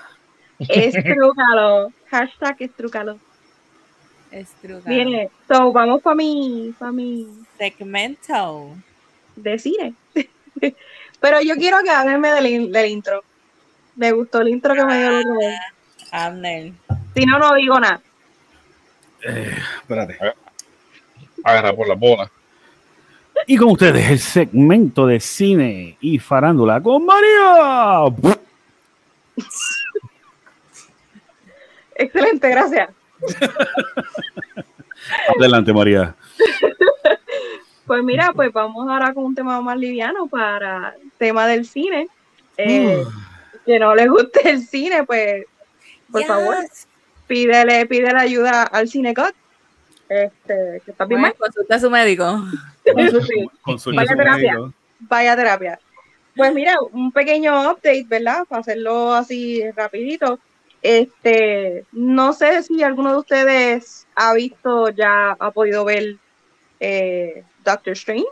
[0.59, 1.91] Estrúcalo.
[2.09, 3.19] Hashtag estrúcalo.
[5.47, 8.75] So, vamos para mi, pa' mi Segmento.
[9.35, 9.93] de cine.
[11.19, 13.23] Pero yo quiero que háblenme del, in- del intro.
[13.95, 15.59] Me gustó el intro que me dio el otro día.
[16.11, 16.73] Abner.
[17.15, 18.01] Si no, no digo nada.
[19.23, 20.17] Espérate.
[21.43, 22.29] agarra por la bola.
[23.47, 28.05] Y con ustedes el segmento de cine y farándula con María.
[31.95, 32.89] Excelente, gracias.
[35.39, 36.15] Adelante, María.
[37.85, 42.07] Pues mira, pues vamos ahora con un tema más liviano para el tema del cine.
[42.55, 43.03] Eh,
[43.65, 45.43] Que no le guste el cine, pues
[46.09, 46.27] por Yes.
[46.29, 46.55] favor,
[47.33, 49.33] pídele, pídele ayuda al CineCot.
[50.07, 51.47] Este, que está bien Bueno, mal.
[51.47, 52.43] consulta a su médico.
[53.63, 54.51] Consulta Vaya su terapia.
[54.53, 54.73] médico.
[54.99, 55.79] vaya terapia.
[56.35, 58.45] Pues mira, un pequeño update, ¿verdad?
[58.47, 60.37] Para hacerlo así rapidito.
[60.83, 66.17] Este, no sé si alguno de ustedes ha visto, ya ha podido ver
[66.79, 68.25] eh, Doctor Strange.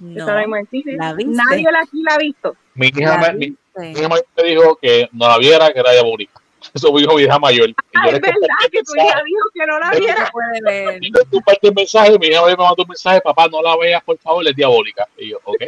[0.00, 0.26] No.
[0.26, 0.46] ¿La?
[0.46, 2.56] Nadie la- aquí la ha visto.
[2.74, 3.46] Mi hija, me, mi,
[3.92, 6.38] hija mayor me dijo que no la viera, que era diabólica.
[6.74, 7.68] Eso me dijo mi hija mayor.
[7.68, 8.38] Y yo Ah, le es verdad
[8.70, 10.30] que tu hija dijo que no la viera.
[10.32, 11.00] Puede ver.
[11.02, 14.02] Yo le compartí el mensaje, mi hija me mandó un mensaje, papá, no la veas,
[14.04, 15.06] por favor, es diabólica.
[15.16, 15.62] Y yo, ok,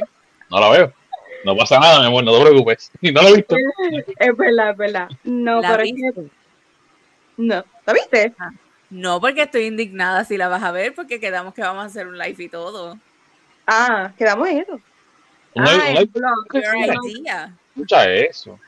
[0.50, 0.92] no la veo.
[1.44, 2.90] No pasa nada, mi amor, no te preocupes.
[3.00, 3.56] Y no la he visto.
[4.18, 5.08] Es verdad, es verdad.
[5.24, 6.22] No, ¿La pero es que- viste?
[7.36, 7.64] no.
[7.86, 8.34] ¿La viste?
[8.90, 12.06] No, porque estoy indignada si la vas a ver, porque quedamos que vamos a hacer
[12.06, 12.98] un live y todo.
[13.66, 14.80] Ah, quedamos en eso.
[15.56, 15.94] Ah,
[17.74, 18.58] escucha eso.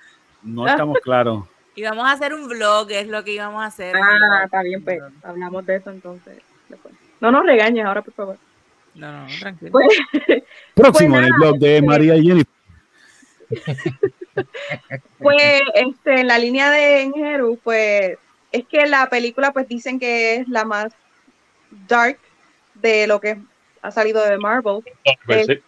[0.42, 1.44] No estamos claros.
[1.80, 3.96] Y vamos a hacer un vlog, es lo que íbamos a hacer.
[3.96, 6.36] Ah, está bien, pues hablamos de eso entonces.
[6.68, 6.92] después.
[7.20, 8.36] No nos regañes ahora, por favor.
[8.94, 9.70] No, no, tranquilo.
[9.72, 9.88] Pues,
[10.74, 12.52] Próximo en el blog de este- María y Jennifer.
[15.18, 18.18] Pues este, en la línea de Enjeru, pues
[18.52, 20.92] es que la película pues dicen que es la más
[21.88, 22.18] dark
[22.74, 23.38] de lo que
[23.82, 24.80] ha salido de Marvel.
[25.26, 25.60] Pues sí.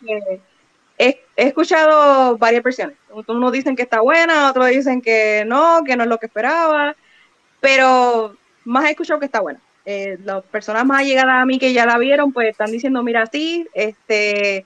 [1.03, 2.97] He, he escuchado varias versiones.
[3.27, 6.95] Unos dicen que está buena, otros dicen que no, que no es lo que esperaba,
[7.61, 9.61] pero más he escuchado que está buena.
[9.85, 13.27] Eh, las personas más allegadas a mí que ya la vieron, pues están diciendo, mira,
[13.27, 14.65] sí, este,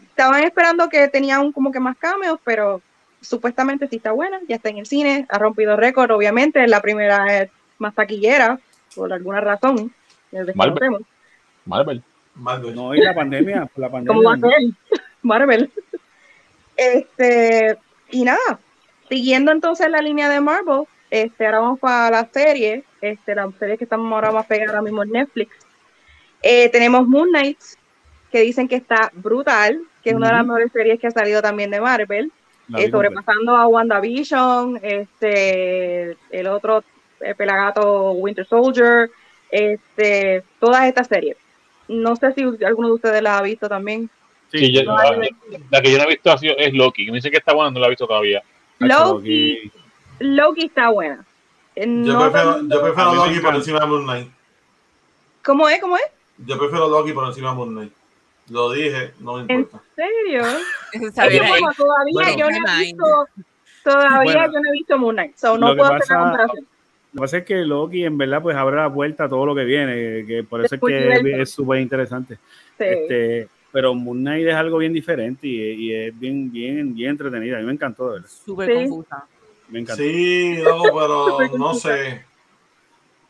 [0.00, 2.80] estaban esperando que tenían como que más cameos, pero
[3.20, 6.80] supuestamente sí está buena, ya está en el cine, ha rompido récord, obviamente, es la
[6.80, 8.58] primera más taquillera,
[8.94, 9.92] por alguna razón,
[10.30, 11.02] que desconocemos.
[11.66, 12.02] Marvel.
[12.34, 12.74] Marvel.
[12.74, 13.66] No, y la pandemia.
[13.66, 14.14] por La pandemia.
[14.14, 14.70] ¿Cómo va a ser?
[15.24, 15.70] Marvel.
[16.76, 17.76] Este,
[18.10, 18.58] y nada,
[19.08, 23.78] siguiendo entonces la línea de Marvel, este, ahora vamos para la serie, este, la serie
[23.78, 25.54] que estamos ahora más pegadas ahora mismo en Netflix.
[26.42, 27.58] Eh, tenemos Moon Knight,
[28.30, 31.40] que dicen que está brutal, que es una de las mejores series que ha salido
[31.40, 32.32] también de Marvel,
[32.76, 36.82] eh, sobrepasando a WandaVision, este, el otro
[37.20, 39.10] eh, pelagato Winter Soldier,
[39.50, 41.36] este, todas estas series.
[41.88, 44.10] No sé si alguno de ustedes la ha visto también.
[44.58, 47.06] Sí, yo- no, la, yo- la que yo no he visto ha sido, es Loki.
[47.06, 48.42] Me dicen que está buena, no la he visto todavía.
[48.78, 49.72] Loki, aquí.
[50.20, 51.24] Loki está buena.
[51.76, 54.28] Eh, Yo no prefiero, yo prefiero mí me Loki por encima de Moon Knight.
[55.44, 55.80] ¿Cómo es?
[55.80, 56.04] ¿Cómo es?
[56.38, 57.92] Yo prefiero Loki por encima de Moon Knight.
[58.50, 59.86] Lo dije, no me ¿En importa.
[59.96, 60.42] serio?
[60.92, 61.38] Es ahí.
[61.38, 62.36] como todavía Bueno.
[62.38, 63.04] yo no he visto,
[63.82, 64.52] todavía Bueno.
[64.52, 66.66] yo no he visto Moon Knight, so no Lo que puedo hacer la comparación.
[67.12, 69.54] Lo que pasa es que Loki en verdad pues abre la puerta a todo lo
[69.54, 72.34] que viene, que por eso es que es súper interesante.
[72.76, 72.84] Sí.
[72.84, 77.56] Este, pero Moon Knight es algo bien diferente y, y es bien, bien, bien entretenida.
[77.56, 78.28] A mí me encantó, de verdad.
[78.44, 78.74] Súper Sí.
[78.88, 79.26] confusa.
[79.68, 80.00] Me encanta.
[80.00, 82.24] Sí, loco, pero no sé.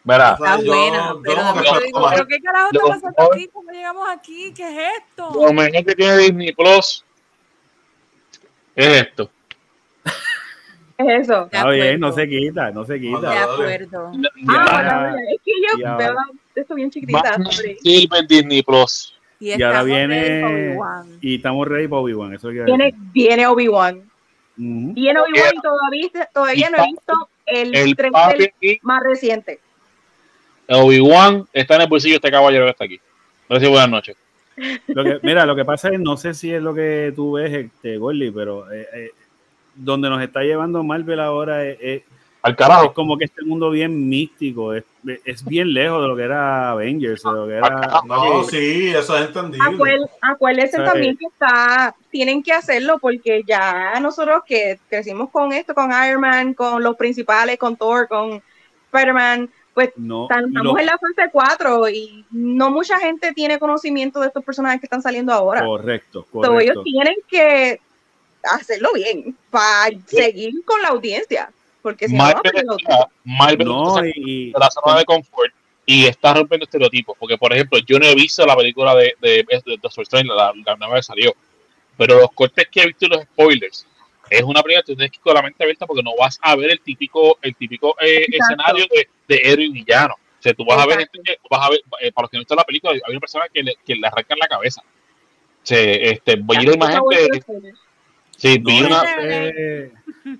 [0.04, 1.42] Verá, O sea, Está buena, yo pero,
[2.10, 3.48] pero ¿qué carajo está pasando aquí?
[3.50, 4.52] ¿Cómo llegamos aquí?
[4.54, 5.30] ¿Qué es esto?
[5.46, 7.02] lo mejor que tiene Disney Plus
[8.76, 9.30] es esto.
[10.98, 11.46] Es eso.
[11.50, 12.22] De Está bien, no acuerdo.
[12.22, 13.20] se quita, no se De quita.
[13.20, 13.38] Dale.
[13.38, 14.12] acuerdo.
[14.48, 16.14] Ah, no, es que yo veo
[16.54, 17.36] esto bien chiquitita.
[17.50, 17.78] Sorry.
[17.82, 19.13] Silver Disney Plus.
[19.40, 20.76] Y, Y ahora viene-.
[21.20, 22.34] Y estamos ready para Obi-Wan.
[22.34, 24.02] Eso es lo que Viene, viene Obi-Wan.
[24.56, 29.58] Viene Obi-Wan y todavía, todavía no he visto el, El trailer papi más reciente.
[30.68, 33.00] Obi-Wan está en el bolsillo este caballero que está aquí.
[33.48, 34.16] Gracias, buenas noches.
[34.86, 37.52] Lo que- mira, lo que pasa es, no sé si es lo que tú ves,
[37.52, 39.10] este, Gordy, pero eh, eh,
[39.74, 42.02] donde nos está llevando Marvel ahora es, es-
[42.44, 42.92] Al es carajo.
[42.92, 44.84] como que este mundo bien místico, es,
[45.24, 48.02] es bien lejos de lo que era Avengers, de lo que era...
[48.06, 49.98] No, sí, eso es entendible.
[50.20, 55.90] Acuérdense también que está, tienen que hacerlo porque ya nosotros que crecimos con esto, con
[56.06, 58.42] Iron Man, con los principales, con Thor, con
[58.92, 64.20] Spider-Man, pues No, estamos lo- en la fase 4 y no mucha gente tiene conocimiento
[64.20, 65.64] de estos personajes que están saliendo ahora.
[65.64, 66.60] correcto, So, correcto.
[66.60, 67.80] ellos tienen que
[68.44, 71.50] hacerlo bien para seguir con la audiencia.
[71.84, 75.04] Porque si no, Marvel no, pues, está- Marvel No, está y, de la zona de
[75.04, 75.52] confort
[75.86, 77.16] y está rompiendo estereotipos.
[77.18, 80.52] Porque, por ejemplo, yo no he visto la película de, de, de Doctor Strange, la,
[80.66, 81.32] la nueva que salió.
[81.96, 83.86] Pero los cortes que he visto y los spoilers,
[84.30, 86.38] es una película que tú tienes que ir con la mente abierta porque no vas
[86.42, 90.14] a ver el típico, el típico eh, escenario de, de héroe y villano.
[90.14, 92.36] O sea, tú vas a ver, gente que- vas a ver eh, para los que
[92.38, 94.80] no están en la película, hay una persona que le, que le arrancan la cabeza.
[94.82, 97.74] O sea, este, vi la imagen de.
[98.36, 99.02] Sí, vi no, una.
[99.20, 99.92] eh,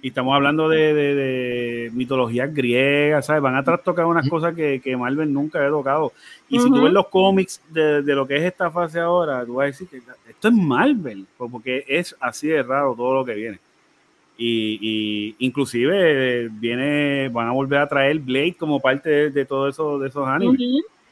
[0.03, 3.43] y estamos hablando de, de, de mitologías griegas, ¿sabes?
[3.43, 6.13] Van a trastocar unas cosas que, que Marvel nunca había tocado.
[6.49, 9.55] Y si tú ves los cómics de, de lo que es esta fase ahora, tú
[9.55, 9.99] vas a decir que
[10.29, 13.59] esto es Marvel, pues, porque es así de raro todo lo que viene.
[14.37, 19.45] Y, y inclusive eh, viene, van a volver a traer Blade como parte de, de
[19.45, 20.61] todo eso, de esos animes.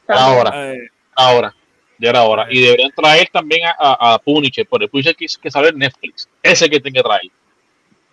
[0.07, 0.73] Ahora.
[0.73, 1.53] Eh, Ahora,
[1.99, 2.47] ya era hora.
[2.49, 5.77] Y deberían traer también a, a, a Punisher, por el Punisher que, que sale en
[5.77, 6.27] Netflix.
[6.41, 7.31] Ese que tiene que traer.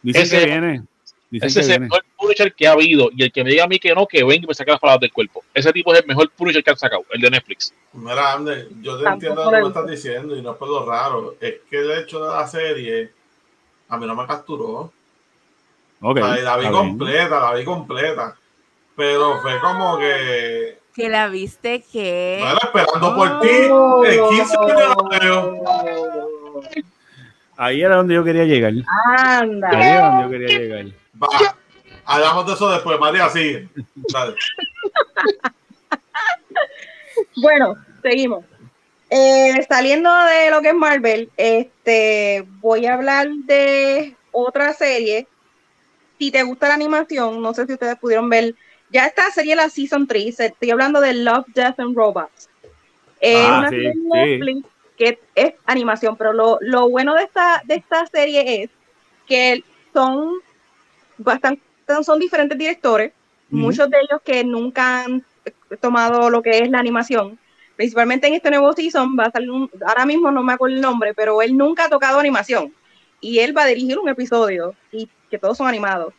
[0.02, 0.82] dicen Ese- que viene.
[1.32, 3.08] Dicen Ese que es el mejor Punisher que ha habido.
[3.16, 4.80] Y el que me diga a mí que no, que venga y me saque las
[4.80, 5.44] palabras del cuerpo.
[5.54, 7.72] Ese tipo es el mejor Punisher que han sacado, el de Netflix.
[7.92, 11.36] Mira, Ander, yo te entiendo lo que estás diciendo y no es por lo raro.
[11.40, 13.12] Es que el hecho de la serie
[13.88, 14.92] a mí no me capturó.
[16.00, 16.72] La vi bien.
[16.72, 18.36] completa, la vi completa.
[18.96, 20.79] Pero fue como que.
[20.94, 22.38] Que la viste que.
[22.40, 23.48] Bueno, esperando por ti.
[23.48, 25.64] En 15 años la veo.
[27.56, 28.72] Ahí era donde yo quería llegar.
[28.72, 28.84] Ahí
[29.16, 29.68] Anda.
[29.70, 30.86] era donde yo quería llegar.
[31.22, 31.28] Va.
[32.04, 33.68] Hablamos de eso después, María, sigue.
[34.12, 34.34] Dale.
[37.36, 38.44] Bueno, seguimos.
[39.08, 45.26] Eh, saliendo de lo que es Marvel, este, voy a hablar de otra serie.
[46.18, 48.54] Si te gusta la animación, no sé si ustedes pudieron ver,
[48.90, 52.48] ya esta serie la Season 3, estoy hablando de Love, Death and Robots.
[53.20, 57.24] Es Ah, una sí, serie de Netflix que es animación, pero lo, lo bueno de
[57.24, 58.70] esta, de esta serie es
[59.26, 60.34] que son
[61.18, 61.62] bastante,
[62.02, 63.12] son diferentes directores,
[63.48, 65.24] muchos de ellos que nunca han
[65.80, 67.38] tomado lo que es la animación.
[67.76, 70.82] Principalmente en este nuevo season va a salir un, ahora mismo no me acuerdo el
[70.82, 72.74] nombre, pero él nunca ha tocado animación
[73.20, 76.12] y él va a dirigir un episodio y que todos son animados.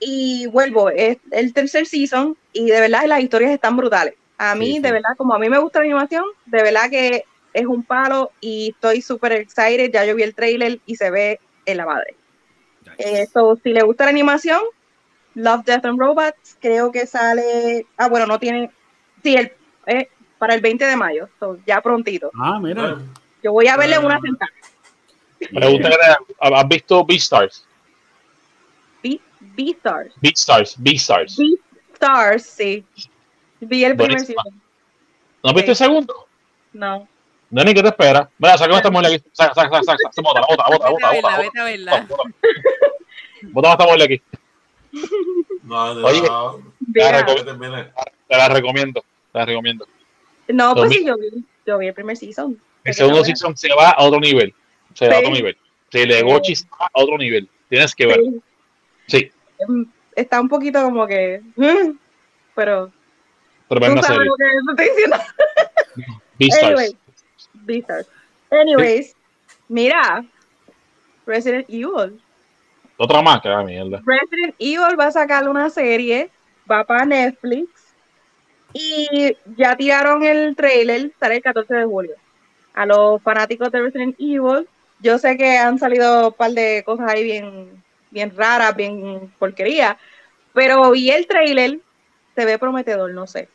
[0.00, 4.14] Y vuelvo, es el tercer season y de verdad las historias están brutales.
[4.38, 4.80] A mí, Sí, sí.
[4.80, 8.32] de verdad, como a mí me gusta la animación, de verdad que es un palo
[8.40, 9.90] y estoy súper excited.
[9.92, 12.14] Ya yo vi el trailer y se ve en la madre.
[12.96, 14.60] Eh, so, si le gusta la animación,
[15.34, 17.86] Love, Death and Robots, creo que sale.
[17.98, 18.70] Ah, bueno, no tiene.
[19.22, 19.52] Sí, el,
[19.86, 22.30] eh, para el 20 de mayo, so, ya prontito.
[22.40, 22.96] Ah, mira.
[23.42, 24.50] Yo voy a verle una sentada.
[25.38, 27.66] Pregunta que te- ¿Has visto Beastars?
[29.64, 30.14] Be- Beastars.
[30.20, 31.36] Beastars, Beastars.
[31.36, 32.84] Beastars, sí.
[33.60, 34.60] Vi el primer season.
[35.42, 36.26] ¿No has visto el segundo?
[36.72, 37.08] No.
[37.50, 38.30] Neni, ¿qué te espera?
[38.38, 39.22] Mira, sácame esta muela aquí.
[39.32, 39.98] Saca, saca, saca, saca.
[40.12, 40.22] saca.
[40.22, 41.42] Bota, bota, bota, Vete a bota, verla, bota.
[41.42, 42.06] vete a verla.
[42.08, 42.22] Bota,
[43.52, 44.22] bota esta muela aquí.
[45.62, 46.22] No, no, Oye.
[46.22, 46.62] no,
[46.94, 47.00] que.
[48.28, 49.02] Te la recomiendo.
[49.32, 49.86] Te la recomiendo.
[50.48, 52.60] no, pues sí, yo vi, yo vi el primer season.
[52.84, 54.54] El segundo season se va a otro nivel.
[54.94, 55.56] Se va a otro nivel.
[55.90, 57.48] Se le Gochi está a otro nivel.
[57.68, 58.20] Tienes que ver.
[59.68, 59.82] Mm,
[60.16, 61.40] Está un poquito como que.
[61.56, 61.96] mm,
[62.54, 62.90] Pero.
[63.68, 64.24] tú sabes serie.
[64.24, 65.16] lo que estoy diciendo.
[66.38, 66.62] Beastars.
[66.64, 66.96] Anyway,
[67.54, 68.08] Beastars.
[68.50, 69.14] Anyways,
[69.68, 70.24] mira,
[71.26, 72.20] Resident Evil.
[72.96, 74.02] Otra más que la mierda.
[74.04, 76.30] Resident Evil va a sacar una serie,
[76.70, 77.68] va para Netflix
[78.72, 82.14] y ya tiraron el trailer, sale el 14 de julio.
[82.74, 84.68] A los fanáticos de Resident Evil,
[85.00, 89.96] yo sé que han salido un par de cosas ahí bien bien raras, bien porquería.
[90.52, 91.80] Pero vi el trailer,
[92.34, 93.48] se ve prometedor, no sé.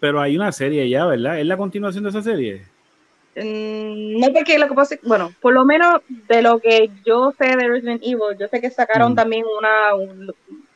[0.00, 1.38] Pero hay una serie ya, ¿verdad?
[1.40, 2.62] ¿Es la continuación de esa serie?
[3.36, 7.32] Mm, no porque lo que pasa es- bueno, por lo menos de lo que yo
[7.38, 9.16] sé de Resident Evil, yo sé que sacaron Mm.
[9.16, 10.32] también una, un-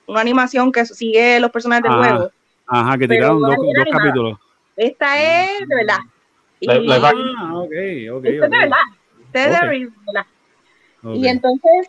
[0.06, 2.30] una animación que sigue los personajes del Ah, juego.
[2.66, 4.38] Ajá, que tiraron dos, dos capítulos.
[4.76, 5.98] Esta es de verdad.
[6.60, 7.72] Y, Ah, ok,
[8.12, 8.24] ok.
[8.24, 8.76] esta es de verdad.
[9.26, 9.94] Esta es de Ok.
[10.06, 10.26] verdad.
[11.02, 11.16] Ok.
[11.16, 11.88] Y entonces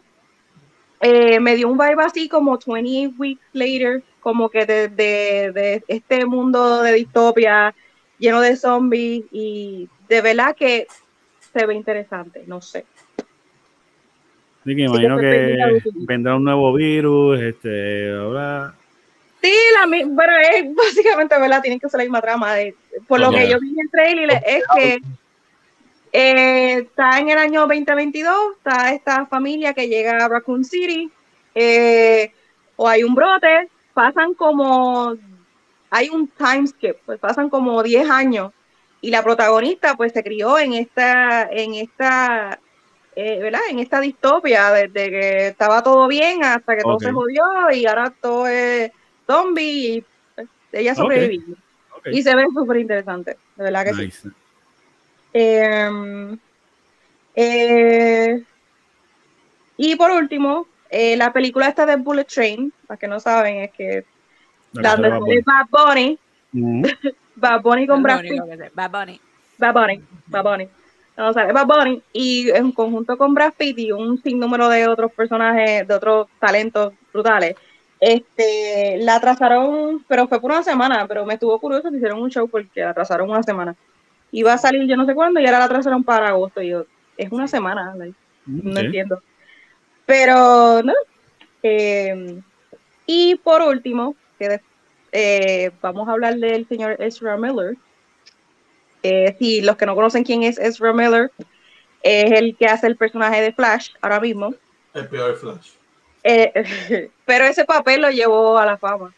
[1.08, 5.84] eh, me dio un vibe así como 20 weeks later, como que de, de- de
[5.88, 7.76] este mundo de distopia
[8.18, 10.88] lleno de zombies y de verdad que
[11.54, 12.86] se ve interesante, no sé.
[14.64, 18.74] Así que imagino que vendrá un nuevo virus, este, ahora...
[19.44, 21.62] Sí, la, mi- bueno, es básicamente, ¿verdad?
[21.62, 22.56] Tienen que usar la misma trama.
[22.56, 22.74] De,
[23.08, 25.00] por lo que yo vi en el trailer es que
[26.18, 31.12] eh, está en el año 2022, está esta familia que llega a Raccoon City,
[31.54, 32.32] eh,
[32.78, 35.14] o hay un brote, pasan como,
[35.90, 38.54] hay un time skip, pues pasan como 10 años,
[39.02, 42.60] y la protagonista pues se crió en esta, en esta,
[43.14, 43.62] eh, ¿verdad?
[43.70, 48.14] En esta distopia, desde que estaba todo bien hasta que todo se jodió y ahora
[48.22, 48.90] todo es
[49.28, 51.58] zombie y pues, ella sobrevivió.
[52.06, 54.30] Y se ve súper interesante, de verdad que sí.
[55.36, 55.44] Nice.
[55.44, 56.38] Eh,
[57.36, 58.44] eh,
[59.78, 63.72] y por último, eh, la película esta de Bullet Train, para que no saben, es
[63.72, 64.06] que
[64.74, 66.18] La de Bad Bunny.
[67.36, 68.42] Bad Bunny con Lo Brad Pitt.
[68.74, 69.20] Bad Bunny.
[69.58, 70.70] Bad Bunny, Bad Bunny.
[71.18, 75.12] No, es Bad Bunny y en conjunto con Brad Pitt y un sinnúmero de otros
[75.14, 77.56] personajes, de otros talentos brutales,
[78.00, 82.30] este, la atrasaron, pero fue por una semana, pero me estuvo curioso que hicieron un
[82.30, 83.76] show porque la atrasaron una semana.
[84.38, 86.62] Iba a salir yo no sé cuándo y ahora la atrasaron para agosto.
[86.62, 89.22] Y yo, es una semana, like, no entiendo.
[90.06, 90.94] Pero, no.
[91.64, 92.42] Eh,
[93.06, 94.62] y por último, que de-
[95.14, 97.78] eh, vamos a hablar del señor Ezra Miller.
[99.04, 101.32] Eh, si los que no conocen quién es Ezra Miller,
[102.04, 104.54] es el que hace el personaje de Flash ahora mismo.
[104.94, 105.70] El peor Flash.
[106.24, 109.14] Eh, pero ese papel lo llevó a la fama.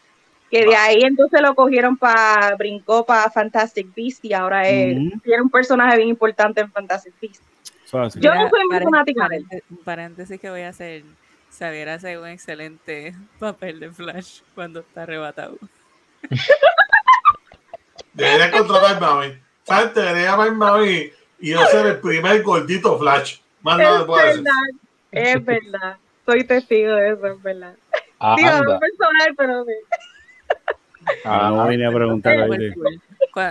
[0.50, 5.42] Que de ahí entonces lo cogieron para, brincó para Fantastic Beast y ahora es, tiene
[5.42, 7.42] un personaje bien importante en Fantastic Beast.
[8.16, 9.46] Yo no soy muy fanática de él.
[9.84, 11.02] paréntesis que voy a hacer.
[11.58, 15.58] Xavier hace un excelente papel de Flash cuando está arrebatado.
[18.12, 19.38] Debería contratarme a mí.
[19.64, 19.94] ¿Sabes?
[19.94, 21.10] Debería mí
[21.40, 23.38] y yo ser el primer gordito Flash.
[23.62, 24.42] Más nada puedo decir.
[24.42, 24.62] verdad,
[25.12, 25.96] es verdad.
[26.26, 27.74] Soy testigo de eso, es verdad.
[28.20, 29.72] Ah, Digo, no personal, pero sí.
[31.24, 32.36] Ah, no vine a preguntar.
[32.36, 33.02] No, en- en-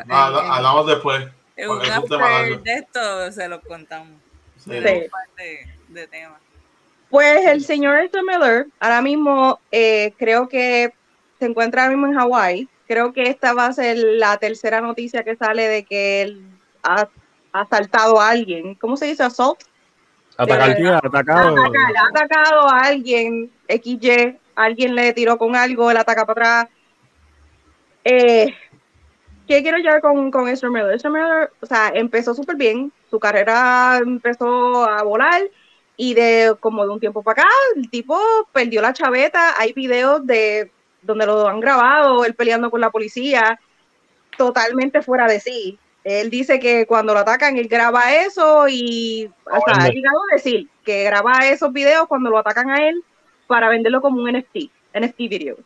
[0.06, 1.27] hablamos después.
[1.56, 2.64] en porque un es un tema after largo.
[2.64, 4.14] de esto se lo contamos.
[4.58, 4.72] Sí.
[4.72, 5.10] De,
[5.90, 6.42] de temas.
[7.10, 10.92] Pues el señor Ezra Miller ahora mismo eh, creo que
[11.40, 12.69] se encuentra ahora mismo en Hawái.
[12.88, 16.42] Creo que esta va a ser la tercera noticia que sale de que él
[16.84, 17.08] ha
[17.53, 18.76] asaltado a alguien.
[18.76, 19.24] ¿Cómo se dice?
[19.24, 19.60] Assault.
[20.38, 20.69] Atacar.
[21.03, 21.56] Atacado.
[21.58, 26.61] Ataca- le ha atacado a alguien, XY, alguien le tiró con algo, él ataca para
[26.61, 26.77] atrás.
[28.10, 28.56] Eh,
[29.50, 30.94] ¿Qué quiero llevar con, con Ezra Miller?
[30.94, 35.42] Ezra Miller, o sea, empezó súper bien, su carrera empezó a volar
[35.98, 38.18] y de como de un tiempo para acá, el tipo
[38.53, 40.72] perdió la chaveta, hay videos de
[41.02, 43.60] donde lo han grabado, él peleando con la policía,
[44.38, 45.77] totalmente fuera de sí.
[46.06, 50.36] Él dice que cuando lo atacan, él graba eso y o sea, ha llegado a
[50.36, 53.03] decir que graba esos videos cuando lo atacan a él
[53.48, 55.60] para venderlo como un NFT, NFT videos.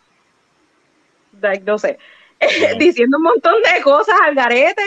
[1.40, 2.00] Like, no sé,
[2.80, 4.82] diciendo un montón de cosas al garete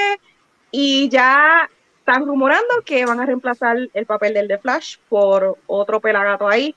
[0.71, 1.69] y ya
[1.99, 6.75] están rumorando que van a reemplazar el papel del de Flash por otro pelagato ahí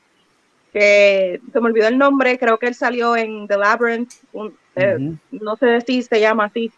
[0.71, 4.97] que se me olvidó el nombre, creo que él salió en The Labyrinth, un- eh,
[5.31, 6.71] no sé si se llama así,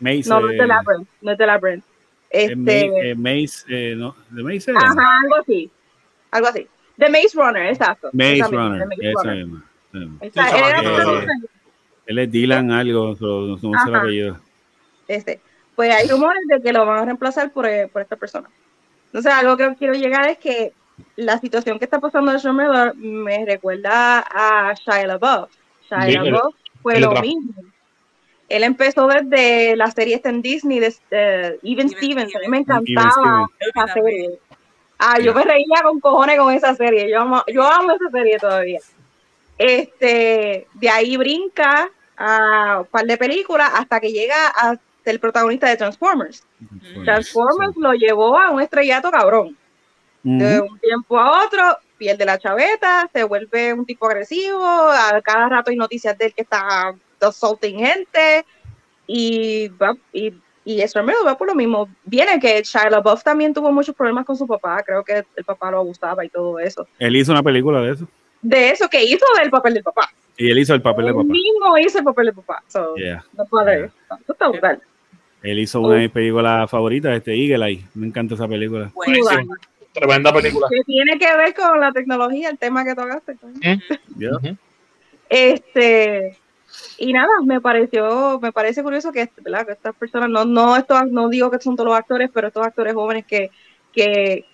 [0.00, 1.84] Mace, no, no es eh, The Labyrinth, no es The Labyrinth.
[2.30, 4.80] eh, Este, eh, Mace, eh, no, de Mace era?
[4.80, 5.70] ajá, algo así,
[6.30, 6.68] algo así.
[6.98, 8.10] The Maze Runner, exacto.
[8.12, 9.60] Maze Runner, The Maze esa Runner.
[10.20, 10.44] esa
[12.08, 14.38] él es Dylan algo, no sé el apellido.
[15.06, 15.40] Este,
[15.76, 18.48] pues hay rumores de que lo van a reemplazar por, eh, por esta persona.
[19.06, 20.72] Entonces, algo que quiero llegar es que
[21.16, 25.50] la situación que está pasando de Sean Miller me recuerda a Shia LaBeouf.
[25.88, 27.52] Shia Sí, el- LaBeouf fue el lo tra- mismo.
[28.48, 32.34] Él empezó desde la serie esta en Disney, de eh, Even Even Stevens.
[32.36, 34.38] A mí me encantaba esa serie.
[34.98, 37.10] Ah, yo me reía con cojones con esa serie.
[37.10, 38.80] Yo amo, yo amo esa serie todavía.
[39.58, 44.72] Este, de ahí brinca a un par de películas hasta que llega a
[45.04, 46.44] ser el protagonista de Transformers.
[47.04, 49.56] Transformers lo llevó a un estrellato cabrón.
[50.24, 55.48] De un tiempo a otro, pierde la chaveta, se vuelve un tipo agresivo, a cada
[55.48, 58.44] rato hay noticias de él que está assaulting gente
[59.06, 61.88] y va y, y eso va por lo mismo.
[62.04, 65.70] Viene que Shia LaBeouf también tuvo muchos problemas con su papá, creo que el papá
[65.70, 66.86] lo abusaba y todo eso.
[66.98, 68.08] Él hizo una película de eso.
[68.42, 70.10] De eso que hizo del papel del papá.
[70.38, 71.28] Y él hizo el papel de Él papá.
[71.28, 72.62] mismo hizo el papel del papá.
[72.68, 73.24] So, Yeah.
[73.36, 73.90] no puede-
[74.28, 74.80] está brutal.
[75.42, 77.84] Él hizo una de mis películas favoritas, este Eagle Eye.
[77.94, 78.90] Me encanta esa película.
[78.94, 79.54] Buenísimo.
[79.92, 80.66] Tremenda película.
[80.70, 83.36] Que tiene que ver con la tecnología, el tema que tocaste.
[84.16, 84.36] Yeah.
[84.36, 84.56] Ujú.
[85.28, 86.36] Este,
[86.98, 89.66] y nada, me pareció, me parece curioso que, ¿verdad?
[89.66, 92.66] que estas personas, no, no, estos, no digo que son todos los actores, pero estos
[92.66, 93.50] actores jóvenes que,
[93.92, 94.44] que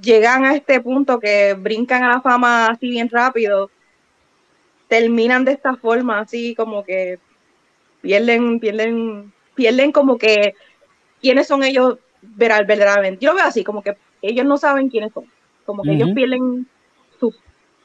[0.00, 3.70] llegan a este punto, que brincan a la fama así bien rápido,
[4.90, 7.18] terminan de esta forma, así como que
[8.02, 10.54] pierden, pierden, pierden como que
[11.22, 13.24] quiénes son ellos vera- verdaderamente.
[13.24, 15.24] Yo lo veo así, como que ellos no saben quiénes son,
[15.64, 16.66] como que ellos pierden
[17.18, 17.32] su,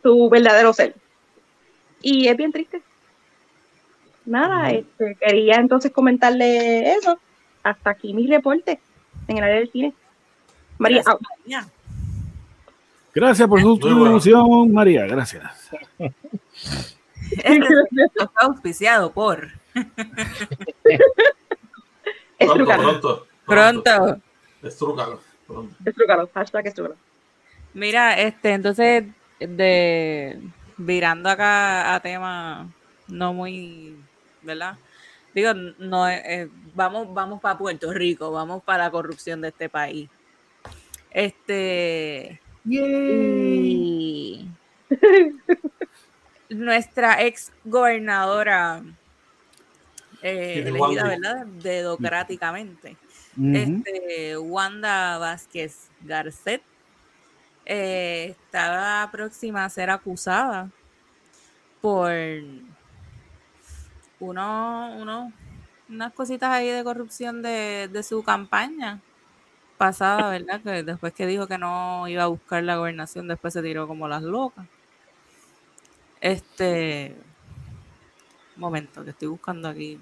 [0.04, 0.96] su verdadero ser.
[2.02, 2.82] Y es bien triste.
[4.26, 7.20] Nada, este, quería entonces comentarle eso.
[7.62, 8.80] Hasta aquí mi reporte
[9.28, 9.94] en el área del cine.
[10.80, 11.68] María, Gracias, María.
[13.14, 15.06] Gracias por su contribución, María.
[15.06, 15.72] Gracias.
[17.44, 19.50] Este está auspiciado por
[22.38, 23.28] Pronto, pronto.
[23.46, 24.22] Pronto.
[24.62, 25.20] Estrúcalo.
[25.48, 25.76] Pronto.
[26.34, 26.96] hashtag es trucalo.
[27.74, 29.06] Mira, este, entonces,
[29.40, 30.40] de
[30.78, 32.70] virando acá a tema
[33.08, 33.98] no muy,
[34.42, 34.78] ¿verdad?
[35.34, 40.10] Digo, no, eh, vamos, vamos para Puerto Rico, vamos para la corrupción de este país.
[41.12, 44.48] Este, y
[46.56, 48.84] nuestra ex gobernadora
[50.22, 51.04] eh, elegida.
[51.04, 51.46] ¿verdad?
[51.46, 52.98] Dedocráticamente.
[53.54, 56.62] Este, Wanda Vázquez Garcet
[57.66, 60.70] eh, estaba próxima a ser acusada
[61.82, 62.12] por
[64.20, 65.34] uno, uno,
[65.90, 69.02] unas cositas ahí de corrupción de, de su campaña
[69.78, 70.62] pasada, ¿verdad?
[70.62, 74.08] Que después que dijo que no iba a buscar la gobernación, después se tiró como
[74.08, 74.66] las locas.
[76.26, 77.16] Este
[78.56, 80.00] momento que estoy buscando aquí.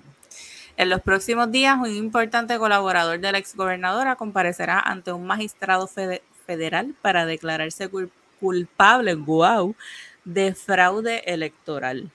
[0.77, 6.23] En los próximos días, un importante colaborador de la exgobernadora comparecerá ante un magistrado fede-
[6.45, 9.75] federal para declararse cul- culpable, wow,
[10.23, 12.09] de fraude electoral.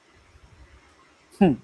[1.38, 1.56] ¿Qué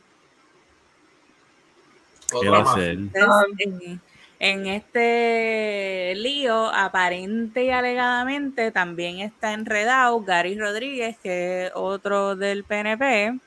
[2.35, 2.91] Otra va a hacer?
[2.91, 3.99] Entonces,
[4.45, 12.63] en, este lío, aparente y alegadamente, también está enredado Gary Rodríguez, que es otro del
[12.63, 13.41] PNP.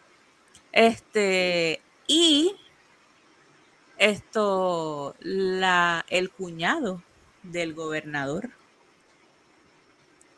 [0.71, 2.55] Este, y
[3.99, 7.03] esto, la, el cuñado
[7.43, 8.49] del gobernador,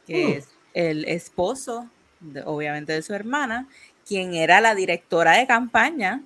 [0.07, 0.37] que Mm.
[0.39, 1.89] es el esposo,
[2.19, 3.69] de- obviamente, de su hermana,
[4.05, 6.21] quien era la directora de campaña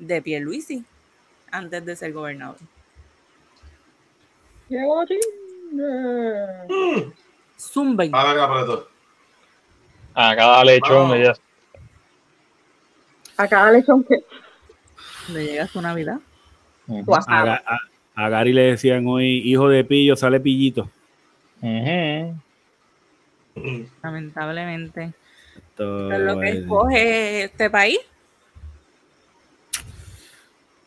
[0.00, 0.84] de Pierluisi
[1.52, 2.58] antes de ser gobernador.
[8.12, 8.88] Ahora que apretó.
[10.14, 11.10] A cada lechón.
[13.36, 14.24] A cada lechón que
[15.32, 16.18] ¿Le llega su Navidad?
[16.88, 17.80] A, Ga- a-
[18.24, 20.88] a Gary le decían hoy, hijo de pillo, sale pillito.
[24.02, 25.12] Lamentablemente.
[25.56, 27.98] Esto Es lo que es- escoge este país.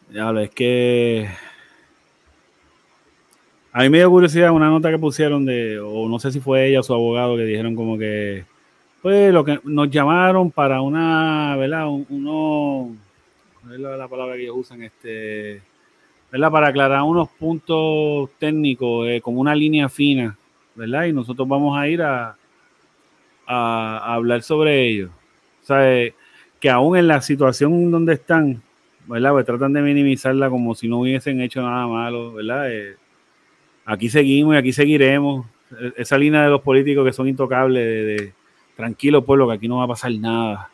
[0.09, 1.29] Diablo, es que.
[3.71, 6.67] A mí me dio curiosidad una nota que pusieron de, o no sé si fue
[6.67, 8.45] ella o su abogado, que dijeron como que,
[9.01, 11.87] pues lo que nos llamaron para una, ¿verdad?
[11.87, 12.95] Un- uno,
[13.61, 14.81] ¿cuál es la, la palabra que ellos usan?
[14.83, 15.61] Este,
[16.31, 16.51] ¿verdad?
[16.51, 20.37] Para aclarar unos puntos técnicos, eh, como una línea fina,
[20.75, 21.05] ¿verdad?
[21.05, 22.35] Y nosotros vamos a ir a,
[23.47, 25.09] a, a hablar sobre ello.
[25.63, 26.13] O sea, eh,
[26.59, 28.61] que aún en la situación donde están,
[29.07, 29.31] ¿verdad?
[29.31, 32.71] Pues tratan de minimizarla como si no hubiesen hecho nada malo, ¿verdad?
[32.71, 32.95] Eh,
[33.91, 35.45] aquí seguimos y aquí seguiremos.
[35.71, 38.33] E- Esa línea de los políticos que son intocables, de, de,
[38.75, 40.69] tranquilo pueblo, que aquí no va a pasar nada.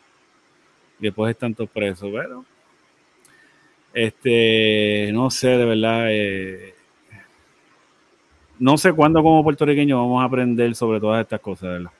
[1.00, 2.44] Y después están todos presos, pero
[3.92, 6.74] este, no sé, de verdad, eh,
[8.58, 11.90] no sé cuándo como puertorriqueños vamos a aprender sobre todas estas cosas, ¿verdad?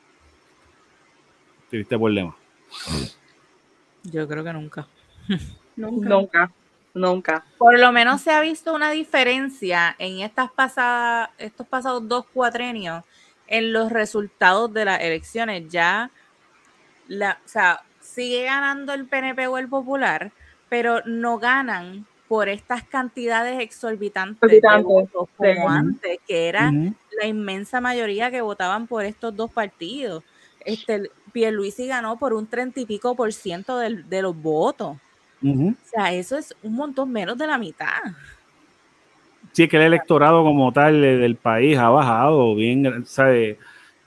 [1.70, 2.36] Triste problema.
[4.04, 4.86] Yo creo que nunca.
[5.76, 6.08] Nunca.
[6.08, 6.52] Nunca,
[6.96, 7.44] nunca.
[7.58, 13.04] Por lo menos se ha visto una diferencia en estas pasadas, estos pasados dos cuatrenios
[13.46, 15.68] en los resultados de las elecciones.
[15.70, 16.10] Ya,
[17.08, 20.32] la, o sea, sigue ganando el PNP o el Popular,
[20.68, 25.58] pero no ganan por estas cantidades exorbitantes de votos como sí.
[25.68, 26.94] antes, que era Ujú.
[27.20, 30.24] la inmensa mayoría que votaban por estos dos partidos.
[30.64, 34.96] este, Pierluisi ganó por un treinta y pico por ciento del- de, los votos.
[35.44, 38.02] O sea, eso es un montón menos de la mitad.
[39.52, 43.58] Sí, es que el electorado como tal eh, del país ha bajado bien, ¿sabe?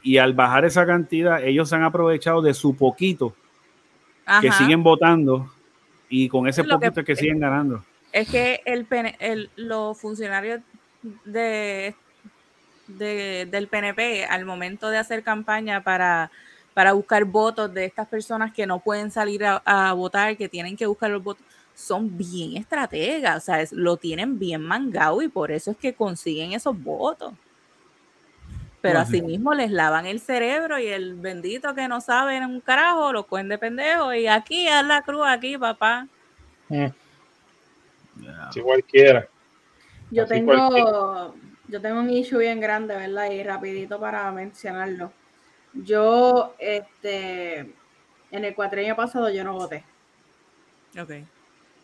[0.04, 3.36] Y al bajar esa cantidad, ellos se han aprovechado de su poquito,
[4.42, 5.52] que siguen votando,
[6.10, 7.84] y con ese Lo que- poquito es que siguen ganando.
[8.12, 8.86] Es que el,
[9.20, 10.62] el- los funcionarios
[11.26, 11.96] de,
[12.88, 16.32] de- del PNP, al momento de hacer campaña para,
[16.80, 20.78] para buscar votos de estas personas que no pueden salir a, a votar, que tienen
[20.78, 21.44] que buscar los votos,
[21.76, 25.94] son bien estrategas, o sea, es- lo tienen bien mangado y por eso es que
[25.94, 27.34] consiguen esos votos.
[28.80, 29.10] Pero Ajá.
[29.10, 33.50] asimismo les lavan el cerebro y el bendito que no sabe un carajo lo cogen
[33.50, 36.08] de pendejo y aquí haz la cruz aquí, papá.
[36.70, 36.86] Mm.
[38.54, 39.28] Si cualquiera.
[40.12, 41.36] Yo Así tengo,
[41.68, 43.30] yo tengo un issue bien grande, ¿verdad?
[43.32, 45.12] Y rapidito para mencionarlo.
[45.84, 47.60] Yo, este,
[48.32, 49.84] en el cuatrenio pasado yo no voté.
[51.00, 51.12] Ok.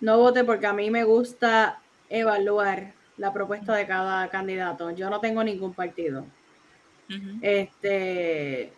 [0.02, 4.92] No voté porque a mí me gusta evaluar la propuesta de cada candidato.
[4.92, 6.26] Yo no tengo ningún partido.
[7.42, 8.74] Este.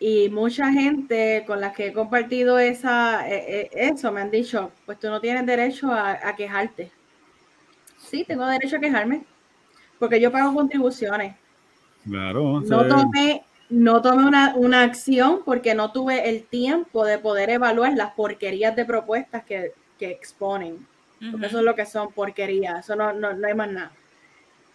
[0.00, 4.70] Y mucha gente con la que he compartido esa, eh, eh, eso me han dicho,
[4.86, 6.90] pues tú no tienes derecho a, a quejarte.
[7.98, 9.24] Sí, tengo derecho a quejarme,
[9.98, 11.34] porque yo pago contribuciones.
[12.08, 12.60] Claro.
[12.60, 12.88] No sí.
[12.88, 18.12] tomé, no tomé una, una acción porque no tuve el tiempo de poder evaluar las
[18.12, 20.86] porquerías de propuestas que, que exponen
[21.30, 23.92] porque eso es lo que son porquerías, eso no, no, no hay más nada.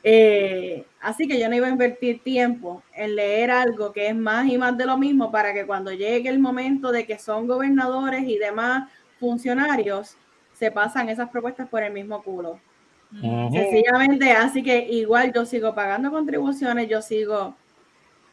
[0.06, 4.48] Eh, así que yo no iba a invertir tiempo en leer algo que es más
[4.48, 8.24] y más de lo mismo para que cuando llegue el momento de que son gobernadores
[8.28, 10.18] y demás funcionarios,
[10.54, 12.60] se pasan esas propuestas por el mismo culo.
[13.52, 17.56] Sencillamente, así que igual yo sigo pagando contribuciones, yo sigo,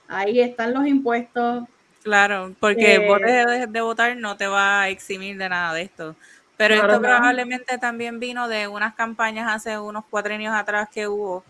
[0.09, 1.65] ahí están los impuestos,
[2.03, 5.83] Claro, porque Eh, vos dejes de votar no te va a eximir de nada de
[5.83, 6.17] esto.
[6.57, 7.09] Pero Claro, esto no.
[7.09, 11.45] probablemente también vino de unas campañas hace unos cuatro años atrás que hubo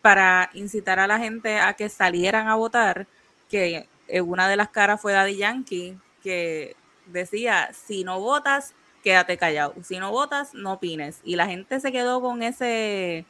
[0.00, 3.06] para incitar a la gente a que salieran a votar,
[3.48, 3.88] que
[4.24, 9.98] una de las caras fue Daddy Yankee, que decía, si no votas, quédate callado, si
[9.98, 11.20] no votas, no opines.
[11.24, 13.24] Y la gente se quedó con ese,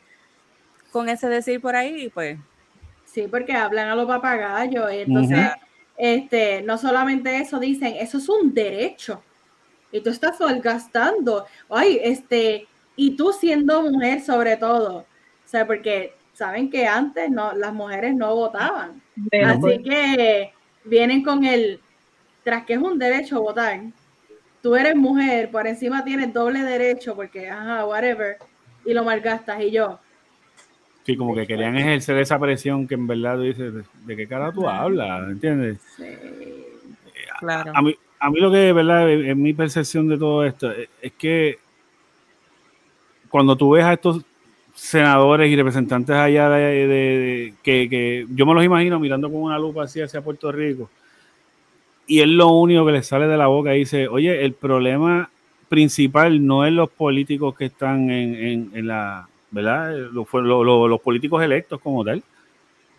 [0.91, 2.39] con ese decir por ahí y pues,
[3.13, 4.91] Sí, porque hablan a los papagayos.
[4.91, 5.49] Entonces,
[5.99, 9.23] este, no solamente eso, dicen, eso es un derecho.
[9.91, 11.45] Y tú estás gastando.
[11.69, 15.01] Ay, este, y tú siendo mujer sobre todo.
[15.01, 15.07] O
[15.45, 19.03] sea, porque saben que antes no, las mujeres no votaban.
[19.31, 19.75] Menos, pues.
[19.75, 20.53] Así que
[20.85, 21.81] vienen con el,
[22.43, 23.79] tras que es un derecho votar,
[24.63, 28.37] tú eres mujer, por encima tienes doble derecho, porque, ajá, whatever,
[28.85, 29.61] y lo malgastas.
[29.63, 29.99] Y yo,
[31.05, 33.75] Sí, como que querían ejercer esa presión que en verdad tú dices,
[34.07, 35.29] ¿de, qué cara tú hablas?
[35.31, 35.79] ¿Entiendes?
[35.97, 36.05] sí,
[37.41, 37.73] claro.
[37.75, 40.89] A mí, a mí lo que de verdad es, mi percepción de todo esto es,
[41.01, 41.59] es que
[43.29, 44.23] cuando tú ves a estos
[44.75, 49.43] senadores y representantes allá de, de- de- que, que yo me los imagino mirando con
[49.43, 50.89] una lupa así hacia Puerto Rico
[52.13, 55.31] y es lo único que les sale de la boca dice, oye, el problema
[55.71, 59.97] principal no es los políticos que están en, la, ¿verdad?
[60.13, 62.23] Los políticos electos como tal.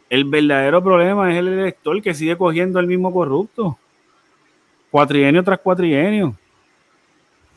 [0.09, 3.77] El verdadero problema es el elector que sigue cogiendo el mismo corrupto
[4.90, 6.35] cuatrienio tras cuatrienio.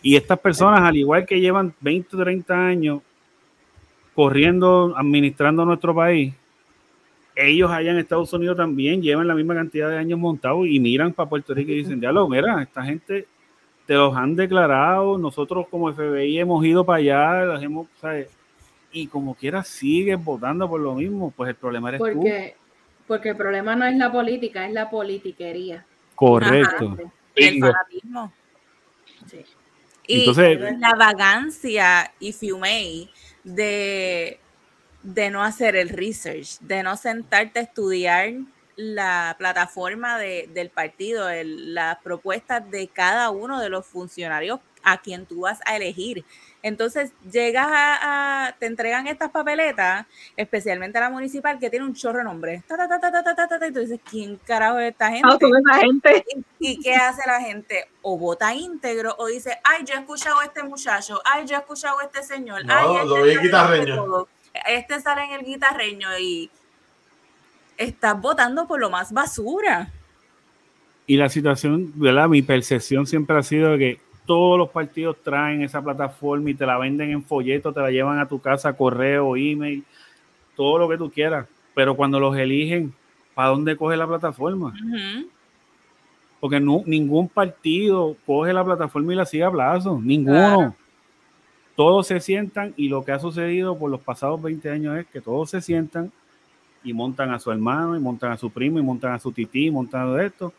[0.03, 3.01] Y estas personas, al igual que llevan 20 o 30 años
[4.15, 6.35] corriendo, administrando nuestro país,
[7.37, 11.13] ellos allá en Estados Unidos también llevan la misma cantidad de años montados y miran
[11.13, 13.27] para Puerto Rico y dicen, diablo, mira, esta gente
[13.87, 18.29] te los han declarado, nosotros como FBI hemos ido para allá, los hemos, ¿sabes?
[18.91, 22.07] y como quiera sigues votando por lo mismo, pues el problema eres tú.
[22.07, 22.57] porque,
[23.07, 25.85] porque el problema no es la política, es la politiquería.
[26.15, 26.97] Correcto.
[27.35, 28.33] el fanatismo.
[29.27, 29.45] Sí.
[30.07, 33.11] Y Entonces- la vagancia y fiumei
[33.45, 34.41] de,
[35.07, 38.31] de no hacer el research, de no sentarte a estudiar
[38.75, 44.99] la plataforma de- del partido, el- las propuestas de cada uno de los funcionarios a
[44.99, 46.25] quien tú vas a elegir.
[46.63, 52.19] Entonces llegas a, a- te entregan estas papeletas, especialmente la municipal, que tiene un chorro
[52.19, 52.65] de nombres.
[52.67, 55.11] Ta, ta, ta, ta, ta, ta, ta, ta, y tú dices, ¿quién carajo es esta
[55.11, 55.29] gente?
[55.31, 56.25] Ah, son esa gente.
[56.59, 57.89] ¿Y qué hace la gente?
[58.03, 61.61] O vota íntegro o dice, ay, yo he escuchado a este muchacho, ay, yo he
[61.61, 64.29] escuchado a este señor, No, ay, lo este vi guitarreño.
[64.69, 66.51] Este sale en el guitarreño y
[67.77, 69.93] estás votando por lo más basura.
[71.07, 72.29] Y la situación, ¿verdad?
[72.29, 76.67] Mi percepción siempre ha sido de que todos los partidos traen esa plataforma y te
[76.67, 79.85] la venden en folleto, te la llevan a tu casa, correo, email,
[80.57, 81.47] todo lo que tú quieras.
[81.75, 82.93] Pero cuando los eligen,
[83.35, 84.75] ¿para dónde coge la plataforma?
[86.41, 90.57] Porque no, ningún partido coge la plataforma y la sigue a plazo, ninguno.
[90.57, 90.75] Claro.
[91.77, 95.21] Todos se sientan y lo que ha sucedido por los pasados 20 años es que
[95.21, 96.11] todos se sientan
[96.83, 99.67] y montan a su hermano, y montan a su primo, y montan a su tití,
[99.67, 100.53] y montan a esto.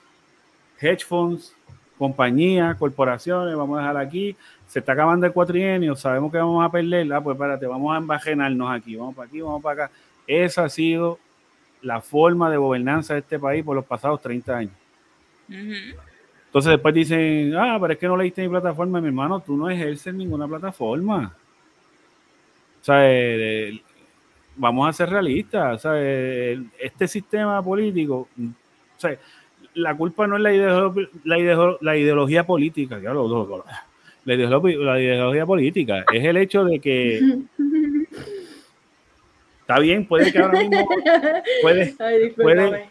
[0.79, 1.55] Hedge funds,
[1.97, 4.35] compañías, corporaciones, vamos a dejar aquí.
[4.67, 7.11] Se está acabando el cuatrienio, sabemos que vamos a perder.
[7.13, 9.93] Ah, pues espérate, vamos a embajenarnos aquí, vamos para aquí, vamos para acá.
[10.27, 11.17] Esa ha sido
[11.81, 14.73] la forma de gobernanza de este país por los pasados 30 años.
[15.49, 15.97] Ujú.
[16.47, 19.69] Entonces después dicen, ah, pero es que no leíste mi plataforma, mi hermano, tú no
[19.69, 21.33] ejerces ninguna plataforma.
[22.81, 23.79] O sea, eh,
[24.55, 25.75] vamos a ser realistas.
[25.75, 29.15] O sea, eh, este sistema político, o sea,
[29.75, 30.51] la culpa no es la,
[31.25, 33.65] la, la ideología política, ya lo- lo- lo-
[34.25, 37.19] la, ideolo- la ideología política, es el hecho de que
[39.61, 40.87] está bien, puede que ahora mismo,
[41.61, 42.89] puede, Ay, puede-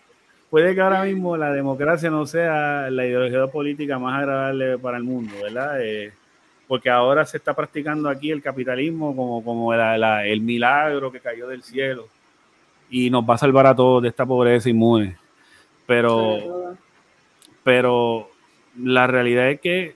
[0.57, 5.05] puede que ahora mismo la democracia no sea la ideología política más agradable para el
[5.05, 5.83] mundo, ¿verdad?
[5.83, 6.15] Eh,
[6.67, 11.21] porque ahora se está practicando aquí el capitalismo como, como la- la- el milagro que
[11.21, 12.09] cayó del cielo
[12.89, 15.19] y nos va a salvar a todos de esta pobreza inmune.
[15.87, 16.75] Pero,
[17.63, 18.31] pero
[18.83, 19.95] la realidad es que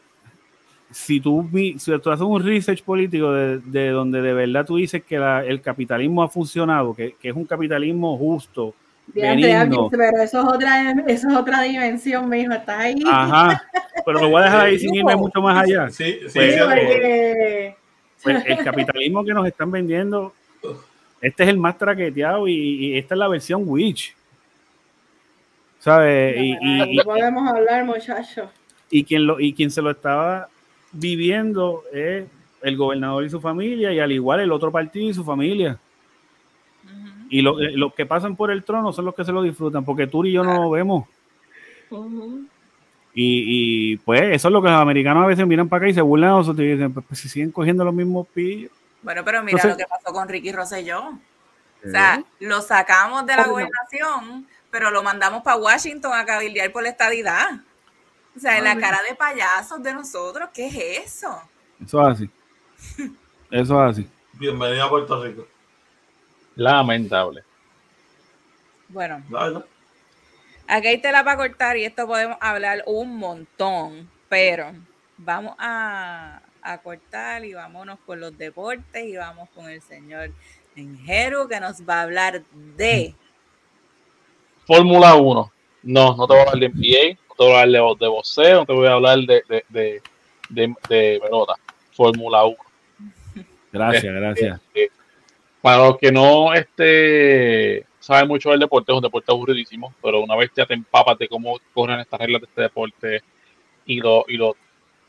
[0.90, 1.48] si tú,
[1.78, 5.42] si tú haces un research político de, de donde de verdad tú dices que la-
[5.42, 8.74] el capitalismo ha funcionado, que, que es un capitalismo justo,
[9.14, 9.89] benigno.
[9.90, 12.52] Pero eso es otra, eso es otra dimensión, mijo.
[12.52, 13.02] Estás ahí.
[13.06, 13.62] Ajá,
[14.05, 15.90] pero lo voy a dejar ahí sin irme mucho más allá.
[15.90, 17.76] Sí, sí, Pues, sí, porque-
[18.22, 20.34] Pues el capitalismo que nos están vendiendo,
[21.20, 24.14] este es el más traqueteado y, y esta es la versión Witch.
[25.78, 26.36] ¿Sabes?
[26.39, 28.48] Y, y- no podemos hablar, muchachos.
[28.90, 30.48] y quien lo, y quien se lo estaba
[30.92, 32.24] viviendo es
[32.62, 35.78] el gobernador y su familia, y al igual el otro partido y su familia.
[37.31, 39.84] Y lo- eh, los que pasan por el trono son los que se lo disfrutan,
[39.84, 41.07] porque tú y yo no lo vemos.
[43.12, 45.94] Y, y, pues eso es lo que los americanos a veces miran para acá y
[45.94, 48.70] se burlan de nosotros y dicen, pues, si siguen cogiendo los mismos pillos.
[49.02, 51.09] Bueno, pero mira Entonces- lo que pasó con Ricky Rosselló.
[51.83, 56.83] O sea, lo sacamos de la gobernación, pero lo mandamos para Washington a cabildear por
[56.83, 57.52] la estadidad.
[58.36, 61.41] O sea, en la cara de payasos de nosotros, ¿qué es eso?
[61.84, 62.31] Eso es así.
[63.50, 64.09] Eso es así.
[64.34, 65.47] Bienvenido a Puerto Rico.
[66.60, 67.42] Lamentable.
[68.90, 69.64] Bueno, La verdad.
[70.68, 74.72] aquí hay tela para cortar y esto podemos hablar un montón, pero
[75.16, 80.32] vamos a, a cortar y vámonos con los deportes y vamos con el señor
[80.76, 82.42] Enjero que nos va a hablar
[82.76, 83.14] de...
[84.66, 85.52] Fórmula 1.
[85.84, 88.08] No, no te voy a hablar de NBA, no te voy a hablar de, de
[88.08, 90.02] boxeo, no te voy a hablar de, de, de,
[90.50, 91.55] de, de pelota.
[91.92, 92.56] Fórmula 1.
[93.72, 94.60] Gracias, gracias.
[95.62, 100.34] Para los que no este, saben mucho del deporte, es un deporte aburridísimo, pero una
[100.36, 103.22] vez ya te empapas de cómo corren estas reglas de este deporte
[103.86, 104.56] y lo, y lo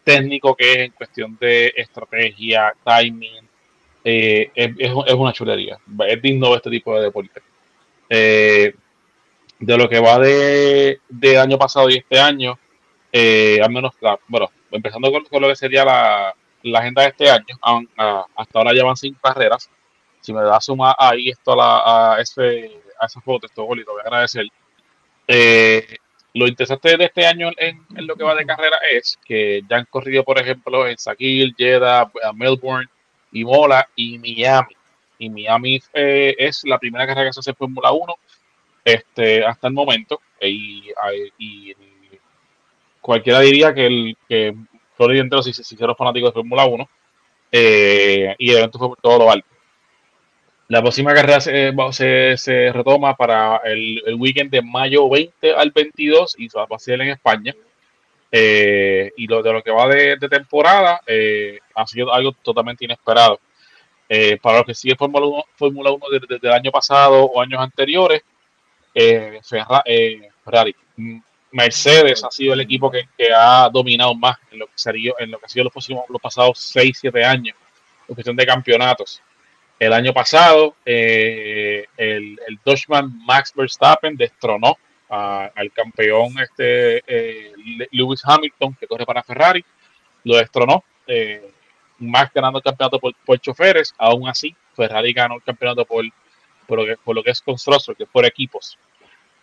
[0.03, 3.47] técnico que es en cuestión de estrategia, timing,
[4.03, 5.77] eh, es, es, una chulería.
[6.07, 7.41] Es digno este tipo de deporte.
[8.09, 8.73] Eh,
[9.59, 12.57] de lo que va de, de año pasado y este año,
[13.11, 13.93] eh, al menos,
[14.27, 18.25] bueno, empezando con, con lo que sería la, la agenda de este año, aun- a-
[18.35, 19.69] hasta ahora llevan cinco carreras.
[20.22, 23.91] Si me da suma ahí esto a, la, a, ese, a esa foto, esto bolito,
[23.91, 24.45] voy a agradecer.
[25.27, 25.98] Eh,
[26.33, 29.85] lo interesante de este año en, lo que va de carrera es que ya han
[29.85, 32.88] corrido, por ejemplo, en Sakil, Jeddah, Melbourne,
[33.33, 34.75] Imola y Miami.
[35.19, 38.16] Y Miami eh, es la primera carrera que se hace en Fórmula 1
[38.85, 40.22] este, hasta el momento.
[40.41, 40.91] Y,
[41.38, 41.75] y-
[43.00, 44.56] cualquiera diría que el que
[44.95, 46.90] Florida entero se hicieron fanáticos de Fórmula 1
[47.51, 49.48] eh, y el evento fue por todo lo alto.
[50.72, 55.53] La próxima carrera se, va- se, se retoma para el, el weekend de mayo 20
[55.53, 57.53] al 22 y va a ser en España.
[58.32, 62.85] Eh, y lo de lo que va de, de temporada eh, ha sido algo totalmente
[62.85, 63.40] inesperado.
[64.08, 67.41] Eh, para los que siguen Fórmula 1, Fórmula 1 desde, desde el año pasado o
[67.41, 68.22] años anteriores,
[68.95, 69.41] eh,
[69.85, 71.17] eh, Ferrari, mm,
[71.51, 75.32] Mercedes ha sido el equipo que, que ha dominado más en lo que sería, en
[75.32, 77.58] lo que ha sido los, próximos, los pasados 6, 7 años,
[78.08, 79.22] en cuestión de campeonatos.
[79.81, 84.77] El año pasado, eh, el, el Dutchman Max Verstappen destronó
[85.09, 89.65] al campeón este, eh, Le- Lewis Hamilton, que corre para Ferrari,
[90.23, 90.83] lo destronó.
[91.07, 91.49] eh,
[91.97, 96.05] Max ganando el campeonato por, por choferes, aún así, Ferrari ganó el campeonato por,
[96.67, 98.77] por, lo, que, por lo que es constructor, que es por equipos.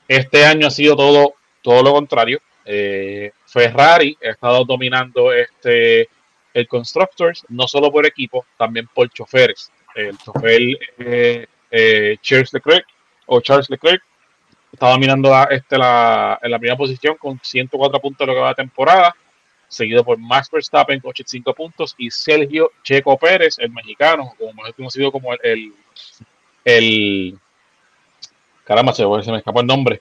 [0.07, 2.41] Este año ha sido todo, todo lo contrario.
[2.65, 6.08] Eh, Ferrari ha estado dominando este,
[6.55, 9.73] el Constructors, no solo por equipo, también por choferes.
[9.99, 10.60] El chofer
[10.99, 12.86] eh, eh, Charles Leclerc
[13.27, 14.02] o Charles Leclerc.
[14.73, 18.43] Está dominando la, este, la, en la primera posición con 104 puntos de lo que
[18.43, 19.17] va de temporada,
[19.67, 24.75] seguido por Max Verstappen con 85 puntos y Sergio Checo Pérez, el mexicano, como mejor
[24.75, 25.73] conocido como el, el,
[26.65, 27.39] el-
[28.65, 30.01] caramba, se, me escapó el nombre,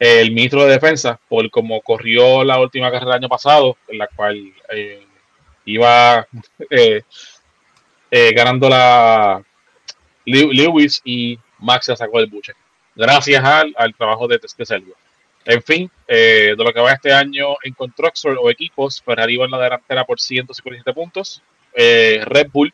[0.00, 4.08] el ministro de Defensa, por como corrió la última carrera del año pasado, en la
[4.08, 5.06] cual eh,
[5.66, 6.26] iba
[8.16, 9.42] eh, ganando la
[10.24, 12.52] Lew- Lewis y Max se sacó del buche.
[12.94, 14.94] Gracias al, al trabajo de, de Sergio.
[15.44, 19.46] En fin, eh, de lo que va este año en Constructor o equipos, Ferrari va
[19.46, 21.42] en la delantera por 157 puntos.
[21.74, 22.72] Eh, Red Bull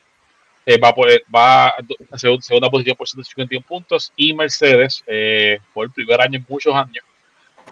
[0.67, 1.77] eh, va, por, va a
[2.19, 4.13] segun- segunda posición por 151 puntos.
[4.17, 7.03] Y Mercedes, eh, por el primer año en muchos años,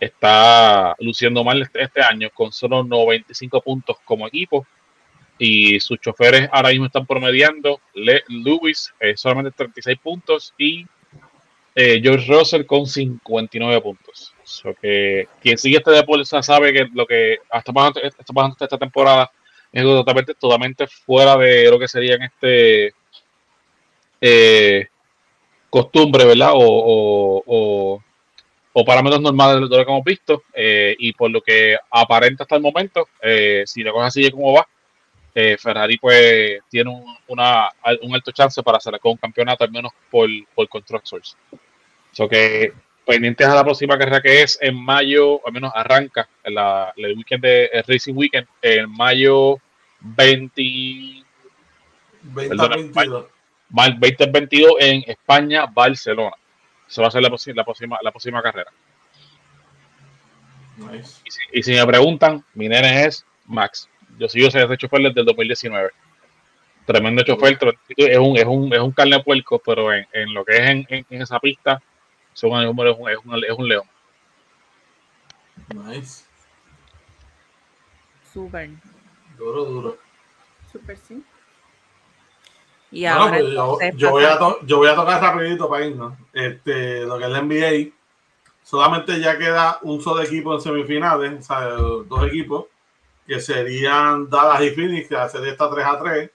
[0.00, 4.66] está luciendo mal este, este año con solo 95 puntos como equipo.
[5.38, 7.80] Y sus choferes ahora mismo están promediando.
[7.94, 10.84] Le- Lewis eh, solamente 36 puntos y
[11.74, 14.34] eh, George Russell con 59 puntos.
[14.42, 18.78] So que quien sigue este deporte sabe que lo que está pasando, está pasando esta
[18.78, 19.30] temporada
[19.70, 22.94] es totalmente, totalmente fuera de lo que sería en este
[24.20, 24.86] eh,
[25.70, 26.52] costumbre, ¿verdad?
[26.54, 28.04] O, o, o,
[28.72, 30.42] o parámetros normales de lo que hemos visto.
[30.54, 33.08] eh, y por lo que aparenta hasta el momento,
[33.66, 34.66] si la cosa sigue como va,
[35.40, 37.68] eh, Ferrari pues tiene un, una,
[38.02, 41.36] un alto chance para hacer con un campeonato, al menos por, por Constructors.
[42.10, 42.72] So que
[43.06, 47.16] pendientes a la próxima carrera que es en mayo, al menos arranca en la, el
[47.16, 49.58] weekend de el Racing Weekend, en mayo
[50.00, 50.60] 20,
[52.22, 53.26] 20 Perdona, 22.
[53.70, 56.34] mal 2022 en España, Barcelona.
[56.88, 58.72] Eso va a ser la, próxima- la, próxima, la próxima carrera.
[60.78, 61.20] Nice.
[61.24, 63.88] Y si, y si me preguntan, mi nene es Max.
[64.18, 65.90] Yo sigo ese chofer desde el 2019.
[66.86, 67.58] Tremendo chofer,
[67.96, 70.86] es un, es un, es un carne puerco, pero en, en lo que es en,
[70.88, 71.82] en- en esa pista,
[72.32, 73.84] según el número, es un, es un, es un león.
[75.74, 76.24] Nice.
[78.32, 78.70] Súper.
[79.36, 79.98] Duro, duro.
[80.72, 81.22] Super sí.
[82.90, 86.14] Y Bueno, ahora pues yo, voy a to- yo voy a tocar rapidito para irnos.
[86.32, 87.90] Este, lo que es la NBA,
[88.62, 92.64] solamente ya queda un solo equipo en semifinales, o sea, dos equipos,
[93.28, 96.30] que serían Dallas y Phoenix, que la serie está 3 a 3.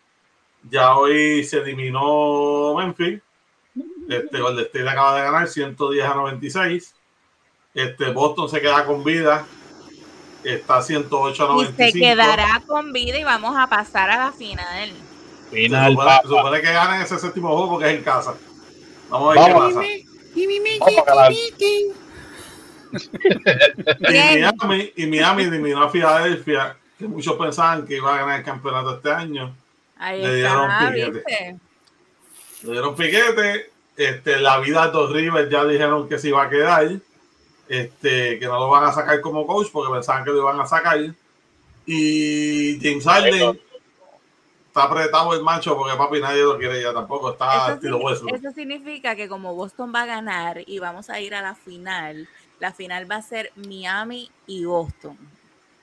[0.69, 3.19] Ya hoy se eliminó Memphis.
[4.07, 6.93] Este, Golden State acaba de ganar 110 a 96.
[7.73, 9.43] Este, Boston se queda con vida.
[10.43, 11.91] Está 108 a y 95.
[11.91, 14.91] se quedará con vida y vamos a pasar a la final.
[15.49, 18.35] Se Final, supone, se supone que ganen ese séptimo juego porque es en casa.
[19.09, 19.69] Vamos a ver Vamos.
[19.69, 20.05] qué
[20.35, 21.31] pasa.
[21.31, 21.93] Y.
[23.99, 28.95] Miami, y Miami eliminó a Filadelfia, que muchos pensaban que iba a ganar el campeonato
[28.95, 29.55] este año.
[29.97, 31.11] Ahí Le dieron está, piquete.
[31.11, 31.59] ¿viste?
[32.63, 33.69] Le dieron piquete.
[33.95, 36.89] Este, la vida de dos Rivers ya dijeron que se iba a quedar.
[37.67, 40.65] Este, que no lo van a sacar como coach porque pensaban que lo iban a
[40.65, 40.97] sacar.
[41.85, 43.59] Y James Harden
[44.67, 47.31] está apretado el macho porque papi nadie lo quiere ya tampoco.
[47.31, 48.27] Está Eso, hueso.
[48.27, 52.27] eso significa que como Boston va a ganar y vamos a ir a la final,
[52.59, 55.17] la final va a ser Miami y Boston.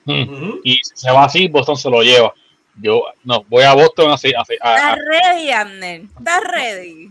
[0.05, 2.33] Y si se va así, Boston se lo lleva.
[2.75, 6.01] Yo no voy a Boston así, así, a- a- ¿Estás ready, Abner?
[6.17, 7.09] ¿Estás ready?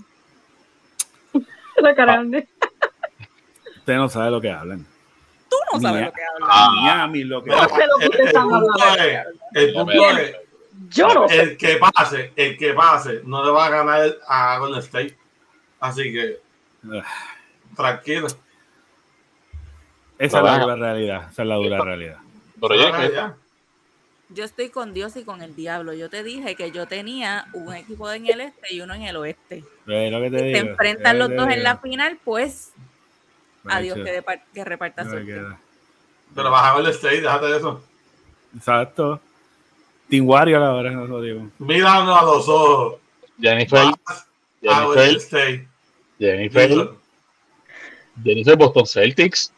[1.76, 2.48] La cara grande.
[3.78, 4.86] Usted no sabe lo que hablan.
[5.48, 6.48] Tú no sabes lo que hablas.
[6.52, 6.70] Ah.
[6.74, 10.18] Miami, lo que Mira, sé lo que el, punto es, el punto Bien.
[10.18, 10.36] es
[10.90, 11.40] Yo no sé.
[11.40, 15.16] el que pase, el que pase, no le va a ganar a Golden State.
[15.80, 16.40] Así que,
[17.76, 18.26] tranquilo.
[20.18, 21.28] Esa es la dura realidad.
[21.30, 22.18] Esa es la dura realidad.
[22.60, 23.36] Pero Ya, ya, ya.
[24.32, 25.92] Yo estoy con Dios y con el diablo.
[25.92, 29.16] Yo te dije que yo tenía un equipo en el este y uno en el
[29.16, 29.64] oeste.
[29.86, 30.58] Lo que te Se digo.
[30.70, 32.70] enfrentan los dos te en la final, pues
[33.64, 35.32] adiós, Macho, que, depar- que reparta no me suerte.
[35.32, 35.58] queda.
[36.32, 37.82] Pero baja Golden State, déjate de eso.
[38.56, 39.20] Exacto.
[40.08, 41.48] Team Warrior ahora, no lo digo.
[41.58, 43.00] Míralo a los ojos.
[43.40, 44.26] Jennifer, Vas
[44.62, 45.66] Jennifer.
[46.20, 46.90] Jennifer,
[48.22, 49.52] Jennifer Boston Celtics.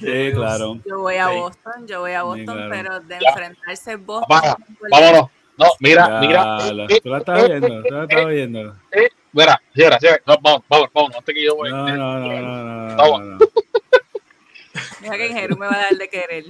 [0.00, 0.78] Sí, claro.
[0.86, 1.34] Yo voy a Sí.
[1.36, 2.70] Boston, yo voy a Sí, Boston, claro.
[2.70, 3.28] pero de Ya.
[3.30, 4.40] enfrentarse Boston.
[4.80, 5.30] Con- Vámonos.
[5.56, 6.86] No, mira, Ya, mira.
[6.88, 8.60] eh, Tú la estás viendo, tú la estás viendo.
[8.92, 11.70] eh, Mira, señora, señora, no, vamos, vamos, vamos, antes que yo voy.
[11.70, 13.38] No, no, no, no, no, no.
[15.00, 16.44] Mira que en Jeru me va a dar de querer.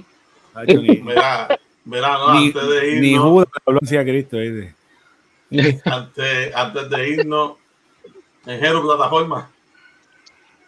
[0.67, 4.73] Ni, Mira, mira, no, ni, antes de ni irnos, Judas habló así a Cristo, ¿viste?
[5.85, 7.53] antes, antes de irnos,
[8.45, 9.51] en Hero Plataforma.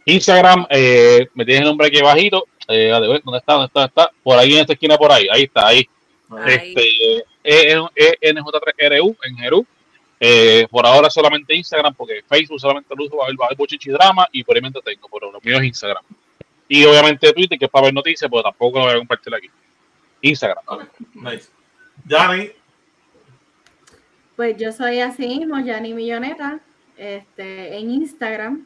[0.08, 2.46] Instagram, eh, me tienes el nombre aquí bajito.
[2.70, 3.54] Eh, a ver, ¿dónde está?
[3.54, 3.80] ¿Dónde está?
[3.82, 4.12] ¿Dónde está?
[4.24, 5.28] Por ahí en esta esquina, por ahí.
[5.32, 5.88] Ahí está, ahí.
[6.30, 6.54] Ahí.
[6.54, 9.66] Este, E- E- NJ3RU en Jerú.
[10.20, 13.48] Eh, por ahora solamente Instagram, porque Facebook solamente lo uso, va a haber, va a
[13.48, 16.04] haber bochichi drama y por ahí me entretengo, pero lo mío es Instagram.
[16.70, 19.50] Y obviamente Twitter, que es para ver noticias, pero tampoco lo voy a compartir aquí.
[20.22, 20.64] Instagram.
[21.14, 21.50] Nice.
[22.06, 22.52] Yanni,
[24.36, 26.60] Pues yo soy así mismo, Yani Milloneta,
[26.98, 28.66] este, en Instagram.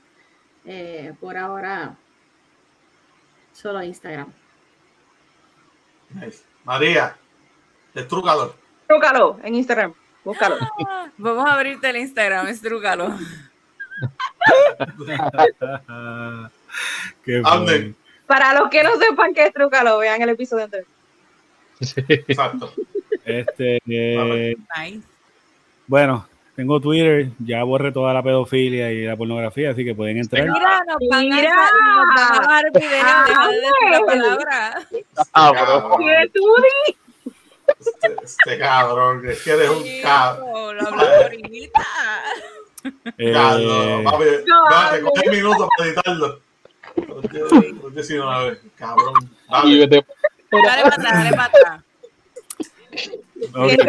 [0.65, 1.95] Eh, por ahora,
[3.53, 4.31] solo Instagram.
[6.11, 6.43] nice.
[6.63, 7.15] María,
[7.95, 8.55] estrucador.
[8.87, 9.93] Búscalo en Instagram.
[10.23, 10.57] Búscalo.
[10.87, 13.11] Ah, Vamos a abrirte el Instagram, estrúcalo.
[17.25, 17.41] Qué.
[18.27, 20.87] Para los que no sepan qué es Trúcalo, vean el episodio anterior.
[21.79, 22.73] Exacto.
[23.25, 25.01] Este, eh, Nice.
[25.87, 30.43] bueno, tengo Twitter, ya borré toda la pedofilia y la pornografía, así que pueden entrar.
[30.43, 31.53] Mira, nos van a, Mira.
[31.53, 34.87] a bajar video, deja de palabra.
[35.33, 35.51] Ah.
[35.53, 35.99] Cabrón.
[36.05, 36.41] ¿Qué tú
[37.79, 40.77] Este, este cabrón, es que eres un cabrón.
[40.77, 41.81] Lo hablo ahorita.
[43.17, 46.39] Eh, Cabrón, papi, No, cogí minutos para editarlo.
[47.07, 49.13] Los 19, cabrón.
[49.63, 50.05] Y Dale.
[50.51, 51.83] Dale para atrás, dale para atrás.
[53.53, 53.79] Ok, Bien,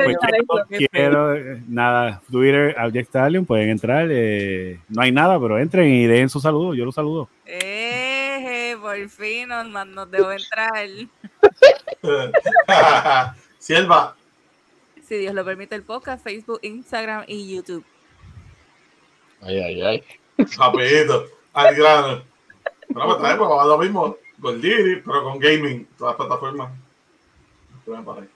[0.47, 4.09] pues quiero, quiero, eh, nada, Twitter, Object Stallion, pueden entrar.
[4.11, 6.75] eh, no hay nada, pero entren y dejen su saludo.
[6.75, 7.29] Yo los saludo.
[7.47, 10.89] Eh, por fin nos, nos dejó entrar.
[13.59, 14.17] Sierva,
[15.07, 17.85] Si Dios lo permite, el podcast, Facebook, Instagram y YouTube.
[19.41, 20.05] Ay, ay, ay.
[20.57, 22.23] rapidito, al grano.
[22.89, 24.17] Bueno, pues trae, pues vamos a lo mismo.
[24.39, 26.71] Goldiri, pero con gaming, todas las plataformas.
[27.85, 28.29] Para ahí.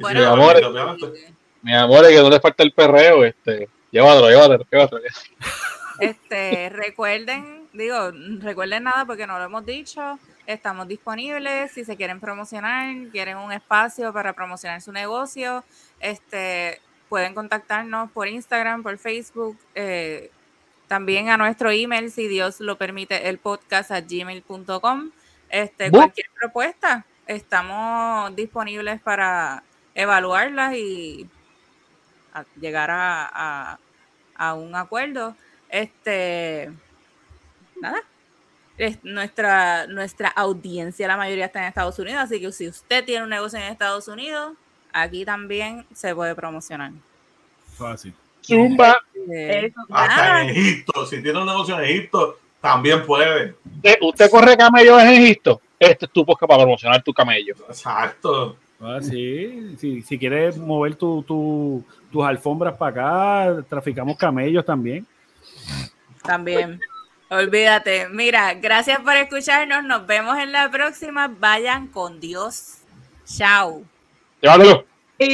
[0.00, 0.56] Bueno, amor.
[0.64, 1.34] obviamente.
[1.62, 3.68] Mi amor, es que no le falta el perreo, este.
[3.90, 5.02] Llévatelo, llévatelo, llévatelo.
[6.00, 10.18] Este, recuerden, digo, recuerden nada porque no lo hemos dicho.
[10.46, 15.62] Estamos disponibles si se quieren promocionar, quieren un espacio para promocionar su negocio,
[16.00, 20.30] este, pueden contactarnos por Instagram, por Facebook, eh,
[20.88, 25.10] también a nuestro email, si Dios lo permite, el podcast a gmail.com.
[25.50, 29.62] Este, cualquier propuesta, estamos disponibles para
[30.00, 31.26] evaluarlas y
[32.32, 33.78] a- llegar a, a-
[34.36, 35.36] a un acuerdo.
[35.68, 36.70] Este,
[37.80, 38.00] nada.
[38.78, 43.24] Es nuestra, nuestra audiencia, la mayoría está en Estados Unidos, así que si usted tiene
[43.24, 44.54] un negocio en Estados Unidos,
[44.90, 46.92] aquí también se puede promocionar.
[47.76, 48.14] Fácil.
[48.42, 48.96] Zumba.
[49.30, 49.80] Eh, Eso.
[49.90, 53.54] Hasta nada, en Egipto, si tiene un negocio en Egipto, también puede.
[53.76, 55.60] ¿Usted, usted corre camello en Egipto?
[55.78, 57.54] Este es tu podcast para promocionar tu camello.
[57.68, 58.56] Exacto.
[58.80, 59.76] Ah, sí.
[59.78, 65.06] Si, si quieres mover tu, tu- tus alfombras para acá, traficamos camellos también.
[66.22, 66.80] también.
[67.28, 68.08] Olvídate.
[68.08, 69.84] Mira, gracias por escucharnos.
[69.84, 71.28] Nos vemos en la próxima.
[71.28, 72.78] Vayan con Dios.
[73.24, 73.82] Chao.
[74.40, 74.84] Llévatelo.